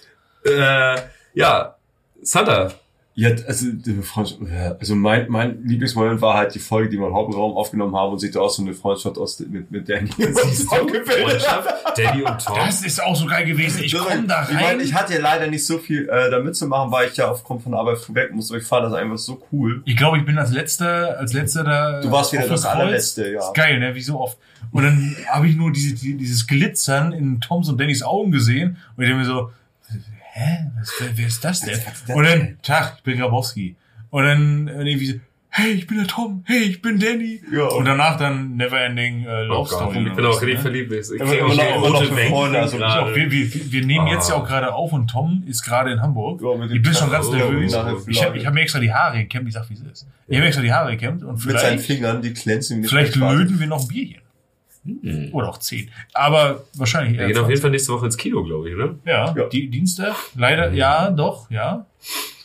[0.46, 0.98] Äh,
[1.34, 1.76] ja,
[2.22, 2.72] Santa,
[3.16, 7.08] Ja, also, die Freundschaft, ja, also mein, mein Lieblingsmoment war halt die Folge, die wir
[7.08, 10.10] im Hauptraum aufgenommen haben und sich da auch so eine Freundschaft aus, mit, mit Danny
[10.18, 10.68] Siehst du?
[11.06, 12.56] Freundschaft, Danny und Tom.
[12.56, 13.84] Das ist auch so geil gewesen.
[13.84, 14.80] Ich komme da Ich, meine, rein.
[14.80, 17.74] ich hatte ja leider nicht so viel äh, da mitzumachen, weil ich ja aufgrund von
[17.74, 18.56] der Arbeit weg musste.
[18.56, 19.84] aber Ich fand das einfach so cool.
[19.86, 22.02] Ich glaube, ich bin als letzter, als letzter da.
[22.02, 23.40] Du warst wieder das allerletzte, ja.
[23.42, 23.94] Ist geil, ne?
[23.94, 24.40] Wie so oft.
[24.72, 28.78] Und dann habe ich nur diese, die- dieses Glitzern in Toms und Dannys Augen gesehen
[28.98, 29.52] und ich denke mir so,
[30.34, 30.72] hä?
[30.80, 31.80] Was, wer, wer ist das denn?
[32.16, 32.58] Und dann?
[32.62, 33.76] Tag, ich bin Grabowski.
[34.10, 35.14] Und dann äh, irgendwie so,
[35.50, 37.42] hey, ich bin der Tom, hey, ich bin Danny.
[37.52, 37.66] Ja.
[37.68, 40.08] Und danach dann Neverending äh, Oh Love Gott, Story.
[40.08, 40.62] ich bin auch richtig ne?
[40.62, 40.92] verliebt.
[40.92, 44.40] Ich immer auch noch- rote Freunde, also wir, wir, wir nehmen jetzt ja Ah.
[44.40, 46.42] auch gerade auf und Tom ist gerade in Hamburg.
[46.42, 47.72] Ja, ich bin schon ganz Oh, nervös.
[47.72, 48.46] Ich habe vielleicht.
[48.48, 50.08] hab mir extra die Haare gekämmt, ich sag, wie es ist.
[50.28, 53.16] Ich habe mir extra die Haare gekämmt und Mit seinen vielleicht, Fingern, die glänzen vielleicht
[53.16, 54.22] löten wir noch ein Bierchen.
[55.32, 55.90] Oder auch zehn.
[56.14, 57.62] Aber wahrscheinlich Wir eher gehen auf jeden 20.
[57.62, 58.96] Fall nächste Woche ins Kino, glaube ich, oder?
[59.06, 59.48] Ja, Ja.
[59.48, 60.16] Die, Dienstag.
[60.36, 61.86] Leider, ja, doch, ja.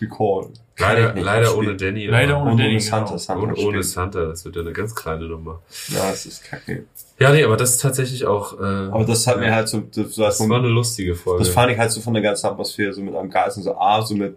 [0.01, 0.51] Recall.
[0.79, 2.07] Leider, leider ohne Danny.
[2.07, 3.07] Leider ohne Und Danny, ohne Santa.
[3.07, 3.19] genau.
[3.19, 3.83] Santa Und ohne.
[3.83, 5.61] Santa, das wird ja eine ganz kleine Nummer.
[5.89, 6.85] Ja, das ist kacke.
[7.19, 8.61] Ja, nee, aber das ist tatsächlich auch.
[8.61, 11.43] Äh, Aber das hat mir halt so, das, als das war eine lustige Folge.
[11.43, 13.77] das fand ich halt so von der ganzen Atmosphäre, so mit am Geist und so,
[13.77, 14.37] ah, so mit,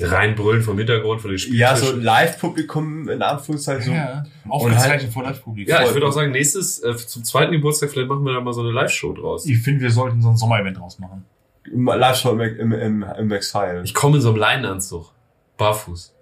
[0.00, 1.94] Reinbrüllen vom Hintergrund von den ja, so.
[1.94, 3.92] Live-Publikum, in Anführungszeichen, so.
[3.92, 4.24] ja.
[4.48, 5.74] Aufgezeichnet vor Live-Publikum.
[5.74, 8.54] Ja, ich würde auch sagen, nächstes, äh, zum zweiten Geburtstag, vielleicht machen wir da mal
[8.54, 9.46] so eine Live-Show draus.
[9.46, 11.24] Ich finde, wir sollten so ein Sommerevent draus machen.
[11.66, 13.82] Live-Show im, im, im, im Exile.
[13.84, 15.12] Ich komme in so einem Leinenanzug.
[15.58, 16.14] Barfuß.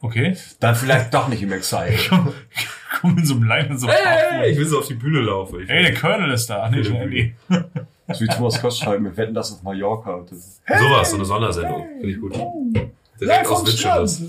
[0.00, 0.36] Okay?
[0.60, 1.96] Dann vielleicht doch nicht im Exile.
[3.00, 5.60] Komm in so einem und so Hey, ich will so auf die Bühne laufen.
[5.60, 6.70] Ich Ey, der Colonel ist da.
[6.70, 7.34] Nee.
[8.12, 10.14] so wie Thomas Gottschalk, wir wetten das auf Mallorca.
[10.14, 11.86] Und das, Sowas, so eine Sondersendung.
[12.00, 12.34] Finde ich gut.
[13.20, 14.22] Direkt aus Witcheles.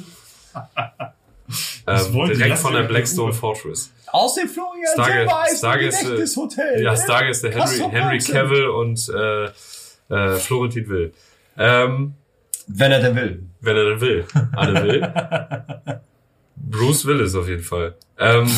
[1.86, 3.92] Das Ähm, direkt von der Blackstone Fortress.
[4.08, 6.82] Aus dem Florian Stargast- Silbereisen Stargast- Gedächtnishotel.
[6.84, 8.18] Ja, Stargast der Henry, Henry.
[8.20, 9.46] Cavill und äh,
[10.10, 11.14] äh, Florentin Will.
[11.58, 12.14] Ähm,
[12.68, 13.44] Wenn er denn will.
[13.62, 14.26] wenn er denn will.
[14.56, 15.14] Anne will.
[16.56, 17.96] Bruce Willis auf jeden Fall.
[18.20, 18.50] Ähm,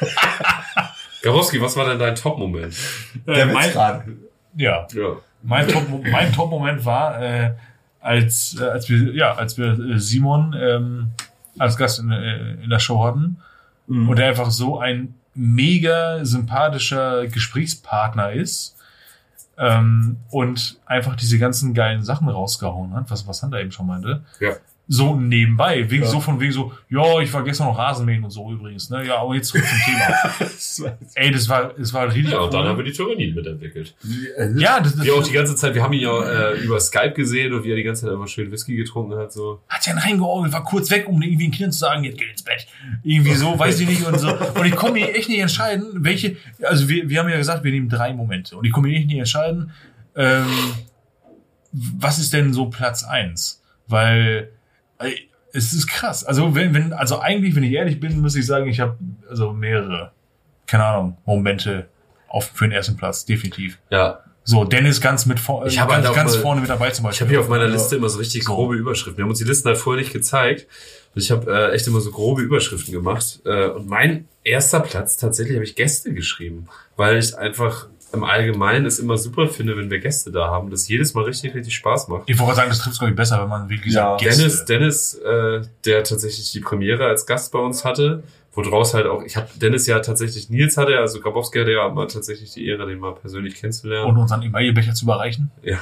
[1.22, 2.74] Garowski, was war denn dein Top-Moment?
[3.26, 4.16] Der Äh, mein, gerade.
[4.56, 5.16] ja, Ja.
[5.42, 7.54] mein Top, mein Top-Moment war, äh,
[8.00, 11.08] als, äh, als wir, ja, als wir äh, Simon ähm,
[11.58, 13.38] als Gast in, äh, in der Show hatten
[13.88, 14.08] Mhm.
[14.08, 18.76] und er einfach so ein mega sympathischer Gesprächspartner ist
[19.56, 24.22] ähm, und einfach diese ganzen geilen Sachen rausgehauen hat, was, was Hunter eben schon meinte.
[24.40, 24.52] Ja.
[24.90, 26.08] So nebenbei, wegen Ja.
[26.08, 29.06] so von wegen so, ja, ich war gestern noch Rasenmähen und so übrigens, ne?
[29.06, 30.96] Ja, aber jetzt zurück zum Thema.
[31.14, 32.68] Ey, das war, das war richtig Ja, und dann cool.
[32.68, 33.94] haben wir die Tyrannin mitentwickelt.
[34.56, 37.12] ja, das, das Wir auch die ganze Zeit, wir haben ihn ja äh, über Skype
[37.12, 39.60] gesehen und wie er die ganze Zeit einfach schön Whisky getrunken hat, so.
[39.68, 42.42] hat ja reingeorgelt, war kurz weg, um irgendwie den Kindern zu sagen, jetzt geht ins
[42.42, 42.66] Bett.
[43.02, 44.34] Irgendwie so, weiß ich nicht und so.
[44.34, 47.72] Und ich konnte mir echt nicht entscheiden, welche, also wir, wir haben ja gesagt, wir
[47.72, 48.56] nehmen drei Momente.
[48.56, 49.70] Und ich konnte mir echt nicht entscheiden,
[50.16, 50.46] ähm,
[51.72, 53.62] was ist denn so Platz eins?
[53.86, 54.57] Weil äh,
[55.52, 56.24] es ist krass.
[56.24, 58.96] Also wenn, wenn, also eigentlich, wenn ich ehrlich bin, muss ich sagen, ich habe
[59.28, 60.12] also mehrere,
[60.66, 61.88] keine Ahnung, Momente
[62.28, 63.78] auf für den ersten Platz, definitiv.
[63.90, 67.04] Ja, So, Dennis ganz mit vor, Ich ganz, halt ganz mal- vorne mit dabei zum
[67.04, 67.26] ich Beispiel.
[67.26, 68.54] habe hier auf meiner Liste immer so richtig so.
[68.54, 69.16] grobe Überschriften.
[69.18, 70.66] Wir haben uns die Listen halt vorher nicht gezeigt.
[71.14, 73.40] Und ich habe äh, echt immer so grobe Überschriften gemacht.
[73.46, 76.68] Äh, und mein erster Platz, tatsächlich habe ich Gäste geschrieben.
[76.96, 80.70] Weil ich einfach im Allgemeinen es immer super finde, wenn wir Gäste da haben.
[80.70, 82.22] Das jedes Mal richtig, richtig Spaß macht.
[82.26, 84.42] Ich wollte sagen, das trifft glaube ich besser, wenn man wirklich Ja, sagt, Gäste.
[84.42, 88.22] Dennis, Dennis, äh, der tatsächlich die Premiere als Gast bei uns hatte,
[88.54, 91.88] woraus halt auch, ich habe Dennis ja tatsächlich, Nils hatte ja, also Grabowski hatte ja
[91.88, 94.08] mal tatsächlich die Ehre, den mal persönlich kennenzulernen.
[94.08, 95.50] und unseren Emailbecher zu überreichen.
[95.62, 95.78] ja.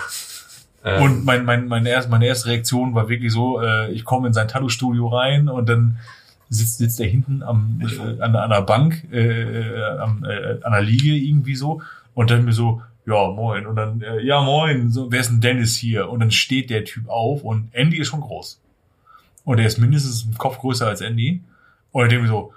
[0.84, 4.28] Ähm, Und mein, mein, meine, erste, meine erste Reaktion war wirklich so, äh, ich komme
[4.28, 5.98] in sein Tattoo-Studio rein und dann
[6.48, 10.72] sitzt, sitzt er hinten am, äh, an, an der Bank, äh, äh, am, äh, an
[10.72, 11.82] der Liege irgendwie so
[12.16, 13.66] und dann mir so, ja, moin.
[13.66, 16.08] Und dann, äh, ja, moin, so, wer ist denn Dennis hier?
[16.10, 18.60] Und dann steht der Typ auf und Andy ist schon groß.
[19.44, 21.40] Und er ist mindestens einen Kopf größer als Andy.
[21.92, 22.52] Und ich denke mir so,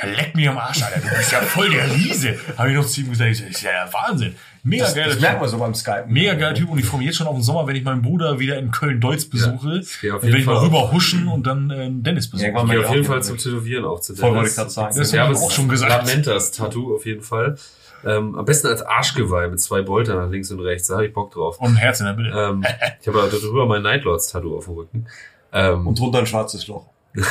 [0.00, 2.34] ja, leck mir am Arsch, Alter, du bist ja voll der Riese.
[2.56, 4.34] Habe ich noch zu ihm gesagt, ich so, das ist ja der Wahnsinn.
[4.64, 5.22] Mega Das, geiler das Typ.
[5.22, 6.06] merkt man so beim Skype.
[6.08, 8.00] Mega geiler Typ und ich freue mich jetzt schon auf den Sommer, wenn ich meinen
[8.02, 9.80] Bruder wieder in Köln-Deutz besuche.
[9.80, 12.46] auf dann werde ich mal rüber huschen und dann äh, Dennis besuchen.
[12.56, 13.22] Irgendwann ich auf jeden Ja, Fall ja.
[13.22, 14.50] zum Tätowieren auch zu Voll wollte Dennis.
[14.52, 14.96] ich grad sagen.
[14.96, 16.08] Das ja, hab aber ich es auch schon gesagt.
[16.08, 17.58] Lamentas-Tattoo auf jeden Fall.
[18.04, 20.88] Ähm, am besten als Arschgeweih mit zwei Boltern nach links und rechts.
[20.88, 21.58] Da habe ich Bock drauf.
[21.58, 22.30] Und ein Herz in der Mitte.
[22.36, 22.64] Ähm,
[23.00, 25.06] ich habe darüber mein Nightlords-Tattoo auf dem Rücken.
[25.52, 26.86] Ähm, Und drunter ein schwarzes Loch.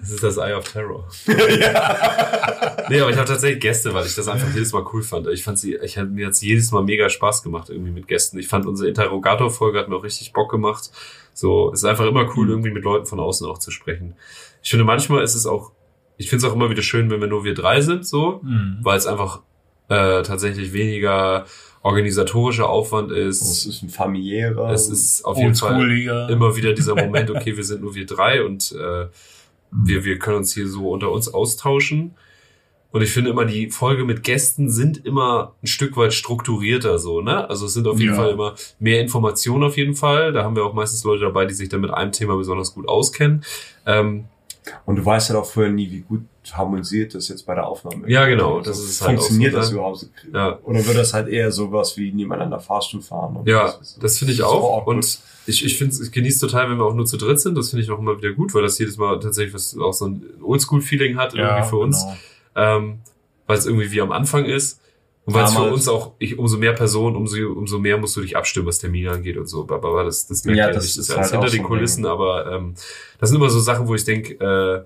[0.00, 1.08] Das ist das Eye of Terror.
[1.26, 5.26] nee, aber ich habe tatsächlich Gäste, weil ich das einfach jedes Mal cool fand.
[5.28, 8.38] Ich fand sie, ich hab, mir hat's jedes Mal mega Spaß gemacht irgendwie mit Gästen.
[8.38, 10.90] Ich fand unsere Interrogator-Folge hat mir auch richtig Bock gemacht.
[11.32, 14.14] So, es ist einfach immer cool, irgendwie mit Leuten von außen auch zu sprechen.
[14.62, 15.72] Ich finde, manchmal ist es auch,
[16.20, 18.78] ich finde es auch immer wieder schön, wenn wir nur wir drei sind, so, Mhm.
[18.82, 19.40] weil es einfach
[19.88, 21.46] äh, tatsächlich weniger
[21.82, 23.40] organisatorischer Aufwand ist.
[23.40, 24.70] Es ist ein familiärer.
[24.70, 25.80] Es ist auf jeden Fall
[26.30, 29.06] immer wieder dieser Moment, okay, wir sind nur wir drei und äh,
[29.72, 32.14] wir, wir können uns hier so unter uns austauschen.
[32.92, 37.20] Und ich finde immer, die Folge mit Gästen sind immer ein Stück weit strukturierter so,
[37.22, 37.48] ne?
[37.48, 38.20] Also es sind auf jeden Ja.
[38.20, 40.32] Fall immer mehr Informationen auf jeden Fall.
[40.32, 42.88] Da haben wir auch meistens Leute dabei, die sich dann mit einem Thema besonders gut
[42.88, 43.42] auskennen.
[43.86, 44.24] Ähm,
[44.84, 46.22] Und du weißt ja auch vorher nie, wie gut
[46.52, 49.68] harmonisiert das jetzt bei der Aufnahme Ja, genau, Also, das ist halt Funktioniert auch das
[49.70, 49.74] ne?
[49.76, 50.06] überhaupt?
[50.32, 50.58] Ja.
[50.64, 53.38] Oder wird das halt eher sowas wie nebeneinander Fahrstuhl fahren?
[53.44, 53.98] Ja, ich.
[54.00, 54.78] das finde ich ist auch.
[54.78, 54.96] awkward.
[54.96, 57.56] Und ich, ich finde ich genieße total, wenn wir auch nur zu dritt sind.
[57.56, 60.06] Das finde ich auch immer wieder gut, weil das jedes Mal tatsächlich was, auch so
[60.06, 62.04] ein Oldschool-Feeling hat irgendwie für uns.
[62.04, 62.16] genau.
[62.56, 62.98] Ähm,
[63.46, 64.79] weil es irgendwie wie am Anfang ist.
[65.30, 68.20] Und weil es für uns auch, ich, umso mehr Personen, umso, umso mehr musst du
[68.20, 69.66] dich abstimmen, was Termine angeht und so.
[69.68, 70.98] Aber das, das merkt Ja, ihr das nicht.
[70.98, 72.12] Das ist ist alles halt hinter den Kulissen, Ding.
[72.12, 72.74] aber ähm,
[73.18, 74.84] das sind immer so Sachen, wo ich denke, äh,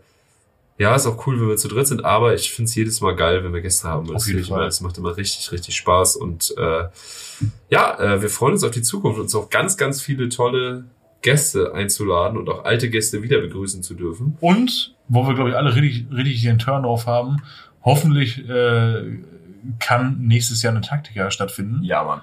[0.76, 3.14] ja, ist auch cool, wenn wir zu dritt sind, aber ich finde es jedes Mal
[3.14, 4.12] geil, wenn wir Gäste haben.
[4.12, 4.64] Das, ich Fall.
[4.64, 6.16] das macht immer richtig, richtig Spaß.
[6.16, 6.84] Und äh,
[7.70, 10.84] ja, äh, wir freuen uns auf die Zukunft, uns auch ganz, ganz viele tolle
[11.22, 14.36] Gäste einzuladen und auch alte Gäste wieder begrüßen zu dürfen.
[14.40, 17.38] Und, wo wir, glaube ich, alle richtig, richtig den Turn drauf haben,
[17.82, 19.18] hoffentlich äh,
[19.78, 21.82] kann nächstes Jahr eine Taktika stattfinden.
[21.82, 22.20] Ja, Mann.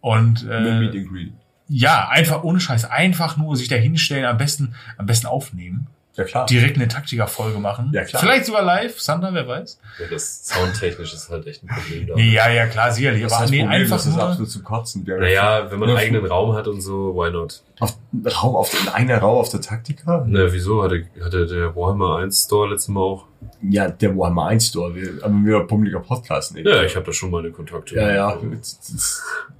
[0.00, 1.32] Und äh, Meet and Greet.
[1.68, 6.24] ja, einfach ohne Scheiß, einfach nur sich da hinstellen, am besten, am besten aufnehmen, Ja,
[6.24, 6.46] klar.
[6.46, 7.90] direkt eine Taktika-Folge machen.
[7.92, 8.22] Ja, klar.
[8.22, 9.80] Vielleicht sogar live, Sander, wer weiß.
[9.98, 12.08] Ja, das soundtechnisch ist halt echt ein Problem.
[12.14, 13.22] Nee, ja, ja, klar, sicherlich.
[13.24, 15.04] das Aber nee, Problem, einfach das ist nur, absolut zum Kotzen.
[15.04, 17.62] Naja, wenn man einen eigenen Raum hat und so, why not?
[17.78, 17.98] Auf,
[18.42, 20.24] Raum auf den einen Raum auf der Taktika?
[20.26, 20.82] Na, wieso?
[20.82, 23.26] Hatte, hatte der Warhammer 1 Store letztes Mal auch?
[23.60, 24.94] Ja, der Warhammer 1 Store.
[24.94, 26.66] Wir, aber wir pummeliger Podcast nicht.
[26.66, 27.94] Ja, ich habe da schon mal eine Kontakte.
[27.94, 28.38] Ja, ja.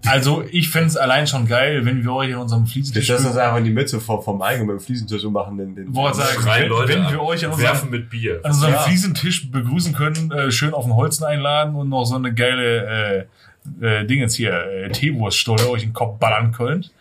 [0.07, 3.07] also ich fänd's allein schon geil, wenn wir euch in unserem Fliesentisch...
[3.09, 5.75] lassen das einfach in die Mitte vom, vom Eingang mit dem Fliesentisch und machen den,
[5.75, 8.41] den Wollte sagen, wenn, Leute wenn wir euch an unserem, werfen mit Bier.
[8.45, 8.81] an unserem Ja.
[8.81, 13.27] Fliesentisch begrüßen können, äh, schön auf den Holzen einladen und noch so eine geile
[13.81, 16.93] äh, äh, Dingens hier, äh, Teewurststolle euch in den Kopf ballern könnt.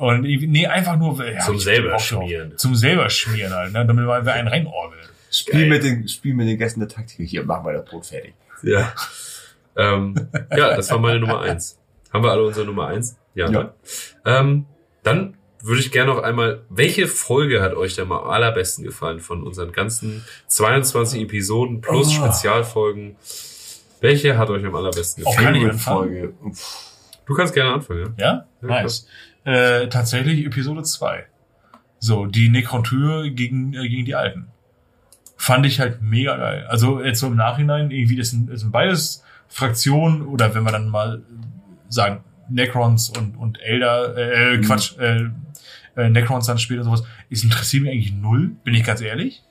[0.00, 2.56] Und nee, einfach nur ja, Zum selber schmieren.
[2.56, 3.84] Zum selber schmieren halt, ne?
[3.86, 5.04] damit wir einen reinorgeln.
[5.30, 5.68] Spiel Geil.
[5.68, 7.22] mit den, Spiel mit den Gästen der Taktika.
[7.22, 8.32] Hier, machen wir das Brot fertig.
[8.62, 8.94] Ja.
[9.76, 10.14] ähm,
[10.56, 11.78] ja, das war meine Nummer eins.
[12.12, 13.16] Haben wir alle unsere Nummer eins?
[13.34, 13.50] Ja.
[13.50, 13.62] Ja.
[13.64, 13.74] Ne?
[14.24, 14.66] Ähm,
[15.02, 19.20] dann würde ich gerne noch einmal, welche Folge hat euch denn mal am allerbesten gefallen
[19.20, 22.24] von unseren ganzen 22 Episoden plus Oh.
[22.24, 23.16] Spezialfolgen?
[24.00, 25.60] Welche hat euch am allerbesten Auch gefallen?
[25.62, 26.32] kann ich Favorite-Folge.
[27.26, 28.24] Du kannst gerne anfangen, ja?
[28.24, 28.46] Ja?
[28.62, 29.06] Ja, nice.
[29.44, 31.24] Äh, tatsächlich Episode 2.
[31.98, 34.46] So, die Nekrontür gegen, äh, gegen die Alten.
[35.36, 36.66] Fand ich halt mega geil.
[36.68, 40.72] Also jetzt so im Nachhinein, irgendwie, das sind, das sind beides Fraktionen, oder wenn wir
[40.72, 41.22] dann mal äh,
[41.88, 44.62] sagen, Necrons und, und Elder, äh, Mhm.
[44.62, 45.30] Quatsch, äh,
[45.96, 49.42] äh, Necrons dann später sowas, es interessiert mich eigentlich null, bin ich ganz ehrlich.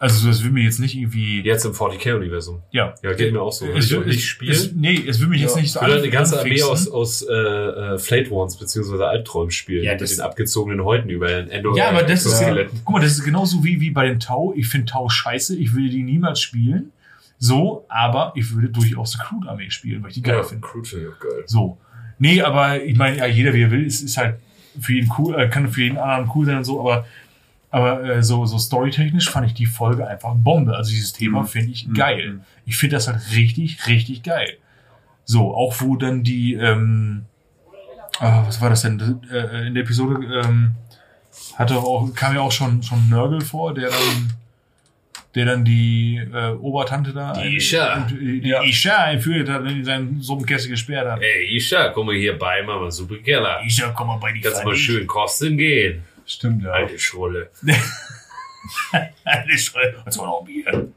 [0.00, 2.62] Also das will mir jetzt nicht irgendwie, Jetzt im 40k-Universum.
[2.70, 2.94] ja.
[3.02, 3.66] Ja, geht mir auch so.
[3.66, 4.56] Es, Ich will nicht es, spielen.
[4.76, 5.60] nee, es will mich jetzt Ja.
[5.62, 9.82] nicht so will eine ganze Armee aus, aus äh, äh, Flate Ones beziehungsweise Albträumen spielen.
[9.82, 11.76] Ja, mit den abgezogenen Häuten über den Endor.
[11.76, 12.80] Ja, aber das ist, Exoskeletten.
[12.84, 14.52] guck mal, das ist genauso wie, wie bei den Tau.
[14.56, 16.92] Ich finde Tau scheiße, ich würde die niemals spielen.
[17.40, 20.64] So, aber ich würde durchaus eine Crude-Armee spielen, weil ich die geil Ja, finde.
[20.66, 21.42] Crude finde ich auch geil.
[21.46, 21.78] So.
[22.20, 24.36] Nee, aber ich meine, ja, jeder wie er will, es ist halt
[24.80, 27.04] für jeden cool, äh, kann für jeden anderen cool sein und so, aber,
[27.70, 30.76] aber äh, so, so storytechnisch fand ich die Folge einfach Bombe.
[30.76, 31.46] Also dieses Thema Mhm.
[31.46, 31.94] finde ich Mhm.
[31.94, 32.40] geil.
[32.66, 34.56] Ich finde das halt richtig, richtig geil.
[35.24, 37.26] So, auch wo dann die, ähm,
[38.20, 39.20] ah, was war das denn?
[39.30, 40.72] Äh, in der Episode ähm,
[41.56, 44.32] hatte auch, kam ja auch schon, schon Nörgel vor, der dann,
[45.34, 48.06] der dann die äh, Obertante da, Die Isha.
[48.10, 48.62] die, die Ja.
[48.62, 51.20] Isha einführt hat, in seinen Suppenkessel gesperrt hat.
[51.20, 53.60] Ey, Isha, komm mal hier bei, Mama, super Keller.
[53.66, 56.02] Isha, komm mal bei die Kannst mal schön kosten gehen.
[56.28, 56.70] Stimmt, ja.
[56.70, 57.50] Alte Schrulle.
[59.24, 59.96] Eine Schreie.
[60.04, 60.88] Und zwar noch ein Bier.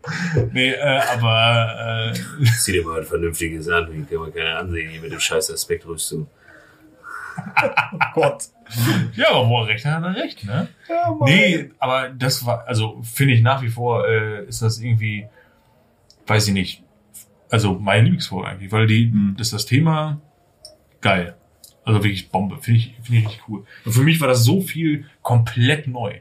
[0.51, 4.89] Nee, äh, aber äh, Zieh dir mal ein vernünftiges an, wie kann man keiner ansehen
[4.89, 6.27] hier mit dem scheiß Aspektrüstung.
[8.13, 8.43] Gott.
[9.15, 10.67] ja, aber wo er recht hat, hat er recht, ne?
[10.89, 11.29] Ja, Mann.
[11.29, 15.27] Nee, aber das war, also finde ich nach wie vor, äh, ist das irgendwie,
[16.27, 16.83] weiß ich nicht,
[17.49, 19.35] also meine Lieblingsfolge eigentlich, weil die, Mhm.
[19.37, 20.19] das ist das Thema
[20.99, 21.35] geil.
[21.83, 23.63] Also wirklich Bombe, finde ich, finde ich richtig cool.
[23.85, 26.19] Und für mich war das so viel komplett neu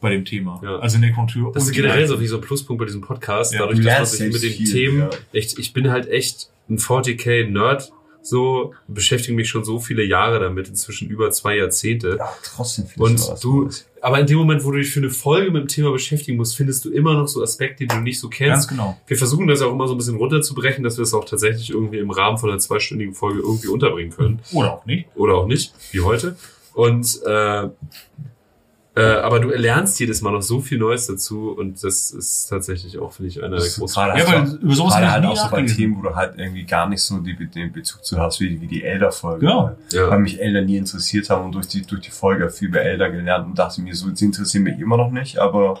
[0.00, 0.60] bei dem Thema.
[0.62, 0.78] Ja.
[0.78, 1.52] Also in der Kontur.
[1.52, 4.18] Das ist generell so wie so ein Pluspunkt bei diesem Podcast, Ja, dadurch, du dass
[4.18, 5.10] man sich mit den viel, Themen, ja.
[5.32, 10.68] echt, ich bin halt echt ein 40k-Nerd, so, beschäftige mich schon so viele Jahre damit,
[10.68, 12.16] inzwischen über zwei Jahrzehnte.
[12.18, 13.86] Ja, trotzdem findest Und du, Neues.
[14.02, 16.56] aber in dem Moment, wo du dich für eine Folge mit dem Thema beschäftigen musst,
[16.56, 18.68] findest du immer noch so Aspekte, die du nicht so Ganz kennst.
[18.68, 18.98] genau.
[19.06, 21.98] Wir versuchen das auch immer so ein bisschen runterzubrechen, dass wir es auch tatsächlich irgendwie
[21.98, 24.40] im Rahmen von einer zweistündigen Folge irgendwie unterbringen können.
[24.52, 25.06] Oder auch nicht.
[25.16, 26.36] Oder auch nicht, wie heute.
[26.74, 27.68] Und äh,
[28.96, 32.98] Äh, aber du lernst jedes Mal noch so viel Neues dazu und das ist tatsächlich
[32.98, 35.30] auch, finde ich, einer der großen gerade Ja, weil einfach- über sowas gerade halt ich
[35.30, 35.62] auch so bei.
[35.62, 38.66] Themen, wo du halt irgendwie gar nicht so die, den Bezug zu hast, wie, wie
[38.66, 39.40] die Elder-Folge.
[39.46, 39.76] Genau.
[39.92, 40.10] Ja.
[40.10, 43.10] Weil mich Elder nie interessiert haben und durch die, durch die Folge viel über Elder
[43.10, 45.80] gelernt und dachte mir, so, sie interessieren mich immer noch nicht, aber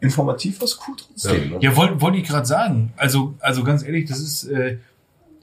[0.00, 1.52] informativ war es cool trotzdem.
[1.52, 1.58] ne?
[1.62, 2.92] Ja, wollte wollte ich gerade sagen.
[2.98, 4.76] Also, also ganz ehrlich, das ist, äh,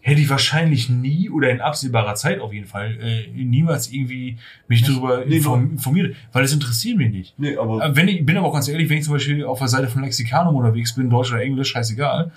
[0.06, 4.84] hätte ich wahrscheinlich nie oder in absehbarer Zeit auf jeden Fall äh, niemals irgendwie mich
[4.84, 7.34] darüber Nee, inform informiert, weil es interessiert mich nicht.
[7.40, 9.60] Nee, aber Äh, Wenn ich bin aber auch ganz ehrlich, wenn ich zum Beispiel auf
[9.60, 12.32] der Seite von Lexikanum unterwegs bin, Deutsch oder Englisch, scheißegal.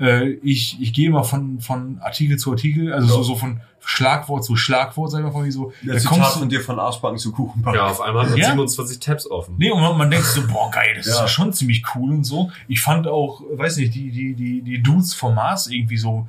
[0.00, 3.22] Äh, ich, ich gehe immer von, von Artikel zu Artikel, also so, Ja.
[3.24, 5.72] so von Schlagwort zu Schlagwort, sag ich mal, von wie so.
[5.82, 7.78] der da Zitat kommst du, von dir von Arschbacken zu Kuchenbacken.
[7.80, 8.48] Ja, auf einmal hat man Ja?
[8.50, 9.54] 27 Tabs offen.
[9.58, 11.22] Nee, und man, man denkt so, boah, geil, das ist Ja.
[11.22, 12.50] ja schon ziemlich cool und so.
[12.68, 16.28] Ich fand auch, weiß nicht, die, die, die, die Dudes vom Mars irgendwie so,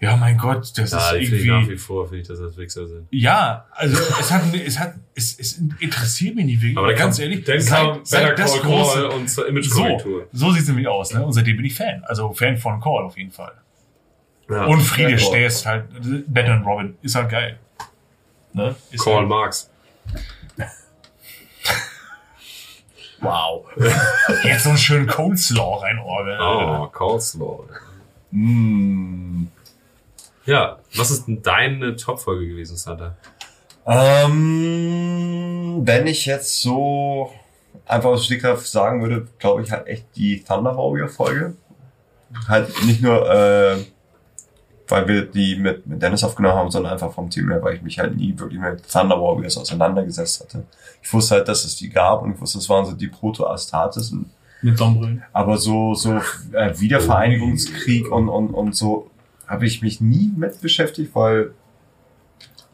[0.00, 2.56] ja, mein Gott, das Ja, ist ich nach irgendwie, wie vor, finde ich, dass das
[2.56, 3.06] Wichser sind.
[3.10, 7.22] ja, also es hat, es hat, es, es interessiert mich nicht wirklich, Aber ganz kam-
[7.24, 10.28] ehrlich, dann seit- kam seit Better das Call große- Call und zur so, Image-Korrektur.
[10.32, 11.24] so sieht's nämlich aus, ne?
[11.24, 12.02] Und seitdem bin ich Fan.
[12.04, 13.52] Also Fan von Call auf jeden Fall.
[14.50, 14.64] Ja.
[14.66, 15.84] Und Friede ist halt,
[16.26, 17.58] Batman Robin, ist halt geil.
[18.52, 18.74] Ne?
[18.90, 19.70] Ist Call halt, Marx.
[23.20, 23.64] wow.
[24.44, 26.38] Jetzt so einen schönen Coleslaw reinorgeln.
[26.40, 27.64] Oh, Coleslaw.
[28.30, 29.46] Mm.
[30.46, 33.16] Ja, was ist denn deine Top-Folge gewesen, Santa?
[33.84, 37.32] Ähm, wenn ich jetzt so
[37.84, 41.56] einfach aus Stegreif sagen würde, glaube ich halt echt die Thunder Warrior Folge.
[42.48, 43.76] Halt nicht nur, äh,
[44.88, 47.82] weil wir die mit, mit Dennis aufgenommen haben, sondern einfach vom Team her, weil ich
[47.82, 50.64] mich halt nie wirklich mit Thunder Warriors auseinandergesetzt hatte.
[51.02, 54.14] Ich wusste halt, dass es die gab und ich wusste, es waren so die Proto-Astartes.
[54.62, 55.22] Mit Sonnenbrillen.
[55.32, 56.20] Aber so, so
[56.52, 59.10] äh, Wiedervereinigungskrieg und, und, und so
[59.46, 61.52] habe ich mich nie mit beschäftigt, weil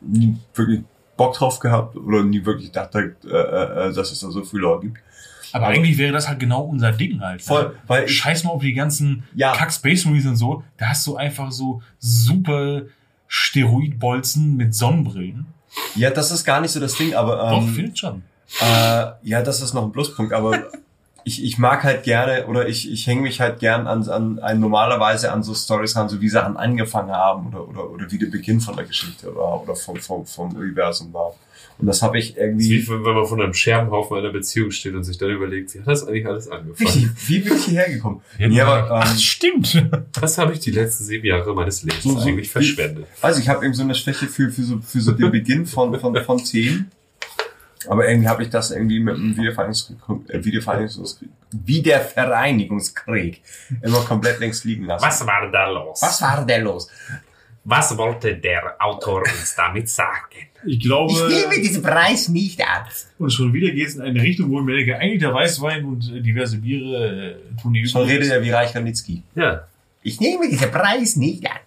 [0.00, 0.82] nie wirklich
[1.16, 4.80] Bock drauf gehabt oder nie wirklich dachte, äh, äh, dass es da so viel Lore
[4.80, 4.98] gibt.
[5.52, 7.40] Aber Aber- eigentlich wäre das halt genau unser Ding halt.
[7.40, 7.44] ne?
[7.46, 9.52] Voll, weil Scheiß mal auf die ganzen Ja.
[9.54, 10.64] Kack Space Marines und so.
[10.78, 12.82] Da hast du einfach so super
[13.28, 15.46] Steroidbolzen mit Sonnenbrillen.
[15.94, 18.22] ja, das ist gar nicht so das Ding, aber Doch, ähm, findet schon.
[18.60, 20.68] Äh, ja, das ist noch ein Pluspunkt, aber
[21.24, 24.60] ich, ich mag halt gerne oder ich, ich hänge mich halt gern an, an, an
[24.60, 28.18] normalerweise an so Stories ran, so wie sie an angefangen haben oder, oder, oder wie
[28.18, 31.34] der Beginn von der Geschichte war oder vom, vom, vom Universum war.
[31.78, 32.70] Und das habe ich Das ist irgendwie.
[32.82, 35.86] wie wenn man von einem Scherbenhaufen einer Beziehung steht und sich dann überlegt, wie hat
[35.88, 36.86] das eigentlich alles angefangen?
[36.88, 38.20] Richtig, wie bin ich hierher gekommen?
[38.38, 39.82] Nee, aber, Ach, ähm, stimmt.
[40.20, 43.06] Was habe ich die letzten sieben Jahre meines Lebens So- so eigentlich wie- verschwendet?
[43.20, 45.98] Also ich habe eben so eine Schwäche für, für, so, für so den Beginn von,
[45.98, 46.90] von, von Themen.
[47.88, 50.44] Aber irgendwie habe ich das irgendwie mit dem Wiedervereinigungskrieg, äh,
[51.66, 53.42] Wiedervereinigungskrieg,
[53.82, 55.26] immer komplett längst liegen lassen.
[55.26, 56.00] war da los?
[56.02, 56.88] Was war denn los?
[57.64, 60.48] Was wollte der Autor uns damit sagen?
[60.64, 61.12] Ich glaube,
[61.56, 62.84] diesen Preis nicht an.
[63.18, 65.84] und schon wieder geht es in eine Richtung, wo ich mir denke, eigentlich der Weißwein
[65.84, 69.22] und äh, diverse Biere äh, tun die Schon redet er wie Reich Ranitzky.
[69.34, 69.66] Ja,
[70.02, 71.58] Ich nehme diesen Preis nicht an.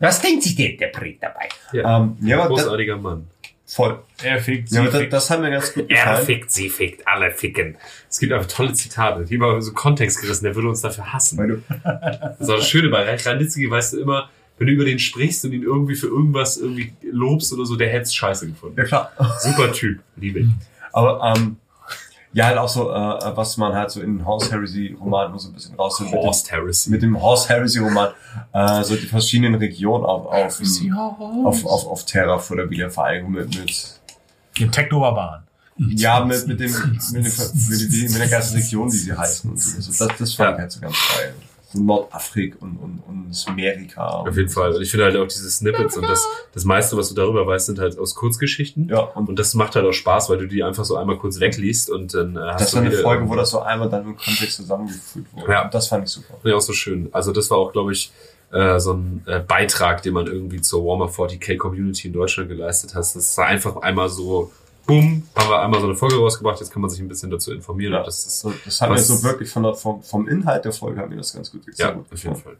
[0.00, 1.48] Was denkt sich der Interpret dabei?
[1.72, 1.98] ja.
[1.98, 3.26] Ähm, ja, das, großartiger Mann.
[3.68, 4.00] Voll.
[4.22, 5.12] Er fickt, Ja, sie das, fickt.
[5.12, 6.26] das hat mir ganz gut Er gefallen.
[6.26, 7.76] fickt, sie fickt, alle ficken.
[8.08, 11.62] Es gibt einfach tolle Zitate, die immer so Kontext gerissen, der würde uns dafür hassen.
[11.84, 15.44] Das ist auch das Schöne bei Ranitzky, weißt du immer, wenn du über den sprichst
[15.44, 18.76] und ihn irgendwie für irgendwas irgendwie lobst oder so, der hätt's scheiße gefunden.
[18.78, 19.12] ja klar.
[19.40, 20.46] Super Typ, liebe ich.
[20.92, 21.56] Aber ähm,
[22.38, 25.48] ja, halt auch so, äh, was man halt so in Horse Heresy Romanen nur so
[25.48, 26.86] ein bisschen raus mit dem, Horst Harris.
[26.86, 28.10] mit dem Horse Heresy Roman,
[28.52, 30.60] äh, so die verschiedenen Regionen auf, auf,
[31.44, 34.00] auf, auf, auf Terra vor der Wiedervereinigung mit, mit
[34.58, 35.42] Den Techno-Barbaren.
[35.76, 39.50] ja, mit, mit dem, mit, dem, mit, dem, mit der ganzen Region, wie sie heißen
[39.50, 39.76] und so.
[39.76, 40.54] Also Das, das fand Ja.
[40.54, 41.34] ich halt so ganz geil.
[41.70, 44.06] So Nordafrika und, und, und Amerika.
[44.06, 44.74] Auf jeden Fall.
[44.74, 47.66] Und ich finde halt auch diese Snippets und das, das meiste, was du darüber weißt,
[47.66, 48.88] sind halt aus Kurzgeschichten.
[48.88, 51.40] Ja, und Und das macht halt auch Spaß, weil du die einfach so einmal kurz
[51.40, 53.90] wegliest und dann äh, hast das du war eine wieder Folge, wo das so einmal
[53.90, 55.52] dann im Kontext zusammengefügt wurde.
[55.52, 55.64] Ja.
[55.64, 56.34] Und das fand ich super.
[56.42, 57.08] Ich auch so schön.
[57.12, 58.12] Also das war auch, glaube ich,
[58.50, 62.94] äh, so ein äh, Beitrag, den man irgendwie zur Warmer 40k Community in Deutschland geleistet
[62.94, 63.04] hat.
[63.14, 64.50] Das war einfach einmal so,
[64.88, 67.52] bumm, haben wir einmal so eine Folge rausgebracht, jetzt kann man sich ein bisschen dazu
[67.52, 67.92] informieren.
[67.92, 68.02] Ja.
[68.02, 71.08] Das ist das hat mir so wirklich von der, vom, vom Inhalt der Folge hat
[71.10, 72.56] mir das ganz gut, sehr ja, gut auf jeden gefallen.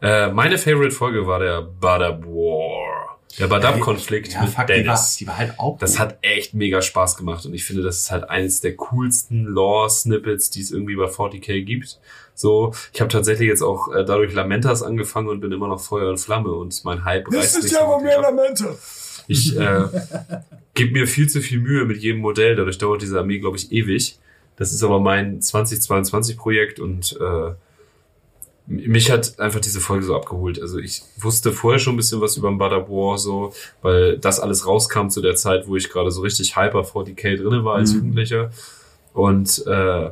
[0.00, 0.28] Fall.
[0.28, 3.18] Äh, meine Favorite Folge war der Badab War.
[3.36, 5.16] Der Badab-Konflikt Ja, mit fuck, die war, Dennis.
[5.16, 5.98] die war halt auch Das gut.
[6.00, 10.50] hat echt mega Spaß gemacht und ich finde, das ist halt eines der coolsten Lore-Snippets,
[10.50, 11.98] die es irgendwie bei 40k gibt.
[12.36, 16.10] So, ich habe tatsächlich jetzt auch äh, dadurch Lamentas angefangen und bin immer noch Feuer
[16.10, 18.24] und Flamme und mein Hype reißt nicht so wirklich ab.
[18.24, 18.76] Elemente.
[19.26, 19.84] Ich äh,
[20.74, 23.72] gebe mir viel zu viel Mühe mit jedem Modell, dadurch dauert diese Armee, glaube ich,
[23.72, 24.18] ewig.
[24.56, 27.54] Das ist aber mein 2022-Projekt und äh,
[28.66, 30.60] mich hat einfach diese Folge so abgeholt.
[30.60, 34.40] Also ich wusste vorher schon ein bisschen was über den Bada War so, weil das
[34.40, 37.92] alles rauskam zu der Zeit, wo ich gerade so richtig hyper 40k drinne war als
[37.92, 37.98] Mhm.
[37.98, 38.50] Jugendlicher.
[39.12, 40.10] Und äh,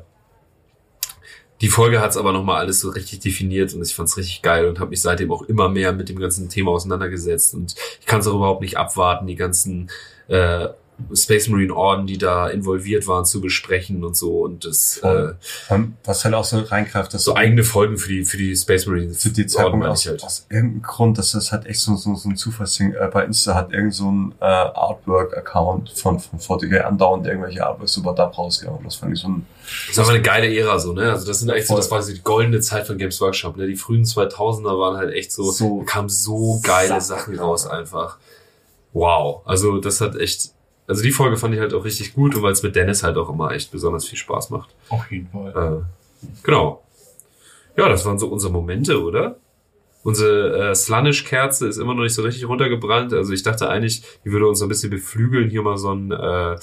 [1.62, 4.42] die Folge hat es aber nochmal alles so richtig definiert und ich fand es richtig
[4.42, 7.54] geil und habe mich seitdem auch immer mehr mit dem ganzen Thema auseinandergesetzt.
[7.54, 9.88] Und ich kann es auch überhaupt nicht abwarten, die ganzen
[10.26, 10.68] äh,
[11.14, 14.40] Space Marine Orden, die da involviert waren, zu besprechen und so.
[14.40, 15.36] Und das äh, Voll.
[15.70, 18.86] Ähm, Was halt auch so reingreift, dass so eigene Folgen für die für die Space
[18.86, 20.22] Marines zu die Zeitpunkt aus, halt.
[20.22, 23.54] aus irgendeinem Grund, dass das halt echt so, so, so ein Zufallsding, äh, bei Insta
[23.54, 28.84] hat irgend so ein äh, Artwork-Account von, von 40k andauernd irgendwelche Artworks über da rausgehauen.
[28.84, 29.46] Das fand ich so ein,
[29.88, 31.10] Das ist aber eine geile Ära so, ne?
[31.10, 33.66] Also das sind eigentlich so, das war so die goldene Zeit von Games Workshop, ne?
[33.66, 38.18] Die frühen 2000er waren halt echt so, So kamen so geile Sachen raus einfach.
[38.92, 39.42] Wow.
[39.46, 40.50] Also das hat echt,
[40.86, 43.16] also die Folge fand ich halt auch richtig gut und weil es mit Dennis halt
[43.16, 44.74] auch immer echt besonders viel Spaß macht.
[44.88, 45.84] Auf jeden Fall.
[45.84, 46.82] Äh, genau.
[47.76, 49.36] Ja, das waren so unsere Momente, oder?
[50.02, 53.12] Unsere äh, Slanish-Kerze ist immer noch nicht so richtig runtergebrannt.
[53.12, 56.10] Also ich dachte eigentlich, die würde uns so ein bisschen beflügeln, hier mal so ein
[56.10, 56.56] äh,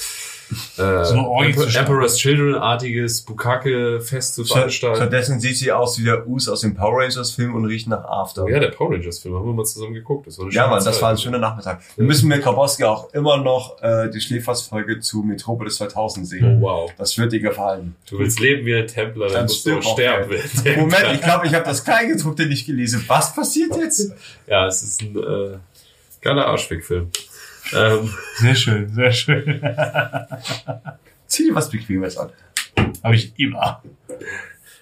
[0.77, 1.75] äh, So Emperor.
[1.75, 4.97] Emperor's Children-artiges Bukake-Fest zu veranstalten.
[4.97, 8.03] stattdessen sieht sie aus wie der Us aus dem Power Rangers Film und riecht nach
[8.05, 8.43] After.
[8.43, 10.27] Oh ja, der Power Rangers-Film haben wir mal zusammen geguckt.
[10.27, 11.81] Das war eine Ja, Mann, das war ein schöner Nachmittag.
[11.95, 16.57] Wir müssen mit Grabowski auch immer noch äh, die Schläfersfolge zu Metropolis 2000 sehen.
[16.59, 16.91] Oh, wow.
[16.97, 17.95] Das wird dir gefallen.
[18.09, 20.79] Du willst leben wie ein Templer, dann, Dann musst du auch stirb auch, sterben.
[20.79, 23.03] Moment, ich glaube, ich habe das Kleingedruckte nicht gelesen.
[23.07, 24.13] Was passiert jetzt?
[24.47, 25.57] Ja, es ist ein äh,
[26.21, 27.09] geiler Arschwegfilm.
[27.73, 29.61] Ähm, Sehr schön, sehr schön.
[31.27, 32.31] Zieh dir was Bequemes an.
[33.03, 33.83] Habe ich immer.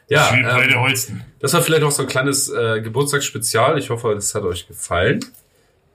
[0.07, 1.21] ja, ähm.
[1.39, 3.77] Das war vielleicht noch so ein kleines äh, Geburtstagsspezial.
[3.77, 5.19] Ich hoffe, das hat euch gefallen.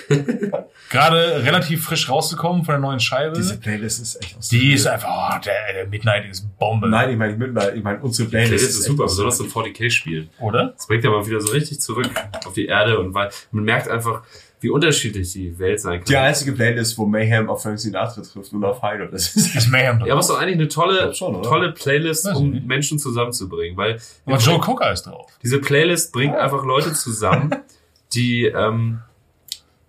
[0.90, 3.36] Gerade relativ frisch rausgekommen von der neuen Scheibe.
[3.36, 6.88] Diese Playlist ist echt aus die ist einfach, oh, der, der Midnight ist Bombe.
[6.88, 9.46] Nein, ich meine, ich meine, ich meine unsere Das Playlist ist echt super, besonders im
[9.46, 10.28] 40k-Spiel.
[10.40, 10.74] Oder?
[10.76, 12.10] Das bringt ja mal wieder so richtig zurück
[12.44, 14.22] auf die Erde und weil man merkt einfach,
[14.62, 16.04] wie unterschiedlich die Welt sein kann.
[16.06, 19.08] Die einzige Playlist, wo Mayhem auf Frank Sinatra trifft und auf Hyde.
[19.10, 20.06] Das ist Ist Mayhem drauf.
[20.06, 22.66] Ja, aber es ist doch eigentlich eine tolle, schon, tolle Playlist, um nicht.
[22.66, 25.26] Menschen zusammenzubringen, weil aber Joe Cocker ist drauf.
[25.42, 27.54] diese Playlist bringt einfach Leute zusammen,
[28.14, 29.00] die, ähm,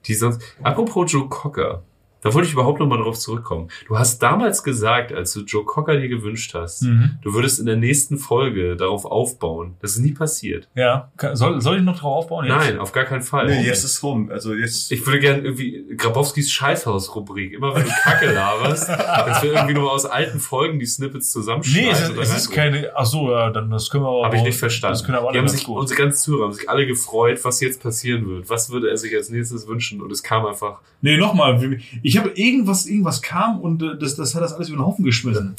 [0.05, 0.41] die sonst.
[0.61, 1.83] Apropos Joe Cocker,
[2.23, 3.67] da wollte ich überhaupt noch mal drauf zurückkommen.
[3.87, 7.17] Du hast damals gesagt, als du Joe Cocker dir gewünscht hast, Mhm.
[7.21, 9.75] du würdest in der nächsten Folge darauf aufbauen.
[9.81, 10.67] Das ist nie passiert.
[10.75, 11.11] Ja.
[11.33, 12.45] Soll, soll ich noch drauf aufbauen?
[12.45, 12.55] Jetzt?
[12.55, 13.47] Nein, auf gar keinen Fall.
[13.47, 14.29] Nee, jetzt ist rum.
[14.31, 14.91] Also jetzt.
[14.91, 17.53] Ich würde gerne irgendwie Grabowskis Scheißhaus-Rubrik.
[17.53, 21.87] Immer wenn du Kacke laberst, dass wir irgendwie nur aus alten Folgen die Snippets zusammenschneiden.
[21.87, 22.91] Nee, es ist, es ist keine.
[22.95, 24.25] Ach so, ja, dann das können wir aber.
[24.25, 24.93] Habe ich nicht verstanden.
[24.93, 25.77] Das können aber die alle haben ganz sich, gut.
[25.79, 28.49] unsere ganzen Zuhörer haben sich alle gefreut, was jetzt passieren wird.
[28.49, 30.01] Was würde er sich als nächstes wünschen?
[30.01, 30.79] Und es kam einfach.
[31.01, 31.79] Nee, nochmal.
[32.01, 35.05] Ich habe irgendwas, irgendwas kam und äh, das, das hat das alles über den Haufen
[35.05, 35.55] geschmissen.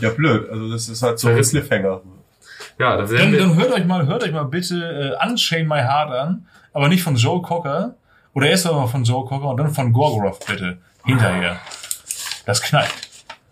[0.00, 0.48] Ja, blöd.
[0.50, 1.40] Also das ist halt so ein.
[1.40, 2.00] Cliffhanger.
[2.78, 3.38] Ja, da Dann, wir.
[3.38, 7.02] dann hört euch mal, hört euch mal bitte äh, Unchain My Heart an, aber nicht
[7.02, 7.94] von Joe Cocker.
[8.34, 10.78] Oder erst einmal von Joe Cocker und dann von Gorgoroth bitte.
[11.04, 11.58] Hinterher.
[12.46, 12.94] Das knallt.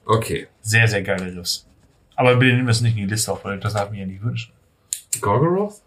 [0.05, 0.47] Okay.
[0.63, 1.67] Sehr, sehr geile Riffs.
[2.15, 4.07] Aber bitte nehmt das nicht in die Liste auf, weil das darf ich mir ja
[4.07, 4.53] nicht wünschen.
[5.21, 5.81] Gorgoroth?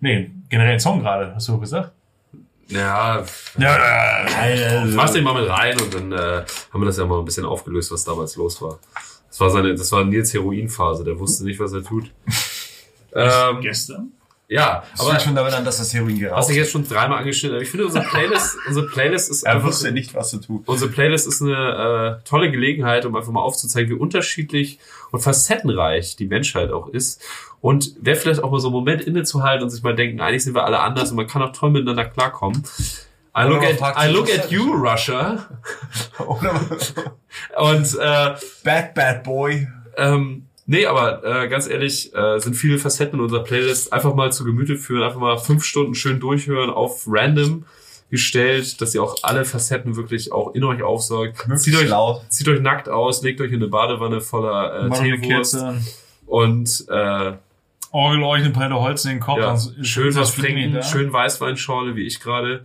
[0.00, 1.92] Nee, generell ein Song gerade, hast du gesagt?
[2.68, 3.24] Ja,
[3.56, 7.24] Ja, mach den mal mit rein und dann äh, haben wir das ja mal ein
[7.24, 8.78] bisschen aufgelöst, was damals los war.
[9.28, 12.10] Das war seine, das war Nils Heroinphase, der wusste nicht, was er tut.
[13.14, 14.12] ähm, Gestern?
[14.48, 17.18] Ja, Aber aber schon damit an, dass das Heroin was geraucht ich jetzt schon dreimal
[17.18, 20.38] angeschnitten habe, ich finde unsere Playlist, unsere Playlist ist Er einfach wusste nicht, was zu
[20.38, 20.62] tun.
[20.64, 24.78] Unsere Playlist ist eine äh, tolle Gelegenheit, um einfach mal aufzuzeigen, wie unterschiedlich
[25.10, 27.22] und facettenreich die Menschheit auch ist.
[27.60, 30.54] Und wer vielleicht auch mal so einen Moment innezuhalten und sich mal denken, eigentlich sind
[30.54, 32.64] wir alle anders und man kann auch toll miteinander klarkommen.
[33.36, 35.46] I look at, I look was at das you, Russia.
[37.56, 39.68] Und äh, Bad Bad Boy.
[39.96, 43.92] ähm, nee, aber äh, ganz ehrlich, äh, sind viele Facetten in unserer Playlist.
[43.92, 47.64] Einfach mal zu Gemüte führen, einfach mal fünf Stunden schön durchhören auf random.
[48.10, 51.44] gestellt, dass ihr auch alle Facetten wirklich auch in euch aufsaugt.
[51.56, 52.22] Zieht euch, laut.
[52.30, 55.62] zieht euch nackt aus, legt euch in eine Badewanne voller äh, Teewurst
[56.26, 57.32] und äh,
[57.90, 59.38] Orgel euch eine Peile Holz in den Kopf.
[59.38, 60.82] ja, schön was trinken, da.
[60.82, 62.62] schön Weißweinschorle, wie ich gerade.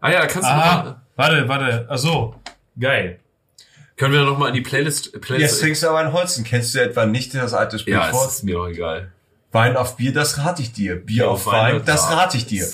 [0.00, 1.86] Ah ja, kannst du Ah, mal, warte, warte.
[1.90, 2.34] Ach so.
[2.78, 3.18] Geil.
[3.96, 6.44] Können wir noch mal in die Playlist, Jetzt Playlist trinkst du aber ein Holzen.
[6.44, 8.28] Kennst du etwa nicht das alte ja, Sprichwort?
[8.28, 9.12] es ist mir auch egal.
[9.52, 10.96] Wein auf Bier, das rate ich dir.
[10.96, 12.16] Bier auf Wein, das ja.
[12.16, 12.68] rate ich dir.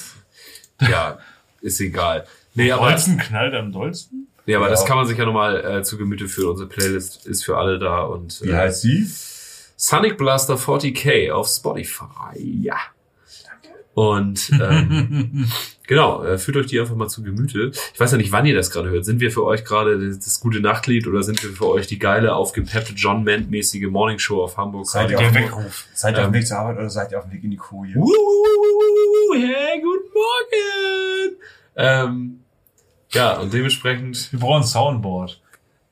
[0.80, 1.18] Ja,
[1.60, 2.26] ist egal.
[2.54, 4.26] Nee, aber, Holzen knallt am dollsten?
[4.46, 4.70] nee, aber Ja.
[4.72, 6.50] das kann man sich ja nochmal äh, zu Gemüte führen.
[6.50, 9.08] Unsere Playlist ist für alle da und Wie äh, heißt sie?
[9.76, 12.36] Sonic Blaster 40k auf Spotify.
[12.36, 12.76] Ja.
[13.94, 15.46] Und ähm,
[15.86, 17.72] genau, äh, führt euch die einfach mal zu Gemüte.
[17.92, 19.04] Ich weiß ja nicht, wann ihr das gerade hört.
[19.04, 21.98] Sind wir für euch gerade das, das gute Nachtlied oder sind wir für euch die
[21.98, 24.86] geile, aufgepeppte John Mant-mäßige Morning Show auf Hamburg?
[24.86, 25.86] Seid ihr auf dem Weckruf.
[25.92, 26.40] Seid ihr auf dem Ähm.
[26.40, 27.94] Weg zur Arbeit oder seid ihr auf dem Weg in die Koje?
[27.94, 31.36] Wuhu, hey, guten Morgen!
[31.76, 32.40] Ähm,
[33.10, 35.40] ja, und dementsprechend Wir brauchen ein Soundboard.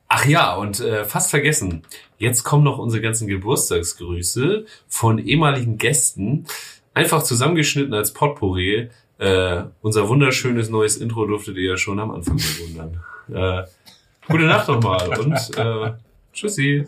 [0.07, 1.83] Ach ja, und äh, fast vergessen.
[2.17, 6.47] Jetzt kommen noch unsere ganzen Geburtstagsgrüße von ehemaligen Gästen.
[6.93, 8.89] Einfach zusammengeschnitten als Potpourri.
[9.17, 12.99] Äh, unser wunderschönes neues Intro durftet ihr ja schon am Anfang bewundern.
[13.31, 13.63] Äh,
[14.27, 15.93] gute Nacht nochmal und äh,
[16.33, 16.87] tschüssi.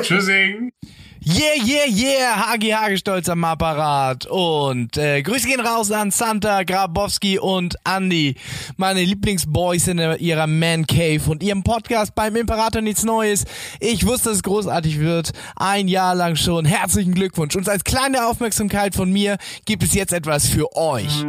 [0.00, 0.72] Tschüssing.
[1.20, 4.26] Yeah, yeah, yeah, Hagi Hagi stolz am Apparat.
[4.26, 8.36] Und äh, Grüße gehen raus an Santa, Grabowski und Andy,
[8.76, 13.44] meine Lieblingsboys in ihrer Man Cave und ihrem Podcast beim Imperator nichts Neues.
[13.80, 15.32] Ich wusste, dass es großartig wird.
[15.56, 16.66] Ein Jahr lang schon.
[16.66, 17.56] Herzlichen Glückwunsch.
[17.56, 21.24] Und als kleine Aufmerksamkeit von mir gibt es jetzt etwas für euch.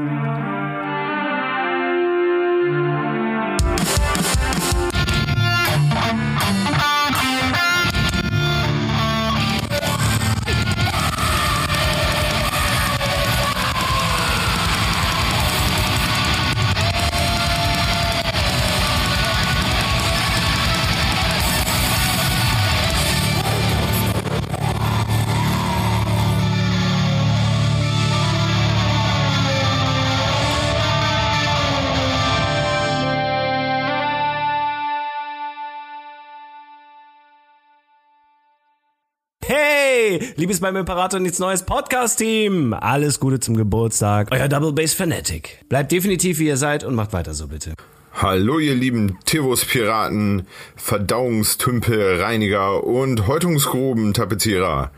[40.35, 42.73] Liebes beim Imperator nichts Neues Podcast-Team.
[42.73, 44.29] Alles Gute zum Geburtstag.
[44.31, 45.59] Euer Double Bass Fanatic.
[45.69, 47.73] Bleibt definitiv wie ihr seid und macht weiter so bitte.
[48.13, 54.91] Hallo ihr lieben Tivus-Piraten, Verdauungstümpel, Reiniger und Häutungsgruben-Tapezierer.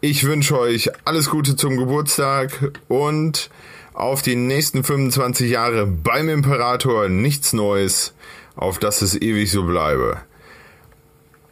[0.00, 3.50] Ich wünsche euch alles Gute zum Geburtstag und
[3.94, 8.14] auf die nächsten 25 Jahre beim Imperator nichts Neues,
[8.56, 10.18] auf dass es ewig so bleibe.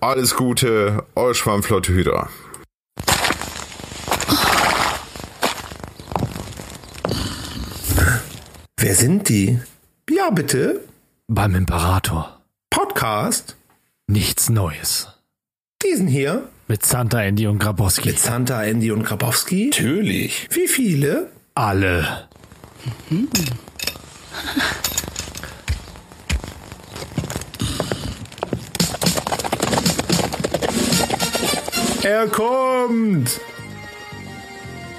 [0.01, 2.29] Alles Gute, euer Schwammflotte Hydra.
[8.83, 9.59] Wer sind die?
[10.09, 10.81] Ja, bitte.
[11.29, 12.41] Beim Imperator.
[12.71, 13.55] Podcast?
[14.07, 15.09] Nichts Neues.
[15.85, 16.49] Diesen hier?
[16.67, 18.09] Mit Santa, Andy und Grabowski.
[18.09, 19.67] Mit Santa, Andy und Grabowski?
[19.67, 20.49] Natürlich.
[20.51, 21.31] Wie viele?
[21.55, 22.27] alle.
[32.03, 33.41] Er kommt!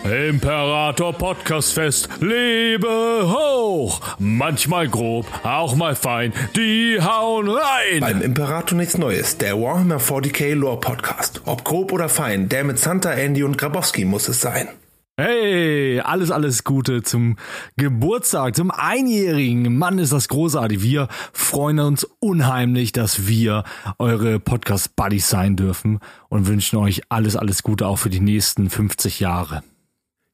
[0.04, 4.02] Imperator Podcast Fest, lebe hoch!
[4.18, 8.00] Manchmal grob, auch mal fein, die hauen rein!
[8.00, 11.44] Beim Imperator nichts Neues, der Warhammer 40k Lore Podcast.
[11.46, 14.70] Ob grob oder fein, der mit Santa, Andy und Grabowski muss es sein.
[15.18, 17.36] Hey, alles, alles Gute zum
[17.78, 19.78] Geburtstag, zum Einjährigen.
[19.78, 20.82] Mann, ist das großartig.
[20.82, 23.66] Wir freuen uns unheimlich, dass wir
[24.00, 26.00] eure Podcast-Buddies sein dürfen
[26.30, 29.62] und wünschen euch alles, alles Gute auch für die nächsten 50 Jahre.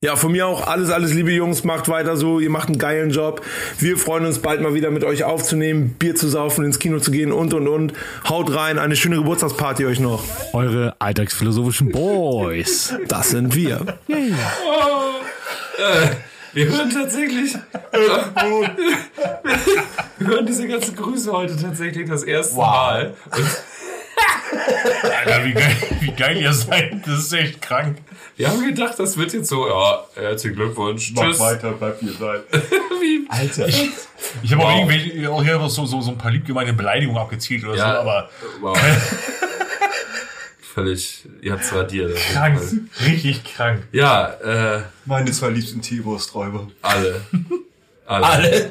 [0.03, 3.09] Ja, von mir auch alles, alles liebe Jungs, macht weiter so, ihr macht einen geilen
[3.09, 3.43] Job.
[3.79, 7.09] Wir freuen uns bald mal wieder mit euch aufzunehmen, Bier zu saufen, ins Kino zu
[7.09, 7.93] gehen und und und.
[8.29, 10.23] Haut rein, eine schöne Geburtstagsparty euch noch.
[10.53, 12.93] Eure alltagsphilosophischen Boys.
[13.07, 13.97] Das sind wir.
[16.53, 17.55] Wir hören tatsächlich.
[20.19, 23.15] wir hören diese ganzen Grüße heute tatsächlich das erste Mal.
[23.35, 23.63] Und
[25.03, 27.05] Alter, wie geil, wie geil ihr seid.
[27.05, 27.97] Das ist echt krank.
[28.35, 31.13] wir haben gedacht, das wird jetzt so, ja, herzlichen Glückwunsch.
[31.13, 31.37] Tschüss.
[31.37, 32.39] bleibt ihr sein.
[33.01, 33.67] Wie, Alter.
[33.67, 34.89] Ich habe auch Wow.
[34.91, 37.93] irgendwelche, auch hier so, so, so ein paar liebgemeine Beleidigungen abgezielt oder Ja.
[37.93, 38.29] so, aber
[38.61, 38.77] wow.
[40.73, 42.15] Völlig, ihr habt's radiert.
[42.33, 42.59] krank.
[43.05, 43.87] Richtig krank.
[43.91, 46.67] Ja, äh, Meine zwei liebsten T-Wursträuber.
[46.81, 47.21] alle.
[48.05, 48.25] Alle.
[48.25, 48.69] Alle.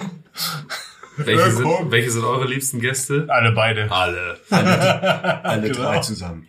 [1.16, 3.26] Welche, sind, welche sind eure liebsten Gäste?
[3.28, 3.90] Alle beide.
[3.90, 4.38] Alle.
[4.50, 5.82] Alle Genau.
[5.92, 6.46] drei zusammen.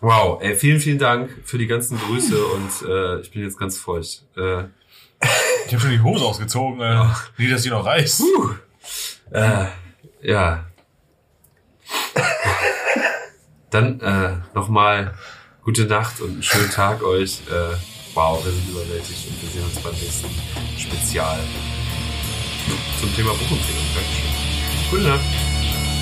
[0.00, 3.78] Wow, ey, vielen, vielen Dank für die ganzen Grüße und äh, ich bin jetzt ganz
[3.78, 4.24] feucht.
[4.36, 4.64] Äh,
[5.66, 6.80] Ich habe schon die Hose ausgezogen.
[6.80, 7.04] Äh,
[7.36, 8.22] nicht, dass die noch reißt.
[9.32, 9.66] Äh,
[10.22, 10.64] ja.
[13.70, 15.14] Dann äh, nochmal
[15.62, 17.40] gute Nacht und einen schönen Tag euch.
[17.50, 17.76] Äh,
[18.14, 20.30] wow, wir sind überwältigt und wir sehen uns beim nächsten
[20.78, 21.38] Spezial
[23.00, 23.84] zum Thema Buchempfehlung.
[23.94, 24.90] Dankeschön.
[24.90, 25.24] Gute Nacht.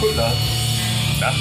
[0.00, 0.36] Gute Nacht.
[1.20, 1.32] Ja.